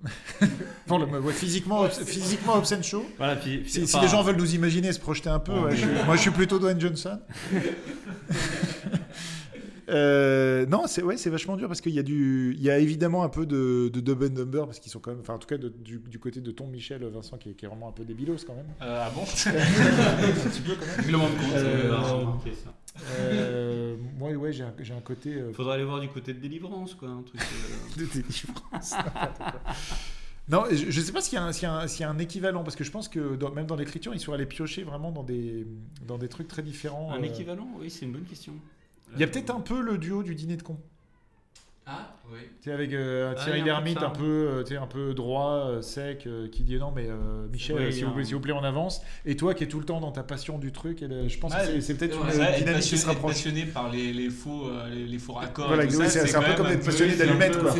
Bon, 0.86 0.98
le- 0.98 1.06
ouais, 1.20 1.32
physiquement, 1.32 1.88
physiquement, 1.88 2.62
Show. 2.82 3.04
Voilà, 3.16 3.36
puis- 3.36 3.62
si, 3.66 3.80
les 3.80 4.08
gens 4.08 4.22
veulent 4.22 4.36
nous 4.36 4.54
imaginer, 4.54 4.92
se 4.92 5.00
projeter 5.00 5.30
un 5.30 5.38
peu, 5.38 5.52
Ouais. 5.52 5.60
ouais, 5.64 5.76
je 5.76 5.86
suis- 5.86 6.04
moi 6.06 6.16
je 6.16 6.20
suis 6.20 6.30
plutôt 6.30 6.58
Dwayne 6.58 6.78
Johnson. 6.80 7.18
Euh, 9.88 10.66
non, 10.66 10.82
c'est 10.86 11.02
ouais, 11.02 11.16
c'est 11.16 11.30
vachement 11.30 11.56
dur 11.56 11.66
parce 11.68 11.80
qu'il 11.80 11.92
y 11.92 11.98
a 11.98 12.02
du, 12.02 12.54
il 12.56 12.62
y 12.62 12.70
a 12.70 12.78
évidemment 12.78 13.22
un 13.24 13.28
peu 13.28 13.46
de, 13.46 13.88
de 13.92 14.00
Dumb 14.00 14.22
and 14.22 14.34
Dumber 14.34 14.64
parce 14.66 14.80
qu'ils 14.80 14.92
sont 14.92 15.00
quand 15.00 15.10
même, 15.12 15.20
enfin 15.20 15.34
en 15.34 15.38
tout 15.38 15.46
cas 15.48 15.56
de- 15.56 15.68
du, 15.70 15.98
du 15.98 16.18
côté 16.18 16.40
de 16.40 16.50
Tom 16.50 16.68
Michel, 16.68 17.02
Vincent 17.06 17.38
qui 17.38 17.50
est, 17.50 17.54
qui 17.54 17.64
est 17.64 17.68
vraiment 17.68 17.88
un 17.88 17.92
peu 17.92 18.04
débilos 18.04 18.36
quand 18.46 18.54
même. 18.54 18.66
Euh, 18.82 19.02
ah 19.06 19.10
bon 19.14 19.22
Un 19.22 19.24
petit 20.50 20.60
peu 20.60 20.74
quand 20.74 20.86
même. 20.86 20.96
Règlement 20.98 21.28
de 21.28 21.34
compte, 21.34 21.52
Euh, 21.54 21.90
ça. 22.54 22.74
euh, 23.20 23.96
moi 24.18 24.30
ouais, 24.32 24.52
j'ai 24.52 24.62
un, 24.64 25.00
côté. 25.00 25.34
euh, 25.34 25.52
Faudrait 25.52 25.74
aller 25.76 25.84
voir 25.84 26.00
du 26.00 26.08
côté 26.08 26.34
de 26.34 26.38
délivrance, 26.40 26.94
quoi. 26.94 27.08
Un 27.08 27.22
truc, 27.22 27.40
euh. 27.40 27.96
de 28.00 28.04
délivrance. 28.04 28.94
Non, 30.50 30.64
je, 30.70 30.90
je 30.90 31.00
sais 31.02 31.12
pas 31.12 31.20
s'il 31.20 31.34
y, 31.34 31.36
a 31.36 31.44
un- 31.44 31.52
s'il 31.52 31.64
y, 31.64 31.66
a 31.66 31.74
un- 31.74 31.86
s'il 31.86 32.00
y 32.00 32.04
a 32.04 32.10
un 32.10 32.18
équivalent 32.18 32.64
parce 32.64 32.74
que 32.74 32.82
je 32.82 32.90
pense 32.90 33.06
que 33.08 33.36
dans- 33.36 33.50
même 33.52 33.66
dans 33.66 33.76
l'écriture, 33.76 34.14
ils 34.14 34.20
sont 34.20 34.32
allés 34.32 34.46
piocher 34.46 34.82
vraiment 34.82 35.12
dans 35.12 35.22
des 35.22 35.66
dans 36.06 36.16
des 36.16 36.28
trucs 36.28 36.48
très 36.48 36.62
différents. 36.62 37.12
Un 37.12 37.20
euh. 37.20 37.24
équivalent 37.26 37.68
Oui, 37.78 37.90
c'est 37.90 38.06
une 38.06 38.12
bonne 38.12 38.24
question. 38.24 38.54
Il 39.14 39.20
y 39.20 39.24
a 39.24 39.26
peut-être 39.26 39.50
un 39.50 39.60
peu 39.60 39.80
le 39.80 39.98
duo 39.98 40.22
du 40.22 40.34
dîner 40.34 40.56
de 40.56 40.62
con. 40.62 40.78
Ah, 41.90 42.14
oui. 42.30 42.40
Tu 42.60 42.70
avec 42.70 42.92
euh, 42.92 43.32
Ah, 43.34 43.42
Thierry 43.42 43.62
y 43.62 43.70
a 43.70 43.76
un 43.78 43.80
peu 43.80 43.84
Lhermitte 43.86 44.02
un 44.02 44.06
hein. 44.08 44.12
peu, 44.14 44.64
euh, 44.74 44.80
un 44.82 44.86
peu 44.86 45.14
droit, 45.14 45.68
euh, 45.70 45.80
sec, 45.80 46.26
euh, 46.26 46.46
qui 46.48 46.62
dit 46.62 46.76
non 46.76 46.92
mais 46.94 47.06
euh, 47.08 47.48
Michel, 47.50 47.76
Oui, 47.78 47.92
s'il 47.94 48.04
vous, 48.04 48.12
plaît, 48.12 48.24
s'il 48.24 48.34
vous 48.34 48.42
plaît, 48.42 48.52
on 48.52 48.62
avance. 48.62 49.00
Et 49.24 49.36
toi 49.36 49.54
qui 49.54 49.64
es 49.64 49.68
tout 49.68 49.78
le 49.78 49.86
temps 49.86 49.98
dans 49.98 50.12
ta 50.12 50.22
passion 50.22 50.58
du 50.58 50.70
truc, 50.70 51.00
et 51.00 51.08
le- 51.08 51.28
je 51.28 51.38
pense 51.38 51.54
que 51.54 51.64
c'est- 51.64 51.80
c'est 51.80 51.94
peut-être 51.94 52.22
ouais, 52.22 52.34
une 52.34 52.40
ouais, 52.40 52.58
dynamique 52.58 52.82
qui 52.82 52.90
passionné, 52.90 53.00
se 53.02 53.06
rapproche. 53.06 53.30
être 53.30 53.36
passionné 53.38 53.64
par 53.64 53.90
les, 53.90 54.12
les 54.12 54.28
faux, 54.28 54.70
les, 54.90 55.06
les 55.06 55.18
faux 55.18 55.32
raccords. 55.32 55.68
Voilà, 55.68 55.84
et 55.84 55.88
tout 55.88 55.96
oui, 55.96 56.04
ça, 56.04 56.10
c'est- 56.10 56.26
c'est 56.26 56.36
un 56.36 56.42
peu 56.42 56.54
comme 56.56 56.66
être 56.66 56.84
passionné 56.84 57.14
un 57.14 57.16
d'allumettes, 57.16 57.58
quoi. 57.58 57.74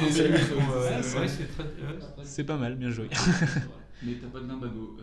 c'est- 2.25 2.45
pas 2.45 2.57
mal, 2.57 2.77
bien 2.77 2.89
joué. 2.89 3.09
Mais 4.03 4.13
t'as 4.15 4.29
pas 4.29 4.39
de 4.41 4.47
limbago, 4.49 4.97
vrai, 4.97 5.03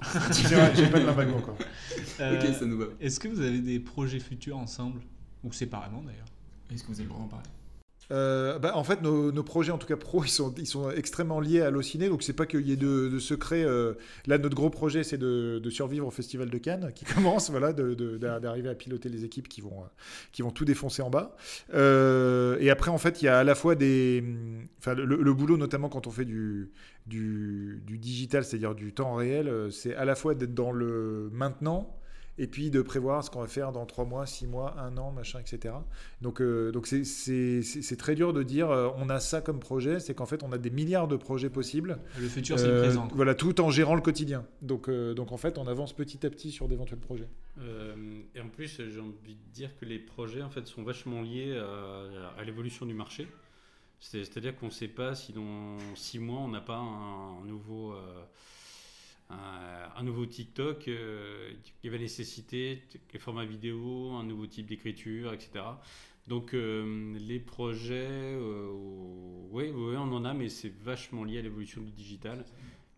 j'ai 0.74 0.86
pas 0.88 0.98
de 0.98 1.06
limbago 1.06 1.36
encore. 1.36 1.56
Ok, 1.58 2.54
ça 2.58 2.66
nous 2.66 2.76
va. 2.78 2.86
Est-ce 3.00 3.20
que 3.20 3.28
vous 3.28 3.40
avez 3.40 3.60
des 3.60 3.78
projets 3.78 4.18
futurs 4.18 4.58
ensemble? 4.58 5.00
Ou 5.44 5.52
séparément 5.52 6.02
d'ailleurs 6.02 6.26
Est-ce 6.70 6.82
que 6.82 6.88
vous 6.88 6.94
avez 6.94 7.04
le 7.04 7.08
droit 7.10 7.20
d'en 7.22 7.28
parler? 7.28 7.46
Euh, 8.12 8.58
bah, 8.58 8.72
en 8.76 8.82
fait, 8.82 9.02
nos, 9.02 9.30
nos 9.30 9.44
projets, 9.44 9.70
en 9.70 9.78
tout 9.78 9.86
cas 9.86 9.96
pro, 9.96 10.24
ils 10.24 10.28
sont, 10.28 10.52
ils 10.58 10.66
sont 10.66 10.90
extrêmement 10.90 11.38
liés 11.38 11.60
à 11.60 11.68
Allociné. 11.68 12.08
Donc, 12.08 12.24
c'est 12.24 12.32
pas 12.32 12.44
qu'il 12.44 12.62
y 12.62 12.72
ait 12.72 12.76
de, 12.76 13.08
de 13.08 13.18
secret. 13.20 13.62
euh, 13.64 13.94
là, 14.26 14.36
notre 14.36 14.56
gros 14.56 14.68
projet, 14.68 15.04
c'est 15.04 15.16
de, 15.16 15.60
de 15.62 15.70
survivre 15.70 16.08
au 16.08 16.10
Festival 16.10 16.50
de 16.50 16.58
Cannes, 16.58 16.90
qui 16.92 17.04
commence, 17.14 17.50
voilà, 17.50 17.72
de- 17.72 17.94
de- 17.94 18.16
d'a- 18.18 18.40
d'arriver 18.40 18.68
à 18.68 18.74
piloter 18.74 19.08
les 19.10 19.24
équipes 19.24 19.46
qui 19.48 19.60
vont, 19.60 19.82
euh, 19.84 19.86
qui 20.32 20.42
vont 20.42 20.50
tout 20.50 20.64
défoncer 20.64 21.02
en 21.02 21.10
bas. 21.10 21.36
Euh, 21.72 22.56
et 22.58 22.70
après, 22.70 22.90
en 22.90 22.98
fait, 22.98 23.22
il 23.22 23.26
y 23.26 23.28
a 23.28 23.38
à 23.38 23.44
la 23.44 23.54
fois 23.54 23.76
des. 23.76 24.24
Enfin, 24.80 24.94
le, 24.94 25.04
le 25.04 25.32
boulot, 25.34 25.56
notamment 25.56 25.88
quand 25.88 26.08
on 26.08 26.10
fait 26.10 26.24
du, 26.24 26.72
du, 27.06 27.80
du 27.86 27.96
digital, 27.98 28.44
c'est-à-dire 28.44 28.74
du 28.74 28.92
temps 28.92 29.14
réel, 29.14 29.68
c'est 29.70 29.94
à 29.94 30.04
la 30.04 30.16
fois 30.16 30.34
d'être 30.34 30.54
dans 30.54 30.72
le 30.72 31.30
maintenant 31.32 31.96
et 32.40 32.46
puis 32.46 32.70
de 32.70 32.80
prévoir 32.80 33.22
ce 33.22 33.30
qu'on 33.30 33.40
va 33.42 33.46
faire 33.46 33.70
dans 33.70 33.84
3 33.84 34.06
mois, 34.06 34.24
6 34.24 34.46
mois, 34.46 34.74
1 34.80 34.96
an, 34.96 35.12
machin, 35.12 35.38
etc. 35.40 35.74
Donc, 36.22 36.40
euh, 36.40 36.72
donc 36.72 36.86
c'est, 36.86 37.96
très 37.98 38.14
dur 38.14 38.32
de 38.32 38.42
dire 38.42 38.70
euh, 38.70 38.88
on 38.96 39.10
a 39.10 39.20
ça 39.20 39.42
comme 39.42 39.60
projet, 39.60 40.00
c'est 40.00 40.14
qu'en 40.14 40.24
fait 40.24 40.42
on 40.42 40.50
a 40.50 40.56
des 40.58 40.70
milliards 40.70 41.06
de 41.06 41.16
projets 41.16 41.50
possibles. 41.50 41.98
Le 42.18 42.28
futur, 42.28 42.58
c'est 42.58 42.68
le 42.68 42.78
présent, 42.80 43.06
quoi. 43.06 43.16
Voilà, 43.16 43.34
tout 43.34 43.60
en 43.60 43.70
gérant 43.70 43.94
le 43.94 44.00
quotidien. 44.00 44.46
Donc, 44.62 44.88
euh, 44.88 45.12
donc 45.12 45.32
en 45.32 45.36
fait 45.36 45.58
on 45.58 45.66
avance 45.66 45.92
petit 45.92 46.24
à 46.26 46.30
petit 46.30 46.50
sur 46.50 46.66
d'éventuels 46.66 46.98
projets. 46.98 47.28
Euh, 47.60 47.94
et 48.34 48.40
en 48.40 48.48
plus, 48.48 48.80
j'ai 48.88 49.00
envie 49.00 49.34
de 49.34 49.52
dire 49.52 49.76
que 49.78 49.84
les 49.84 49.98
projets 49.98 50.42
en 50.42 50.48
fait 50.50 50.66
sont 50.66 50.82
vachement 50.82 51.20
liés 51.20 51.56
à, 51.58 52.40
à 52.40 52.44
l'évolution 52.44 52.86
du 52.86 52.94
marché. 52.94 53.28
C'est- 53.98 54.24
C'est-à-dire 54.24 54.56
qu'on 54.56 54.66
ne 54.66 54.70
sait 54.70 54.88
pas 54.88 55.14
si 55.14 55.34
dans 55.34 55.76
six 55.94 56.18
mois 56.18 56.40
on 56.40 56.48
n'a 56.48 56.62
pas 56.62 56.78
un, 56.78 57.44
nouveau 57.46 57.92
euh, 57.92 58.24
un, 59.30 60.02
nouveau 60.02 60.26
TikTok 60.26 60.88
euh, 60.88 61.50
qui 61.80 61.88
va 61.88 61.98
nécessiter 61.98 62.82
des 63.12 63.18
formats 63.18 63.44
vidéo, 63.44 64.12
un 64.12 64.24
nouveau 64.24 64.46
type 64.46 64.66
d'écriture, 64.66 65.32
etc. 65.32 65.64
Donc 66.26 66.54
euh, 66.54 67.16
les 67.18 67.38
projets, 67.38 68.06
euh, 68.08 68.70
oui, 69.50 69.72
on 69.74 70.12
en 70.12 70.24
a, 70.24 70.32
mais 70.32 70.48
c'est 70.48 70.72
vachement 70.82 71.24
lié 71.24 71.38
à 71.38 71.42
l'évolution 71.42 71.80
du 71.82 71.90
digital 71.90 72.44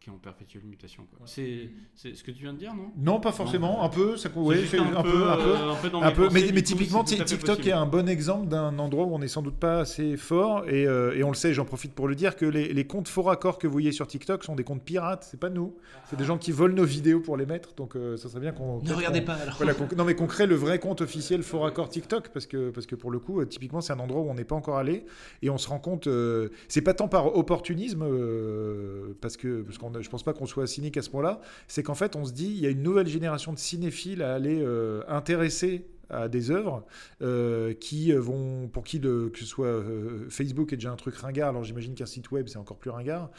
qui 0.03 0.11
est 0.11 0.12
en 0.12 0.16
perpétuelle 0.16 0.64
mutation. 0.64 1.05
quoi. 1.16 1.20
C'est 1.26 1.70
c'est 1.94 2.14
ce 2.16 2.24
que 2.24 2.32
tu 2.32 2.42
viens 2.42 2.53
de 2.53 2.59
dire, 2.59 2.74
non? 2.74 2.90
Non, 2.96 3.20
pas 3.20 3.30
forcément, 3.30 3.76
Non. 3.78 3.82
un 3.82 3.88
peu, 3.88 4.16
ça 4.16 4.28
C'est 4.34 4.40
ouais, 4.40 4.57
fait 4.57 4.78
un, 4.78 4.84
peu, 4.84 4.98
un 4.98 5.03
peu, 5.36 5.53
euh, 5.57 5.70
un 5.70 5.76
peu 5.76 5.90
dans 5.90 6.03
un 6.03 6.11
peu. 6.11 6.28
mais, 6.32 6.62
typiquement, 6.62 7.07
c'est 7.07 7.24
TikTok 7.24 7.46
possible. 7.59 7.68
est 7.68 7.72
un 7.72 7.86
bon 7.86 8.09
exemple 8.09 8.48
d'un 8.48 8.78
endroit 8.80 9.05
où 9.07 9.14
on 9.14 9.20
n'est 9.20 9.28
sans 9.28 9.42
doute 9.42 9.57
pas 9.57 9.80
assez 9.80 10.16
fort, 10.16 10.68
et, 10.68 10.86
euh, 10.88 11.14
et 11.16 11.22
on 11.22 11.28
le 11.28 11.34
sait, 11.36 11.55
j'en 11.55 11.64
profite 11.64 11.94
pour 11.94 12.09
le 12.09 12.16
dire, 12.16 12.34
que 12.34 12.44
les, 12.46 12.72
les 12.72 12.84
comptes 12.86 13.07
faux 13.07 13.22
raccords 13.22 13.59
que 13.59 13.66
vous 13.68 13.72
voyez 13.72 13.92
sur 13.92 14.09
TikTok 14.09 14.42
sont 14.42 14.57
des 14.57 14.64
comptes 14.64 14.82
pirates, 14.82 15.26
c'est 15.30 15.38
pas 15.38 15.50
nous, 15.50 15.76
c'est 16.11 16.16
des 16.16 16.24
gens 16.24 16.36
qui 16.38 16.50
volent 16.50 16.74
nos 16.74 16.84
vidéos 16.84 17.20
pour 17.20 17.36
les 17.36 17.46
mettre, 17.46 17.74
donc 17.74 17.94
euh, 17.94 18.16
ça 18.16 18.28
serait 18.28 18.40
bien 18.40 18.53
qu'on... 18.53 18.80
peut-être 18.80 18.96
regardez 18.96 19.20
qu'on- 19.20 19.26
pas, 19.26 19.34
alors. 19.34 19.55
Voilà, 19.57 19.74
non 19.96 20.05
mais 20.05 20.16
qu'on 20.16 20.26
crée 20.26 20.46
le 20.46 20.57
vrai 20.57 20.80
compte 20.80 21.00
officiel 21.00 21.44
faux 21.44 21.61
raccord 21.61 21.88
TikTok, 21.88 22.30
parce 22.30 22.46
que, 22.46 22.70
parce 22.70 22.86
que 22.86 22.96
pour 22.96 23.12
le 23.12 23.20
coup, 23.20 23.40
euh, 23.40 23.44
typiquement, 23.46 23.80
c'est 23.80 23.92
un 23.92 24.00
endroit 24.00 24.22
où 24.22 24.28
on 24.28 24.34
n'est 24.34 24.42
pas 24.44 24.57
encore 24.57 24.78
allé, 24.78 25.05
et 25.42 25.50
on 25.50 25.59
se 25.59 25.68
rend 25.68 25.78
compte, 25.78 26.09
euh, 26.09 26.48
c'est 26.66 26.82
pas 26.82 26.94
tant 26.94 27.07
par 27.07 27.36
opportunisme, 27.36 28.03
euh, 28.03 29.14
parce 29.20 29.36
que 29.36 29.62
parce 29.62 29.78
qu'on, 29.78 29.91
a- 29.95 30.01
je 30.01 30.09
pense 30.11 30.22
pas 30.22 30.32
qu'on 30.32 30.47
soit 30.47 30.66
cynique 30.66 30.97
à 30.97 31.03
ce 31.03 31.11
point-là, 31.11 31.40
c'est 31.68 31.82
qu'en 31.82 31.95
fait, 31.95 32.16
on 32.16 32.24
se 32.24 32.32
dit, 32.32 32.47
il 32.47 32.61
y 32.61 32.66
a 32.66 32.70
une 32.70 32.82
nouvelle 32.82 33.07
génération 33.09 33.53
de 33.53 33.59
cinéphiles 33.59 34.22
à 34.22 34.34
aller 34.34 34.61
euh, 34.62 35.03
intéresser 35.09 35.86
à 36.11 36.28
des 36.28 36.51
œuvres 36.51 36.84
euh, 37.22 37.72
qui 37.72 38.12
vont 38.12 38.68
pour 38.68 38.84
qui 38.84 39.01
que 39.01 39.30
ce 39.34 39.47
soit 39.47 39.66
euh, 39.66 40.26
Facebook 40.28 40.72
est 40.72 40.76
déjà 40.76 40.93
un 40.93 40.97
truc 40.97 41.14
ringard. 41.16 41.49
Alors 41.49 41.64
j'imagine 41.64 41.95
qu'un 41.95 42.07
site 42.07 42.30
web 42.30 42.49
c'est 42.49 42.59
encore 42.59 42.76
plus 42.76 42.90
ringard. 42.90 43.30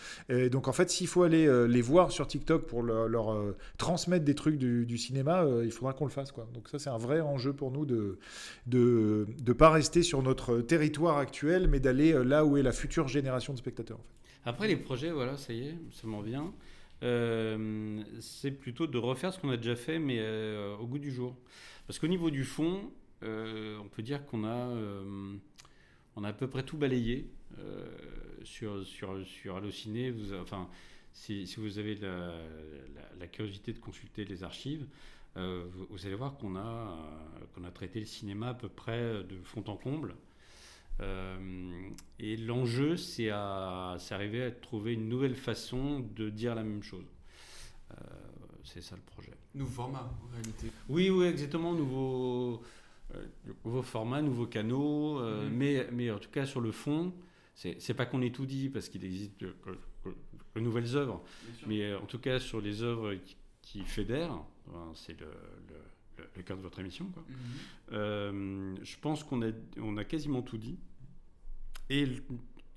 Donc 0.51 0.68
en 0.68 0.74
fait 0.74 0.89
s'il 0.89 1.08
faut 1.08 1.24
aller 1.24 1.45
euh, 1.45 1.68
les 1.68 1.82
voir 1.82 2.12
sur 2.12 2.26
TikTok 2.28 2.66
pour 2.66 2.82
leur, 2.82 3.34
euh, 3.34 3.56
transmettre 3.78 4.26
des 4.26 4.36
trucs 4.36 4.58
du, 4.58 4.97
cinéma 4.97 5.43
euh, 5.43 5.64
il 5.66 5.72
faudra 5.72 5.93
qu'on 5.93 6.06
le 6.06 6.12
fasse 6.12 6.34
donc 6.54 6.68
ça 6.70 6.80
c'est 6.80 6.89
un 6.89 6.97
vrai 6.97 7.22
enjeu 7.22 7.54
pour 7.54 7.72
nous 7.72 7.86
de 7.86 8.18
de 8.68 9.28
de 9.41 9.54
pas 9.54 9.70
rester 9.70 10.01
sur 10.01 10.24
notre 10.24 10.60
territoire 10.62 11.18
actuel 11.18 11.68
mais 11.68 11.80
d'aller 11.80 12.14
euh, 12.14 12.24
là 12.24 12.43
où 12.45 12.58
est 12.58 12.64
la 12.64 12.72
future 12.72 13.08
génération 13.08 13.54
de 13.54 13.60
spectateurs. 13.60 13.99
Après 14.46 14.68
les 14.68 14.76
projets, 14.76 15.12
voilà, 15.12 15.38
ça 15.38 15.54
y 15.54 15.68
est, 15.68 15.76
ça 15.91 16.08
m'en 16.08 16.22
vient. 16.22 16.54
Euh, 17.04 18.02
c'est 18.20 18.52
plutôt 18.52 18.88
de 18.88 18.98
refaire 18.98 19.34
ce 19.34 19.39
qu'on 19.39 19.50
a 19.50 19.58
déjà 19.58 19.76
fait, 19.76 20.00
mais 20.00 20.18
euh, 20.20 20.76
au 20.78 20.88
goût 20.88 21.00
du 21.00 21.12
jour. 21.12 21.36
Parce 21.88 22.00
qu'au 22.00 22.08
niveau 22.08 22.30
du 22.30 22.44
fond, 22.44 22.91
euh, 23.24 23.78
on 23.84 23.89
peut 23.89 24.02
dire 24.02 24.26
qu'on 24.26 24.46
a, 24.46 24.70
on 26.16 26.24
a 26.24 26.30
à 26.30 26.34
peu 26.34 26.48
près 26.48 26.64
tout 26.64 26.78
balayé 26.78 27.30
sur, 28.44 28.86
sur, 28.86 29.26
sur 29.26 29.58
Allociné. 29.58 30.12
Vous, 30.12 30.34
enfin, 30.34 30.70
si, 31.12 31.46
vous 31.58 31.78
avez 31.78 31.96
la, 31.96 33.28
curiosité 33.28 33.74
de 33.74 33.80
consulter 33.80 34.26
les 34.26 34.44
archives, 34.44 34.88
vous, 35.36 35.88
vous 35.89 36.06
allez 36.06 36.16
voir 36.16 36.38
qu'on 36.38 36.56
a, 36.56 36.98
qu'on 37.54 37.64
a 37.64 37.72
traité 37.72 38.00
le 38.00 38.06
cinéma 38.06 38.50
à 38.50 38.54
peu 38.54 38.70
près 38.70 39.24
de 39.24 39.41
fond 39.44 39.64
en 39.68 39.76
comble. 39.76 40.16
Euh, 41.02 41.89
et 42.20 42.38
l'enjeu, 42.38 42.98
c'est 42.98 43.30
à, 43.30 43.98
arriver 44.12 44.44
à 44.44 44.52
trouver 44.52 44.94
une 44.94 45.10
nouvelle 45.10 45.36
façon 45.36 46.00
de 46.16 46.30
dire 46.30 46.56
la 46.56 46.64
même 46.64 46.84
chose. 46.84 47.06
Euh, 47.91 47.96
c'est 48.64 48.82
ça 48.82 48.96
le 48.96 49.02
projet. 49.02 49.34
Nouveau 49.56 49.72
format, 49.72 50.12
en 50.24 50.34
réalité. 50.34 50.68
Oui, 50.89 51.10
oui, 51.10 51.26
exactement. 51.26 51.74
Nouveau, 51.74 52.62
euh, 53.16 53.26
nouveau 53.66 53.82
format, 53.82 54.22
nouveaux 54.22 54.48
canaux. 54.48 55.20
Mhm. 55.20 55.50
mais, 55.50 55.88
mais 55.91 56.12
en 56.12 56.20
tout 56.20 56.30
cas, 56.30 56.46
sur 56.46 56.62
le 56.62 56.72
fond, 56.72 57.14
c'est 57.56 57.94
pas 57.94 58.06
qu'on 58.06 58.22
ait 58.22 58.32
tout 58.32 58.46
dit, 58.46 58.70
parce 58.70 58.89
qu'il 58.89 59.04
existe 59.04 59.39
de, 59.39 59.56
nouvelles 60.56 60.96
œuvres. 60.96 61.24
Mais 61.68 61.94
en 61.96 62.06
tout 62.06 62.20
cas, 62.20 62.39
sur 62.39 62.62
les 62.62 62.82
œuvres 62.82 63.16
qui, 63.16 63.38
qui 63.62 63.84
fédèrent, 63.84 64.44
ben, 64.68 64.91
c'est 64.96 65.20
le, 65.20 65.28
le, 65.28 65.76
le- 66.36 66.43
cœur 66.43 66.57
de 66.57 66.61
votre 66.61 66.80
émission. 66.80 67.05
quoi. 67.13 67.24
Mhm. 67.28 67.36
Euh, 67.93 68.76
je 68.84 68.97
pense 68.99 69.24
qu'on 69.24 69.41
a, 69.41 69.51
on 69.82 69.97
a 69.97 70.03
quasiment 70.03 70.41
tout 70.41 70.57
dit. 70.57 70.78
Et, 71.89 72.07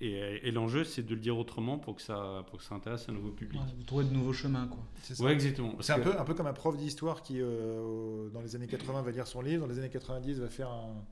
et, 0.01 0.47
et 0.47 0.51
l'enjeu, 0.51 0.83
c'est 0.83 1.01
de 1.03 1.15
le 1.15 1.21
dire 1.21 1.37
autrement 1.37 1.79
pour 1.79 1.95
que 1.95 2.01
ça, 2.01 2.43
pour 2.49 2.59
que 2.59 2.65
ça 2.65 2.75
intéresse 2.75 3.07
un 3.09 3.13
nouveau 3.13 3.31
public. 3.31 3.59
Ouais, 3.59 3.67
vous 3.77 3.83
trouvez 3.83 4.03
de 4.05 4.11
nouveaux 4.13 4.33
chemins, 4.33 4.67
quoi. 4.67 4.83
C'est 5.01 5.15
ça. 5.15 5.23
Ouais, 5.23 5.33
exactement. 5.33 5.75
C'est 5.79 5.93
un 5.93 5.99
que- 5.99 6.09
peu, 6.09 6.19
un 6.19 6.23
peu 6.23 6.33
comme 6.33 6.47
un 6.47 6.53
prof 6.53 6.77
d'histoire 6.77 7.23
qui, 7.23 7.39
euh, 7.41 8.29
dans 8.29 8.41
les 8.41 8.55
années 8.55 8.67
80, 8.67 9.01
va 9.01 9.11
lire 9.11 9.25
son 9.27 9.41
livre, 9.41 9.65
dans 9.65 9.71
les 9.73 9.79
années 9.79 9.89
90, 9.89 10.39
va 10.39 10.49
faire 10.49 10.69
un. 10.69 11.03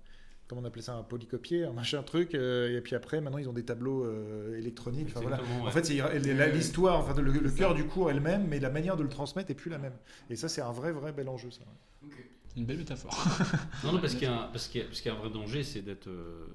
Comment 0.48 0.62
on 0.62 0.66
appelait 0.66 0.82
ça 0.84 0.94
Un 0.96 1.04
polycopier, 1.04 1.64
un 1.66 1.74
machin 1.74 2.04
truc. 2.04 2.36
euh, 2.36 2.78
et 2.78 2.82
puis 2.82 2.96
après, 2.96 3.20
maintenant, 3.20 3.40
ils 3.40 3.50
ont 3.50 3.54
des 3.54 3.66
tableaux 3.66 4.04
euh, 4.06 4.58
électroniques. 4.58 5.08
Enfin, 5.10 5.22
voilà. 5.22 5.38
Exactement, 5.40 5.66
En 5.66 5.72
fait, 5.72 5.86
c'est 5.86 6.52
l'histoire, 6.54 7.00
enfin, 7.00 7.20
le, 7.20 7.32
le 7.32 7.52
cœur 7.52 7.74
du 7.74 7.86
cours 7.86 8.12
est 8.12 8.14
le 8.14 8.20
même, 8.22 8.48
mais 8.48 8.60
la 8.60 8.70
manière 8.70 8.96
de 8.96 9.04
le 9.04 9.10
transmettre 9.10 9.50
est 9.50 9.56
plus 9.56 9.72
la 9.72 9.80
même. 9.80 9.94
Et 10.30 10.36
ça, 10.36 10.48
c'est 10.48 10.62
un 10.62 10.72
vrai, 10.72 10.92
vrai 10.92 11.12
bel 11.14 11.28
enjeu, 11.30 11.50
ça. 11.52 11.62
ouais. 11.62 12.10
Une 12.58 12.66
belle 12.66 12.78
métaphore. 12.78 13.12
Non, 13.84 13.92
non, 13.94 14.00
parce 14.00 14.14
qu'il 14.14 14.24
y, 14.24 14.28
a 14.28 14.44
un- 14.44 14.48
parce 14.48 14.68
qu'il 14.68 14.82
y 14.82 15.06
y 15.06 15.10
a 15.10 15.14
un 15.14 15.18
vrai 15.18 15.30
danger, 15.30 15.64
c'est 15.64 15.82
d'être 15.82 16.08
euh, 16.08 16.46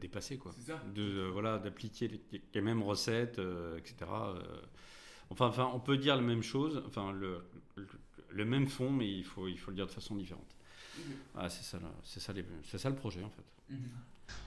dépassé, 0.00 0.36
quoi. 0.38 0.52
C'est 0.56 0.72
ça. 0.72 0.82
De 0.94 1.02
euh, 1.02 1.30
voilà, 1.32 1.58
d'appliquer 1.58 2.08
les, 2.32 2.40
les 2.54 2.60
mêmes 2.60 2.82
recettes, 2.82 3.38
euh, 3.38 3.76
etc. 3.78 3.94
euh. 4.10 4.40
Enfin, 5.30 5.46
enfin, 5.46 5.70
on 5.74 5.78
peut 5.80 5.96
dire 5.96 6.16
la 6.16 6.22
même 6.22 6.42
chose, 6.42 6.82
enfin 6.88 7.12
le, 7.12 7.38
le, 7.76 7.86
le 8.30 8.44
même 8.44 8.66
fond, 8.66 8.90
mais 8.90 9.08
il 9.08 9.22
faut 9.22 9.46
il 9.46 9.58
faut 9.58 9.70
le 9.70 9.76
dire 9.76 9.86
de 9.86 9.92
façon 9.92 10.16
différente. 10.16 10.56
Ah, 11.36 11.48
c'est 11.48 11.64
ça, 11.64 11.78
c'est 12.04 12.20
ça, 12.78 12.88
le 12.88 12.94
projet 12.96 13.20
en 13.22 13.30
fait. 13.30 13.74
Mhm. 13.74 13.80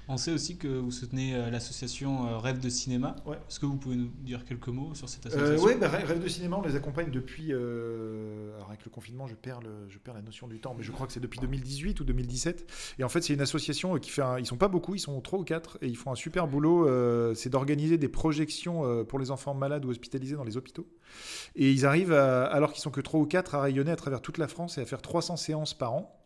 On 0.07 0.15
sait 0.15 0.31
aussi 0.31 0.55
que 0.57 0.67
vous 0.67 0.91
soutenez 0.91 1.35
euh, 1.35 1.49
l'association 1.49 2.27
euh, 2.27 2.37
Rêve 2.37 2.59
de 2.61 2.69
Cinéma. 2.69 3.17
Est-ce 3.49 3.59
que 3.59 3.65
vous 3.65 3.75
pouvez 3.75 3.97
nous 3.97 4.09
dire 4.21 4.45
quelques 4.45 4.69
mots 4.69 4.93
sur 4.95 5.09
cette 5.09 5.25
Euh, 5.25 5.55
association? 5.55 5.65
oui, 5.65 5.85
Rêve 5.85 6.23
de 6.23 6.27
cinéma, 6.29 6.57
on 6.57 6.61
les 6.61 6.75
accompagne 6.77 7.09
depuis. 7.11 7.51
euh, 7.51 8.55
alors 8.55 8.69
avec 8.69 8.85
le 8.85 8.91
confinement, 8.91 9.27
je 9.27 9.35
perds, 9.35 9.59
le, 9.61 9.89
je 9.89 9.97
perds 9.97 10.13
la 10.13 10.21
notion 10.21 10.47
du 10.47 10.59
temps, 10.59 10.73
mais 10.77 10.83
je 10.83 10.91
crois 10.93 11.05
que 11.07 11.11
c'est 11.13 11.19
depuis 11.19 11.39
2018 11.39 11.99
ou 11.99 12.03
2017. 12.05 12.95
Et 12.99 13.03
en 13.03 13.09
fait, 13.09 13.21
c'est 13.21 13.33
une 13.33 13.41
association 13.41 13.97
qui 13.97 14.09
fait. 14.09 14.21
Un, 14.21 14.39
ils 14.39 14.45
sont 14.45 14.55
pas 14.57 14.69
beaucoup, 14.69 14.95
ils 14.95 14.99
sont 14.99 15.19
trois 15.21 15.39
ou 15.39 15.43
quatre, 15.43 15.77
et 15.81 15.87
ils 15.87 15.97
font 15.97 16.11
un 16.11 16.15
super 16.15 16.47
boulot. 16.47 16.87
euh, 16.87 17.33
c'est 17.33 17.49
d'organiser 17.49 17.97
des 17.97 18.09
projections 18.09 19.03
pour 19.05 19.19
les 19.19 19.31
enfants 19.31 19.53
malades 19.53 19.83
ou 19.85 19.89
hospitalisés 19.89 20.35
dans 20.35 20.43
les 20.45 20.55
hôpitaux. 20.57 20.87
Et 21.55 21.71
ils 21.71 21.85
arrivent, 21.85 22.13
à- 22.13 22.45
alors 22.45 22.71
qu'ils 22.71 22.81
sont 22.81 22.91
que 22.91 23.01
trois 23.01 23.19
ou 23.19 23.25
quatre, 23.25 23.55
à 23.55 23.61
rayonner 23.61 23.91
à 23.91 23.95
travers 23.97 24.21
toute 24.21 24.37
la 24.37 24.47
France 24.47 24.77
et 24.77 24.81
à 24.81 24.85
faire 24.85 25.01
300 25.01 25.35
séances 25.37 25.73
par 25.73 25.93
an. 25.93 26.19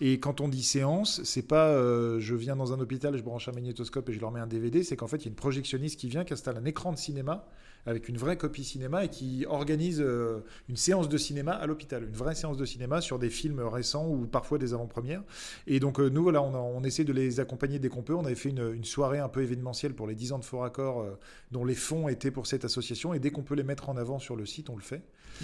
Et 0.00 0.18
quand 0.18 0.40
on 0.40 0.48
dit 0.48 0.62
séance, 0.62 1.22
c'est 1.22 1.46
pas 1.46 1.68
euh, 1.68 2.18
je 2.18 2.34
viens 2.34 2.56
dans 2.56 2.72
un 2.72 2.80
hôpital, 2.80 3.16
je 3.16 3.22
branche 3.22 3.48
un 3.48 3.52
magnétoscope 3.52 4.08
et 4.08 4.12
je 4.12 4.20
leur 4.20 4.32
mets 4.32 4.40
un 4.40 4.46
DVD, 4.46 4.82
c'est 4.82 4.96
qu'en 4.96 5.06
fait 5.06 5.18
il 5.18 5.24
y 5.24 5.28
a 5.28 5.30
une 5.30 5.36
projectionniste 5.36 6.00
qui 6.00 6.08
vient, 6.08 6.24
qui 6.24 6.32
installe 6.32 6.56
un 6.56 6.64
écran 6.64 6.92
de 6.92 6.98
cinéma 6.98 7.46
avec 7.86 8.08
une 8.08 8.16
vraie 8.16 8.36
copie 8.36 8.64
cinéma 8.64 9.04
et 9.04 9.08
qui 9.08 9.44
organise 9.48 10.00
euh, 10.00 10.44
une 10.68 10.76
séance 10.76 11.08
de 11.08 11.16
cinéma 11.16 11.52
à 11.52 11.66
l'hôpital, 11.66 12.04
une 12.04 12.14
vraie 12.14 12.34
séance 12.34 12.56
de 12.56 12.64
cinéma 12.64 13.00
sur 13.00 13.18
des 13.18 13.30
films 13.30 13.60
récents 13.60 14.06
ou 14.08 14.26
parfois 14.26 14.58
des 14.58 14.72
avant-premières. 14.72 15.22
Et 15.66 15.80
donc 15.80 15.98
euh, 15.98 16.08
nous 16.08 16.22
voilà, 16.22 16.42
on, 16.42 16.82
essaie 16.84 17.04
de 17.04 17.12
les 17.12 17.40
accompagner 17.40 17.78
dès 17.78 17.88
qu'on 17.88 18.02
peut. 18.02 18.14
On 18.14 18.24
avait 18.24 18.34
fait 18.34 18.50
une, 18.50 18.84
soirée 18.84 19.18
un 19.18 19.28
peu 19.28 19.42
événementielle 19.42 19.94
pour 19.94 20.06
les 20.06 20.14
10 20.14 20.32
ans 20.32 20.38
de 20.38 20.44
Fort 20.44 20.62
Raccord, 20.62 21.00
euh, 21.00 21.18
dont 21.50 21.64
les 21.64 21.74
fonds 21.74 22.08
étaient 22.08 22.30
pour 22.30 22.46
cette 22.46 22.64
association. 22.64 23.14
Et 23.14 23.18
dès 23.18 23.30
qu'on 23.30 23.42
peut 23.42 23.54
les 23.54 23.62
mettre 23.62 23.88
en 23.88 23.96
avant 23.96 24.18
sur 24.18 24.36
le 24.36 24.46
site, 24.46 24.70
on 24.70 24.76
le 24.76 24.82
fait. 24.82 25.02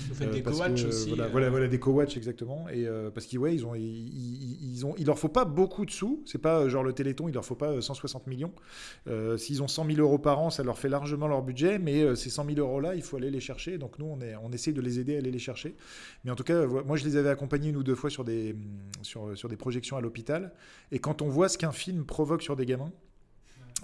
Vous 0.08 0.14
faites 0.14 0.30
des 0.30 0.42
parce 0.42 0.56
co-watch 0.56 0.82
que, 0.84 0.88
aussi, 0.88 1.08
Voilà, 1.08 1.24
euh. 1.24 1.28
voilà, 1.30 1.50
voilà, 1.50 1.68
des 1.68 1.78
co-watch 1.78 2.16
exactement. 2.16 2.68
Et 2.68 2.86
euh, 2.86 3.10
parce 3.10 3.26
qu'ils 3.26 3.38
ouais, 3.38 3.54
ils 3.54 3.66
ont, 3.66 3.74
ils, 3.74 3.82
ils- 3.82 4.70
ils 4.72 4.86
ont, 4.86 4.94
il 4.98 5.06
leur 5.06 5.18
faut 5.18 5.28
pas 5.28 5.44
beaucoup 5.44 5.84
de 5.84 5.90
sous. 5.90 6.22
C'est 6.26 6.38
pas 6.38 6.60
euh, 6.60 6.68
genre 6.68 6.82
le 6.84 6.92
Téléthon, 6.92 7.28
il 7.28 7.34
leur 7.34 7.44
faut 7.44 7.54
pas 7.54 7.70
euh, 7.72 7.80
160 7.80 8.26
millions. 8.26 8.52
Euh, 9.08 9.36
S'ils 9.36 9.62
ont 9.62 9.68
100 9.68 9.86
000 9.86 9.98
euros 10.00 10.18
par 10.18 10.38
an, 10.38 10.50
ça 10.50 10.62
leur 10.62 10.78
fait 10.78 10.88
largement 10.88 11.28
leur 11.28 11.42
budget. 11.42 11.78
Mais 11.78 12.02
euh, 12.02 12.14
ces 12.14 12.30
100 12.30 12.44
000 12.46 12.58
euros 12.58 12.80
là, 12.80 12.94
il 12.94 13.02
faut 13.02 13.16
aller 13.16 13.30
les 13.30 13.40
chercher. 13.40 13.78
Donc 13.78 13.98
nous, 13.98 14.06
on 14.06 14.20
est, 14.20 14.34
on 14.42 14.50
essaie 14.52 14.72
de 14.72 14.80
les 14.80 15.00
aider 15.00 15.16
à 15.16 15.18
aller 15.18 15.30
les 15.30 15.38
chercher. 15.38 15.74
Mais 16.24 16.30
en 16.30 16.36
tout 16.36 16.44
cas, 16.44 16.54
euh, 16.54 16.82
moi, 16.84 16.96
je 16.96 17.04
les 17.04 17.16
avais 17.16 17.30
accompagnés 17.30 17.70
une 17.70 17.76
ou 17.76 17.82
deux 17.82 17.94
fois 17.94 18.10
sur 18.10 18.24
des, 18.24 18.54
sur, 19.02 19.36
sur 19.36 19.48
des 19.48 19.56
projections 19.56 19.96
à 19.96 20.00
l'hôpital. 20.00 20.52
Et 20.92 20.98
quand 20.98 21.22
on 21.22 21.28
voit 21.28 21.48
ce 21.48 21.58
qu'un 21.58 21.72
film 21.72 22.04
provoque 22.04 22.42
sur 22.42 22.56
des 22.56 22.66
gamins. 22.66 22.92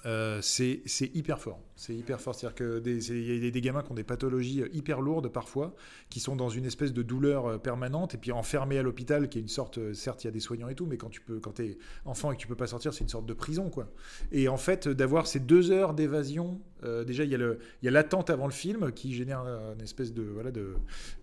Euh, 0.07 0.41
c'est 0.43 0.83
hyper 1.15 1.41
fort. 1.41 1.61
C'est 1.77 1.95
hyper 1.95 2.21
fort. 2.21 2.35
C'est-à-dire 2.35 2.55
que 2.55 2.79
des- 2.79 3.01
c'est- 3.01 3.15
il 3.15 3.45
y 3.45 3.49
a 3.49 3.51
des, 3.51 3.61
gamins 3.61 3.83
qui 3.83 3.91
ont 3.91 3.95
des 3.95 4.05
pathologies 4.05 4.63
euh, 4.63 4.69
hyper 4.73 5.01
lourdes 5.01 5.29
parfois, 5.29 5.75
qui 6.11 6.21
sont 6.21 6.37
dans 6.37 6.49
une 6.49 6.67
espèce 6.67 6.93
de 6.93 7.03
douleur 7.03 7.47
euh, 7.47 7.59
permanente 7.59 8.15
et 8.15 8.19
puis 8.19 8.31
enfermés 8.33 8.79
à 8.79 8.83
l'hôpital, 8.83 9.29
qui 9.29 9.39
est 9.39 9.43
une 9.43 9.49
sorte. 9.49 9.93
Certes, 9.95 10.25
il 10.25 10.27
y 10.27 10.29
a 10.29 10.33
des 10.33 10.41
soignants 10.41 10.69
et 10.69 10.75
tout, 10.75 10.87
mais 10.87 10.97
quand 10.97 11.09
tu 11.11 11.21
peux, 11.21 11.41
quand 11.41 11.59
es 11.61 11.79
enfant 12.05 12.31
et 12.33 12.37
que 12.37 12.41
tu 12.41 12.47
peux 12.47 12.55
pas 12.55 12.67
sortir, 12.67 12.93
c'est 12.95 13.03
une 13.05 13.09
sorte 13.09 13.27
de 13.27 13.35
prison, 13.35 13.71
quoi. 13.71 13.91
Et 14.33 14.49
en 14.49 14.57
fait, 14.57 14.89
d'avoir 14.89 15.27
ces 15.27 15.41
deux 15.41 15.71
heures 15.71 15.95
d'évasion, 15.95 16.61
euh, 16.85 17.05
déjà 17.05 17.25
il 17.25 17.31
y 17.31 17.89
a 17.89 17.91
l'attente 17.91 18.31
avant 18.31 18.47
le 18.47 18.53
film 18.53 18.93
qui 18.93 19.15
génère 19.15 19.41
une 19.41 19.83
espèce 19.83 20.13
de 20.13 20.23
voilà 20.23 20.51
de 20.51 20.75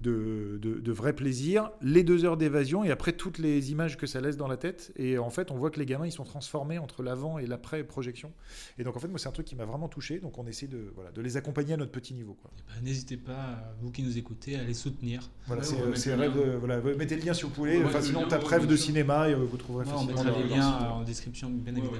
de, 0.01 0.57
de, 0.62 0.80
de 0.80 0.91
vrai 0.91 1.14
plaisir, 1.14 1.72
les 1.82 2.03
deux 2.03 2.26
heures 2.26 2.38
d'évasion 2.38 2.84
et 2.84 2.91
après 2.91 3.14
toutes 3.14 3.38
les 3.38 3.72
images 3.72 3.97
que 3.97 4.07
ça 4.07 4.22
laisse 4.22 4.38
dans 4.38 4.47
la 4.47 4.57
tête. 4.57 4.91
Et 4.95 5.18
en 5.18 5.30
fait, 5.30 5.51
on 5.51 5.55
voit 5.55 5.70
que 5.72 5.80
les 5.80 5.86
gamins 5.86 6.05
ils 6.05 6.12
sont 6.12 6.24
transformés 6.24 6.78
entre 6.80 7.03
l'avant 7.03 7.38
et 7.38 7.45
l'après 7.45 7.84
projection. 7.84 8.32
Et 8.78 8.84
donc 8.84 8.95
en 8.95 8.99
fait, 8.99 9.07
moi 9.07 9.20
c'est 9.20 9.30
un 9.30 9.32
truc 9.34 9.45
qui 9.47 9.55
m'a 9.55 9.66
vraiment 9.66 9.88
touché. 9.89 10.20
Donc 10.20 10.38
on 10.38 10.47
essaie 10.47 10.68
de 10.68 10.91
voilà 10.95 11.12
de 11.12 11.22
les 11.22 11.38
accompagner 11.38 11.74
à 11.74 11.78
notre 11.78 11.91
petit 11.91 12.14
niveau, 12.14 12.34
quoi. 12.41 12.51
Bah, 12.68 12.74
N'hésitez 12.82 13.18
pas, 13.18 13.76
vous 13.82 13.91
qui 13.91 14.03
nous 14.03 14.18
écoutez, 14.18 14.55
à 14.55 14.64
les 14.64 14.74
soutenir. 14.74 15.30
Voilà, 15.47 15.62
Ouais, 15.62 15.68
c'est 15.95 16.12
on 16.14 16.18
euh, 16.18 16.22
rêve, 16.22 16.38
euh, 16.38 16.57
voilà, 16.57 16.82
mettez 16.97 17.16
le 17.16 17.24
lien 17.24 17.34
si 17.34 17.43
vous 17.43 17.49
voulez. 17.49 17.78
On 17.78 17.82
va 17.82 17.86
Enfin, 17.89 17.93
mettre 17.99 18.01
le 18.01 18.07
sinon, 18.07 18.22
lien, 18.22 18.28
tape 18.28 18.43
ouais, 18.43 18.49
rêve 18.49 18.68
de 18.68 18.76
cinéma 18.76 19.30
et 19.30 19.34
euh, 19.34 19.38
vous 19.38 19.57
trouverez 19.57 19.86
Ouais, 19.86 19.91
on 19.93 19.97
facilement. 19.99 20.24
mettra 20.24 20.38
leur- 20.39 20.47
les 20.47 20.55
liens 20.55 20.89
en 20.89 21.03
description, 21.03 21.49
bien 21.49 21.74
évidemment. 21.76 21.97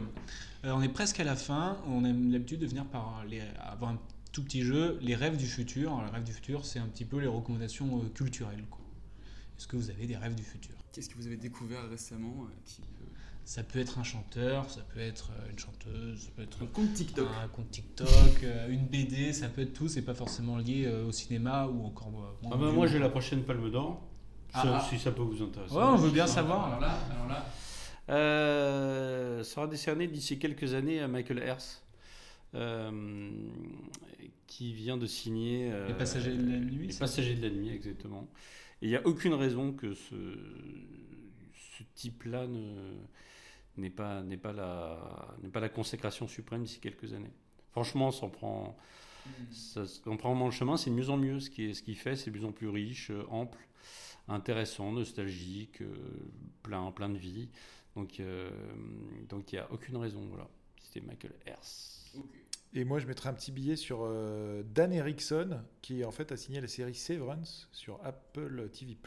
Euh, 0.64 0.74
on 0.74 0.82
est 0.82 0.90
presque 0.90 1.20
à 1.20 1.24
la 1.24 1.36
fin. 1.36 1.78
On 1.88 2.04
a 2.04 2.10
l'habitude 2.10 2.60
de 2.60 2.68
venir 2.68 2.86
par 2.86 3.24
les, 3.28 3.42
avoir 3.60 3.92
un 3.92 4.00
tout 4.32 4.44
petit 4.44 4.62
jeu, 4.62 4.98
les 5.02 5.16
rêves 5.16 5.38
du 5.38 5.48
futur. 5.48 5.92
Alors, 5.94 6.06
les 6.06 6.12
rêves 6.12 6.24
du 6.24 6.34
futur, 6.34 6.66
c'est 6.66 6.80
un 6.80 6.88
petit 6.88 7.06
peu 7.06 7.20
les 7.20 7.28
recommandations 7.28 8.00
euh, 8.00 8.10
culturelles. 8.14 8.64
quoi. 8.70 8.80
Est-ce 9.58 9.68
que 9.68 9.76
vous 9.76 9.90
avez 9.90 10.06
des 10.06 10.18
rêves 10.18 10.36
du 10.36 10.44
futur? 10.44 10.76
Qu'est-ce 10.92 11.10
que 11.10 11.16
vous 11.16 11.28
avez 11.28 11.38
découvert 11.38 11.90
récemment 11.90 12.34
euh, 12.42 12.54
qui, 12.66 12.82
Ça 13.46 13.64
peut 13.64 13.80
être 13.80 13.98
un 13.98 14.04
chanteur, 14.04 14.70
ça 14.70 14.82
peut 14.94 15.00
être 15.00 15.32
une 15.50 15.58
chanteuse, 15.58 16.24
ça 16.24 16.30
peut 16.36 16.44
être 16.44 16.64
Un 16.64 16.68
compte 16.68 16.94
TikTok. 16.94 17.28
un 17.44 17.48
compte 17.48 17.72
TikTok, 17.72 18.46
une 18.70 18.86
BD, 18.86 19.34
ça 19.34 19.48
peut 19.50 19.62
être 19.62 19.74
tout. 19.74 19.88
C'est 19.88 20.02
pas 20.02 20.14
forcément 20.14 20.58
lié 20.58 20.88
au 20.88 21.12
cinéma 21.12 21.68
ou 21.68 21.86
encore 21.86 22.12
moins 22.12 22.34
Ah 22.46 22.58
bah, 22.58 22.68
au 22.68 22.74
moi 22.74 22.88
j'ai 22.88 23.00
la 23.00 23.10
prochaine 23.10 23.44
Palme 23.44 23.72
d'Or. 23.72 24.02
Ah, 24.54 24.64
ah. 24.66 24.88
Si 24.90 25.00
ça 25.00 25.12
peut 25.12 25.22
vous 25.22 25.42
intéresser. 25.42 25.74
Ouais, 25.74 25.84
on 25.84 25.96
veut 25.96 26.12
bien 26.12 26.28
savoir. 26.28 26.66
Alors 26.66 26.82
là, 26.82 26.98
alors 27.10 27.28
là. 27.28 27.46
Euh, 28.12 29.44
sera 29.44 29.68
décerné 29.68 30.08
d'ici 30.08 30.38
quelques 30.38 30.74
années 30.74 31.00
à 31.00 31.08
Michael 31.08 31.40
Hers, 31.40 31.82
euh, 32.56 33.32
qui 34.48 34.74
vient 34.74 34.98
de 34.98 35.06
signer. 35.06 35.72
euh, 35.72 35.88
Les 35.88 35.94
Passagers 35.94 36.36
de 36.36 36.52
la 36.52 36.60
Nuit, 36.60 36.88
Les 36.88 36.94
Passagers 36.94 37.36
de 37.36 37.42
la 37.42 37.50
Nuit, 37.50 37.70
exactement. 37.70 38.28
Et 38.82 38.88
il 38.88 38.90
n'y 38.90 38.96
a 38.98 39.06
aucune 39.08 39.34
raison 39.34 39.72
que 39.72 39.94
ce, 39.94 40.16
ce 41.78 41.84
type-là 41.96 42.48
ne- 42.48 42.98
n'est 43.78 43.90
pas, 43.90 44.22
la, 44.22 45.36
n'est 45.42 45.50
pas 45.50 45.60
la 45.62 45.70
consécration 45.70 46.28
suprême 46.28 46.64
d'ici 46.64 46.80
quelques 46.80 47.14
années. 47.14 47.32
Franchement, 47.72 48.12
ça 48.12 48.28
prend, 48.28 48.76
ça 49.52 49.84
on 50.06 50.18
prend 50.18 50.32
vraiment 50.32 50.48
le 50.48 50.52
chemin, 50.52 50.76
c'est 50.76 50.90
de 50.90 50.96
mieux 50.96 51.10
en 51.10 51.18
mieux 51.18 51.40
ce 51.40 51.50
qu'il 51.50 51.74
ce 51.74 51.82
qu'il 51.82 51.96
fait, 51.96 52.18
c'est 52.18 52.32
de 52.32 52.36
plus 52.38 52.46
en 52.46 52.52
plus 52.52 52.68
riche, 52.68 53.12
ample, 53.30 53.60
intéressant, 54.28 54.92
nostalgique, 54.92 55.82
plein, 56.64 56.92
plein 56.92 57.08
de 57.10 57.18
vie. 57.18 57.48
Donc 57.96 58.20
euh, 58.20 58.50
donc 59.30 59.52
il 59.52 59.56
n'y 59.56 59.60
a 59.60 59.72
aucune 59.72 59.98
raison. 59.98 60.26
Voilà. 60.30 60.48
C'était 60.82 61.06
Michael 61.06 61.34
Hers. 61.46 62.22
Et 62.74 62.86
moi, 62.86 63.00
je 63.00 63.06
mettrais 63.06 63.28
un 63.30 63.34
petit 63.34 63.52
billet 63.52 63.76
sur 63.76 64.00
euh, 64.04 64.64
Dan 64.64 64.94
Erickson, 64.94 65.60
qui 65.82 66.06
en 66.06 66.12
fait 66.12 66.32
a 66.32 66.38
signé 66.38 66.62
la 66.62 66.70
série 66.70 66.96
Severance 66.96 67.68
sur 67.74 68.00
Apple 68.06 68.70
TV+, 68.72 68.98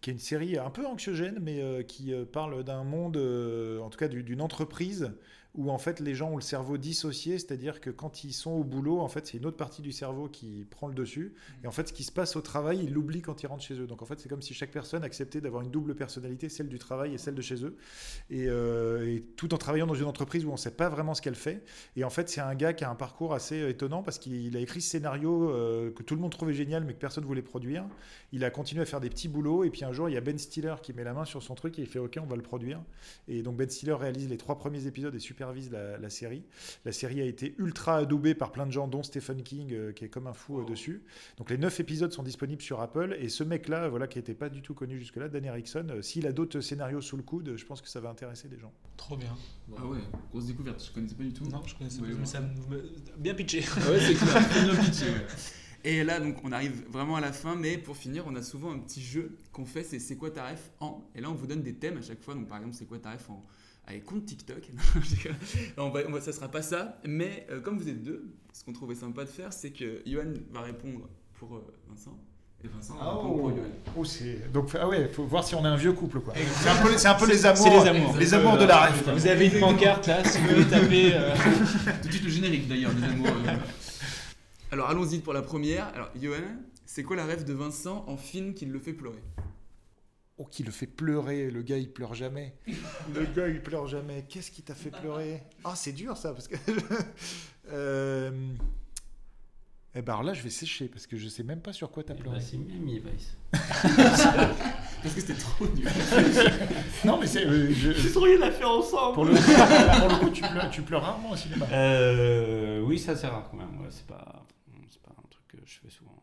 qui 0.00 0.10
est 0.10 0.12
une 0.12 0.20
série 0.20 0.56
un 0.58 0.70
peu 0.70 0.86
anxiogène, 0.86 1.38
mais 1.40 1.60
euh, 1.60 1.82
qui 1.82 2.12
euh, 2.12 2.24
parle 2.24 2.62
d'un 2.62 2.84
monde, 2.84 3.16
euh, 3.16 3.80
en 3.80 3.90
tout 3.90 3.98
cas 3.98 4.06
du- 4.06 4.22
d'une 4.22 4.40
entreprise, 4.40 5.10
où 5.54 5.70
en 5.70 5.78
fait 5.78 6.00
les 6.00 6.14
gens 6.14 6.30
ont 6.30 6.36
le 6.36 6.42
cerveau 6.42 6.76
dissocié, 6.76 7.38
c'est-à-dire 7.38 7.80
que 7.80 7.90
quand 7.90 8.22
ils 8.24 8.32
sont 8.32 8.52
au 8.52 8.64
boulot, 8.64 9.00
en 9.00 9.08
fait 9.08 9.26
c'est 9.26 9.38
une 9.38 9.46
autre 9.46 9.56
partie 9.56 9.82
du 9.82 9.92
cerveau 9.92 10.28
qui 10.28 10.66
prend 10.70 10.88
le 10.88 10.94
dessus, 10.94 11.34
et 11.64 11.66
en 11.66 11.72
fait 11.72 11.88
ce 11.88 11.92
qui 11.92 12.04
se 12.04 12.12
passe 12.12 12.36
au 12.36 12.40
travail, 12.40 12.80
ils 12.82 12.92
l'oublient 12.92 13.22
quand 13.22 13.42
ils 13.42 13.46
rentrent 13.46 13.64
chez 13.64 13.74
eux. 13.80 13.86
Donc 13.86 14.02
en 14.02 14.04
fait 14.04 14.20
c'est 14.20 14.28
comme 14.28 14.42
si 14.42 14.54
chaque 14.54 14.70
personne 14.70 15.02
acceptait 15.02 15.40
d'avoir 15.40 15.62
une 15.62 15.70
double 15.70 15.94
personnalité, 15.94 16.48
celle 16.48 16.68
du 16.68 16.78
travail 16.78 17.14
et 17.14 17.18
celle 17.18 17.34
de 17.34 17.42
chez 17.42 17.64
eux, 17.64 17.76
et, 18.30 18.46
euh, 18.48 19.06
et 19.06 19.22
tout 19.36 19.52
en 19.54 19.58
travaillant 19.58 19.86
dans 19.86 19.94
une 19.94 20.04
entreprise 20.04 20.44
où 20.44 20.50
on 20.50 20.52
ne 20.52 20.58
sait 20.58 20.70
pas 20.70 20.88
vraiment 20.88 21.14
ce 21.14 21.22
qu'elle 21.22 21.34
fait. 21.34 21.64
Et 21.96 22.04
en 22.04 22.10
fait 22.10 22.28
c'est 22.28 22.40
un 22.40 22.54
gars 22.54 22.72
qui 22.72 22.84
a 22.84 22.90
un 22.90 22.94
parcours 22.94 23.34
assez 23.34 23.68
étonnant 23.68 24.02
parce 24.02 24.18
qu'il 24.18 24.56
a 24.56 24.60
écrit 24.60 24.80
ce 24.80 24.90
scénario 24.90 25.50
euh, 25.50 25.90
que 25.90 26.02
tout 26.02 26.14
le 26.14 26.20
monde 26.20 26.32
trouvait 26.32 26.54
génial 26.54 26.84
mais 26.84 26.92
que 26.92 26.98
personne 26.98 27.24
voulait 27.24 27.42
produire. 27.42 27.84
Il 28.32 28.44
a 28.44 28.50
continué 28.50 28.82
à 28.82 28.86
faire 28.86 29.00
des 29.00 29.10
petits 29.10 29.28
boulots 29.28 29.64
et 29.64 29.70
puis 29.70 29.84
un 29.84 29.92
jour 29.92 30.08
il 30.08 30.12
y 30.12 30.16
a 30.16 30.20
Ben 30.20 30.38
Stiller 30.38 30.74
qui 30.82 30.92
met 30.92 31.04
la 31.04 31.14
main 31.14 31.24
sur 31.24 31.42
son 31.42 31.54
truc 31.54 31.78
et 31.78 31.82
il 31.82 31.88
fait 31.88 31.98
ok 31.98 32.18
on 32.22 32.26
va 32.26 32.36
le 32.36 32.42
produire. 32.42 32.80
Et 33.26 33.42
donc 33.42 33.56
Ben 33.56 33.68
Stiller 33.68 33.94
réalise 33.94 34.28
les 34.28 34.36
trois 34.36 34.56
premiers 34.56 34.86
épisodes 34.86 35.14
et 35.14 35.18
supervise 35.48 35.70
la, 35.70 35.98
la 35.98 36.10
série. 36.10 36.42
La 36.84 36.92
série 36.92 37.20
a 37.20 37.24
été 37.24 37.54
ultra 37.58 37.96
adoubée 37.96 38.34
par 38.34 38.52
plein 38.52 38.66
de 38.66 38.72
gens 38.72 38.86
dont 38.86 39.02
Stephen 39.02 39.42
King 39.42 39.72
euh, 39.72 39.92
qui 39.92 40.04
est 40.04 40.08
comme 40.08 40.26
un 40.26 40.32
fou 40.34 40.60
euh, 40.60 40.64
dessus. 40.64 41.02
Donc 41.38 41.50
les 41.50 41.56
neuf 41.58 41.80
épisodes 41.80 42.12
sont 42.12 42.22
disponibles 42.22 42.60
sur 42.62 42.80
Apple 42.80 43.16
et 43.18 43.28
ce 43.28 43.44
mec 43.44 43.68
là 43.68 43.88
voilà 43.88 44.06
qui 44.06 44.18
n'était 44.18 44.34
pas 44.34 44.48
du 44.50 44.60
tout 44.62 44.74
connu 44.74 44.98
jusque 44.98 45.16
là, 45.16 45.28
Dan 45.28 45.44
Erickson, 45.44 45.86
euh, 45.90 46.02
s'il 46.02 46.26
a 46.26 46.32
d'autres 46.32 46.60
scénarios 46.60 47.00
sous 47.00 47.16
le 47.16 47.22
coude, 47.22 47.54
je 47.56 47.64
pense 47.64 47.80
que 47.80 47.88
ça 47.88 48.00
va 48.00 48.10
intéresser 48.10 48.48
des 48.48 48.58
gens. 48.58 48.72
Trop 48.96 49.16
bien. 49.16 49.34
Ah 49.76 49.86
ouais, 49.86 49.98
grosse 50.30 50.46
découverte, 50.46 50.84
je 50.86 50.92
connaissais 50.92 51.14
pas 51.14 51.24
du 51.24 51.32
tout. 51.32 51.44
Non, 51.46 51.62
je 51.66 51.74
connaissais 51.74 52.00
Ouais, 52.00 52.08
pas, 52.08 52.12
ouais. 52.14 52.20
mais 52.20 52.26
ça 52.26 52.40
me- 52.40 53.16
bien 53.18 53.34
pitché. 53.34 53.64
Ah 53.76 53.90
ouais, 53.90 54.00
c'est 54.00 54.14
clair, 54.14 54.48
bien 54.64 54.74
pitché, 54.84 55.04
ouais. 55.06 55.26
Et 55.84 56.02
là, 56.02 56.18
donc, 56.18 56.36
on 56.42 56.50
arrive 56.50 56.84
vraiment 56.90 57.14
à 57.16 57.20
la 57.20 57.32
fin, 57.32 57.54
mais 57.54 57.78
pour 57.78 57.96
finir, 57.96 58.24
on 58.26 58.34
a 58.34 58.42
souvent 58.42 58.72
un 58.72 58.78
petit 58.80 59.00
jeu 59.00 59.38
qu'on 59.52 59.64
fait, 59.64 59.84
c'est 59.84 60.00
c'est 60.00 60.16
quoi 60.16 60.30
ta 60.30 60.48
ref 60.48 60.72
en? 60.80 61.08
Et 61.14 61.20
là, 61.20 61.30
on 61.30 61.34
vous 61.34 61.46
donne 61.46 61.62
des 61.62 61.74
thèmes 61.74 61.98
à 61.98 62.02
chaque 62.02 62.20
fois. 62.20 62.34
Donc, 62.34 62.48
par 62.48 62.58
exemple, 62.58 62.74
c'est 62.76 62.84
quoi 62.86 62.98
ta 62.98 63.12
ref 63.12 63.30
en? 63.30 63.44
Avec 63.88 64.04
compte 64.04 64.26
TikTok 64.26 64.68
on 65.78 65.88
va, 65.90 66.00
on 66.08 66.12
va- 66.12 66.20
ça 66.20 66.32
sera 66.32 66.48
pas 66.48 66.62
ça, 66.62 66.98
mais 67.06 67.46
euh, 67.50 67.60
comme 67.60 67.78
vous 67.78 67.88
êtes 67.88 68.02
deux, 68.02 68.28
ce 68.52 68.62
qu'on 68.64 68.72
trouvait 68.72 68.94
sympa 68.94 69.24
de 69.24 69.30
faire, 69.30 69.52
c'est 69.52 69.70
que 69.70 70.02
Johan 70.06 70.32
va 70.52 70.60
répondre 70.60 71.08
pour 71.38 71.56
euh, 71.56 71.74
Vincent. 71.88 72.16
Et 72.62 72.68
Vincent 72.68 72.94
va 72.98 73.10
répondre 73.14 73.38
pour 73.38 73.50
Johan. 73.50 73.62
Oh, 73.96 74.04
c'est 74.04 74.52
donc 74.52 74.70
ah 74.78 74.86
ouais, 74.88 75.08
faut 75.08 75.24
voir 75.24 75.42
si 75.44 75.54
on 75.54 75.64
est 75.64 75.68
un 75.68 75.76
vieux 75.76 75.92
couple 75.92 76.20
quoi. 76.20 76.34
C'est 76.36 76.68
un 76.68 76.82
peu, 76.82 76.98
c'est 76.98 77.08
un 77.08 77.14
peu 77.14 77.26
les 77.28 77.46
amours, 77.46 77.62
c'est 77.64 77.70
les 77.70 77.86
amours. 77.88 78.16
les 78.16 78.34
amours 78.34 78.58
de 78.58 78.64
la 78.64 78.86
ref. 78.86 79.08
Vous 79.08 79.26
avez 79.26 79.46
une 79.46 79.60
pancarte 79.60 80.06
là, 80.08 80.22
si 80.24 80.38
vous 80.38 80.48
voulez 80.48 80.66
taper. 80.66 81.12
euh, 81.14 81.34
Tout 82.02 82.08
de 82.08 82.12
suite 82.12 82.24
le 82.24 82.30
générique 82.30 82.68
d'ailleurs, 82.68 82.92
des 82.92 83.04
amours. 83.04 83.28
euh. 83.28 83.56
Alors 84.70 84.90
allons-y 84.90 85.20
pour 85.20 85.32
la 85.32 85.42
première. 85.42 85.86
Alors 85.94 86.10
Johan, 86.20 86.36
c'est 86.84 87.02
quoi 87.04 87.16
la 87.16 87.24
rêve 87.24 87.44
de 87.44 87.54
Vincent 87.54 88.04
en 88.06 88.16
film 88.16 88.52
qui 88.54 88.66
le 88.66 88.78
fait 88.80 88.92
pleurer? 88.92 89.22
Oh, 90.40 90.44
qui 90.44 90.62
le 90.62 90.70
fait 90.70 90.86
pleurer, 90.86 91.50
le 91.50 91.62
gars 91.62 91.78
il 91.78 91.90
pleure 91.92 92.14
jamais. 92.14 92.54
Le 93.14 93.24
gars 93.34 93.48
il 93.48 93.60
pleure 93.60 93.88
jamais. 93.88 94.24
Qu'est-ce 94.28 94.52
qui 94.52 94.62
t'a 94.62 94.74
fait 94.76 94.90
pleurer? 94.90 95.42
Ah, 95.64 95.74
c'est 95.74 95.92
dur 95.92 96.16
ça 96.16 96.32
parce 96.32 96.46
que. 96.46 96.54
euh... 97.72 98.52
Eh 99.94 100.02
ben 100.02 100.12
alors 100.12 100.22
là, 100.22 100.34
je 100.34 100.42
vais 100.42 100.50
sécher 100.50 100.86
parce 100.86 101.06
que 101.08 101.16
je 101.16 101.28
sais 101.28 101.42
même 101.42 101.60
pas 101.60 101.72
sur 101.72 101.90
quoi 101.90 102.04
t'as 102.04 102.14
Eh 102.14 102.20
pleuré. 102.20 102.38
ben, 102.38 102.44
c'est 102.44 102.56
Miami 102.56 103.00
Vice. 103.00 103.36
Parce 105.00 105.14
que 105.14 105.20
c'était 105.20 105.34
trop 105.34 105.64
nul. 105.68 105.88
non, 107.04 107.18
mais 107.20 107.26
c'est. 107.28 107.46
euh, 107.46 107.72
je- 107.72 107.92
Ils 107.92 108.18
ont 108.18 108.22
rien 108.22 108.42
à 108.42 108.50
faire 108.50 108.68
ensemble. 108.70 109.14
Pour 109.14 109.24
le, 109.24 109.32
pour 109.32 110.08
le 110.08 110.18
coup, 110.18 110.30
tu 110.30 110.42
pleures, 110.42 110.70
tu 110.70 110.82
pleures 110.82 111.02
rarement 111.02 111.30
au 111.30 111.36
cinéma. 111.36 111.66
Euh, 111.72 112.80
oui, 112.80 112.98
ça 112.98 113.14
c'est 113.16 113.28
rare 113.28 113.48
quand 113.50 113.56
même. 113.56 113.80
Ouais, 113.80 113.88
c'est 113.90 114.06
pas, 114.06 114.44
c'est 114.90 115.00
pas 115.00 115.10
un 115.16 115.28
truc 115.30 115.46
que 115.48 115.58
je 115.64 115.78
fais 115.80 115.90
souvent. 115.90 116.20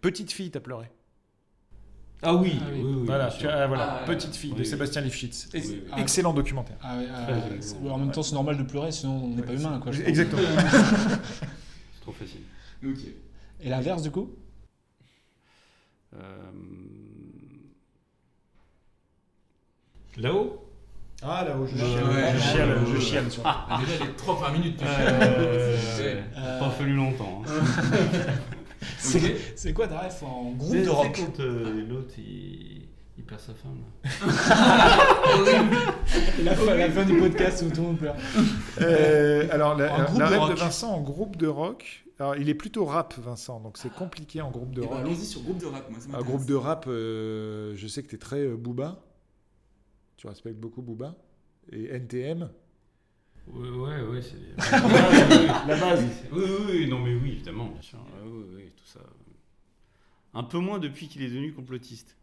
Petite 0.00 0.32
fille, 0.32 0.50
t'as 0.50 0.60
pleuré? 0.60 0.90
Ah 2.22 2.34
oui, 2.34 2.60
oui, 2.72 2.80
oui, 2.84 3.02
voilà, 3.06 3.28
tu- 3.28 3.46
ah, 3.48 3.66
voilà, 3.66 4.00
Ah, 4.02 4.04
Petite 4.06 4.36
fille 4.36 4.50
oui, 4.50 4.56
de 4.58 4.62
oui. 4.62 4.66
Sébastien 4.68 5.00
Lifshitz. 5.00 5.48
Oui, 5.54 5.62
oui. 5.66 5.82
Et- 5.96 6.00
Excellent 6.02 6.34
documentaire. 6.34 6.76
Ah 6.82 6.98
ouais, 6.98 7.06
ah, 7.10 7.92
en 7.92 7.98
même 7.98 8.10
temps, 8.12 8.22
c'est 8.22 8.34
normal 8.34 8.58
de 8.58 8.62
pleurer, 8.62 8.92
sinon 8.92 9.24
on 9.24 9.28
n'est 9.36 9.42
pas 9.42 9.54
humain. 9.54 9.80
Quoi. 9.82 9.92
Exactement. 9.92 10.42
C'est 11.94 12.00
trop 12.02 12.12
facile. 12.12 12.40
Ok. 12.84 12.98
Et 13.62 13.68
l'inverse, 13.70 14.02
du 14.02 14.10
coup? 14.10 14.30
Euh, 16.14 16.18
Là-haut? 20.18 20.66
Ah, 21.22 21.44
là-haut, 21.44 21.66
je 21.66 21.74
Ouais, 21.76 21.90
chiale. 21.90 22.04
ouais, 22.08 22.32
je 22.34 22.40
chiale, 22.40 22.78
je 22.94 23.00
chiale 23.00 23.24
Ah, 23.44 23.78
déjà, 23.84 24.04
les 24.04 24.12
trois 24.14 24.36
premières 24.36 24.52
minutes, 24.58 24.76
tu 24.78 24.84
Euh, 24.86 25.78
chiales. 25.96 26.24
Il 26.36 26.42
a 26.42 26.58
pas 26.58 26.70
fallu 26.70 26.94
longtemps. 26.96 27.42
hein. 27.46 27.50
C'est 28.98 29.36
c'est 29.56 29.72
quoi 29.72 29.88
ta 29.88 29.98
ref 30.00 30.22
en 30.22 30.50
groupe 30.52 30.72
C'est- 30.72 30.78
de 30.80 30.84
c'est 30.84 30.90
rock 30.90 31.16
quand 31.16 31.40
euh, 31.40 31.86
l'autre 31.88 32.14
il, 32.18 32.82
il 33.18 33.24
perd 33.24 33.40
sa 33.40 33.54
femme. 33.54 33.78
là. 34.04 34.10
la, 36.44 36.54
fin, 36.54 36.74
la 36.74 36.90
fin 36.90 37.04
du 37.04 37.18
podcast 37.18 37.62
où 37.62 37.70
tout 37.70 37.80
le 37.82 37.86
monde 37.88 37.98
pleure. 37.98 38.16
Euh, 38.80 39.46
alors, 39.50 39.76
la, 39.76 40.06
la 40.18 40.30
de 40.30 40.36
rock. 40.36 40.50
de 40.50 40.54
Vincent 40.56 40.90
en 40.92 41.00
groupe 41.00 41.36
de 41.36 41.46
rock. 41.46 42.04
Alors, 42.18 42.36
il 42.36 42.48
est 42.50 42.54
plutôt 42.54 42.84
rap, 42.84 43.14
Vincent, 43.18 43.60
donc 43.60 43.78
c'est 43.78 43.92
compliqué 43.92 44.42
en 44.42 44.50
groupe 44.50 44.74
de 44.74 44.82
Eh 44.82 44.86
ben, 44.86 44.90
rock. 44.96 45.00
allons-y 45.06 45.24
sur 45.24 45.40
groupe 45.42 45.58
de 45.58 45.66
rap, 45.66 45.88
moi, 45.90 45.98
ça 46.00 46.18
Un 46.18 46.22
groupe 46.22 46.44
de 46.44 46.54
rap, 46.54 46.84
euh, 46.86 47.72
je 47.76 47.86
sais 47.86 48.02
que 48.02 48.08
tu 48.08 48.16
es 48.16 48.18
très 48.18 48.40
euh, 48.40 48.56
Booba. 48.56 49.00
Tu 50.18 50.26
respectes 50.26 50.58
beaucoup 50.60 50.82
Booba. 50.82 51.14
Et 51.72 51.86
NTM. 51.94 52.50
Ouais, 53.48 53.68
ouais, 53.68 54.00
ouais, 54.02 54.22
c'est. 54.22 54.70
La 55.66 55.76
base. 55.76 56.04
Oui, 56.32 56.42
oui, 56.46 56.64
oui, 56.70 56.88
non, 56.88 56.98
mais 57.00 57.14
oui, 57.14 57.32
évidemment, 57.32 57.66
bien 57.66 57.82
sûr. 57.82 57.98
Ouais, 57.98 58.22
oui, 58.30 58.44
oui, 58.56 58.72
tout 58.76 58.86
ça. 58.86 59.00
Un 60.34 60.44
peu 60.44 60.58
moins 60.58 60.78
depuis 60.78 61.08
qu'il 61.08 61.22
est 61.22 61.28
devenu 61.28 61.52
complotiste. 61.52 62.16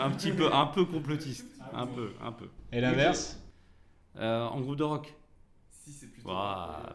Un 0.00 0.10
petit 0.10 0.32
peu, 0.32 0.52
un 0.52 0.66
peu 0.66 0.84
complotiste. 0.86 1.46
Un 1.74 1.86
peu, 1.86 2.12
un 2.22 2.32
peu. 2.32 2.48
Et 2.72 2.80
l'inverse? 2.80 3.38
Euh, 4.16 4.44
En 4.46 4.60
groupe 4.60 4.76
de 4.76 4.84
rock 4.84 5.12
Si, 5.70 5.92
c'est 5.92 6.06
plutôt. 6.06 6.30
Ouah, 6.30 6.94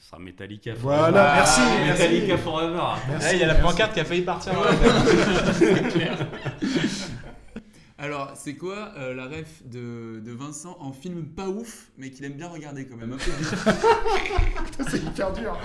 Ce 0.00 0.08
sera 0.08 0.18
Metallica 0.18 0.74
Voilà, 0.74 1.06
Forever. 1.06 1.34
merci, 1.36 1.60
Metallica 1.86 2.26
merci. 2.26 2.42
Forever. 2.44 2.82
Merci. 3.08 3.24
Là, 3.26 3.32
il 3.32 3.38
y 3.40 3.44
a 3.44 3.46
la 3.46 3.54
pancarte 3.54 3.94
qui 3.94 4.00
a 4.00 4.04
failli 4.04 4.22
partir. 4.22 4.52
C'est 5.54 5.88
clair. 5.90 6.18
Alors, 7.98 8.32
c'est 8.36 8.56
quoi 8.56 8.92
euh, 8.98 9.14
la 9.14 9.24
ref 9.26 9.62
de, 9.64 10.20
de 10.22 10.30
Vincent 10.32 10.76
en 10.80 10.92
film 10.92 11.24
pas 11.24 11.48
ouf, 11.48 11.86
mais 11.96 12.10
qu'il 12.10 12.26
aime 12.26 12.34
bien 12.34 12.48
regarder 12.48 12.84
quand 12.86 12.96
même? 12.96 13.14
Un 13.14 13.16
peu 13.16 13.30
C'est 14.90 14.98
hyper 15.02 15.32
dur. 15.32 15.56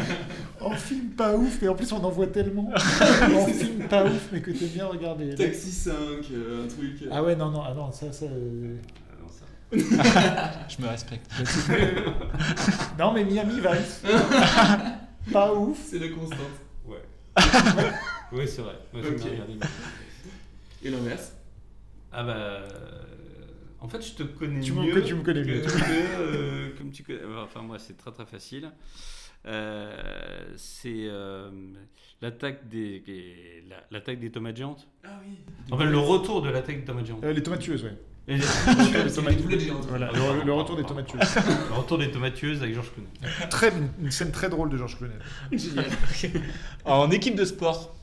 en 0.60 0.72
film 0.72 1.08
pas 1.16 1.34
ouf, 1.36 1.56
mais 1.62 1.68
en 1.68 1.74
plus 1.74 1.90
on 1.94 2.04
en 2.04 2.10
voit 2.10 2.26
tellement. 2.26 2.70
en 2.76 3.46
film 3.46 3.88
pas 3.88 4.04
ouf, 4.04 4.28
mais 4.30 4.42
que 4.42 4.50
t'aimes 4.50 4.68
bien 4.68 4.86
regarder. 4.88 5.34
Taxi 5.34 5.72
5, 5.72 5.92
euh, 6.32 6.64
un 6.64 6.68
truc. 6.68 7.00
euh. 7.02 7.08
Ah 7.10 7.22
ouais, 7.22 7.34
non, 7.34 7.50
non, 7.50 7.62
ah 7.66 7.72
non, 7.72 7.90
ça, 7.92 8.12
ça. 8.12 8.26
euh, 8.26 8.76
Ah 9.10 9.14
non, 9.22 9.28
ça. 9.30 10.66
Je 10.68 10.82
me 10.82 10.86
respecte. 10.88 11.30
non, 12.98 13.12
mais 13.14 13.24
Miami 13.24 13.54
Vice. 13.58 14.02
pas 15.32 15.54
ouf. 15.54 15.78
C'est 15.86 15.98
la 15.98 16.08
constante. 16.08 16.40
Ouais. 16.86 17.02
oui, 18.32 18.44
c'est 18.46 18.60
vrai. 18.60 18.74
Moi, 18.92 19.02
j'aime 19.02 19.14
Ok. 19.14 19.18
bien 19.22 19.30
regarder. 19.32 19.54
Et 20.84 20.90
l'inverse? 20.90 21.32
Ah 22.12 22.22
bah. 22.24 22.60
En 23.82 23.88
fait, 23.88 24.02
je 24.06 24.12
te 24.12 24.22
connais 24.24 24.60
Tu 24.60 24.72
mieux. 24.72 24.92
que 24.92 24.98
tu 25.00 25.14
me 25.14 25.22
connais 25.22 25.42
que- 25.42 25.48
mieux. 25.48 25.60
que, 25.62 25.68
euh, 26.18 26.68
comme 26.76 26.90
tu 26.90 27.02
connais. 27.02 27.20
Enfin, 27.42 27.62
moi, 27.62 27.78
c'est 27.78 27.96
très 27.96 28.12
très 28.12 28.26
facile. 28.26 28.70
Euh, 29.46 30.52
c'est 30.56 31.06
euh, 31.08 31.50
l'attaque 32.20 32.68
des, 32.68 33.00
des- 33.00 33.64
la- 33.70 33.82
l'attaque 33.90 34.20
des 34.20 34.30
tomates 34.30 34.56
géantes. 34.58 34.86
Ah 35.02 35.18
oui. 35.26 35.38
Enfin, 35.70 35.84
le 35.84 35.96
retour 35.98 36.42
de 36.42 36.50
l'attaque 36.50 36.80
des 36.80 36.84
tomates 36.84 37.06
géantes. 37.06 37.24
Euh, 37.24 37.32
les 37.32 37.42
tomates 37.42 37.60
tueuses, 37.60 37.84
ouais. 37.84 37.96
Les- 38.28 38.36
Les 38.36 39.12
tomates-. 39.12 39.38
Voilà, 39.88 40.12
le, 40.12 40.44
le 40.44 40.52
retour 40.52 40.76
des 40.76 40.84
tomates 40.84 41.06
tueuses. 41.06 41.22
Le 41.70 41.74
retour 41.74 41.96
des 41.98 42.10
tomates 42.10 42.34
tueuses 42.34 42.62
avec 42.62 42.74
Georges 42.74 42.92
Clooney. 42.92 43.48
Très, 43.48 43.70
une, 43.70 43.88
une 44.04 44.10
scène 44.10 44.30
très 44.30 44.50
drôle 44.50 44.68
de 44.68 44.76
Georges 44.76 44.98
Clooney. 44.98 45.14
Génial. 45.52 45.86
En 46.84 47.10
équipe 47.10 47.34
de 47.34 47.46
sport. 47.46 47.96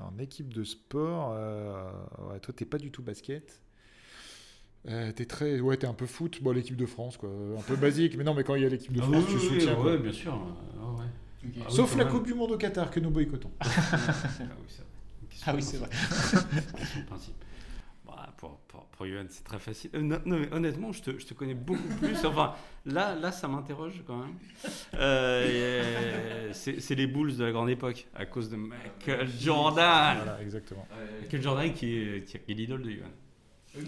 En 0.00 0.18
équipe 0.18 0.52
de 0.52 0.64
sport, 0.64 1.32
euh, 1.36 1.90
ouais, 2.30 2.40
toi 2.40 2.52
t'es 2.56 2.64
pas 2.64 2.78
du 2.78 2.90
tout 2.90 3.02
basket. 3.02 3.60
Euh, 4.86 5.12
t'es 5.12 5.24
très, 5.24 5.60
ouais, 5.60 5.76
t'es 5.78 5.86
un 5.86 5.94
peu 5.94 6.06
foot. 6.06 6.42
Bon, 6.42 6.52
l'équipe 6.52 6.76
de 6.76 6.84
France, 6.86 7.16
quoi, 7.16 7.30
un 7.30 7.62
peu 7.62 7.76
basique. 7.76 8.16
Mais 8.18 8.24
non, 8.24 8.34
mais 8.34 8.44
quand 8.44 8.54
il 8.54 8.62
y 8.62 8.66
a 8.66 8.68
l'équipe 8.68 8.92
de 8.92 9.00
Ah 9.00 9.04
France, 9.04 9.24
oui, 9.28 9.32
tu 9.32 9.36
oui, 9.36 9.40
soutiens. 9.60 9.76
oui, 9.78 9.86
ouais, 9.86 9.98
bien 9.98 10.12
sûr. 10.12 10.34
Ah 10.34 10.90
ouais. 10.98 11.04
Ah 11.60 11.66
oui, 11.68 11.74
Sauf 11.74 11.96
la 11.96 12.04
même. 12.04 12.12
Coupe 12.12 12.26
du 12.26 12.34
Monde 12.34 12.52
au 12.52 12.58
Qatar 12.58 12.90
que 12.90 13.00
nous 13.00 13.10
boycottons. 13.10 13.52
Ah 15.46 15.54
oui, 15.54 15.62
c'est 15.62 15.76
vrai. 15.76 15.88
Ah 15.94 16.44
oui, 16.74 16.82
c'est 16.82 17.00
de 17.00 17.06
principe. 17.06 17.34
Bah, 18.06 18.34
pour, 18.38 18.60
pour, 18.96 19.06
Johan, 19.06 19.24
c'est 19.28 19.44
très 19.44 19.58
facile. 19.58 19.90
Euh, 19.94 20.02
non, 20.02 20.18
non, 20.24 20.38
mais 20.38 20.52
honnêtement, 20.52 20.92
je 20.92 21.02
te, 21.02 21.18
je 21.18 21.26
te 21.26 21.34
connais 21.34 21.54
beaucoup 21.54 21.88
plus. 22.00 22.24
Enfin, 22.24 22.54
là, 22.86 23.14
là 23.14 23.32
ça 23.32 23.48
m'interroge 23.48 24.02
quand 24.06 24.18
même. 24.18 24.34
Euh, 24.94 26.50
c'est 26.52 26.80
c'est 26.80 26.94
les 26.94 27.06
Bulls 27.06 27.36
de 27.36 27.44
la 27.44 27.52
grande 27.52 27.70
époque, 27.70 28.06
à 28.14 28.26
cause 28.26 28.48
de 28.50 28.56
Michael 28.56 29.28
Jordan. 29.40 30.16
Voilà, 30.16 30.42
exactement. 30.42 30.86
Michael 31.20 31.42
Jordan 31.42 31.72
qui 31.72 31.96
est, 31.96 32.24
qui 32.24 32.36
est 32.36 32.54
l'idole 32.54 32.82
de 32.82 32.90
Johan. 32.90 33.10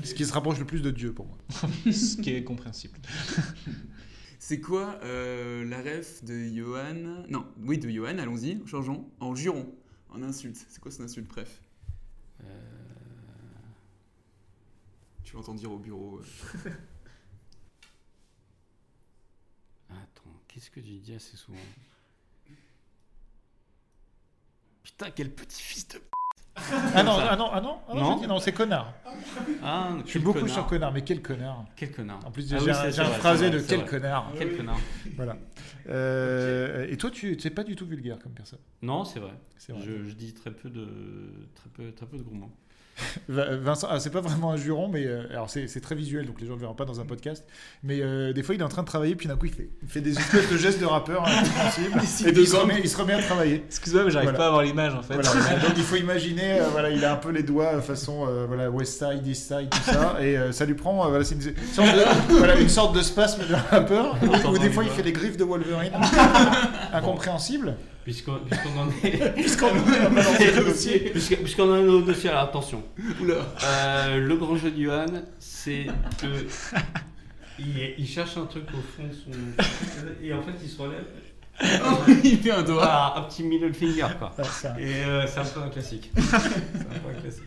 Ce 0.02 0.14
qui 0.14 0.24
se 0.24 0.32
rapproche 0.32 0.58
le 0.58 0.64
plus 0.64 0.82
de 0.82 0.90
Dieu 0.90 1.12
pour 1.12 1.26
moi. 1.26 1.38
Ce 1.92 2.16
qui 2.16 2.30
est 2.34 2.42
compréhensible. 2.44 2.98
C'est 4.38 4.60
quoi 4.60 4.98
euh, 5.02 5.64
la 5.64 5.78
ref 5.78 6.24
de 6.24 6.34
Johan? 6.54 7.24
Non, 7.28 7.46
oui, 7.62 7.78
de 7.78 7.88
Johan, 7.88 8.18
allons-y, 8.18 8.60
changeons. 8.66 9.08
En 9.20 9.34
juron, 9.34 9.74
en 10.10 10.22
insulte. 10.22 10.64
C'est 10.68 10.80
quoi 10.80 10.90
son 10.90 11.04
insulte, 11.04 11.28
bref 11.28 11.60
Euh, 12.44 12.75
l'entends 15.36 15.54
dire 15.54 15.70
au 15.70 15.78
bureau. 15.78 16.18
euh. 16.18 16.70
Attends, 19.90 20.30
qu'est-ce 20.48 20.70
que 20.70 20.80
tu 20.80 20.98
dis 20.98 21.14
assez 21.14 21.36
souvent? 21.36 21.58
Putain, 24.82 25.10
quel 25.14 25.30
petit 25.30 25.62
fils 25.62 25.86
de. 25.88 26.00
Ah 26.94 27.02
non, 27.02 27.12
ah 27.18 27.36
non, 27.36 27.50
ah 27.52 27.60
non, 27.60 27.78
ah 27.86 27.94
non, 27.94 28.00
Non? 28.00 28.14
j'ai 28.14 28.22
dit 28.22 28.26
non, 28.28 28.38
c'est 28.40 28.52
connard. 28.52 28.94
Ah, 29.62 29.90
Je 30.06 30.10
suis 30.10 30.18
beaucoup 30.18 30.38
connard. 30.40 30.54
sur 30.54 30.66
connard, 30.66 30.92
mais 30.92 31.02
quel 31.02 31.20
connard. 31.20 31.66
Quel 31.76 31.92
connard. 31.92 32.24
En 32.26 32.30
plus, 32.30 32.50
Ah 32.54 32.58
j'ai 32.58 32.64
oui, 32.64 32.70
un, 32.70 33.04
phrasé 33.12 33.50
de 33.50 33.60
quel 33.60 33.80
vrai. 33.80 33.88
connard. 33.88 34.32
Quel 34.38 34.56
connard. 34.56 34.78
Voilà. 35.16 35.36
Euh, 35.88 36.86
et 36.88 36.96
toi, 36.96 37.10
tu 37.10 37.36
n'es 37.36 37.50
pas 37.50 37.62
du 37.62 37.76
tout 37.76 37.84
vulgaire 37.86 38.18
comme 38.18 38.32
personne. 38.32 38.58
Non, 38.80 39.04
c'est 39.04 39.20
vrai. 39.20 39.34
C'est 39.58 39.72
vrai. 39.72 39.82
Je, 39.84 40.04
je 40.04 40.14
dis 40.14 40.32
très 40.32 40.50
peu 40.50 40.70
de 40.70 40.88
très 41.54 41.68
peu 41.68 41.92
très 41.92 42.06
peu 42.06 42.16
de 42.16 42.22
gros 42.22 42.34
mots. 42.34 42.50
Vincent, 43.28 43.88
ah, 43.90 44.00
c'est 44.00 44.10
pas 44.10 44.20
vraiment 44.20 44.52
un 44.52 44.56
juron, 44.56 44.88
mais 44.88 45.04
euh, 45.06 45.24
alors 45.30 45.50
c'est 45.50 45.68
c'est 45.68 45.80
très 45.80 45.94
visuel, 45.94 46.26
donc 46.26 46.40
les 46.40 46.46
gens 46.46 46.52
ne 46.52 46.56
le 46.56 46.62
verront 46.62 46.74
pas 46.74 46.84
dans 46.84 47.00
un 47.00 47.04
podcast. 47.04 47.44
Mais 47.82 48.00
euh, 48.00 48.32
des 48.32 48.42
fois, 48.42 48.54
il 48.54 48.60
est 48.60 48.64
en 48.64 48.68
train 48.68 48.82
de 48.82 48.86
travailler, 48.86 49.14
puis 49.16 49.28
d'un 49.28 49.36
coup, 49.36 49.46
il 49.46 49.52
fait, 49.52 49.68
il 49.82 49.88
fait 49.88 50.00
des 50.00 50.16
espèces 50.18 50.50
de 50.50 50.56
gestes 50.56 50.80
de 50.80 50.86
rappeur 50.86 51.26
incompréhensibles, 51.26 51.98
et 52.28 52.32
puis 52.32 52.42
il 52.42 52.48
se, 52.48 52.56
remet, 52.56 52.80
il 52.82 52.88
se 52.88 52.96
remet 52.96 53.14
à 53.14 53.22
travailler. 53.22 53.64
Excuse-moi, 53.66 54.04
mais 54.04 54.10
j'arrive 54.10 54.30
Voilà. 54.30 54.38
pas 54.38 54.44
à 54.44 54.48
avoir 54.48 54.62
l'image 54.62 54.94
en 54.94 55.02
fait. 55.02 55.14
Voilà. 55.14 55.58
Donc 55.60 55.72
il 55.76 55.82
faut 55.82 55.96
imaginer, 55.96 56.60
euh, 56.60 56.68
voilà, 56.70 56.90
il 56.90 57.04
a 57.04 57.12
un 57.12 57.16
peu 57.16 57.30
les 57.30 57.42
doigts 57.42 57.74
euh, 57.74 57.80
façon 57.82 58.26
euh, 58.28 58.46
voilà, 58.46 58.70
West 58.70 58.98
Side, 58.98 59.26
East 59.26 59.48
Side, 59.48 59.68
tout 59.70 59.82
ça, 59.82 60.16
et 60.20 60.36
euh, 60.36 60.52
ça 60.52 60.64
lui 60.64 60.74
prend, 60.74 61.04
euh, 61.04 61.08
voilà, 61.08 61.24
c'est 61.24 61.34
une, 61.34 61.42
sorte 61.42 61.88
de, 61.94 62.34
voilà, 62.34 62.58
une 62.58 62.68
sorte 62.68 62.96
de 62.96 63.02
spasme 63.02 63.42
de 63.46 63.54
rappeur, 63.70 64.16
où, 64.22 64.48
où 64.50 64.58
des 64.58 64.70
fois 64.70 64.84
il 64.84 64.90
fait 64.90 65.02
les 65.02 65.12
griffes 65.12 65.36
de 65.36 65.44
Wolverine, 65.44 65.92
incompréhensible. 66.92 67.74
Puisqu'on 68.06 68.38
puisqu'on 68.38 68.78
en 68.78 68.88
est. 69.02 69.32
Puisqu'on 69.34 69.66
en 69.66 69.92
est 69.92 69.98
à 69.98 70.08
balancer 70.08 70.52
le 70.52 70.64
dossier. 70.64 70.98
Puisqu'on 71.10 71.72
en 71.72 71.74
est 71.76 71.88
au 71.88 72.02
dossier, 72.02 72.30
alors 72.30 72.42
attention. 72.42 72.84
Oula. 73.20 73.34
Euh, 73.64 74.18
le 74.20 74.36
grand 74.36 74.54
jeu 74.54 74.70
de 74.70 74.80
Johan, 74.80 75.06
c'est 75.40 75.86
que. 76.20 76.26
Il, 77.58 77.94
il 77.98 78.06
cherche 78.06 78.36
un 78.36 78.44
truc 78.44 78.64
au 78.68 78.76
fond 78.76 79.08
de 79.08 79.12
son. 79.12 79.30
Et 80.22 80.32
en 80.32 80.42
fait, 80.42 80.52
il 80.62 80.68
se 80.68 80.80
relève. 80.80 81.06
il 82.22 82.38
fait 82.38 82.50
un 82.50 82.62
doigt. 82.62 82.84
Ah, 82.86 83.14
un 83.16 83.22
petit 83.22 83.42
middle 83.42 83.72
finger, 83.72 84.06
quoi. 84.18 84.30
Et 84.78 85.02
euh, 85.04 85.26
c'est 85.26 85.40
un 85.40 85.44
peu 85.44 85.60
un 85.62 85.70
classique. 85.70 86.12
c'est 86.16 86.36
un 86.36 86.38
peu 86.38 87.08
un 87.16 87.20
classique. 87.20 87.44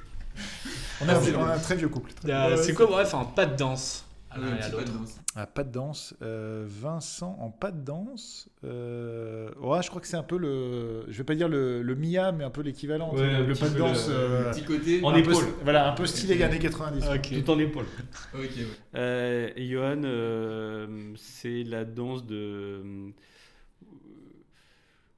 On 1.00 1.08
a, 1.08 1.14
on 1.16 1.46
a 1.48 1.54
un 1.54 1.60
très 1.60 1.76
vieux 1.76 1.90
couple. 1.90 2.12
très- 2.14 2.58
c'est 2.58 2.74
quoi, 2.74 2.88
bref, 2.88 3.14
en 3.14 3.24
pas 3.24 3.46
de 3.46 3.56
danse? 3.56 4.04
Ah, 4.44 4.54
à 4.54 4.58
pas 4.58 4.68
de 4.70 4.72
l'autre. 4.78 4.94
danse. 5.00 5.20
Ah, 5.36 5.46
pas 5.48 5.64
de 5.64 5.72
danse. 5.72 6.16
Euh, 6.22 6.66
Vincent 6.68 7.38
en 7.40 7.50
pas 7.50 7.72
de 7.72 7.82
danse. 7.84 8.50
Euh, 8.64 9.50
ouais, 9.62 9.82
je 9.84 9.90
crois 9.90 10.02
que 10.02 10.08
c'est 10.08 10.18
un 10.18 10.24
peu 10.24 10.38
le. 10.38 11.06
Je 11.08 11.18
vais 11.18 11.24
pas 11.24 11.36
dire 11.36 11.48
le, 11.50 11.82
le 11.82 11.96
Mia, 11.96 12.32
mais 12.32 12.44
un 12.44 12.50
peu 12.50 12.62
l'équivalent. 12.62 13.14
Ouais, 13.14 13.44
le 13.46 13.54
pas 13.56 13.70
de 13.70 13.78
danse. 13.78 14.08
le- 14.10 14.14
euh, 14.16 14.46
Le 14.46 14.52
petit 14.52 14.64
côté. 14.66 15.04
En 15.04 15.10
un 15.10 15.14
peu- 15.22 15.32
épaule. 15.32 15.44
voilà, 15.64 15.90
un 15.92 15.94
peu 15.96 16.06
stylé 16.06 16.42
années 16.44 16.60
90. 16.60 17.06
quoi. 17.06 17.16
Ok. 17.16 17.44
Tout 17.44 17.52
en 17.52 17.60
épaule. 17.60 17.86
Ok, 18.34 18.40
ouais. 18.42 18.66
Euh, 18.96 19.50
et 19.56 19.68
Johan, 19.70 20.02
euh, 20.04 20.88
c'est 21.16 21.64
la 21.64 21.86
danse 21.86 22.26
de. 22.26 22.82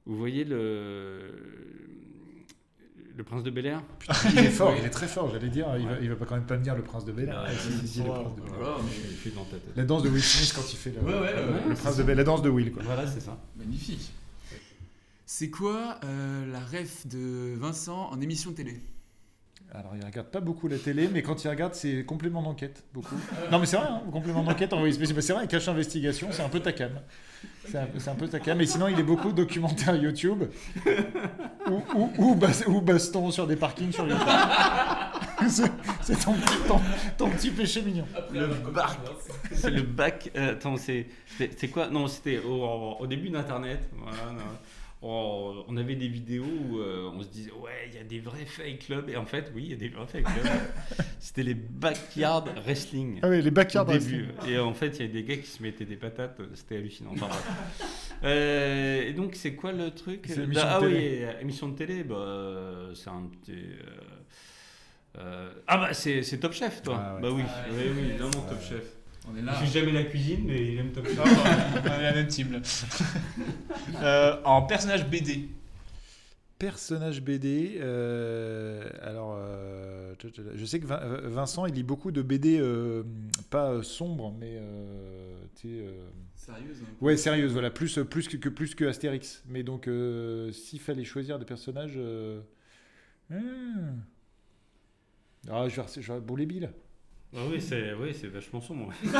Vous 0.04 0.16
voyez 0.16 0.44
le. 0.44 1.30
Le 3.14 3.24
prince 3.24 3.42
de 3.42 3.50
Bel 3.50 3.66
Air 3.66 3.82
Il 4.32 4.38
est 4.38 4.50
fort, 4.50 4.74
il 4.78 4.84
est 4.84 4.90
très 4.90 5.06
fort, 5.06 5.30
j'allais 5.30 5.48
dire. 5.50 5.66
Il 5.78 5.86
va, 5.86 5.98
il 6.00 6.08
va 6.08 6.16
pas 6.16 6.24
quand 6.24 6.34
même 6.34 6.46
pas 6.46 6.56
me 6.56 6.62
dire 6.62 6.74
le 6.74 6.82
prince 6.82 7.04
de 7.04 7.12
Bel 7.12 7.28
Air. 7.28 7.42
Ouais, 7.42 7.54
Si, 7.54 7.78
si, 7.80 7.88
si, 7.88 7.98
le 8.00 8.06
prince 8.06 8.34
de 8.36 8.40
Bel 8.40 8.50
Air. 8.52 8.58
Voilà, 8.58 8.76
mais 8.82 8.90
il 9.10 9.16
fait 9.16 9.30
dans 9.30 9.44
ta 9.44 9.56
tête. 9.56 9.76
La 9.76 9.84
danse 9.84 10.02
de 10.02 10.08
Will 10.08 10.22
Smith 10.22 10.52
quand 10.54 10.72
il 10.72 10.76
fait 10.76 10.90
le, 10.90 11.00
Ouais, 11.00 11.12
ouais, 11.12 11.34
ouais, 11.34 11.68
le 11.68 11.74
prince 11.74 11.96
de 11.96 12.02
Bel 12.02 12.16
La 12.16 12.24
danse 12.24 12.42
de 12.42 12.48
Will, 12.48 12.72
quoi. 12.72 12.82
Voilà, 12.84 13.06
c'est 13.06 13.20
ça. 13.20 13.38
Magnifique. 13.56 14.12
C'est 15.26 15.50
quoi 15.50 15.98
euh, 16.04 16.50
la 16.52 16.60
ref 16.60 17.06
de 17.06 17.54
Vincent 17.56 18.10
en 18.10 18.20
émission 18.20 18.52
télé? 18.52 18.80
Alors, 19.74 19.92
il 19.98 20.04
regarde 20.04 20.26
pas 20.28 20.40
beaucoup 20.40 20.68
la 20.68 20.76
télé, 20.76 21.08
mais 21.10 21.22
quand 21.22 21.44
il 21.44 21.48
regarde, 21.48 21.74
c'est 21.74 22.04
complément 22.04 22.42
d'enquête, 22.42 22.84
beaucoup. 22.92 23.14
non, 23.50 23.58
mais 23.58 23.64
c'est 23.64 23.78
vrai, 23.78 23.86
hein, 23.88 24.02
complément 24.12 24.42
d'enquête, 24.42 24.70
envoyé 24.74 24.92
spécial. 24.92 25.16
Mais 25.16 25.22
C'est 25.22 25.32
vrai, 25.32 25.46
cache 25.46 25.66
investigation, 25.66 26.28
c'est 26.30 26.42
un 26.42 26.50
peu 26.50 26.60
ta 26.60 26.72
cam. 26.72 26.90
C'est 27.66 27.78
un, 27.78 27.88
c'est 27.96 28.10
un 28.10 28.14
peu 28.14 28.28
ta 28.28 28.38
cam. 28.38 28.58
Mais 28.58 28.66
sinon, 28.66 28.88
il 28.88 29.00
est 29.00 29.02
beaucoup 29.02 29.32
documentaire 29.32 29.96
YouTube 29.96 30.44
ou, 31.70 31.82
ou, 31.94 32.12
ou, 32.18 32.34
bas- 32.34 32.66
ou 32.66 32.82
baston 32.82 33.30
sur 33.30 33.46
des 33.46 33.56
parkings 33.56 33.92
sur 33.92 34.06
YouTube. 34.06 34.28
c'est 35.48 35.72
c'est 36.02 36.20
ton, 36.22 36.34
petit- 36.34 36.68
ton, 36.68 36.80
ton 37.16 37.30
petit 37.30 37.50
péché 37.50 37.80
mignon. 37.80 38.06
Le 38.32 38.48
bac. 38.48 38.90
C'est 39.52 39.70
le 39.70 39.82
bac. 39.82 40.30
euh, 40.36 40.52
attends, 40.52 40.76
c'est 40.76 41.06
c'est 41.38 41.58
c'est 41.58 41.68
quoi? 41.68 41.88
Non, 41.88 42.06
c'était 42.08 42.38
au, 42.40 42.96
au 43.00 43.06
début 43.06 43.30
d'Internet. 43.30 43.88
Voilà, 43.96 44.32
non. 44.32 44.42
On, 45.04 45.64
on 45.66 45.76
avait 45.76 45.96
des 45.96 46.06
vidéos 46.06 46.44
où 46.44 46.78
euh, 46.78 47.10
on 47.12 47.22
se 47.22 47.28
disait 47.28 47.50
ouais, 47.50 47.88
il 47.90 47.94
y 47.96 47.98
a 47.98 48.04
des 48.04 48.20
vrais 48.20 48.44
fake 48.44 48.78
clubs 48.86 49.08
et 49.08 49.16
en 49.16 49.26
fait 49.26 49.50
oui, 49.52 49.62
il 49.64 49.70
y 49.70 49.74
a 49.74 49.76
des 49.76 49.88
vrais 49.88 50.06
fake 50.06 50.22
clubs. 50.24 50.52
c'était 51.18 51.42
les 51.42 51.54
backyard 51.54 52.44
wrestling. 52.64 53.18
Ah 53.22 53.28
oui, 53.28 53.42
les 53.42 53.50
backyard 53.50 53.88
au 53.88 53.92
début. 53.92 54.26
wrestling. 54.26 54.52
Et 54.54 54.58
en 54.60 54.72
fait, 54.74 54.98
il 55.00 55.06
y 55.06 55.08
a 55.08 55.12
des 55.12 55.24
gars 55.24 55.36
qui 55.38 55.48
se 55.48 55.60
mettaient 55.62 55.84
des 55.84 55.96
patates. 55.96 56.40
C'était 56.54 56.76
hallucinant. 56.76 57.10
Enfin. 57.14 57.28
Euh, 58.22 59.02
et 59.08 59.12
donc 59.12 59.34
c'est 59.34 59.54
quoi 59.56 59.72
le 59.72 59.90
truc? 59.90 60.24
C'est 60.28 60.36
l'émission 60.36 60.62
Ah 60.68 60.80
de 60.80 60.86
oui, 60.86 60.92
télé. 60.92 61.22
euh, 61.24 61.40
émission 61.40 61.68
de 61.68 61.76
télé. 61.76 62.04
Bah, 62.04 62.90
c'est 62.94 63.10
un 63.10 63.28
petit. 63.42 63.52
euh, 63.58 65.18
euh, 65.18 65.52
ah 65.66 65.76
bah 65.78 65.94
c'est 65.94 66.22
c'est 66.22 66.38
Top 66.38 66.52
Chef 66.52 66.80
toi. 66.82 67.02
Ah 67.04 67.14
ouais. 67.16 67.20
Bah 67.22 67.28
oui, 67.32 67.42
Ah 67.44 67.64
oui, 67.70 67.76
ouais. 67.76 67.90
oui, 67.94 68.08
évidemment 68.10 68.30
Top. 68.30 68.62
Chef. 68.62 68.84
On 69.32 69.36
est 69.36 69.42
là. 69.42 69.52
Il 69.60 69.66
fait 69.66 69.80
jamais 69.80 69.92
la 69.92 70.04
cuisine, 70.04 70.44
mais 70.46 70.60
il 70.72 70.78
aime 70.78 70.90
Top 70.92 71.06
Chef. 71.08 71.18
on 71.18 71.86
est 71.86 72.02
la 72.02 72.12
même 72.12 72.26
team. 72.28 72.60
Euh, 74.02 74.40
en 74.44 74.62
personnage 74.62 75.08
BD. 75.08 75.48
Personnage 76.58 77.20
BD. 77.22 77.78
euh, 77.80 78.88
alors, 79.02 79.34
euh, 79.36 80.14
je 80.54 80.64
sais 80.64 80.78
que 80.78 80.86
Vin- 80.86 81.20
Vincent, 81.28 81.66
il 81.66 81.74
lit 81.74 81.82
beaucoup 81.82 82.12
de 82.12 82.22
BD, 82.22 82.58
euh, 82.60 83.02
pas 83.50 83.82
sombres, 83.82 84.32
mais. 84.38 84.56
euh, 84.56 85.34
tu 85.56 85.68
sais, 85.68 85.74
euh, 85.86 86.08
Sérieuse 86.36 86.78
peu. 86.78 87.04
Ouais, 87.04 87.16
sérieuse, 87.16 87.52
voilà, 87.52 87.70
plus, 87.70 87.98
plus, 88.08 88.28
que, 88.28 88.48
plus 88.48 88.74
que 88.74 88.84
Astérix. 88.84 89.42
Mais 89.48 89.62
donc, 89.62 89.88
euh, 89.88 90.52
s'il 90.52 90.80
fallait 90.80 91.04
choisir 91.04 91.38
des 91.38 91.44
personnages. 91.44 91.94
euh, 91.96 92.40
hmm. 93.30 94.00
Ah, 95.50 95.68
je 95.68 95.80
vais, 95.80 95.86
je 96.00 96.12
vais 96.12 96.20
Boulet 96.20 96.46
Bill. 96.46 96.70
Ah 97.34 97.40
oui, 97.50 97.60
c'est 97.60 97.94
oui, 97.94 98.14
c'est 98.18 98.26
vachement 98.28 98.60
sombre. 98.60 98.90
mais 99.04 99.10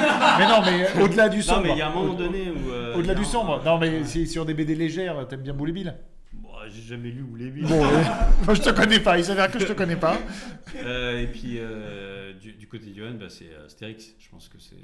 non, 0.49 0.61
mais 0.65 0.87
euh, 0.97 1.03
au-delà 1.05 1.29
du 1.31 1.43
sombre. 1.43 1.59
Non, 1.61 1.65
mais 1.69 1.73
il 1.73 1.79
y 1.79 1.83
a 1.83 1.89
un 1.89 1.95
moment 1.95 2.15
donné 2.15 2.51
où. 2.51 2.71
euh, 2.71 2.95
Au-delà 2.95 3.15
il 3.15 3.17
y 3.17 3.21
du 3.21 3.27
un- 3.27 3.31
sombre. 3.31 3.63
Non, 3.65 3.79
mais 3.79 4.05
c'est 4.05 4.27
sur 4.27 4.45
des 4.45 4.53
BD 4.55 4.75
légères, 4.75 5.27
t'aimes 5.29 5.41
bien 5.43 5.55
Boulet 5.55 5.73
Bill? 5.73 5.95
Bon, 6.35 6.51
j'ai 6.69 6.83
jamais 6.83 7.11
lu 7.11 7.25
les 7.39 7.51
Bill. 7.51 7.67
Bon, 7.67 7.83
euh, 7.85 8.03
moi, 8.45 8.55
je 8.55 8.61
te 8.63 8.71
connais 8.71 9.01
pas, 9.01 9.17
il 9.19 9.25
s'avère 9.25 9.51
que 9.51 9.59
je 9.59 9.67
te 9.67 9.73
connais 9.73 9.97
pas. 9.97 10.19
Euh, 10.85 11.21
et 11.21 11.27
puis 11.27 11.57
euh, 11.59 12.33
du, 12.33 12.53
du 12.55 12.67
côté 12.67 12.87
de 12.87 12.95
Johan, 12.99 13.13
bah, 13.21 13.27
c'est 13.29 13.51
Astérix. 13.67 14.15
Je 14.19 14.31
pense 14.31 14.49
que 14.49 14.59
c'est 14.59 14.77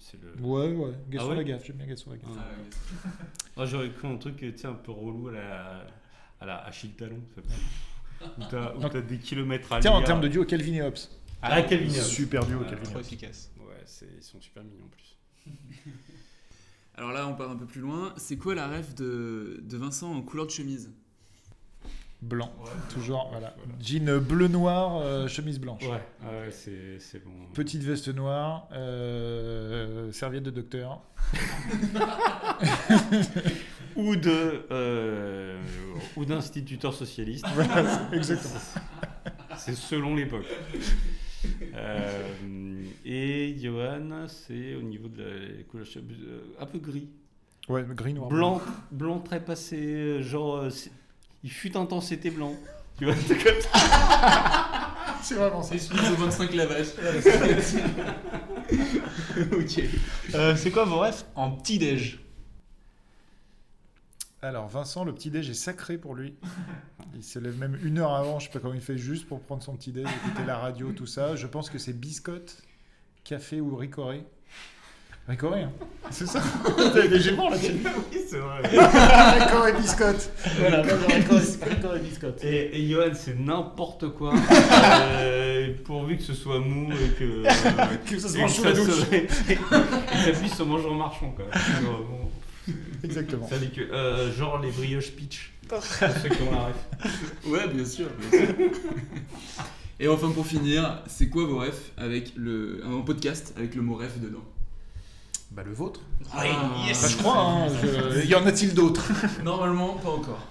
c'est 0.00 0.18
le. 0.20 0.34
Ouais, 0.44 0.66
ouais, 0.72 0.90
Gaston 1.08 1.26
Ah 1.28 1.30
ouais 1.30 1.36
Lagaffe, 1.36 1.64
j'aime 1.64 1.76
bien 1.76 1.86
Gaston 1.86 2.10
Lagaffe. 2.10 2.30
Ah, 2.36 3.12
Ah, 3.56 3.64
J'aurais 3.64 3.90
cru 3.90 4.08
un 4.08 4.16
truc 4.16 4.36
tu 4.36 4.52
sais, 4.56 4.66
un 4.66 4.72
peu 4.72 4.90
relou 4.90 5.28
à 5.28 5.32
la, 5.32 5.86
à 6.40 6.46
la 6.46 6.56
Achille 6.66 6.90
Talon. 6.90 7.20
ça 7.36 8.74
Où 8.76 8.80
t'as 8.88 8.98
où 8.98 9.02
des 9.02 9.18
kilomètres 9.18 9.72
à 9.72 9.78
Tiens, 9.78 9.92
en 9.92 9.98
lire. 9.98 10.06
termes 10.08 10.20
de 10.22 10.28
duo, 10.28 10.44
Calvin 10.44 10.72
et 10.74 10.82
Hobbes. 10.82 10.96
Ah, 11.42 11.62
Calvin 11.62 11.86
et 11.92 11.98
Hobbes. 11.98 12.04
Super 12.06 12.44
duo, 12.46 12.60
Ah, 12.64 12.68
Calvin 12.70 12.84
Trop 12.90 13.00
efficace. 13.00 13.50
Ouais, 13.58 13.82
c'est- 13.86 14.08
ils 14.16 14.22
sont 14.22 14.40
super 14.40 14.62
mignons 14.64 14.84
en 14.84 14.88
plus. 14.88 15.16
Alors 16.96 17.12
là, 17.12 17.26
on 17.28 17.34
part 17.34 17.50
un 17.50 17.56
peu 17.56 17.66
plus 17.66 17.80
loin. 17.80 18.12
C'est 18.16 18.36
quoi 18.36 18.54
la 18.56 18.66
ref 18.68 18.94
de, 18.96 19.60
de 19.62 19.76
Vincent 19.76 20.12
en 20.12 20.20
couleur 20.22 20.46
de 20.46 20.50
chemise? 20.50 20.90
Blanc, 22.20 22.52
toujours, 22.92 23.28
voilà. 23.30 23.54
Jean 23.80 24.18
bleu-noir, 24.20 24.96
euh, 24.96 25.28
chemise 25.28 25.60
blanche. 25.60 25.84
Ouais, 25.84 26.02
ah 26.24 26.30
ouais, 26.32 26.50
c'est 26.50 26.98
c'est 26.98 27.22
bon. 27.24 27.30
Petite 27.54 27.84
veste 27.84 28.08
noire, 28.08 28.66
euh, 28.72 30.10
serviette 30.10 30.42
de 30.42 30.50
docteur. 30.50 31.00
ou 33.94 34.16
de 34.16 34.64
euh, 34.72 35.60
ou 36.16 36.24
d'instituteur 36.24 36.92
socialiste. 36.92 37.44
Voilà, 37.54 38.08
exactement. 38.12 38.60
C'est 39.56 39.76
selon 39.76 40.16
l'époque. 40.16 40.46
Euh, 41.74 42.82
et 43.04 43.56
Johan, 43.60 44.26
c'est 44.26 44.74
au 44.74 44.82
niveau 44.82 45.08
de 45.08 45.22
la 45.22 45.62
couleur 45.64 45.86
euh, 45.96 46.40
un 46.58 46.66
peu 46.66 46.78
gris. 46.78 47.08
Ouais, 47.68 47.84
gris 47.94 48.14
noir. 48.14 48.28
Blanc, 48.28 48.60
blanc 48.90 49.20
très 49.20 49.44
passé, 49.44 49.76
euh, 49.76 50.22
genre 50.22 50.64
il 51.44 51.50
fut 51.50 51.76
un 51.76 51.86
temps 51.86 52.00
c'était 52.00 52.30
blanc. 52.30 52.54
Tu 52.98 53.04
vois, 53.04 53.14
c'est 53.14 53.36
comme 53.36 53.60
ça. 53.60 53.70
C'est 55.22 55.34
vraiment 55.34 55.62
ça. 55.62 55.74
Excuse 55.74 56.00
au 56.10 56.14
25 56.14 56.54
lavages. 56.54 56.86
ok. 59.52 59.82
Euh, 60.34 60.56
c'est 60.56 60.70
quoi 60.70 60.84
vos 60.84 61.00
refs 61.00 61.26
en 61.34 61.50
petit-déj 61.50 62.18
Alors, 64.40 64.68
Vincent, 64.68 65.04
le 65.04 65.12
petit-déj 65.12 65.50
est 65.50 65.54
sacré 65.54 65.98
pour 65.98 66.14
lui. 66.14 66.34
Il 67.16 67.24
se 67.24 67.38
lève 67.40 67.58
même 67.58 67.76
une 67.82 67.98
heure 67.98 68.14
avant, 68.14 68.38
je 68.38 68.46
sais 68.46 68.52
pas 68.52 68.60
comment 68.60 68.74
il 68.74 68.80
fait, 68.80 68.96
juste 68.96 69.26
pour 69.26 69.40
prendre 69.40 69.62
son 69.62 69.74
petit-déj, 69.74 70.04
écouter 70.06 70.44
la 70.46 70.58
radio, 70.58 70.92
tout 70.92 71.06
ça. 71.06 71.34
Je 71.34 71.46
pense 71.48 71.70
que 71.70 71.78
c'est 71.78 71.92
biscotte, 71.92 72.62
café 73.24 73.60
ou 73.60 73.74
ricoré. 73.74 74.24
Ricoré, 75.26 75.62
hein 75.64 75.72
C'est 76.10 76.26
ça 76.26 76.40
T'as 76.94 77.06
des 77.06 77.20
géments 77.20 77.50
là-dessus 77.50 77.74
Oui, 77.84 78.18
c'est 78.30 78.38
vrai. 78.38 78.62
Ricoré 79.40 79.72
biscotte 79.74 80.30
Voilà, 80.58 80.82
ricoré, 80.82 81.42
ricoré 81.68 81.98
biscotte. 81.98 82.44
Et, 82.44 82.78
et 82.80 82.88
Johan, 82.88 83.10
c'est 83.12 83.38
n'importe 83.38 84.08
quoi. 84.14 84.32
euh, 85.20 85.74
pourvu 85.84 86.16
que 86.16 86.22
ce 86.22 86.32
soit 86.32 86.60
mou 86.60 86.90
et 86.92 87.10
que. 87.18 87.24
euh, 87.44 87.96
Que 88.08 88.18
ça 88.18 88.28
se 88.28 88.38
et 88.38 88.40
mange 88.40 88.52
sous 88.52 88.64
la 88.64 88.72
douche. 88.72 89.02
et 89.12 89.26
que 89.26 89.34
ça 90.24 90.30
puisse 90.40 90.54
se 90.54 90.62
manger 90.62 90.86
en 90.88 90.94
marchant, 90.94 91.30
quoi. 91.36 91.44
Exactement. 93.04 93.48
Ça 93.48 93.58
dit 93.58 93.70
que, 93.70 93.80
euh, 93.80 94.32
genre 94.32 94.58
les 94.60 94.70
brioches 94.70 95.12
pitch. 95.12 95.52
Ceux 95.70 96.28
qui 96.30 96.42
ont 96.42 96.50
la 96.52 96.66
ref. 96.66 97.44
Ouais, 97.46 97.68
bien 97.68 97.84
sûr. 97.84 98.08
bien 98.30 98.40
sûr. 98.40 98.54
Et 100.00 100.08
enfin, 100.08 100.30
pour 100.30 100.46
finir, 100.46 101.02
c'est 101.06 101.28
quoi 101.28 101.44
vos 101.44 101.58
refs 101.58 101.92
avec 101.96 102.32
le, 102.36 102.80
un 102.86 103.00
podcast 103.02 103.52
avec 103.56 103.74
le 103.74 103.82
mot 103.82 103.96
ref 103.96 104.18
dedans? 104.20 104.44
Bah, 105.50 105.62
le 105.66 105.72
vôtre. 105.72 106.00
Ah, 106.32 106.44
yes. 106.86 107.02
Bah, 107.02 107.08
je 107.10 107.16
crois, 107.16 107.38
hein, 107.38 107.66
je- 107.82 108.26
Y 108.26 108.34
en 108.34 108.46
a-t-il 108.46 108.74
d'autres? 108.74 109.10
Normalement, 109.44 109.94
pas 109.94 110.10
encore. 110.10 110.46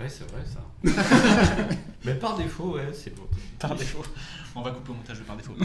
Ouais, 0.00 0.08
c'est 0.08 0.24
vrai 0.30 0.42
ça. 0.44 0.60
Mais 2.04 2.14
par 2.14 2.36
défaut, 2.36 2.74
ouais, 2.74 2.88
c'est 2.92 3.14
beau. 3.14 3.28
Par 3.58 3.74
défaut. 3.76 4.02
On 4.54 4.62
va 4.62 4.70
couper 4.72 4.90
au 4.90 4.94
montage 4.94 5.20
par 5.20 5.36
défaut. 5.36 5.54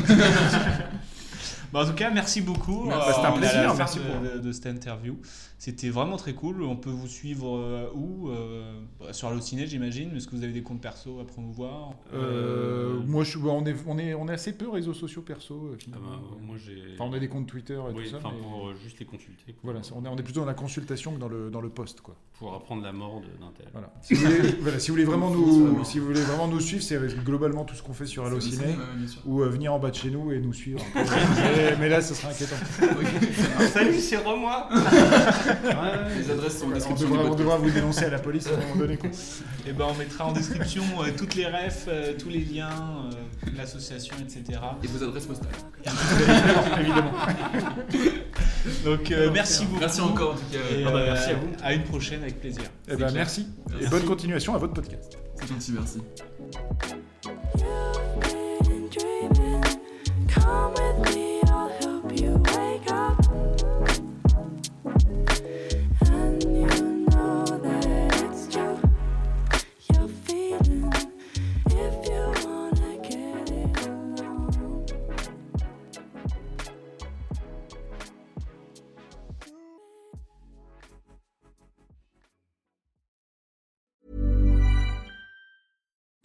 Bon, 1.74 1.80
en 1.82 1.86
tout 1.86 1.94
cas, 1.94 2.12
merci 2.12 2.42
beaucoup. 2.42 2.86
Bah, 2.88 3.08
c'était 3.14 3.26
un 3.28 3.32
plaisir, 3.32 3.74
merci 3.76 3.98
de, 4.00 4.04
pour- 4.04 4.22
de- 4.22 4.40
de 4.40 4.52
cette 4.52 4.68
interview. 4.68 5.18
C'était 5.58 5.90
vraiment 5.90 6.16
très 6.16 6.34
cool. 6.34 6.62
On 6.62 6.76
peut 6.76 6.92
vous 6.92 7.08
suivre 7.08 7.58
euh, 7.58 7.90
où 7.94 8.30
Euh, 8.30 8.80
bah, 9.00 9.14
Sur 9.14 9.30
Allociné, 9.30 9.66
j'imagine. 9.68 10.16
Est-ce 10.16 10.28
que 10.28 10.36
vous 10.36 10.44
avez 10.44 10.54
des 10.54 10.62
comptes 10.62 10.80
perso 10.80 11.20
à 11.20 11.26
promouvoir? 11.26 11.92
Euh, 12.14 13.00
moi, 13.06 13.24
je, 13.24 13.38
bah, 13.40 13.50
on, 13.52 13.66
est, 13.66 13.76
on, 13.88 13.98
est, 13.98 14.14
on 14.14 14.28
est 14.28 14.34
assez 14.34 14.54
peu 14.54 14.70
réseaux 14.70 14.94
sociaux 14.94 15.22
perso. 15.24 15.56
euh, 15.74 15.78
Ah 15.94 15.98
bah, 16.02 16.22
moi 16.42 16.56
j'ai. 16.64 16.82
Enfin, 16.94 17.06
on 17.10 17.14
a 17.14 17.20
des 17.20 17.28
comptes 17.28 17.48
Twitter 17.48 17.74
et 17.74 17.94
Oui, 17.94 18.04
tout 18.06 18.12
ça. 18.12 18.18
enfin, 18.18 18.32
mais- 18.36 18.42
pour 18.42 18.68
euh, 18.70 18.76
juste 18.82 19.00
les 19.00 19.06
consulter. 19.06 19.54
quoi. 19.54 19.60
Voilà, 19.64 19.82
on 19.96 20.06
est, 20.06 20.08
on 20.08 20.18
est 20.18 20.24
plutôt 20.24 20.42
dans 20.42 20.46
la 20.46 20.54
consultation 20.54 21.14
que 21.16 21.20
dans 21.20 21.30
le, 21.30 21.50
dans 21.50 21.62
le 21.62 21.70
post. 21.70 22.00
Quoi. 22.02 22.16
Pour 22.38 22.54
apprendre 22.54 22.84
la 22.84 22.94
mort 22.94 23.22
de- 23.22 23.44
d'un 23.44 23.52
tel. 23.58 23.68
Voilà. 23.74 23.92
Si, 24.02 24.14
vous 24.14 24.26
voulez, 24.26 24.52
voilà, 24.62 24.80
si 24.80 24.90
vous 24.90 24.94
voulez 24.94 25.06
vraiment 25.06 25.32
nous, 25.32 25.68
mort. 25.74 25.86
si 25.86 26.00
vous 26.00 26.06
voulez 26.06 26.22
vraiment 26.26 26.48
nous 26.48 26.60
suivre, 26.60 26.84
c'est 26.84 27.00
globalement 27.24 27.64
tout 27.64 27.76
ce 27.76 27.82
qu'on 27.84 27.94
fait 27.94 28.06
sur 28.06 28.26
Allociné. 28.26 28.66
Ouais, 28.66 29.08
sûr. 29.08 29.22
ou 29.26 29.42
euh, 29.42 29.50
venir 29.50 29.74
en 29.74 29.80
bas 29.80 29.90
de 29.92 29.96
chez 29.96 30.10
nous 30.10 30.32
et 30.32 30.40
nous 30.40 30.54
suivre. 30.54 30.80
mais, 30.96 31.76
mais 31.80 31.90
là, 31.90 32.02
ce 32.02 32.14
sera 32.14 32.30
inquiétant. 32.32 32.56
Salut, 33.74 34.00
c'est 34.00 34.18
Romois 34.18 34.70
Les 36.18 36.32
adresses 36.32 36.60
sont 36.60 36.66
en 36.66 36.70
on, 36.70 36.74
description. 36.74 37.08
on 37.12 37.36
devra 37.36 37.58
vous 37.58 37.70
dénoncer 37.72 38.06
à 38.06 38.10
la 38.10 38.20
police 38.20 38.48
à 38.48 38.52
un 38.56 38.58
moment 38.62 38.76
donné. 38.76 38.98
quoi. 38.98 39.10
Et 39.68 39.72
ben, 39.74 39.86
on 39.90 39.96
mettra 39.96 40.26
en 40.26 40.32
description 40.32 40.84
euh, 41.02 41.10
toutes 41.16 41.36
les 41.36 41.46
refs, 41.48 41.86
euh, 41.88 42.14
tous 42.18 42.30
les 42.30 42.40
liens, 42.44 42.70
euh, 43.12 43.50
l'association, 43.58 44.16
etc. 44.22 44.60
Et 44.84 44.88
vos 44.88 45.04
adresses 45.04 45.26
postales. 45.26 45.50
Évidemment. 46.80 47.12
Donc, 48.84 49.12
euh, 49.12 49.30
merci 49.34 49.66
beaucoup. 49.66 49.80
Merci 49.80 50.02
encore, 50.02 50.32
en 50.34 50.36
tout 50.36 50.44
cas. 50.52 50.58
Et, 50.76 50.84
Ah 50.86 50.92
bah, 50.92 51.04
merci 51.06 51.30
à 51.32 51.34
vous. 51.36 51.48
À 51.64 51.74
une 51.74 51.84
prochaine 51.84 52.22
avec 52.22 52.40
plaisir. 52.40 52.64
Eh 52.90 52.96
ben, 52.96 53.12
merci. 53.12 53.48
Et 53.82 53.88
bonne 53.88 54.06
continuation 54.06 54.56
à 54.56 54.58
votre 54.58 54.74
podcast. 54.74 55.18
C'est 55.36 55.48
gentil, 55.48 55.72
merci. 55.74 56.02